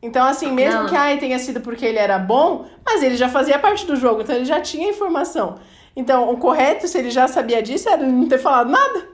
Então, 0.03 0.25
assim, 0.27 0.51
mesmo 0.51 0.81
Não. 0.81 0.89
que 0.89 0.95
ai, 0.97 1.17
tenha 1.17 1.39
sido 1.39 1.61
porque 1.61 1.85
ele 1.85 1.97
era 1.97 2.19
bom, 2.19 2.65
mas 2.85 3.01
ele 3.01 3.15
já 3.15 3.29
fazia 3.29 3.57
parte 3.57 3.85
do 3.85 3.95
jogo, 3.95 4.21
então 4.21 4.35
ele 4.35 4.43
já 4.43 4.59
tinha 4.59 4.89
informação. 4.89 5.55
Então, 5.95 6.29
o 6.29 6.35
correto, 6.37 6.87
se 6.89 6.97
ele 6.97 7.09
já 7.09 7.25
sabia 7.27 7.63
disso, 7.63 7.87
era 7.87 8.03
não 8.05 8.27
ter 8.27 8.37
falado 8.37 8.69
nada, 8.69 9.07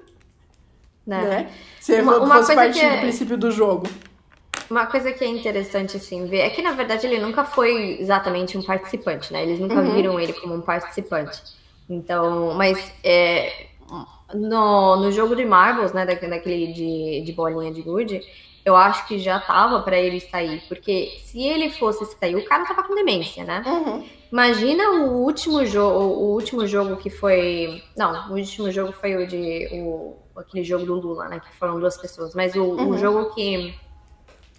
né? 1.05 1.23
né? 1.23 1.49
Se 1.79 2.01
Uma- 2.01 2.13
fosse 2.13 2.25
uma 2.25 2.35
coisa 2.35 2.55
partir 2.55 2.79
que 2.79 2.85
é- 2.85 2.95
do 2.95 3.01
princípio 3.01 3.37
do 3.37 3.51
jogo. 3.51 3.87
Uma 4.69 4.87
coisa 4.87 5.11
que 5.11 5.23
é 5.23 5.27
interessante, 5.27 5.95
assim, 5.97 6.25
ver 6.25 6.39
é 6.39 6.49
que, 6.49 6.61
na 6.61 6.71
verdade, 6.71 7.05
ele 7.05 7.19
nunca 7.19 7.43
foi 7.45 7.97
exatamente 7.99 8.57
um 8.57 8.63
participante, 8.63 9.31
né? 9.31 9.43
Eles 9.43 9.59
nunca 9.59 9.75
Uhum. 9.75 9.93
viram 9.95 10.19
ele 10.19 10.33
como 10.33 10.55
um 10.55 10.61
participante. 10.61 11.39
Então, 11.89 12.53
mas 12.55 12.91
é, 13.03 13.67
no, 14.33 14.95
no 14.97 15.11
jogo 15.11 15.35
de 15.35 15.45
Marbles, 15.45 15.91
né, 15.93 16.05
daquele 16.05 16.67
de, 16.73 17.21
de 17.25 17.31
bolinha 17.33 17.71
de 17.71 17.81
gude, 17.81 18.21
eu 18.65 18.75
acho 18.75 19.07
que 19.07 19.17
já 19.19 19.39
tava 19.39 19.81
pra 19.81 19.97
ele 19.97 20.19
sair, 20.19 20.61
porque 20.67 21.17
se 21.23 21.41
ele 21.41 21.69
fosse 21.69 22.05
sair, 22.17 22.35
o 22.35 22.45
cara 22.45 22.65
tava 22.65 22.83
com 22.83 22.93
demência, 22.95 23.43
né? 23.43 23.63
Uhum. 23.65 24.05
Imagina 24.31 24.91
o 24.91 25.23
último 25.23 25.65
jogo, 25.65 25.99
o 25.99 26.33
último 26.33 26.67
jogo 26.67 26.97
que 26.97 27.09
foi, 27.09 27.81
não, 27.97 28.29
o 28.29 28.33
último 28.35 28.71
jogo 28.71 28.91
foi 28.93 29.15
o 29.15 29.25
de 29.27 29.69
o, 29.73 30.15
aquele 30.35 30.63
jogo 30.63 30.85
do 30.85 30.95
Lula, 30.95 31.27
né, 31.27 31.39
que 31.39 31.51
foram 31.57 31.79
duas 31.79 31.97
pessoas, 31.97 32.35
mas 32.35 32.53
o, 32.55 32.61
o 32.63 32.89
Uhum. 32.89 32.97
jogo 32.97 33.33
que 33.33 33.73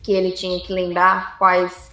que 0.02 0.12
ele 0.12 0.32
tinha 0.32 0.58
que 0.60 0.72
lembrar 0.72 1.36
quais 1.38 1.90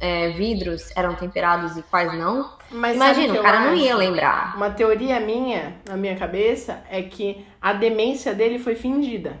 é, 0.00 0.30
vidros 0.30 0.90
eram 0.96 1.14
temperados 1.14 1.76
e 1.76 1.82
quais 1.82 2.12
não. 2.18 2.50
Mas 2.70 2.96
Imagina, 2.96 3.38
o 3.38 3.42
cara 3.42 3.60
não 3.60 3.72
acho? 3.72 3.82
ia 3.82 3.96
lembrar. 3.96 4.56
Uma 4.56 4.70
teoria 4.70 5.20
minha, 5.20 5.76
na 5.86 5.96
minha 5.96 6.16
cabeça, 6.16 6.82
é 6.90 7.02
que 7.02 7.46
a 7.62 7.72
demência 7.72 8.34
dele 8.34 8.58
foi 8.58 8.74
fingida. 8.74 9.38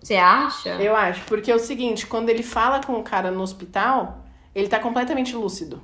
Você 0.00 0.16
acha? 0.16 0.70
Eu 0.70 0.94
acho. 0.96 1.24
Porque 1.24 1.50
é 1.50 1.54
o 1.54 1.58
seguinte, 1.58 2.06
quando 2.06 2.28
ele 2.28 2.42
fala 2.42 2.80
com 2.82 2.94
o 2.94 3.02
cara 3.02 3.30
no 3.30 3.42
hospital, 3.42 4.24
ele 4.54 4.68
tá 4.68 4.78
completamente 4.78 5.34
lúcido. 5.34 5.82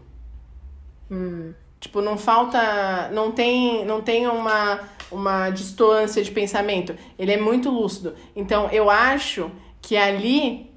Hum, 1.10 1.52
Tipo, 1.84 2.00
não 2.00 2.16
falta. 2.16 3.10
Não 3.12 3.30
tem, 3.30 3.84
não 3.84 4.00
tem 4.00 4.26
uma, 4.26 4.80
uma 5.12 5.50
distância 5.50 6.22
de 6.24 6.30
pensamento. 6.30 6.96
Ele 7.18 7.30
é 7.32 7.36
muito 7.36 7.68
lúcido. 7.68 8.14
Então, 8.34 8.70
eu 8.70 8.88
acho 8.88 9.50
que 9.82 9.94
ali 9.94 10.70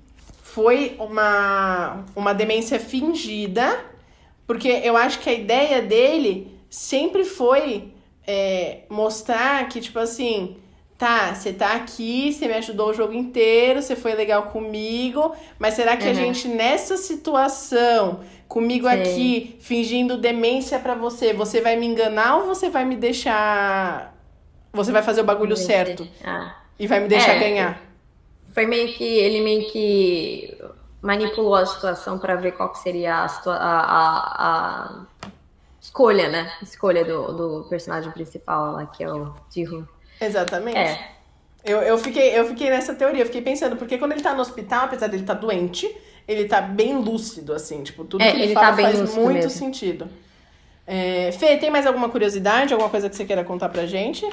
foi 0.44 0.98
uma, 1.00 2.04
uma 2.14 2.34
demência 2.34 2.78
fingida, 2.78 3.86
porque 4.46 4.68
eu 4.68 4.98
acho 4.98 5.20
que 5.20 5.30
a 5.30 5.34
ideia 5.34 5.82
dele 5.82 6.60
sempre 6.70 7.24
foi 7.24 7.94
é, 8.28 8.80
mostrar 8.90 9.66
que, 9.70 9.80
tipo 9.80 10.00
assim. 10.00 10.58
Tá, 10.98 11.36
você 11.36 11.54
tá 11.54 11.74
aqui, 11.74 12.34
você 12.34 12.48
me 12.48 12.56
ajudou 12.56 12.90
o 12.90 12.94
jogo 12.94 13.14
inteiro, 13.14 13.84
você 13.84 13.96
foi 13.96 14.16
legal 14.16 14.44
comigo, 14.48 15.36
mas 15.60 15.76
será 15.76 15.96
que 15.96 16.06
a 16.06 16.08
Uhum. 16.08 16.16
gente, 16.16 16.48
nessa 16.48 16.98
situação, 16.98 18.22
comigo 18.48 18.88
Sei. 18.90 19.02
aqui, 19.02 19.58
fingindo 19.60 20.18
demência 20.18 20.80
pra 20.80 20.96
você, 20.96 21.34
você 21.34 21.62
vai 21.62 21.76
me 21.76 21.86
enganar 21.86 22.38
ou 22.38 22.48
você 22.48 22.68
vai 22.70 22.84
me 22.84 22.96
deixar. 22.96 24.16
Você 24.74 24.92
vai 24.92 25.04
fazer 25.04 25.22
o 25.22 25.24
bagulho 25.24 25.56
certo 25.56 26.08
ah. 26.26 26.56
e 26.80 26.88
vai 26.88 27.00
me 27.00 27.08
deixar 27.08 27.34
É. 27.36 27.40
ganhar? 27.40 27.82
Foi 28.50 28.66
meio 28.66 28.92
que 28.96 29.04
ele 29.04 29.42
meio 29.42 29.70
que 29.72 30.58
manipulou 31.00 31.54
a 31.54 31.66
situação 31.68 32.18
para 32.18 32.36
ver 32.36 32.54
qual 32.54 32.70
que 32.72 32.80
seria 32.80 33.24
a, 33.24 33.28
situa- 33.28 33.56
a, 33.56 33.80
a- 33.82 34.34
a 34.40 35.02
escolha, 35.80 36.28
né? 36.28 36.52
Escolha 36.62 37.06
do, 37.06 37.34
do 37.62 37.70
personagem 37.70 38.12
principal 38.12 38.72
lá, 38.74 38.86
que 38.88 39.04
é 39.04 39.12
o 39.14 39.32
Jihu. 39.54 39.88
Exatamente. 40.20 40.78
É. 40.78 41.12
Eu, 41.64 41.80
eu, 41.82 41.98
fiquei, 41.98 42.38
eu 42.38 42.46
fiquei 42.48 42.70
nessa 42.70 42.94
teoria, 42.96 43.22
eu 43.22 43.26
fiquei 43.26 43.42
pensando, 43.42 43.76
porque 43.76 43.98
quando 43.98 44.14
ele 44.14 44.22
tá 44.22 44.34
no 44.34 44.42
hospital, 44.42 44.86
apesar 44.86 45.08
dele 45.08 45.24
estar 45.24 45.34
doente, 45.34 45.90
ele 46.28 46.46
tá 46.46 46.62
bem 46.62 46.96
lúcido, 46.98 47.54
assim, 47.54 47.84
tipo, 47.84 48.06
tudo 48.06 48.24
É, 48.24 48.32
que 48.32 48.38
ele, 48.38 48.44
ele 48.46 48.54
fala 48.54 48.68
tá 48.68 48.72
bem 48.74 48.86
faz 48.86 49.00
lúcido 49.02 49.22
muito 49.22 49.34
mesmo. 49.36 49.50
sentido. 49.50 50.08
É, 50.90 51.34
Fê, 51.34 51.58
tem 51.58 51.70
mais 51.70 51.86
alguma 51.86 52.08
curiosidade, 52.08 52.72
alguma 52.74 52.90
coisa 52.90 53.10
que 53.10 53.16
você 53.18 53.26
queira 53.26 53.44
contar 53.44 53.68
pra 53.68 53.86
gente? 53.86 54.26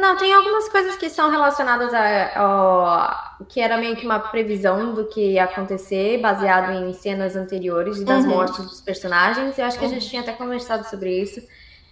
Não, 0.00 0.16
tem 0.16 0.34
algumas 0.34 0.68
coisas 0.68 0.96
que 0.96 1.08
são 1.08 1.30
relacionadas 1.30 1.94
a, 1.94 2.40
ao- 2.40 3.44
que 3.48 3.60
era 3.60 3.76
meio 3.78 3.94
que 3.94 4.04
uma 4.04 4.18
previsão 4.18 4.92
do 4.94 5.04
que 5.06 5.34
ia 5.34 5.44
acontecer, 5.44 6.18
baseado 6.20 6.72
em 6.72 6.92
cenas 6.92 7.36
anteriores 7.36 7.98
e 7.98 8.04
das 8.04 8.24
Uhum. 8.24 8.30
mortes 8.30 8.64
dos 8.64 8.80
personagens. 8.80 9.56
Eu 9.56 9.64
acho 9.64 9.78
que 9.78 9.84
a 9.84 9.88
gente 9.88 10.08
tinha 10.08 10.22
até 10.22 10.32
conversado 10.32 10.88
sobre 10.90 11.16
isso, 11.22 11.40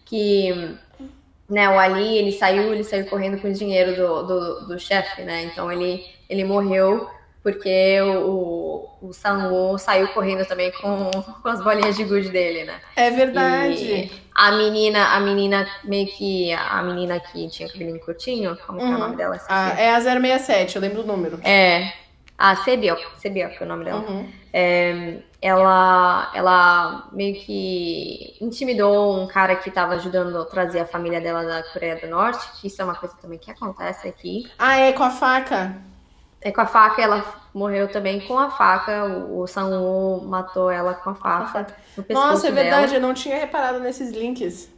que 0.05 0.77
né, 1.49 1.69
o 1.69 1.79
Ali, 1.79 2.17
ele 2.19 2.33
saiu, 2.33 2.73
ele 2.73 2.85
saiu 2.85 3.07
correndo 3.07 3.39
com 3.41 3.49
o 3.49 3.53
dinheiro 3.53 3.95
do, 3.97 4.23
do, 4.23 4.67
do 4.69 4.79
chefe, 4.79 5.23
né? 5.23 5.43
Então 5.45 5.71
ele, 5.71 6.05
ele 6.29 6.45
morreu 6.45 7.09
porque 7.43 8.01
o, 8.01 8.89
o, 9.03 9.09
o 9.09 9.13
Sang-woo 9.13 9.77
saiu 9.79 10.09
correndo 10.09 10.47
também 10.47 10.73
com, 10.73 11.11
com 11.43 11.49
as 11.49 11.63
bolinhas 11.63 11.95
de 11.95 12.03
gude 12.05 12.31
dele, 12.31 12.65
né? 12.65 12.81
É 12.97 13.11
verdade. 13.11 13.85
E 13.85 14.13
a 14.35 14.53
menina, 14.53 15.09
a 15.09 15.21
menina 15.21 15.69
meio 15.85 16.07
que 16.07 16.51
a 16.55 16.83
menina 16.83 17.21
que 17.21 17.47
tinha 17.51 17.69
cabelinho 17.69 18.01
curtinho, 18.01 18.57
como 18.67 18.79
que 18.79 18.85
é 18.85 18.89
o 18.89 18.93
Uhum. 18.93 18.99
nome 18.99 19.17
dela? 19.17 19.37
Esqueci. 19.37 19.53
Ah, 19.55 19.75
é 19.79 19.91
a 19.95 20.01
067, 20.01 20.77
eu 20.77 20.81
lembro 20.83 21.03
do 21.03 21.07
número. 21.07 21.39
É. 21.45 21.93
A 22.45 22.57
Sebiok, 22.57 23.03
Sebiok 23.17 23.57
é 23.59 23.65
o 23.65 23.67
nome 23.67 23.87
dela. 23.87 24.05
Uhum. 24.07 24.31
É, 24.53 25.17
ela, 25.41 26.31
ela 26.35 27.09
meio 27.11 27.37
que 27.37 28.37
intimidou 28.39 29.19
um 29.19 29.27
cara 29.27 29.57
que 29.57 29.71
estava 29.71 29.95
ajudando 29.95 30.37
a 30.37 30.45
trazer 30.45 30.81
a 30.81 30.87
família 30.87 31.23
dela 31.23 31.43
da 31.43 31.63
Coreia 31.63 31.97
do 31.97 32.07
Norte, 32.07 32.47
que 32.61 32.67
isso 32.67 32.83
é 32.83 32.85
uma 32.85 32.97
coisa 32.97 33.17
também 33.17 33.39
que 33.39 33.51
acontece 33.51 34.07
aqui. 34.07 34.47
Ah, 34.59 34.77
é 34.77 34.93
com 34.93 35.03
a 35.05 35.09
faca. 35.09 35.75
É 36.43 36.53
com 36.53 36.61
a 36.61 36.67
faca, 36.67 37.01
ela 37.01 37.25
morreu 37.55 37.91
também 37.91 38.21
com 38.21 38.39
a 38.39 38.51
faca. 38.51 39.07
O, 39.07 39.41
o 39.41 39.47
Sang-woo 39.47 40.23
matou 40.27 40.71
ela 40.71 40.93
com 40.93 41.09
a 41.09 41.15
faca 41.15 41.67
no 41.97 42.05
Nossa, 42.11 42.49
é 42.49 42.53
dela. 42.53 42.63
verdade, 42.63 42.95
eu 42.97 43.01
não 43.01 43.15
tinha 43.15 43.39
reparado 43.39 43.81
nesses 43.81 44.11
links. 44.11 44.71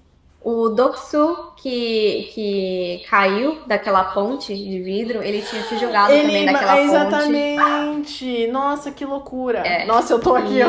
O 0.49 0.69
Doksu, 0.69 1.53
que, 1.57 2.31
que 2.33 3.05
caiu 3.11 3.59
daquela 3.67 4.05
ponte 4.05 4.55
de 4.55 4.81
vidro, 4.81 5.21
ele 5.21 5.43
tinha 5.43 5.61
se 5.65 5.77
jogado 5.77 6.07
também 6.07 6.45
Ele, 6.45 6.53
daquela 6.53 6.77
ponte. 6.77 6.85
exatamente. 6.87 8.47
Nossa, 8.47 8.93
que 8.93 9.05
loucura. 9.05 9.59
É. 9.67 9.85
Nossa, 9.87 10.13
eu 10.13 10.21
tô 10.21 10.37
aqui, 10.37 10.59
E- 10.59 10.63
ó. 10.63 10.69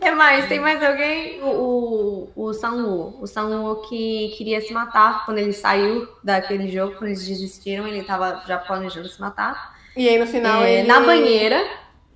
que 0.00 0.10
mais? 0.16 0.46
Tem 0.48 0.58
mais 0.58 0.82
alguém? 0.82 1.42
O, 1.42 2.30
o, 2.34 2.44
o 2.46 2.54
Sanwoo. 2.54 3.18
O 3.20 3.26
Sanwoo 3.26 3.82
que 3.88 4.34
queria 4.38 4.60
se 4.62 4.72
matar 4.72 5.26
quando 5.26 5.36
ele 5.36 5.52
saiu 5.52 6.08
daquele 6.24 6.68
jogo, 6.70 6.94
quando 6.94 7.08
eles 7.08 7.26
desistiram, 7.26 7.86
ele 7.86 8.02
tava 8.04 8.42
já 8.46 8.56
planejando 8.56 9.06
se 9.08 9.20
matar. 9.20 9.74
E 9.94 10.08
aí 10.08 10.18
no 10.18 10.26
final 10.26 10.62
É, 10.62 10.78
ele... 10.78 10.88
Na 10.88 11.00
banheira. 11.00 11.62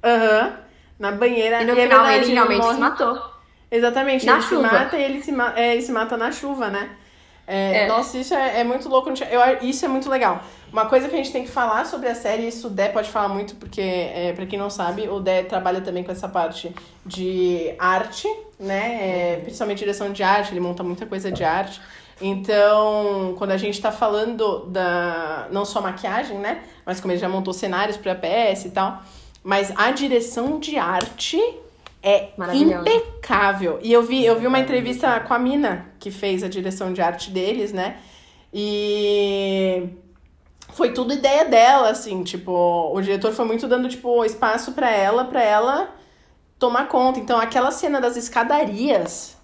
Aham. 0.03 0.59
Na 0.99 1.13
banheira. 1.13 1.61
E 1.61 1.65
no 1.67 1.73
é 1.73 1.83
final 1.83 1.99
verdade, 2.05 2.25
ele 2.25 2.33
realmente 2.33 2.63
morre- 2.63 2.75
se 2.75 2.81
matou. 2.81 3.36
Exatamente, 3.71 4.25
Na 4.27 4.35
ele 4.35 4.43
chuva. 4.43 4.69
se 4.69 4.75
mata 4.75 4.97
e 4.97 5.03
ele 5.03 5.23
se, 5.23 5.33
ma- 5.33 5.53
é, 5.57 5.73
ele 5.73 5.83
se 5.83 5.93
mata 5.93 6.17
na 6.17 6.31
chuva, 6.33 6.69
né? 6.69 6.91
É, 7.47 7.85
É. 7.85 7.87
Nossa, 7.87 8.19
isso 8.19 8.35
é, 8.35 8.61
é 8.61 8.65
muito 8.65 8.89
louco. 8.89 9.09
Eu, 9.11 9.69
isso 9.69 9.85
é 9.85 9.89
muito 9.89 10.09
legal. 10.11 10.43
Uma 10.73 10.87
coisa 10.87 11.09
que 11.09 11.15
a 11.15 11.19
gente 11.19 11.31
tem 11.33 11.45
que 11.45 11.51
falar 11.51 11.85
sobre 11.87 12.09
a 12.09 12.15
série, 12.15 12.47
isso 12.49 12.67
o 12.67 12.71
Dé 12.71 12.89
pode 12.89 13.09
falar 13.09 13.29
muito, 13.29 13.55
porque, 13.55 13.81
é, 13.81 14.33
pra 14.35 14.47
quem 14.47 14.59
não 14.59 14.69
sabe, 14.69 15.09
o 15.09 15.21
Dé 15.21 15.43
trabalha 15.45 15.81
também 15.81 16.03
com 16.03 16.11
essa 16.13 16.29
parte 16.29 16.75
de 17.05 17.73
arte, 17.79 18.29
né? 18.59 18.99
É, 19.01 19.41
principalmente 19.43 19.79
direção 19.79 20.13
de 20.13 20.23
arte, 20.23 20.53
ele 20.53 20.61
monta 20.61 20.83
muita 20.83 21.07
coisa 21.07 21.31
de 21.31 21.45
arte. 21.45 21.81
Então, 22.21 23.35
quando 23.39 23.53
a 23.53 23.57
gente 23.57 23.81
tá 23.81 23.91
falando 23.93 24.67
da. 24.67 25.47
não 25.51 25.65
só 25.65 25.81
maquiagem, 25.81 26.39
né? 26.39 26.63
Mas 26.85 27.01
como 27.01 27.13
ele 27.13 27.21
já 27.21 27.29
montou 27.29 27.53
cenários 27.55 27.97
pra 27.97 28.15
PS 28.15 28.67
e 28.67 28.71
tal. 28.71 29.03
Mas 29.43 29.73
a 29.77 29.91
direção 29.93 30.59
de 30.59 30.77
arte 30.77 31.41
é 32.07 32.31
impecável. 32.55 33.81
E 33.83 33.93
eu 33.93 34.03
vi, 34.03 34.25
eu 34.25 34.39
vi 34.39 34.47
uma 34.47 34.61
entrevista 34.61 35.19
com 35.21 35.35
a 35.35 35.39
Mina, 35.39 35.87
que 35.99 36.11
fez 36.11 36.45
a 36.45 36.49
direção 36.49 36.93
de 36.93 37.03
arte 37.03 37.31
deles, 37.31 37.73
né? 37.73 37.99
E 38.55 39.89
foi 40.73 40.93
tudo 40.93 41.13
ideia 41.13 41.45
dela, 41.45 41.91
assim, 41.91 42.23
tipo, 42.23 42.53
o 42.95 43.01
diretor 43.01 43.33
foi 43.33 43.45
muito 43.45 43.67
dando, 43.67 43.89
tipo, 43.89 44.25
espaço 44.25 44.73
pra 44.73 44.91
ela, 44.91 45.25
pra 45.25 45.43
ela 45.43 45.95
tomar 46.59 46.87
conta. 46.87 47.19
Então, 47.19 47.41
aquela 47.41 47.71
cena 47.71 48.01
das 48.01 48.17
escadarias, 48.17 49.37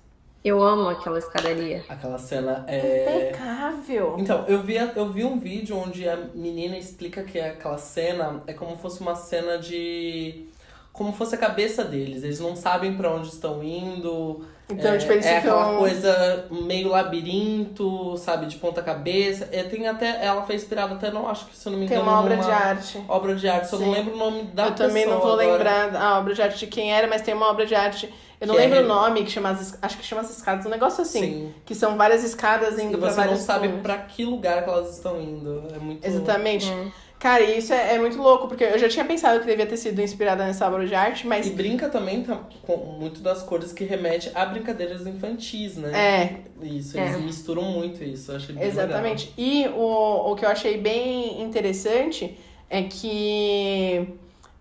Eu 0.45 0.61
amo 0.61 0.89
aquela 0.89 1.21
escadaria. 1.21 1.85
Aquela 1.89 2.19
cena 2.19 2.65
é. 2.67 3.29
impecável. 3.29 4.17
Então, 4.19 4.45
eu 4.49 4.61
vi, 4.61 4.75
eu 4.75 5.13
vi 5.13 5.25
um 5.25 5.39
vídeo 5.39 5.77
onde 5.77 6.09
a 6.09 6.17
menina 6.35 6.77
explica 6.77 7.23
que 7.23 7.39
aquela 7.39 7.79
cena 7.79 8.43
é 8.47 8.53
como 8.53 8.77
fosse 8.77 9.01
uma 9.01 9.15
cena 9.15 9.57
de. 9.57 10.49
Como 10.93 11.13
fosse 11.13 11.35
a 11.35 11.39
cabeça 11.39 11.85
deles. 11.85 12.23
Eles 12.23 12.39
não 12.41 12.55
sabem 12.55 12.95
pra 12.97 13.11
onde 13.11 13.29
estão 13.29 13.63
indo. 13.63 14.45
Então, 14.69 14.93
é, 14.93 14.99
tipo, 14.99 15.13
eles 15.13 15.27
é 15.27 15.41
ficam- 15.41 15.59
aquela 15.59 15.79
coisa 15.79 16.47
meio 16.51 16.89
labirinto, 16.89 18.17
sabe? 18.17 18.47
De 18.47 18.57
ponta 18.57 18.83
cabeça. 18.83 19.49
É, 19.53 19.63
tem 19.63 19.87
até. 19.89 20.25
Ela 20.25 20.43
foi 20.43 20.55
inspirada 20.55 20.95
até, 20.95 21.11
não 21.11 21.29
acho 21.29 21.47
que 21.47 21.57
se 21.57 21.67
eu 21.67 21.73
não 21.73 21.79
me 21.79 21.87
Tem 21.89 21.97
engano. 21.97 22.11
uma 22.11 22.21
obra 22.21 22.37
de 22.37 22.51
arte. 22.51 23.03
Obra 23.09 23.35
de 23.35 23.49
arte, 23.49 23.69
só 23.69 23.79
não 23.79 23.87
Sim. 23.87 23.93
lembro 23.93 24.15
o 24.15 24.19
nome 24.19 24.43
da 24.45 24.67
eu 24.67 24.75
também 24.75 25.07
não 25.07 25.17
pessoa 25.17 25.37
vou 25.37 25.41
agora. 25.45 25.53
lembrar 25.87 25.97
a 26.03 26.19
obra 26.19 26.35
de 26.35 26.43
arte 26.43 26.59
de 26.59 26.67
quem 26.67 26.93
era, 26.93 27.07
mas 27.07 27.23
tem 27.23 27.35
uma 27.35 27.49
obra 27.51 27.67
de 27.67 27.75
arte. 27.75 28.13
Eu 28.41 28.47
não 28.49 28.55
Que 28.57 28.61
é 28.61 28.65
lembro 28.65 28.79
re- 28.81 28.85
o 28.85 28.89
nome, 28.89 29.23
que 29.25 29.31
chama 29.31 29.51
as, 29.51 29.79
acho 29.81 29.97
que 29.99 30.05
chama 30.05 30.21
as 30.21 30.31
escadas, 30.37 30.67
um 30.67 30.69
negócio 30.71 31.03
assim. 31.03 31.21
Sim. 31.21 31.55
Que 31.65 31.75
são 31.77 31.97
várias 31.97 32.25
escadas 32.25 32.77
E 32.79 32.83
indo 32.83 32.99
pra 32.99 33.11
você 33.13 33.25
não 33.25 33.37
sabe 33.37 33.69
pra 33.83 33.99
que 33.99 34.25
lugar 34.25 34.65
que 34.65 34.71
elas 34.71 34.97
estão 34.97 35.21
indo. 35.21 35.65
É 35.75 35.79
muito. 35.79 36.05
Exatamente. 36.05 36.67
Cara, 37.23 37.41
e 37.45 37.59
isso 37.59 37.73
é, 37.73 37.95
é 37.95 37.99
muito 38.01 38.21
louco, 38.21 38.49
porque 38.49 38.65
eu 38.65 38.77
já 38.77 38.89
tinha 38.89 39.05
pensado 39.05 39.39
que 39.39 39.47
devia 39.47 39.65
ter 39.65 39.77
sido 39.77 40.03
inspirada 40.03 40.45
nessa 40.45 40.67
obra 40.67 40.85
de 40.85 40.93
arte, 40.93 41.25
mas 41.25 41.47
E 41.47 41.51
brinca 41.51 41.89
também 41.89 42.25
tá, 42.25 42.35
com 42.63 42.77
muito 42.99 43.21
das 43.21 43.45
cores 43.45 43.73
que 43.73 43.85
remete 43.85 44.29
a 44.35 44.45
brincadeiras 44.45 45.07
infantis, 45.07 45.77
né? 45.77 45.93
é, 45.95 46.67
Isso, 46.67 46.99
É. 46.99 47.07
eles 47.07 47.21
misturam 47.21 47.63
muito 47.63 48.03
isso. 48.03 48.33
Eu 48.33 48.37
achei 48.39 48.53
bem 48.57 48.65
Exatamente. 48.67 49.33
E 49.39 49.69
o, 49.69 50.33
o 50.33 50.35
que 50.35 50.45
eu 50.45 50.49
achei 50.49 50.77
bem 50.79 51.41
interessante 51.41 52.37
é 52.69 52.83
que 52.83 54.09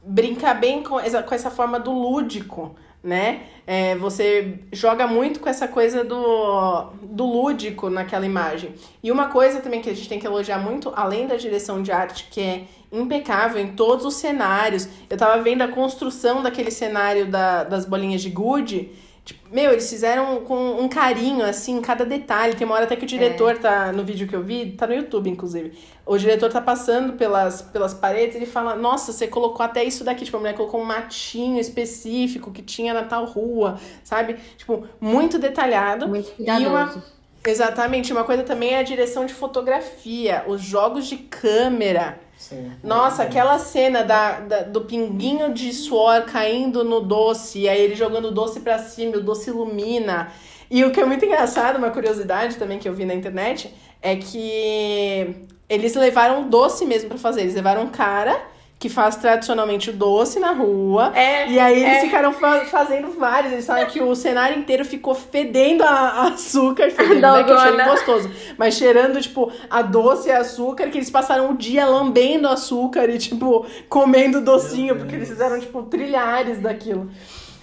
brinca 0.06 0.54
bem 0.54 0.84
com 0.84 1.00
essa, 1.00 1.24
com 1.24 1.34
essa 1.34 1.50
forma 1.50 1.80
do 1.80 1.92
lúdico, 1.92 2.76
né? 3.04 3.44
É, 3.66 3.96
você 3.96 4.60
joga 4.72 5.08
muito 5.08 5.40
com 5.40 5.50
essa 5.50 5.68
coisa 5.68 6.04
do, 6.04 6.92
do 7.02 7.26
lúdico 7.26 7.90
naquela 7.90 8.26
imagem. 8.26 8.74
E 9.02 9.12
uma 9.12 9.30
coisa 9.30 9.60
também 9.60 9.82
que 9.82 9.90
a 9.90 9.96
gente 9.96 10.08
tem 10.08 10.20
que 10.20 10.28
elogiar 10.28 10.60
muito, 10.60 10.92
além 10.96 11.26
da 11.28 11.36
direção 11.36 11.82
de 11.82 11.92
arte, 11.92 12.28
que 12.30 12.42
é 12.42 12.64
impecável 12.92 13.62
em 13.62 13.74
todos 13.74 14.06
os 14.06 14.16
cenários. 14.16 14.88
Eu 15.10 15.18
tava 15.18 15.42
vendo 15.42 15.62
a 15.62 15.68
construção 15.68 16.44
daquele 16.44 16.72
cenário 16.72 17.26
da, 17.28 17.64
das 17.64 17.86
bolinhas 17.86 18.22
de 18.22 18.30
gude. 18.30 18.92
Tipo, 19.32 19.56
meu, 19.56 19.72
eles 19.72 19.90
fizeram 19.90 20.42
com 20.42 20.82
um 20.82 20.90
carinho, 20.90 21.46
assim, 21.46 21.80
cada 21.82 22.06
detalhe. 22.06 22.56
Tem 22.56 22.66
uma 22.66 22.76
hora 22.76 22.84
até 22.84 22.96
que 22.96 23.06
o 23.06 23.08
diretor 23.08 23.58
tá, 23.58 23.92
no 23.92 24.04
vídeo 24.04 24.28
que 24.28 24.36
eu 24.36 24.44
vi, 24.44 24.74
tá 24.74 24.86
no 24.86 24.94
YouTube, 24.94 25.30
inclusive. 25.30 25.78
O 26.06 26.18
diretor 26.18 26.52
tá 26.52 26.60
passando 26.60 27.14
pelas, 27.14 27.62
pelas 27.62 27.94
paredes 27.94 28.36
e 28.36 28.40
ele 28.40 28.46
fala, 28.46 28.76
nossa, 28.76 29.14
você 29.14 29.28
colocou 29.28 29.66
até 29.66 29.84
isso 29.84 30.04
daqui. 30.04 30.26
Tipo, 30.26 30.38
a 30.38 30.40
mulher 30.42 30.56
colocou 30.56 30.82
um 30.82 30.86
matinho 30.86 31.60
específico 31.60 32.52
que 32.52 32.62
tinha 32.62 32.94
na 32.94 33.04
tal 33.04 33.26
rua, 33.26 33.80
sabe? 34.04 34.36
Tipo, 34.58 34.86
muito 35.00 35.40
detalhado. 35.40 36.08
Muito 36.08 36.34
E 36.38 36.68
uma, 36.68 37.02
exatamente, 37.46 38.12
uma 38.12 38.26
coisa 38.26 38.44
também 38.44 38.74
é 38.74 38.80
a 38.80 38.84
direção 38.84 39.26
de 39.26 39.34
fotografia, 39.34 40.44
os 40.48 40.62
jogos 40.62 41.08
de 41.08 41.16
câmera. 41.18 42.20
Sim. 42.42 42.72
Nossa, 42.84 43.22
aquela 43.24 43.60
cena 43.60 44.04
da, 44.04 44.40
da- 44.40 44.62
do 44.64 44.82
pinguinho 44.82 45.54
de 45.54 45.72
suor 45.72 46.24
caindo 46.24 46.84
no 46.84 47.00
doce, 47.00 47.60
e 47.60 47.70
aí 47.70 47.80
ele 47.80 47.96
jogando 47.96 48.30
o 48.30 48.32
doce 48.32 48.62
pra 48.62 48.80
cima, 48.80 49.18
o 49.18 49.22
doce 49.22 49.52
ilumina. 49.52 50.32
E 50.70 50.84
o 50.84 50.92
que 50.92 51.00
é 51.00 51.06
muito 51.06 51.24
engraçado, 51.24 51.78
uma 51.78 51.92
curiosidade 51.92 52.56
também 52.56 52.80
que 52.80 52.90
eu 52.90 52.94
vi 52.94 53.06
na 53.06 53.14
internet, 53.14 53.72
é 54.02 54.16
que 54.16 55.36
eles 55.70 55.94
levaram 55.94 56.50
doce 56.50 56.84
mesmo 56.86 57.10
pra 57.10 57.18
fazer. 57.20 57.42
Eles 57.42 57.54
levaram 57.56 57.84
um 57.84 57.90
cara 57.90 58.42
que 58.82 58.90
faz 58.90 59.16
tradicionalmente 59.16 59.92
o 59.92 59.94
doce 59.94 60.40
na 60.40 60.54
rua. 60.54 61.12
É, 61.16 61.48
E 61.48 61.60
aí 61.60 61.84
eles 61.84 62.02
ficaram 62.02 62.34
fa- 62.34 62.66
fazendo 62.66 63.12
vários. 63.12 63.54
Eles 63.54 63.68
falam 63.68 63.86
que 63.86 64.02
o 64.02 64.16
cenário 64.16 64.58
inteiro 64.58 64.84
ficou 64.84 65.14
fedendo 65.14 65.84
a, 65.84 65.88
a 65.88 66.28
açúcar. 66.30 66.90
Fedendo, 66.92 67.22
não 67.22 67.36
é 67.36 67.44
que 67.44 67.52
é 67.52 67.86
gostoso. 67.86 68.32
Mas 68.58 68.74
cheirando, 68.74 69.22
tipo, 69.22 69.52
a 69.70 69.84
doce 69.84 70.30
e 70.30 70.32
açúcar. 70.32 70.90
Que 70.90 70.98
eles 70.98 71.12
passaram 71.12 71.52
o 71.52 71.58
dia 71.58 71.86
lambendo 71.86 72.48
açúcar 72.48 73.08
e, 73.08 73.20
tipo, 73.20 73.68
comendo 73.88 74.42
docinho. 74.42 74.96
Porque 74.96 75.14
eles 75.14 75.30
fizeram, 75.30 75.60
tipo, 75.60 75.84
trilhares 75.84 76.60
daquilo. 76.60 77.12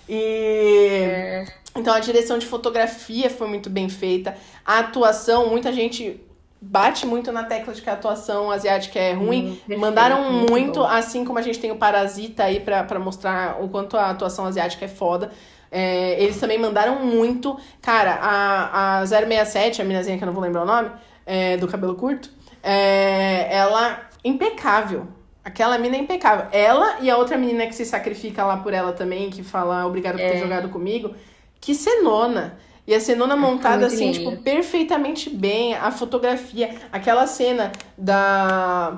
E... 0.09 1.45
Então 1.77 1.93
a 1.95 1.99
direção 2.01 2.39
de 2.39 2.47
fotografia 2.47 3.29
foi 3.29 3.49
muito 3.49 3.69
bem 3.69 3.89
feita. 3.89 4.37
A 4.65 4.79
atuação, 4.79 5.49
muita 5.49 5.73
gente 5.73 6.21
bate 6.61 7.07
muito 7.07 7.31
na 7.33 7.45
tecla 7.45 7.73
de 7.73 7.81
que 7.83 7.89
a 7.89 7.93
atuação 7.93 8.51
asiática 8.51 8.99
é 8.99 9.13
ruim. 9.13 9.55
perfeito, 9.57 9.81
Mandaram 9.81 10.33
muito 10.33 10.51
muito, 10.51 10.85
assim 10.85 11.25
como 11.25 11.39
a 11.39 11.43
gente 11.43 11.59
tem 11.59 11.71
o 11.71 11.77
Parasita 11.77 12.45
aí 12.45 12.61
pra, 12.61 12.83
pra 12.85 12.99
mostrar 12.99 13.63
o 13.63 13.69
quanto 13.69 13.97
a 13.97 14.11
atuação 14.11 14.45
asiática 14.47 14.85
é 14.85 14.89
foda. 14.89 15.31
É, 15.71 16.21
eles 16.23 16.39
também 16.41 16.59
mandaram 16.59 17.05
muito. 17.05 17.59
Cara, 17.83 18.15
a, 18.21 19.01
a 19.01 19.07
067, 19.07 19.81
a 19.83 19.85
minazinha 19.85 20.17
que 20.17 20.25
eu 20.25 20.27
não 20.27 20.33
vou 20.33 20.43
lembrar 20.43 20.63
o 20.63 20.67
nome, 20.67 20.91
é, 21.27 21.57
do 21.59 21.69
cabelo 21.69 21.95
curto, 21.95 22.31
é, 22.63 23.47
ela 23.55 24.01
impecável. 24.25 25.07
Aquela 25.45 25.79
mina 25.79 25.97
é 25.97 26.01
impecável. 26.01 26.47
Ela 26.53 26.97
e 27.01 27.11
a 27.11 27.17
outra 27.17 27.37
menina 27.39 27.67
que 27.67 27.75
se 27.75 27.85
sacrifica 27.85 28.45
lá 28.45 28.57
por 28.59 28.75
ela 28.75 28.93
também, 28.93 29.31
que 29.31 29.43
fala 29.43 29.87
obrigado 29.87 30.15
por 30.15 30.21
ter 30.21 30.37
É. 30.37 30.39
jogado 30.39 30.69
comigo. 30.69 31.15
Que 31.61 31.75
cenona. 31.75 32.59
E 32.89 32.95
a 32.95 33.01
cenona 33.01 33.37
montada 33.37 33.85
assim, 33.85 34.13
lindo. 34.13 34.31
tipo, 34.31 34.43
perfeitamente 34.43 35.29
bem. 35.29 35.75
A 35.75 35.91
fotografia, 35.91 36.75
aquela 36.91 37.27
cena 37.27 37.71
da 37.99 38.97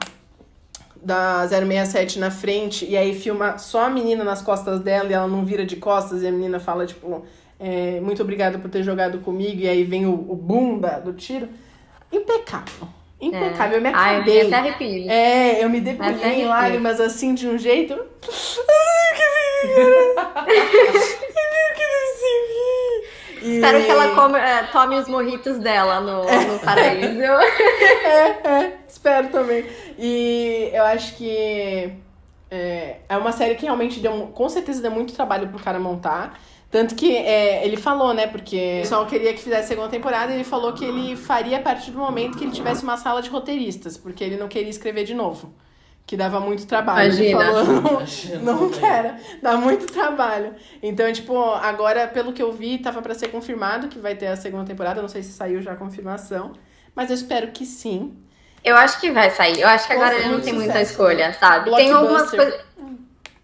da 1.03 1.49
067 1.49 2.19
na 2.19 2.31
frente 2.31 2.85
e 2.85 2.95
aí 2.97 3.19
filma 3.19 3.59
só 3.59 3.87
a 3.87 3.91
menina 3.91 4.23
nas 4.23 4.43
costas 4.43 4.79
dela 4.81 5.11
e 5.11 5.13
ela 5.13 5.27
não 5.27 5.45
vira 5.45 5.67
de 5.67 5.75
costas 5.75 6.23
e 6.23 6.29
a 6.29 6.31
menina 6.31 6.61
fala, 6.61 6.87
tipo, 6.87 7.25
é, 7.59 7.99
muito 8.01 8.23
obrigada 8.23 8.61
por 8.61 8.71
ter 8.71 8.85
jogado 8.85 9.19
comigo 9.21 9.61
e 9.61 9.69
aí 9.69 9.83
vem 9.83 10.07
o, 10.07 10.13
o 10.13 10.37
boom 10.37 10.79
da, 10.79 11.01
do 11.01 11.13
tiro. 11.13 11.49
Impecável. 12.13 12.87
Impecável. 13.21 13.79
Eu 13.79 13.83
me 13.83 13.89
eu 13.89 13.95
acabei. 13.97 14.21
fiquei 14.21 14.47
até 14.47 14.57
arrepio. 14.57 15.11
É, 15.11 15.65
eu 15.65 15.69
me 15.69 15.81
debulhei 15.81 16.43
em 16.43 16.47
lágrimas 16.47 17.01
assim 17.01 17.35
de 17.35 17.49
um 17.49 17.59
jeito. 17.59 17.95
Ai, 18.69 19.17
que 19.17 19.23
E- 23.43 23.57
Espero 23.57 23.83
que 23.85 23.91
ela 23.91 24.15
come- 24.15 24.39
é, 24.39 24.63
tome 24.65 24.97
os 24.99 25.09
morritos 25.09 25.59
dela 25.59 26.01
no, 26.01 26.23
no 26.25 26.59
paraíso. 26.65 27.23
É, 27.23 28.29
é, 28.45 28.79
espero 28.89 29.29
também. 29.29 29.65
E 29.99 30.71
eu 30.73 30.85
acho 30.85 31.17
que 31.17 31.93
é, 32.51 32.97
é 33.09 33.17
uma 33.17 33.33
série 33.33 33.55
que 33.55 33.65
realmente 33.65 34.01
deu, 34.01 34.29
com 34.35 34.49
certeza 34.49 34.83
deu 34.83 34.91
muito 34.91 35.13
trabalho 35.15 35.49
pro 35.49 35.59
cara 35.59 35.79
montar. 35.79 36.39
Tanto 36.71 36.95
que 36.95 37.17
é, 37.17 37.65
ele 37.67 37.77
falou, 37.77 38.15
né? 38.15 38.29
Porque 38.29 38.77
o 38.79 38.83
pessoal 38.83 39.07
queria 39.07 39.33
que 39.35 39.41
fizesse 39.43 39.65
a 39.65 39.69
segunda 39.69 39.89
temporada 39.89 40.31
e 40.31 40.37
ele 40.37 40.45
falou 40.45 40.73
que 40.73 40.85
ele 40.85 41.17
faria 41.17 41.57
a 41.59 41.61
partir 41.61 41.91
do 41.91 41.99
momento 41.99 42.39
que 42.39 42.45
ele 42.45 42.53
tivesse 42.53 42.85
uma 42.85 42.97
sala 42.97 43.21
de 43.21 43.29
roteiristas, 43.29 43.97
porque 43.97 44.23
ele 44.23 44.37
não 44.37 44.47
queria 44.47 44.71
escrever 44.71 45.03
de 45.05 45.13
novo. 45.15 45.53
Que 46.07 46.17
dava 46.17 46.41
muito 46.41 46.67
trabalho. 46.67 47.13
Ele 47.13 47.31
Imagina. 47.31 47.53
falou, 47.53 47.83
não, 47.83 47.91
Imagina 47.93 48.43
não 48.43 48.71
quero, 48.71 49.15
dá 49.41 49.57
muito 49.57 49.87
trabalho. 49.87 50.55
Então, 50.83 51.13
tipo, 51.13 51.39
agora, 51.55 52.09
pelo 52.09 52.33
que 52.33 52.43
eu 52.43 52.53
vi, 52.53 52.79
tava 52.79 53.01
pra 53.01 53.15
ser 53.15 53.29
confirmado 53.29 53.89
que 53.89 53.99
vai 53.99 54.15
ter 54.17 54.27
a 54.27 54.37
segunda 54.37 54.65
temporada. 54.65 55.01
Não 55.01 55.09
sei 55.09 55.23
se 55.23 55.33
saiu 55.33 55.63
já 55.63 55.73
a 55.73 55.77
confirmação, 55.77 56.53
mas 56.95 57.11
eu 57.11 57.15
espero 57.15 57.53
que 57.53 57.65
sim. 57.65 58.17
Eu 58.65 58.77
acho 58.77 59.01
que 59.01 59.11
vai 59.11 59.31
sair. 59.31 59.61
Eu 59.61 59.69
acho 59.69 59.87
que 59.87 59.93
agora 59.93 60.15
ele 60.17 60.29
não 60.29 60.41
tem 60.41 60.53
muita 60.53 60.81
escolha, 60.83 61.33
sabe? 61.35 61.75
Tem 61.75 61.93
algumas 61.93 62.31
coisas. 62.31 62.61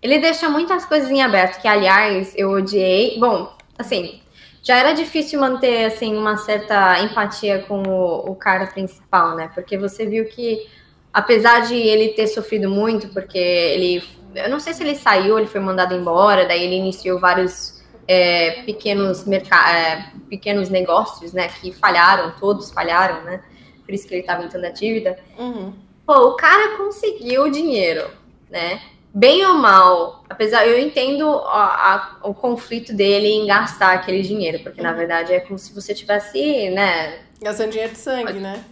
Ele 0.03 0.19
deixa 0.19 0.49
muitas 0.49 0.85
coisas 0.85 1.11
em 1.11 1.23
aberto, 1.23 1.61
que 1.61 1.67
aliás 1.67 2.33
eu 2.37 2.51
odiei. 2.51 3.19
Bom, 3.19 3.53
assim, 3.79 4.21
já 4.63 4.77
era 4.77 4.93
difícil 4.93 5.41
manter 5.41 5.85
assim 5.85 6.17
uma 6.17 6.37
certa 6.37 7.01
empatia 7.01 7.61
com 7.69 7.83
o, 7.83 8.31
o 8.31 8.35
cara 8.35 8.67
principal, 8.67 9.35
né? 9.37 9.51
Porque 9.55 9.79
você 9.79 10.05
viu 10.05 10.27
que 10.27 10.69
apesar 11.17 11.61
de 11.61 11.75
ele 11.75 12.09
ter 12.09 12.27
sofrido 12.27 12.69
muito, 12.69 13.09
porque 13.09 13.39
ele, 13.39 14.05
eu 14.35 14.51
não 14.51 14.61
sei 14.61 14.75
se 14.75 14.83
ele 14.83 14.95
saiu, 14.95 15.39
ele 15.39 15.47
foi 15.47 15.61
mandado 15.61 15.95
embora, 15.95 16.45
daí 16.45 16.63
ele 16.63 16.75
iniciou 16.75 17.19
vários 17.19 17.83
é, 18.07 18.63
pequenos 18.67 19.27
é, 19.27 20.11
pequenos 20.29 20.69
negócios, 20.69 21.33
né? 21.33 21.49
Que 21.49 21.73
falharam, 21.73 22.35
todos 22.39 22.71
falharam, 22.71 23.25
né? 23.25 23.43
Por 23.87 23.95
isso 23.95 24.07
que 24.07 24.13
ele 24.13 24.21
estava 24.21 24.45
em 24.45 24.49
tanta 24.51 24.71
dívida. 24.71 25.19
Uhum. 25.39 25.73
Pô, 26.07 26.13
o 26.29 26.37
cara 26.37 26.77
conseguiu 26.77 27.45
o 27.45 27.51
dinheiro, 27.51 28.11
né? 28.51 28.83
Bem 29.15 29.43
ou 29.47 29.55
mal, 29.55 30.23
apesar, 30.29 30.69
eu 30.69 30.79
entendo 30.79 31.27
a, 31.27 32.19
a, 32.23 32.29
o 32.29 32.35
conflito 32.35 32.93
dele 32.93 33.29
em 33.29 33.47
gastar 33.47 33.95
aquele 33.95 34.21
dinheiro, 34.21 34.59
porque 34.63 34.83
na 34.83 34.93
verdade 34.93 35.33
é 35.33 35.41
como 35.41 35.59
se 35.59 35.73
você 35.73 35.95
tivesse, 35.95 36.69
né? 36.69 37.21
Gastando 37.41 37.71
dinheiro 37.71 37.95
de 37.95 37.99
sangue, 37.99 38.35
né? 38.35 38.63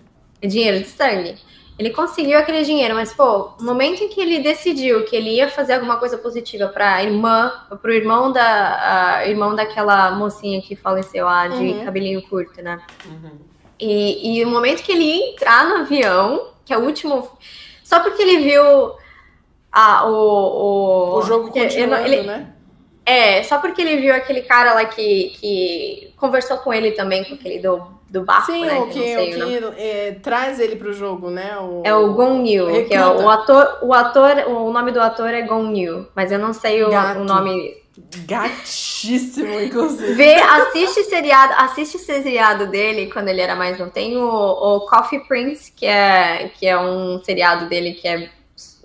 Dinheiro 0.43 0.81
de 0.81 0.89
sangue. 0.89 1.39
Ele 1.77 1.91
conseguiu 1.91 2.39
aquele 2.39 2.63
dinheiro, 2.63 2.95
mas 2.95 3.13
pô, 3.13 3.53
no 3.59 3.67
momento 3.67 4.05
em 4.05 4.09
que 4.09 4.21
ele 4.21 4.39
decidiu 4.39 5.05
que 5.05 5.17
ele 5.17 5.31
ia 5.31 5.49
fazer 5.49 5.75
alguma 5.75 5.97
coisa 5.97 6.17
positiva 6.17 6.69
para 6.69 6.95
a 6.95 7.03
irmã, 7.03 7.53
para 7.69 7.91
o 7.91 7.93
irmão 7.93 8.31
da 8.31 9.17
a, 9.17 9.29
irmão 9.29 9.57
daquela 9.57 10.13
mocinha 10.13 10.63
que 10.63 10.77
faleceu 10.77 11.25
lá 11.25 11.49
de 11.49 11.65
uhum. 11.65 11.85
cabelinho 11.85 12.23
curto, 12.23 12.63
né? 12.63 12.81
Uhum. 13.05 13.39
E, 13.81 14.39
e 14.39 14.45
o 14.45 14.49
momento 14.49 14.85
que 14.85 14.93
ele 14.93 15.03
ia 15.03 15.33
entrar 15.33 15.69
no 15.69 15.77
avião, 15.79 16.49
que 16.65 16.73
é 16.73 16.79
o 16.79 16.85
último, 16.85 17.29
só 17.83 17.99
porque 17.99 18.23
ele 18.23 18.39
viu 18.39 18.95
a, 19.73 20.07
o, 20.07 20.13
o. 20.13 21.19
O 21.19 21.23
jogo 21.23 21.51
continuando, 21.51 22.07
ele, 22.07 22.23
né? 22.23 22.55
É, 23.05 23.43
só 23.43 23.59
porque 23.59 23.83
ele 23.83 23.97
viu 23.97 24.15
aquele 24.15 24.43
cara 24.43 24.75
lá 24.75 24.85
que, 24.85 25.37
que 25.41 26.15
conversou 26.17 26.57
com 26.59 26.73
ele 26.73 26.93
também, 26.93 27.25
com 27.25 27.35
aquele 27.35 27.59
do, 27.59 27.85
do 28.15 28.25
barco, 28.25 28.53
Sim, 28.53 28.65
né? 28.65 28.79
o 28.79 28.87
que, 28.87 28.93
que, 28.93 29.17
o 29.17 29.73
que 29.73 29.81
é, 29.83 30.13
traz 30.23 30.61
ele 30.61 30.77
pro 30.77 30.93
jogo, 30.93 31.31
né? 31.31 31.59
O, 31.59 31.83
é 31.85 31.93
o 31.93 32.13
Gong 32.15 32.49
Yu, 32.49 32.87
que 32.87 32.95
é 32.95 33.05
o 33.05 33.29
ator, 33.29 33.81
o 33.83 33.93
ator, 33.93 34.37
o 34.47 34.73
nome 34.73 34.93
do 34.93 35.01
ator 35.01 35.35
é 35.35 35.43
Gong 35.43 35.77
Yu, 35.77 36.07
mas 36.15 36.31
eu 36.31 36.39
não 36.39 36.53
sei 36.53 36.85
o, 36.85 36.91
o 36.91 37.25
nome... 37.25 37.83
Gatíssimo, 38.27 39.61
inclusive. 39.61 40.15
Vê, 40.15 40.35
assiste 40.35 41.05
seriado, 41.05 41.55
assiste 41.59 41.99
seriado 41.99 42.69
dele 42.69 43.11
quando 43.13 43.29
ele 43.29 43.41
era 43.41 43.57
mais 43.57 43.79
não 43.79 43.89
tem 43.89 44.17
o, 44.17 44.25
o 44.25 44.81
Coffee 44.87 45.21
Prince, 45.27 45.73
que 45.73 45.87
é, 45.87 46.51
que 46.57 46.67
é 46.67 46.79
um 46.79 47.21
seriado 47.23 47.69
dele 47.69 47.95
que 47.95 48.07
é 48.07 48.31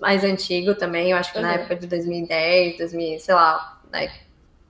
mais 0.00 0.24
antigo 0.24 0.74
também, 0.74 1.12
eu 1.12 1.16
acho 1.16 1.32
que 1.32 1.38
uhum. 1.38 1.44
na 1.44 1.54
época 1.54 1.76
de 1.76 1.86
2010, 1.86 2.78
2000, 2.78 3.20
sei 3.20 3.34
lá, 3.34 3.80
né? 3.92 4.10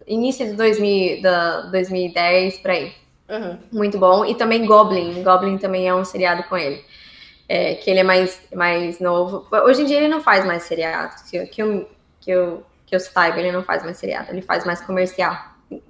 início 0.06 0.46
de 0.46 0.52
2000, 0.52 1.22
da 1.22 1.62
2010, 1.62 2.58
por 2.58 2.70
aí. 2.70 2.99
Uhum. 3.30 3.58
Muito 3.72 3.98
bom. 3.98 4.24
E 4.24 4.34
também 4.34 4.66
Goblin. 4.66 5.22
Goblin 5.22 5.56
também 5.56 5.88
é 5.88 5.94
um 5.94 6.04
seriado 6.04 6.42
com 6.44 6.56
ele. 6.56 6.84
É, 7.48 7.74
que 7.74 7.90
ele 7.90 8.00
é 8.00 8.04
mais, 8.04 8.40
mais 8.54 9.00
novo. 9.00 9.46
Hoje 9.64 9.82
em 9.82 9.86
dia 9.86 9.98
ele 9.98 10.08
não 10.08 10.20
faz 10.20 10.44
mais 10.44 10.64
seriado. 10.64 11.14
Que, 11.30 11.46
que, 11.46 11.62
eu, 11.62 11.88
que, 12.20 12.30
eu, 12.30 12.66
que 12.86 12.94
eu 12.94 13.00
saiba, 13.00 13.38
ele 13.38 13.52
não 13.52 13.62
faz 13.62 13.82
mais 13.82 13.96
seriado. 13.96 14.30
Ele 14.30 14.42
faz 14.42 14.64
mais 14.64 14.80
comercial. 14.80 15.36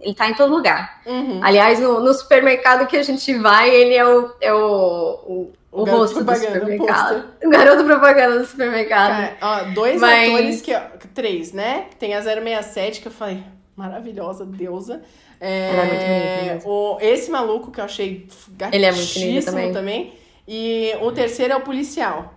Ele 0.01 0.15
tá 0.15 0.29
em 0.29 0.35
todo 0.35 0.55
lugar. 0.55 1.01
Uhum. 1.07 1.41
Aliás, 1.43 1.81
no, 1.81 2.01
no, 2.01 2.13
supermercado 2.13 2.87
que 2.87 2.97
a 2.97 3.03
gente 3.03 3.33
vai, 3.39 3.71
ele 3.71 3.95
é 3.95 4.07
o, 4.07 4.31
é 4.41 4.53
o, 4.53 4.61
o 5.27 5.53
o, 5.73 5.83
o 5.83 5.85
rosto 5.85 6.25
do 6.25 6.35
supermercado. 6.35 7.25
O 7.45 7.49
garoto 7.49 7.85
propaganda 7.85 8.39
do 8.39 8.45
supermercado. 8.45 9.11
Cara, 9.11 9.37
ó, 9.41 9.73
dois 9.73 10.01
Mas... 10.01 10.29
atores 10.29 10.63
que. 10.63 10.75
Três, 11.15 11.53
né? 11.53 11.87
Tem 11.99 12.15
a 12.15 12.23
067, 12.23 13.01
que 13.01 13.09
eu 13.09 13.13
falei, 13.13 13.43
maravilhosa, 13.77 14.45
deusa. 14.45 15.03
É, 15.41 15.71
Ela 15.71 15.83
é 15.83 16.51
muito 16.53 16.69
o, 16.69 16.99
esse 17.01 17.31
maluco 17.31 17.71
que 17.71 17.81
eu 17.81 17.85
achei 17.85 18.29
Ele 18.71 18.85
é 18.85 18.93
muito 18.93 19.19
lindo 19.19 19.45
também. 19.45 19.73
também. 19.73 20.15
E 20.47 20.93
o 21.01 21.11
terceiro 21.13 21.55
é 21.55 21.57
o 21.57 21.63
policial. 21.63 22.35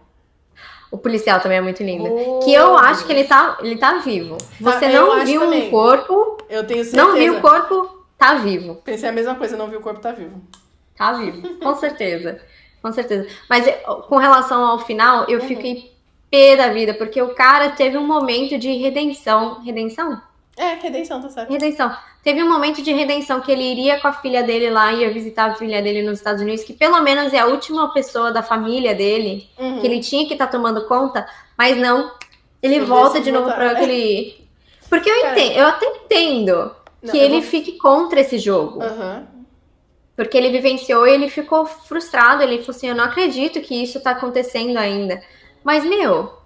O 0.90 0.98
policial 0.98 1.40
também 1.40 1.58
é 1.58 1.62
muito 1.62 1.82
lindo. 1.84 2.06
Oh, 2.06 2.40
que 2.40 2.54
eu 2.54 2.78
acho 2.78 3.06
que 3.06 3.12
ele 3.12 3.24
tá, 3.24 3.58
ele 3.62 3.78
tá 3.78 3.98
vivo. 3.98 4.38
Você 4.62 4.88
não 4.90 5.26
viu 5.26 5.44
um 5.44 5.70
corpo. 5.70 6.38
Eu 6.48 6.66
tenho 6.66 6.84
certeza. 6.84 7.04
Não 7.04 7.16
viu 7.16 7.38
o 7.38 7.42
corpo, 7.42 8.06
tá 8.18 8.36
vivo. 8.36 8.76
Pensei 8.76 9.10
a 9.10 9.12
mesma 9.12 9.34
coisa, 9.34 9.58
não 9.58 9.68
viu 9.68 9.80
o 9.80 9.82
corpo, 9.82 10.00
tá 10.00 10.12
vivo. 10.12 10.40
Tá 10.96 11.14
vivo, 11.14 11.56
com 11.56 11.76
certeza. 11.76 12.40
Com 12.82 12.92
certeza. 12.92 13.28
Mas 13.50 13.68
eh, 13.68 13.82
com 14.08 14.18
relação 14.18 14.64
ao 14.64 14.78
final, 14.78 15.26
eu 15.28 15.40
uhum. 15.40 15.48
fiquei 15.48 15.92
pé 16.30 16.56
da 16.56 16.70
vida, 16.70 16.94
porque 16.94 17.22
o 17.22 17.34
cara 17.34 17.72
teve 17.72 17.98
um 17.98 18.06
momento 18.06 18.58
de 18.60 18.72
redenção. 18.74 19.64
Redenção? 19.64 20.22
É, 20.56 20.76
redenção, 20.76 21.22
tá 21.22 21.30
certo. 21.30 21.52
Redenção. 21.52 21.96
Teve 22.24 22.44
um 22.44 22.50
momento 22.50 22.82
de 22.82 22.94
redenção 22.94 23.42
que 23.42 23.52
ele 23.52 23.64
iria 23.64 24.00
com 24.00 24.08
a 24.08 24.14
filha 24.14 24.44
dele 24.44 24.70
lá, 24.70 24.94
ia 24.94 25.12
visitar 25.12 25.52
a 25.52 25.56
filha 25.56 25.82
dele 25.82 26.04
nos 26.04 26.20
Estados 26.20 26.42
Unidos, 26.42 26.64
que 26.64 26.74
pelo 26.74 27.02
menos 27.02 27.34
é 27.34 27.40
a 27.40 27.48
última 27.48 27.92
pessoa 27.92 28.32
da 28.32 28.44
família 28.44 28.94
dele 28.94 29.50
uhum. 29.58 29.82
que 29.82 29.88
ele 29.88 30.00
tinha 30.00 30.28
que 30.28 30.34
estar 30.34 30.46
tá 30.46 30.52
tomando 30.52 30.86
conta, 30.86 31.28
mas 31.58 31.76
não. 31.78 32.12
Ele 32.62 32.80
volta 32.80 33.20
de 33.20 33.32
novo 33.32 33.52
para 33.52 33.72
aquele. 33.72 34.48
Porque 34.90 35.10
eu 35.10 35.18
entendo, 35.18 35.58
eu 35.58 35.68
até 35.68 35.86
entendo 35.86 36.76
não, 37.02 37.12
que 37.12 37.18
ele 37.18 37.42
vou... 37.42 37.50
fique 37.50 37.74
contra 37.74 38.22
esse 38.22 38.38
jogo. 38.38 38.82
Uhum. 38.82 39.26
Porque 40.16 40.38
ele 40.38 40.52
vivenciou 40.52 41.08
e 41.08 41.12
ele 41.12 41.30
ficou 41.30 41.66
frustrado. 41.66 42.44
Ele 42.44 42.60
falou 42.60 42.78
assim: 42.78 42.88
Eu 42.88 42.96
não 42.96 43.04
acredito 43.04 43.60
que 43.60 43.82
isso 43.82 44.00
tá 44.00 44.12
acontecendo 44.12 44.78
ainda. 44.78 45.22
Mas, 45.64 45.84
meu. 45.84 46.38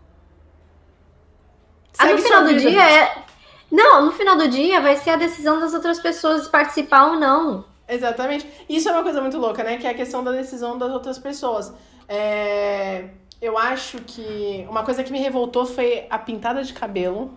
Ah, 1.99 2.07
no 2.07 2.17
final 2.17 2.45
do 2.45 2.55
dia 2.55 2.89
é. 2.89 3.26
Não, 3.72 4.06
no 4.06 4.11
final 4.11 4.38
do 4.38 4.48
dia 4.48 4.80
vai 4.81 4.95
ser 4.95 5.11
a 5.11 5.15
decisão 5.15 5.60
das 5.60 5.73
outras 5.73 5.99
pessoas 5.99 6.48
participar 6.48 7.11
ou 7.11 7.19
não. 7.19 7.65
Exatamente. 7.88 8.48
Isso 8.68 8.89
é 8.89 8.91
uma 8.91 9.03
coisa 9.03 9.22
muito 9.22 9.38
louca, 9.38 9.64
né? 9.64 9.77
Que 9.77 9.88
é 9.88 9.91
a 9.91 9.94
questão 9.94 10.23
da 10.23 10.31
decisão 10.31 10.77
das 10.77 10.91
outras 10.91 11.18
pessoas. 11.18 11.73
É... 12.07 13.06
Eu 13.41 13.57
acho 13.57 13.99
que 13.99 14.65
uma 14.69 14.84
coisa 14.84 15.03
que 15.03 15.11
me 15.11 15.19
revoltou 15.19 15.65
foi 15.65 16.06
a 16.10 16.18
pintada 16.18 16.64
de 16.64 16.73
cabelo. 16.73 17.31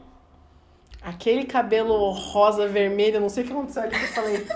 Aquele 1.02 1.44
cabelo 1.44 2.11
rosa, 2.11 2.66
vermelho, 2.66 3.20
não 3.20 3.28
sei 3.28 3.44
o 3.44 3.47
que 3.47 3.52
aconteceu 3.52 3.82
ali 3.82 3.97
que 3.97 4.05
eu 4.05 4.09
falei. 4.09 4.47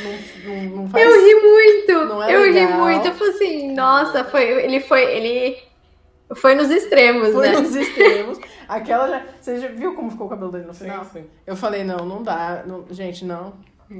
Não, 0.00 0.54
não, 0.54 0.76
não 0.76 0.88
faz, 0.88 1.04
eu 1.04 1.24
ri 1.24 1.34
muito. 1.34 2.22
É 2.22 2.34
eu 2.34 2.40
legal. 2.40 2.68
ri 2.68 2.74
muito. 2.74 3.08
Eu 3.08 3.14
falei 3.14 3.34
assim, 3.34 3.74
nossa, 3.74 4.24
foi, 4.24 4.44
ele 4.64 4.80
foi, 4.80 5.02
ele 5.02 5.58
foi 6.34 6.54
nos 6.54 6.70
extremos, 6.70 7.32
foi 7.32 7.48
né? 7.48 7.54
Foi 7.54 7.62
nos 7.62 7.76
extremos. 7.76 8.38
Aquela 8.68 9.08
já, 9.08 9.22
você 9.40 9.60
já 9.60 9.68
viu 9.68 9.94
como 9.94 10.10
ficou 10.10 10.26
o 10.26 10.30
cabelo 10.30 10.50
dele 10.50 10.64
no 10.64 10.74
final? 10.74 11.04
Sim, 11.04 11.20
sim. 11.20 11.24
Eu 11.46 11.56
falei, 11.56 11.84
não, 11.84 12.04
não 12.04 12.22
dá, 12.22 12.62
não, 12.66 12.84
gente, 12.90 13.24
não. 13.24 13.52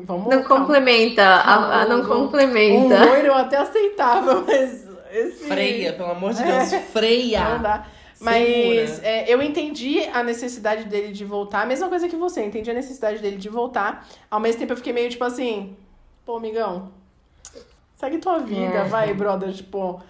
Vamos 0.05 0.29
Não 0.29 0.43
calma. 0.43 0.65
complementa, 0.65 1.23
a, 1.23 1.83
a 1.83 1.85
não, 1.87 2.05
complementa. 2.05 2.95
Um 2.95 3.07
loiro 3.07 3.27
eu 3.27 3.35
até 3.35 3.59
aceitava, 3.59 4.41
mas 4.47 4.89
esse... 5.13 5.45
Freia, 5.47 5.93
pelo 5.93 6.11
amor 6.11 6.33
de 6.33 6.43
Deus, 6.43 6.73
é, 6.73 6.81
freia. 6.81 7.45
Não 7.51 7.63
dá. 7.63 7.87
Mas 8.19 9.03
é, 9.03 9.25
eu 9.29 9.43
entendi 9.43 10.05
a 10.13 10.23
necessidade 10.23 10.85
dele 10.85 11.13
de 11.13 11.25
voltar. 11.25 11.63
A 11.63 11.67
mesma 11.67 11.89
coisa 11.89 12.09
que 12.09 12.15
você, 12.15 12.45
entendi 12.45 12.71
a 12.71 12.75
necessidade 12.75 13.21
dele 13.21 13.37
de 13.37 13.49
voltar. 13.49 14.07
Ao 14.31 14.39
mesmo 14.39 14.61
tempo 14.61 14.73
eu 14.73 14.77
fiquei 14.77 14.93
meio 14.93 15.11
tipo 15.11 15.25
assim, 15.25 15.77
pô, 16.25 16.37
amigão, 16.37 16.93
segue 17.97 18.19
tua 18.19 18.39
vida, 18.39 18.79
é. 18.79 18.85
vai, 18.85 19.13
brother, 19.13 19.53
tipo. 19.53 20.01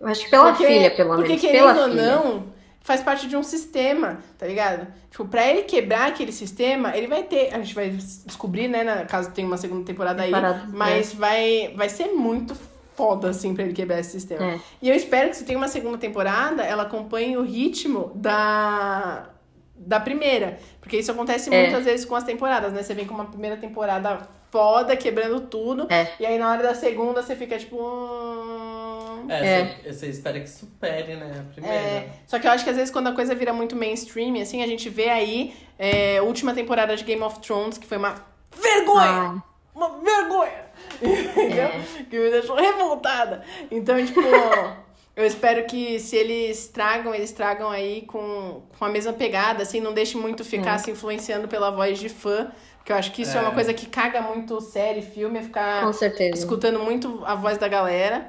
Eu 0.00 0.08
acho 0.08 0.24
que 0.24 0.30
pela 0.30 0.50
porque, 0.50 0.66
filha, 0.66 0.90
pelo 0.90 1.10
menos. 1.10 1.24
Porque 1.24 1.46
querendo 1.46 1.80
ou 1.80 1.88
não, 1.88 2.44
faz 2.82 3.02
parte 3.02 3.28
de 3.28 3.36
um 3.36 3.42
sistema, 3.42 4.18
tá 4.38 4.46
ligado? 4.46 4.86
Tipo, 5.10 5.26
pra 5.26 5.46
ele 5.46 5.62
quebrar 5.62 6.08
aquele 6.08 6.32
sistema, 6.32 6.96
ele 6.96 7.06
vai 7.06 7.22
ter. 7.22 7.54
A 7.54 7.58
gente 7.58 7.74
vai 7.74 7.90
descobrir, 7.90 8.68
né? 8.68 8.82
Na, 8.82 9.04
caso 9.04 9.30
tenha 9.30 9.46
uma 9.46 9.56
segunda 9.56 9.84
temporada 9.84 10.22
aí. 10.22 10.32
mas 10.72 11.12
é. 11.12 11.16
vai, 11.16 11.74
vai 11.76 11.88
ser 11.88 12.08
muito 12.08 12.56
foda, 12.94 13.30
assim, 13.30 13.54
pra 13.54 13.64
ele 13.64 13.72
quebrar 13.72 14.00
esse 14.00 14.10
sistema. 14.10 14.52
É. 14.52 14.60
E 14.80 14.88
eu 14.88 14.94
espero 14.94 15.30
que 15.30 15.36
se 15.36 15.44
tem 15.44 15.56
uma 15.56 15.68
segunda 15.68 15.98
temporada, 15.98 16.62
ela 16.62 16.82
acompanhe 16.82 17.36
o 17.36 17.42
ritmo 17.42 18.12
da, 18.14 19.30
da 19.76 20.00
primeira. 20.00 20.58
Porque 20.80 20.96
isso 20.96 21.10
acontece 21.10 21.52
é. 21.54 21.62
muitas 21.62 21.84
vezes 21.84 22.04
com 22.04 22.14
as 22.14 22.24
temporadas, 22.24 22.72
né? 22.72 22.82
Você 22.82 22.94
vem 22.94 23.06
com 23.06 23.14
uma 23.14 23.26
primeira 23.26 23.56
temporada 23.56 24.28
foda, 24.50 24.96
quebrando 24.96 25.40
tudo. 25.40 25.86
É. 25.90 26.08
E 26.20 26.26
aí 26.26 26.38
na 26.38 26.50
hora 26.50 26.62
da 26.62 26.74
segunda 26.74 27.22
você 27.22 27.34
fica 27.34 27.58
tipo. 27.58 27.76
Hum... 27.76 28.81
É, 29.28 29.60
é. 29.60 29.76
Você, 29.82 29.92
você 29.92 30.06
espera 30.08 30.40
que 30.40 30.48
supere, 30.48 31.16
né? 31.16 31.40
A 31.40 31.52
primeira. 31.52 31.76
É. 31.76 32.10
Só 32.26 32.38
que 32.38 32.46
eu 32.46 32.50
acho 32.50 32.64
que 32.64 32.70
às 32.70 32.76
vezes 32.76 32.90
quando 32.90 33.08
a 33.08 33.12
coisa 33.12 33.34
vira 33.34 33.52
muito 33.52 33.76
mainstream, 33.76 34.40
assim, 34.40 34.62
a 34.62 34.66
gente 34.66 34.88
vê 34.88 35.08
aí 35.08 35.54
é, 35.78 36.20
última 36.22 36.54
temporada 36.54 36.96
de 36.96 37.04
Game 37.04 37.22
of 37.22 37.40
Thrones, 37.40 37.78
que 37.78 37.86
foi 37.86 37.98
uma 37.98 38.14
vergonha! 38.60 39.02
Ah. 39.06 39.42
Uma 39.74 39.98
vergonha! 40.00 40.66
Entendeu? 41.00 41.66
É. 41.66 41.82
Que 42.08 42.18
me 42.18 42.30
deixou 42.30 42.56
revoltada. 42.56 43.42
Então, 43.70 44.04
tipo. 44.04 44.20
Eu 45.14 45.26
espero 45.26 45.66
que 45.66 46.00
se 46.00 46.16
eles 46.16 46.68
tragam, 46.68 47.14
eles 47.14 47.32
tragam 47.32 47.70
aí 47.70 48.00
com, 48.06 48.62
com 48.78 48.84
a 48.84 48.88
mesma 48.88 49.12
pegada, 49.12 49.62
assim, 49.62 49.78
não 49.78 49.92
deixe 49.92 50.16
muito 50.16 50.42
ficar 50.42 50.78
se 50.78 50.90
influenciando 50.90 51.46
pela 51.46 51.70
voz 51.70 51.98
de 51.98 52.08
fã. 52.08 52.50
Porque 52.78 52.90
eu 52.90 52.96
acho 52.96 53.12
que 53.12 53.22
isso 53.22 53.36
é. 53.36 53.40
é 53.40 53.42
uma 53.42 53.52
coisa 53.52 53.72
que 53.72 53.86
caga 53.86 54.20
muito 54.20 54.60
série, 54.60 55.02
filme, 55.02 55.38
é 55.38 55.42
ficar 55.42 55.88
escutando 56.34 56.80
muito 56.80 57.22
a 57.24 57.36
voz 57.36 57.56
da 57.56 57.68
galera. 57.68 58.28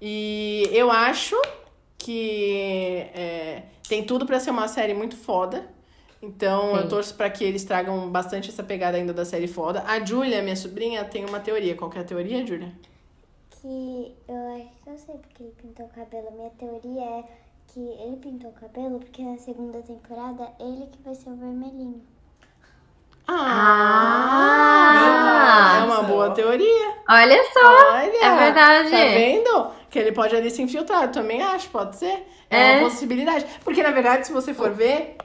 E 0.00 0.68
eu 0.72 0.90
acho 0.90 1.40
que 1.98 3.08
é, 3.14 3.62
tem 3.88 4.04
tudo 4.04 4.26
para 4.26 4.38
ser 4.38 4.50
uma 4.50 4.68
série 4.68 4.94
muito 4.94 5.16
foda. 5.16 5.66
Então 6.22 6.74
eu 6.76 6.82
Sim. 6.82 6.88
torço 6.88 7.14
pra 7.14 7.30
que 7.30 7.44
eles 7.44 7.64
tragam 7.64 8.10
bastante 8.10 8.50
essa 8.50 8.62
pegada 8.62 8.96
ainda 8.96 9.12
da 9.12 9.24
série 9.24 9.48
foda. 9.48 9.82
A 9.86 10.04
Júlia, 10.04 10.42
minha 10.42 10.56
sobrinha, 10.56 11.04
tem 11.04 11.24
uma 11.24 11.40
teoria. 11.40 11.74
Qual 11.76 11.90
que 11.90 11.98
é 11.98 12.00
a 12.00 12.04
teoria, 12.04 12.46
Júlia? 12.46 12.72
Que 13.50 14.14
eu 14.28 14.56
acho 14.56 14.70
que 14.82 14.90
eu 14.90 14.98
sei 14.98 15.14
porque 15.16 15.42
ele 15.42 15.52
pintou 15.60 15.86
o 15.86 15.88
cabelo. 15.88 16.30
Minha 16.32 16.50
teoria 16.50 17.02
é 17.02 17.24
que 17.68 17.80
ele 17.80 18.16
pintou 18.16 18.50
o 18.50 18.54
cabelo 18.54 18.98
porque 18.98 19.22
na 19.22 19.38
segunda 19.38 19.80
temporada 19.82 20.50
ele 20.58 20.86
que 20.86 21.02
vai 21.02 21.14
ser 21.14 21.30
o 21.30 21.36
vermelhinho. 21.36 22.02
Ah! 23.28 24.56
é 25.80 25.84
uma 25.84 26.02
boa 26.04 26.30
teoria. 26.30 26.94
Olha 27.08 27.44
só. 27.52 27.92
Olha, 27.92 28.24
é 28.24 28.36
verdade. 28.36 28.90
Tá 28.90 28.96
vendo? 28.96 29.75
Que 29.96 30.00
ele 30.02 30.12
pode 30.12 30.36
ali 30.36 30.50
se 30.50 30.60
infiltrar. 30.60 31.04
Eu 31.04 31.10
também 31.10 31.40
acho, 31.42 31.70
pode 31.70 31.96
ser. 31.96 32.26
É, 32.50 32.72
É. 32.74 32.78
uma 32.80 32.90
possibilidade. 32.90 33.46
Porque, 33.64 33.82
na 33.82 33.90
verdade, 33.92 34.26
se 34.26 34.32
você 34.32 34.52
for 34.52 34.70
ver, 34.70 35.16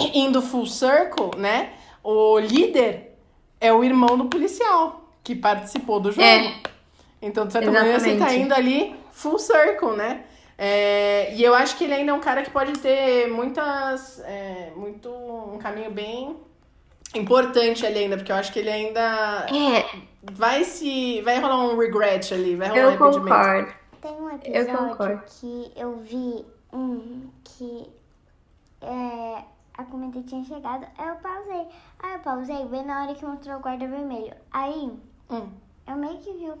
indo 0.00 0.40
full 0.40 0.64
circle, 0.64 1.32
né? 1.36 1.70
O 2.02 2.38
líder 2.38 3.12
é 3.60 3.70
o 3.74 3.84
irmão 3.84 4.16
do 4.16 4.24
policial 4.24 5.10
que 5.22 5.34
participou 5.34 6.00
do 6.00 6.10
jogo. 6.12 6.22
É. 6.26 6.54
Então, 7.20 7.46
de 7.46 7.52
certa 7.52 7.70
maneira, 7.70 8.00
você 8.00 8.16
tá 8.16 8.32
indo 8.34 8.54
ali 8.54 8.94
full 9.12 9.38
circle, 9.38 9.90
né? 9.96 10.22
É, 10.56 11.34
e 11.34 11.44
eu 11.44 11.54
acho 11.54 11.76
que 11.76 11.84
ele 11.84 11.92
ainda 11.92 12.12
é 12.12 12.14
um 12.14 12.20
cara 12.20 12.40
que 12.42 12.48
pode 12.50 12.72
ter 12.78 13.26
muitas. 13.28 14.20
é, 14.20 14.70
muito. 14.74 15.10
um 15.10 15.58
caminho 15.58 15.90
bem 15.90 16.36
importante 17.14 17.84
ali 17.84 17.98
ainda, 17.98 18.16
porque 18.16 18.32
eu 18.32 18.36
acho 18.36 18.50
que 18.52 18.58
ele 18.60 18.70
ainda 18.70 19.46
É, 19.52 19.84
vai 20.32 20.64
se. 20.64 21.20
Vai 21.22 21.38
rolar 21.38 21.58
um 21.66 21.76
regret 21.78 22.32
ali, 22.32 22.54
vai 22.56 22.68
rolar 22.68 22.80
um 22.80 22.84
eu 22.84 22.88
arrependimento. 22.88 23.28
concordo. 23.28 23.85
Tem 24.06 24.20
um 24.20 24.30
Eu 24.44 24.64
episódio 24.64 24.76
concordo. 24.90 25.22
que 25.26 25.72
eu 25.76 25.96
vi 25.98 26.44
um 26.72 27.28
que 27.44 27.90
é, 28.80 29.44
a 29.76 29.84
comida 29.84 30.22
tinha 30.22 30.44
chegado, 30.44 30.86
aí 30.96 31.08
eu 31.08 31.16
pausei. 31.16 31.66
Aí 31.98 32.12
eu 32.14 32.20
pausei 32.20 32.64
bem 32.66 32.84
na 32.84 33.02
hora 33.02 33.14
que 33.14 33.24
mostrou 33.24 33.56
o 33.56 33.60
guarda 33.60 33.86
vermelho. 33.88 34.34
Aí 34.50 34.98
Hum, 35.30 35.48
eu 35.86 35.96
meio 35.96 36.18
que 36.18 36.32
vi 36.32 36.50
o, 36.50 36.58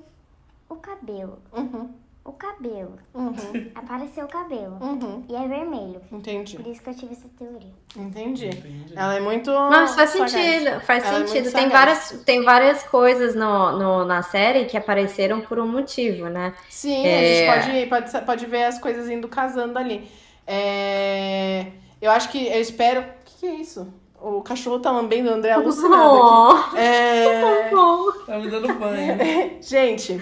o 0.68 0.76
cabelo. 0.76 1.38
uhum, 1.52 1.94
O 2.26 2.32
cabelo. 2.32 2.98
uhum, 3.14 3.70
Apareceu 3.74 4.24
o 4.24 4.28
cabelo. 4.28 4.76
uhum. 4.80 5.24
E 5.28 5.36
é 5.36 5.46
vermelho. 5.46 6.00
Entendi, 6.10 6.56
Por 6.56 6.66
isso 6.66 6.82
que 6.82 6.90
eu 6.90 6.94
tive 6.94 7.12
essa 7.12 7.28
teoria. 7.38 7.70
entendi. 7.96 8.48
Entendi. 8.48 8.92
Ela 8.96 9.14
é 9.14 9.20
muito. 9.20 9.50
Nossa, 9.52 9.94
faz 9.94 10.10
sagaz. 10.10 10.32
sentido, 10.32 10.80
faz 10.80 11.04
Ela 11.04 11.18
é 11.22 11.26
sentido. 11.26 11.42
tem, 11.52 11.52
sagaz. 11.52 11.72
várias, 11.72 12.10
tem 12.24 12.42
várias 12.42 12.82
coisas 12.82 13.34
no, 13.36 13.78
no- 13.78 14.04
na 14.04 14.22
série 14.22 14.64
que 14.64 14.76
apareceram 14.76 15.40
por 15.40 15.58
um 15.60 15.68
motivo, 15.68 16.26
né? 16.28 16.52
Sim, 16.68 17.06
É. 17.06 17.48
a 17.48 17.60
gente 17.60 17.88
pode, 17.88 18.10
pode, 18.10 18.26
pode 18.26 18.46
ver 18.46 18.64
as 18.64 18.78
coisas 18.80 19.08
indo 19.08 19.28
casando 19.28 19.78
ali. 19.78 20.08
É, 20.46 21.66
Eu 22.00 22.10
acho 22.10 22.28
que. 22.30 22.46
Eu 22.48 22.60
espero. 22.60 23.00
O 23.00 23.04
que, 23.24 23.34
que 23.40 23.46
é 23.46 23.54
isso? 23.54 23.86
O 24.20 24.40
cachorro 24.42 24.78
tá 24.80 24.90
lambendo 24.90 25.30
o 25.30 25.34
André 25.34 25.52
alucinado 25.52 25.94
aqui. 25.94 26.70
Oh, 26.72 26.76
É... 26.76 27.70
Tá 28.26 28.38
me 28.38 28.50
dando 28.50 28.74
banho. 28.74 29.16
Gente, 29.62 30.20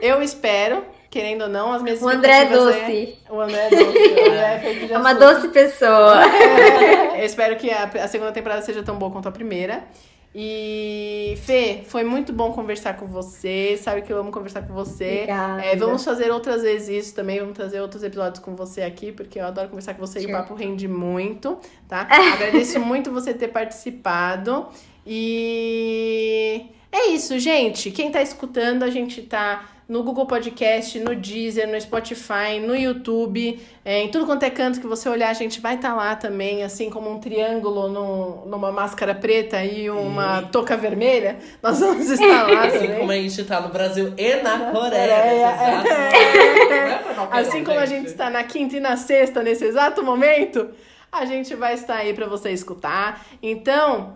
eu 0.00 0.22
espero, 0.22 0.84
querendo 1.10 1.42
ou 1.42 1.48
não, 1.48 1.72
as 1.72 1.82
minhas 1.82 2.00
o 2.00 2.08
André 2.08 2.42
é 2.42 2.44
doce. 2.46 3.18
O 3.28 3.40
André 3.40 3.66
é 3.66 3.70
doce. 3.70 3.98
O 3.98 4.26
André 4.30 4.54
é 4.54 4.60
feito 4.60 4.86
de 4.86 4.92
É 4.92 4.98
uma 4.98 5.12
doce 5.12 5.48
pessoa. 5.48 6.22
Eu 7.18 7.24
espero 7.26 7.56
que 7.56 7.70
a, 7.70 7.84
a 7.84 8.08
segunda 8.08 8.32
temporada 8.32 8.62
seja 8.62 8.82
tão 8.82 8.96
boa 8.96 9.10
quanto 9.10 9.28
a 9.28 9.32
primeira. 9.32 9.84
E, 10.32 11.36
Fê, 11.44 11.82
foi 11.84 12.04
muito 12.04 12.32
bom 12.32 12.52
conversar 12.52 12.94
com 12.94 13.04
você. 13.04 13.76
Sabe 13.76 14.02
que 14.02 14.12
eu 14.12 14.18
amo 14.18 14.30
conversar 14.30 14.62
com 14.62 14.72
você. 14.72 15.26
É, 15.60 15.74
vamos 15.74 16.04
fazer 16.04 16.30
outras 16.30 16.62
vezes 16.62 17.06
isso 17.06 17.14
também. 17.16 17.40
Vamos 17.40 17.54
trazer 17.56 17.80
outros 17.80 18.04
episódios 18.04 18.38
com 18.38 18.54
você 18.54 18.82
aqui, 18.82 19.10
porque 19.10 19.40
eu 19.40 19.46
adoro 19.46 19.68
conversar 19.68 19.94
com 19.94 20.00
você 20.00 20.20
e 20.20 20.26
o 20.26 20.28
Sure. 20.28 20.32
papo 20.34 20.54
rende 20.54 20.86
muito, 20.86 21.58
tá? 21.88 22.06
Agradeço 22.08 22.78
muito 22.78 23.10
você 23.10 23.34
ter 23.34 23.48
participado. 23.48 24.68
E 25.04 26.66
é 26.92 27.08
isso, 27.08 27.36
gente. 27.40 27.90
Quem 27.90 28.12
tá 28.12 28.22
escutando, 28.22 28.84
a 28.84 28.90
gente 28.90 29.22
tá 29.22 29.64
no 29.90 30.04
Google 30.04 30.24
Podcast, 30.24 30.98
no 31.00 31.16
Deezer, 31.16 31.66
no 31.68 31.78
Spotify, 31.80 32.60
no 32.64 32.76
YouTube, 32.76 33.60
é, 33.84 34.02
em 34.02 34.08
tudo 34.08 34.24
quanto 34.24 34.44
é 34.44 34.50
canto 34.50 34.80
que 34.80 34.86
você 34.86 35.08
olhar, 35.08 35.28
a 35.30 35.34
gente 35.34 35.60
vai 35.60 35.74
estar 35.74 35.94
lá 35.96 36.14
também, 36.14 36.62
assim 36.62 36.88
como 36.88 37.10
um 37.10 37.18
triângulo 37.18 37.88
no- 37.88 38.46
numa 38.46 38.70
máscara 38.70 39.16
preta 39.16 39.64
e 39.64 39.90
uma 39.90 40.42
touca 40.42 40.76
vermelha. 40.76 41.38
Nós 41.60 41.80
vamos 41.80 42.08
estar 42.08 42.48
lá 42.48 42.66
Assim 42.68 42.78
também. 42.78 42.98
como 43.00 43.10
a 43.10 43.16
gente 43.16 43.44
tá 43.44 43.60
no 43.60 43.68
Brasil 43.70 44.14
e 44.16 44.36
na 44.36 44.58
Coreia. 44.70 44.72
Coreia, 44.72 45.24
nesse 45.24 45.66
exato 45.66 45.88
momento. 45.90 46.70
Não 46.70 46.76
é 46.76 46.98
pra 46.98 47.14
qualquer 47.14 47.38
Assim 47.40 47.64
como 47.64 47.78
a 47.80 47.86
gente 47.86 48.06
está 48.06 48.30
na 48.30 48.44
quinta 48.44 48.76
e 48.76 48.80
na 48.80 48.96
sexta 48.96 49.42
nesse 49.42 49.64
exato 49.64 50.04
momento, 50.04 50.70
a 51.10 51.24
gente 51.24 51.52
vai 51.56 51.74
estar 51.74 51.96
aí 51.96 52.14
para 52.14 52.26
você 52.26 52.52
escutar. 52.52 53.26
Então, 53.42 54.14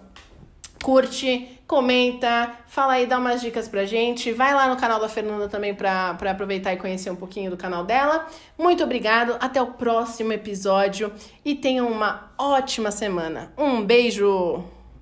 curte, 0.84 1.48
comenta, 1.66 2.52
fala 2.66 2.92
aí, 2.92 3.06
dá 3.06 3.18
umas 3.18 3.40
dicas 3.40 3.66
pra 3.66 3.86
gente. 3.86 4.30
Vai 4.32 4.54
lá 4.54 4.68
no 4.68 4.76
canal 4.76 5.00
da 5.00 5.08
Fernanda 5.08 5.48
também 5.48 5.74
pra, 5.74 6.12
pra 6.12 6.32
aproveitar 6.32 6.74
e 6.74 6.76
conhecer 6.76 7.10
um 7.10 7.16
pouquinho 7.16 7.50
do 7.50 7.56
canal 7.56 7.86
dela. 7.86 8.26
Muito 8.58 8.84
obrigado, 8.84 9.34
até 9.40 9.62
o 9.62 9.68
próximo 9.68 10.34
episódio 10.34 11.10
e 11.42 11.54
tenham 11.54 11.88
uma 11.88 12.30
ótima 12.36 12.90
semana. 12.90 13.50
Um 13.56 13.82
beijo! 13.82 14.73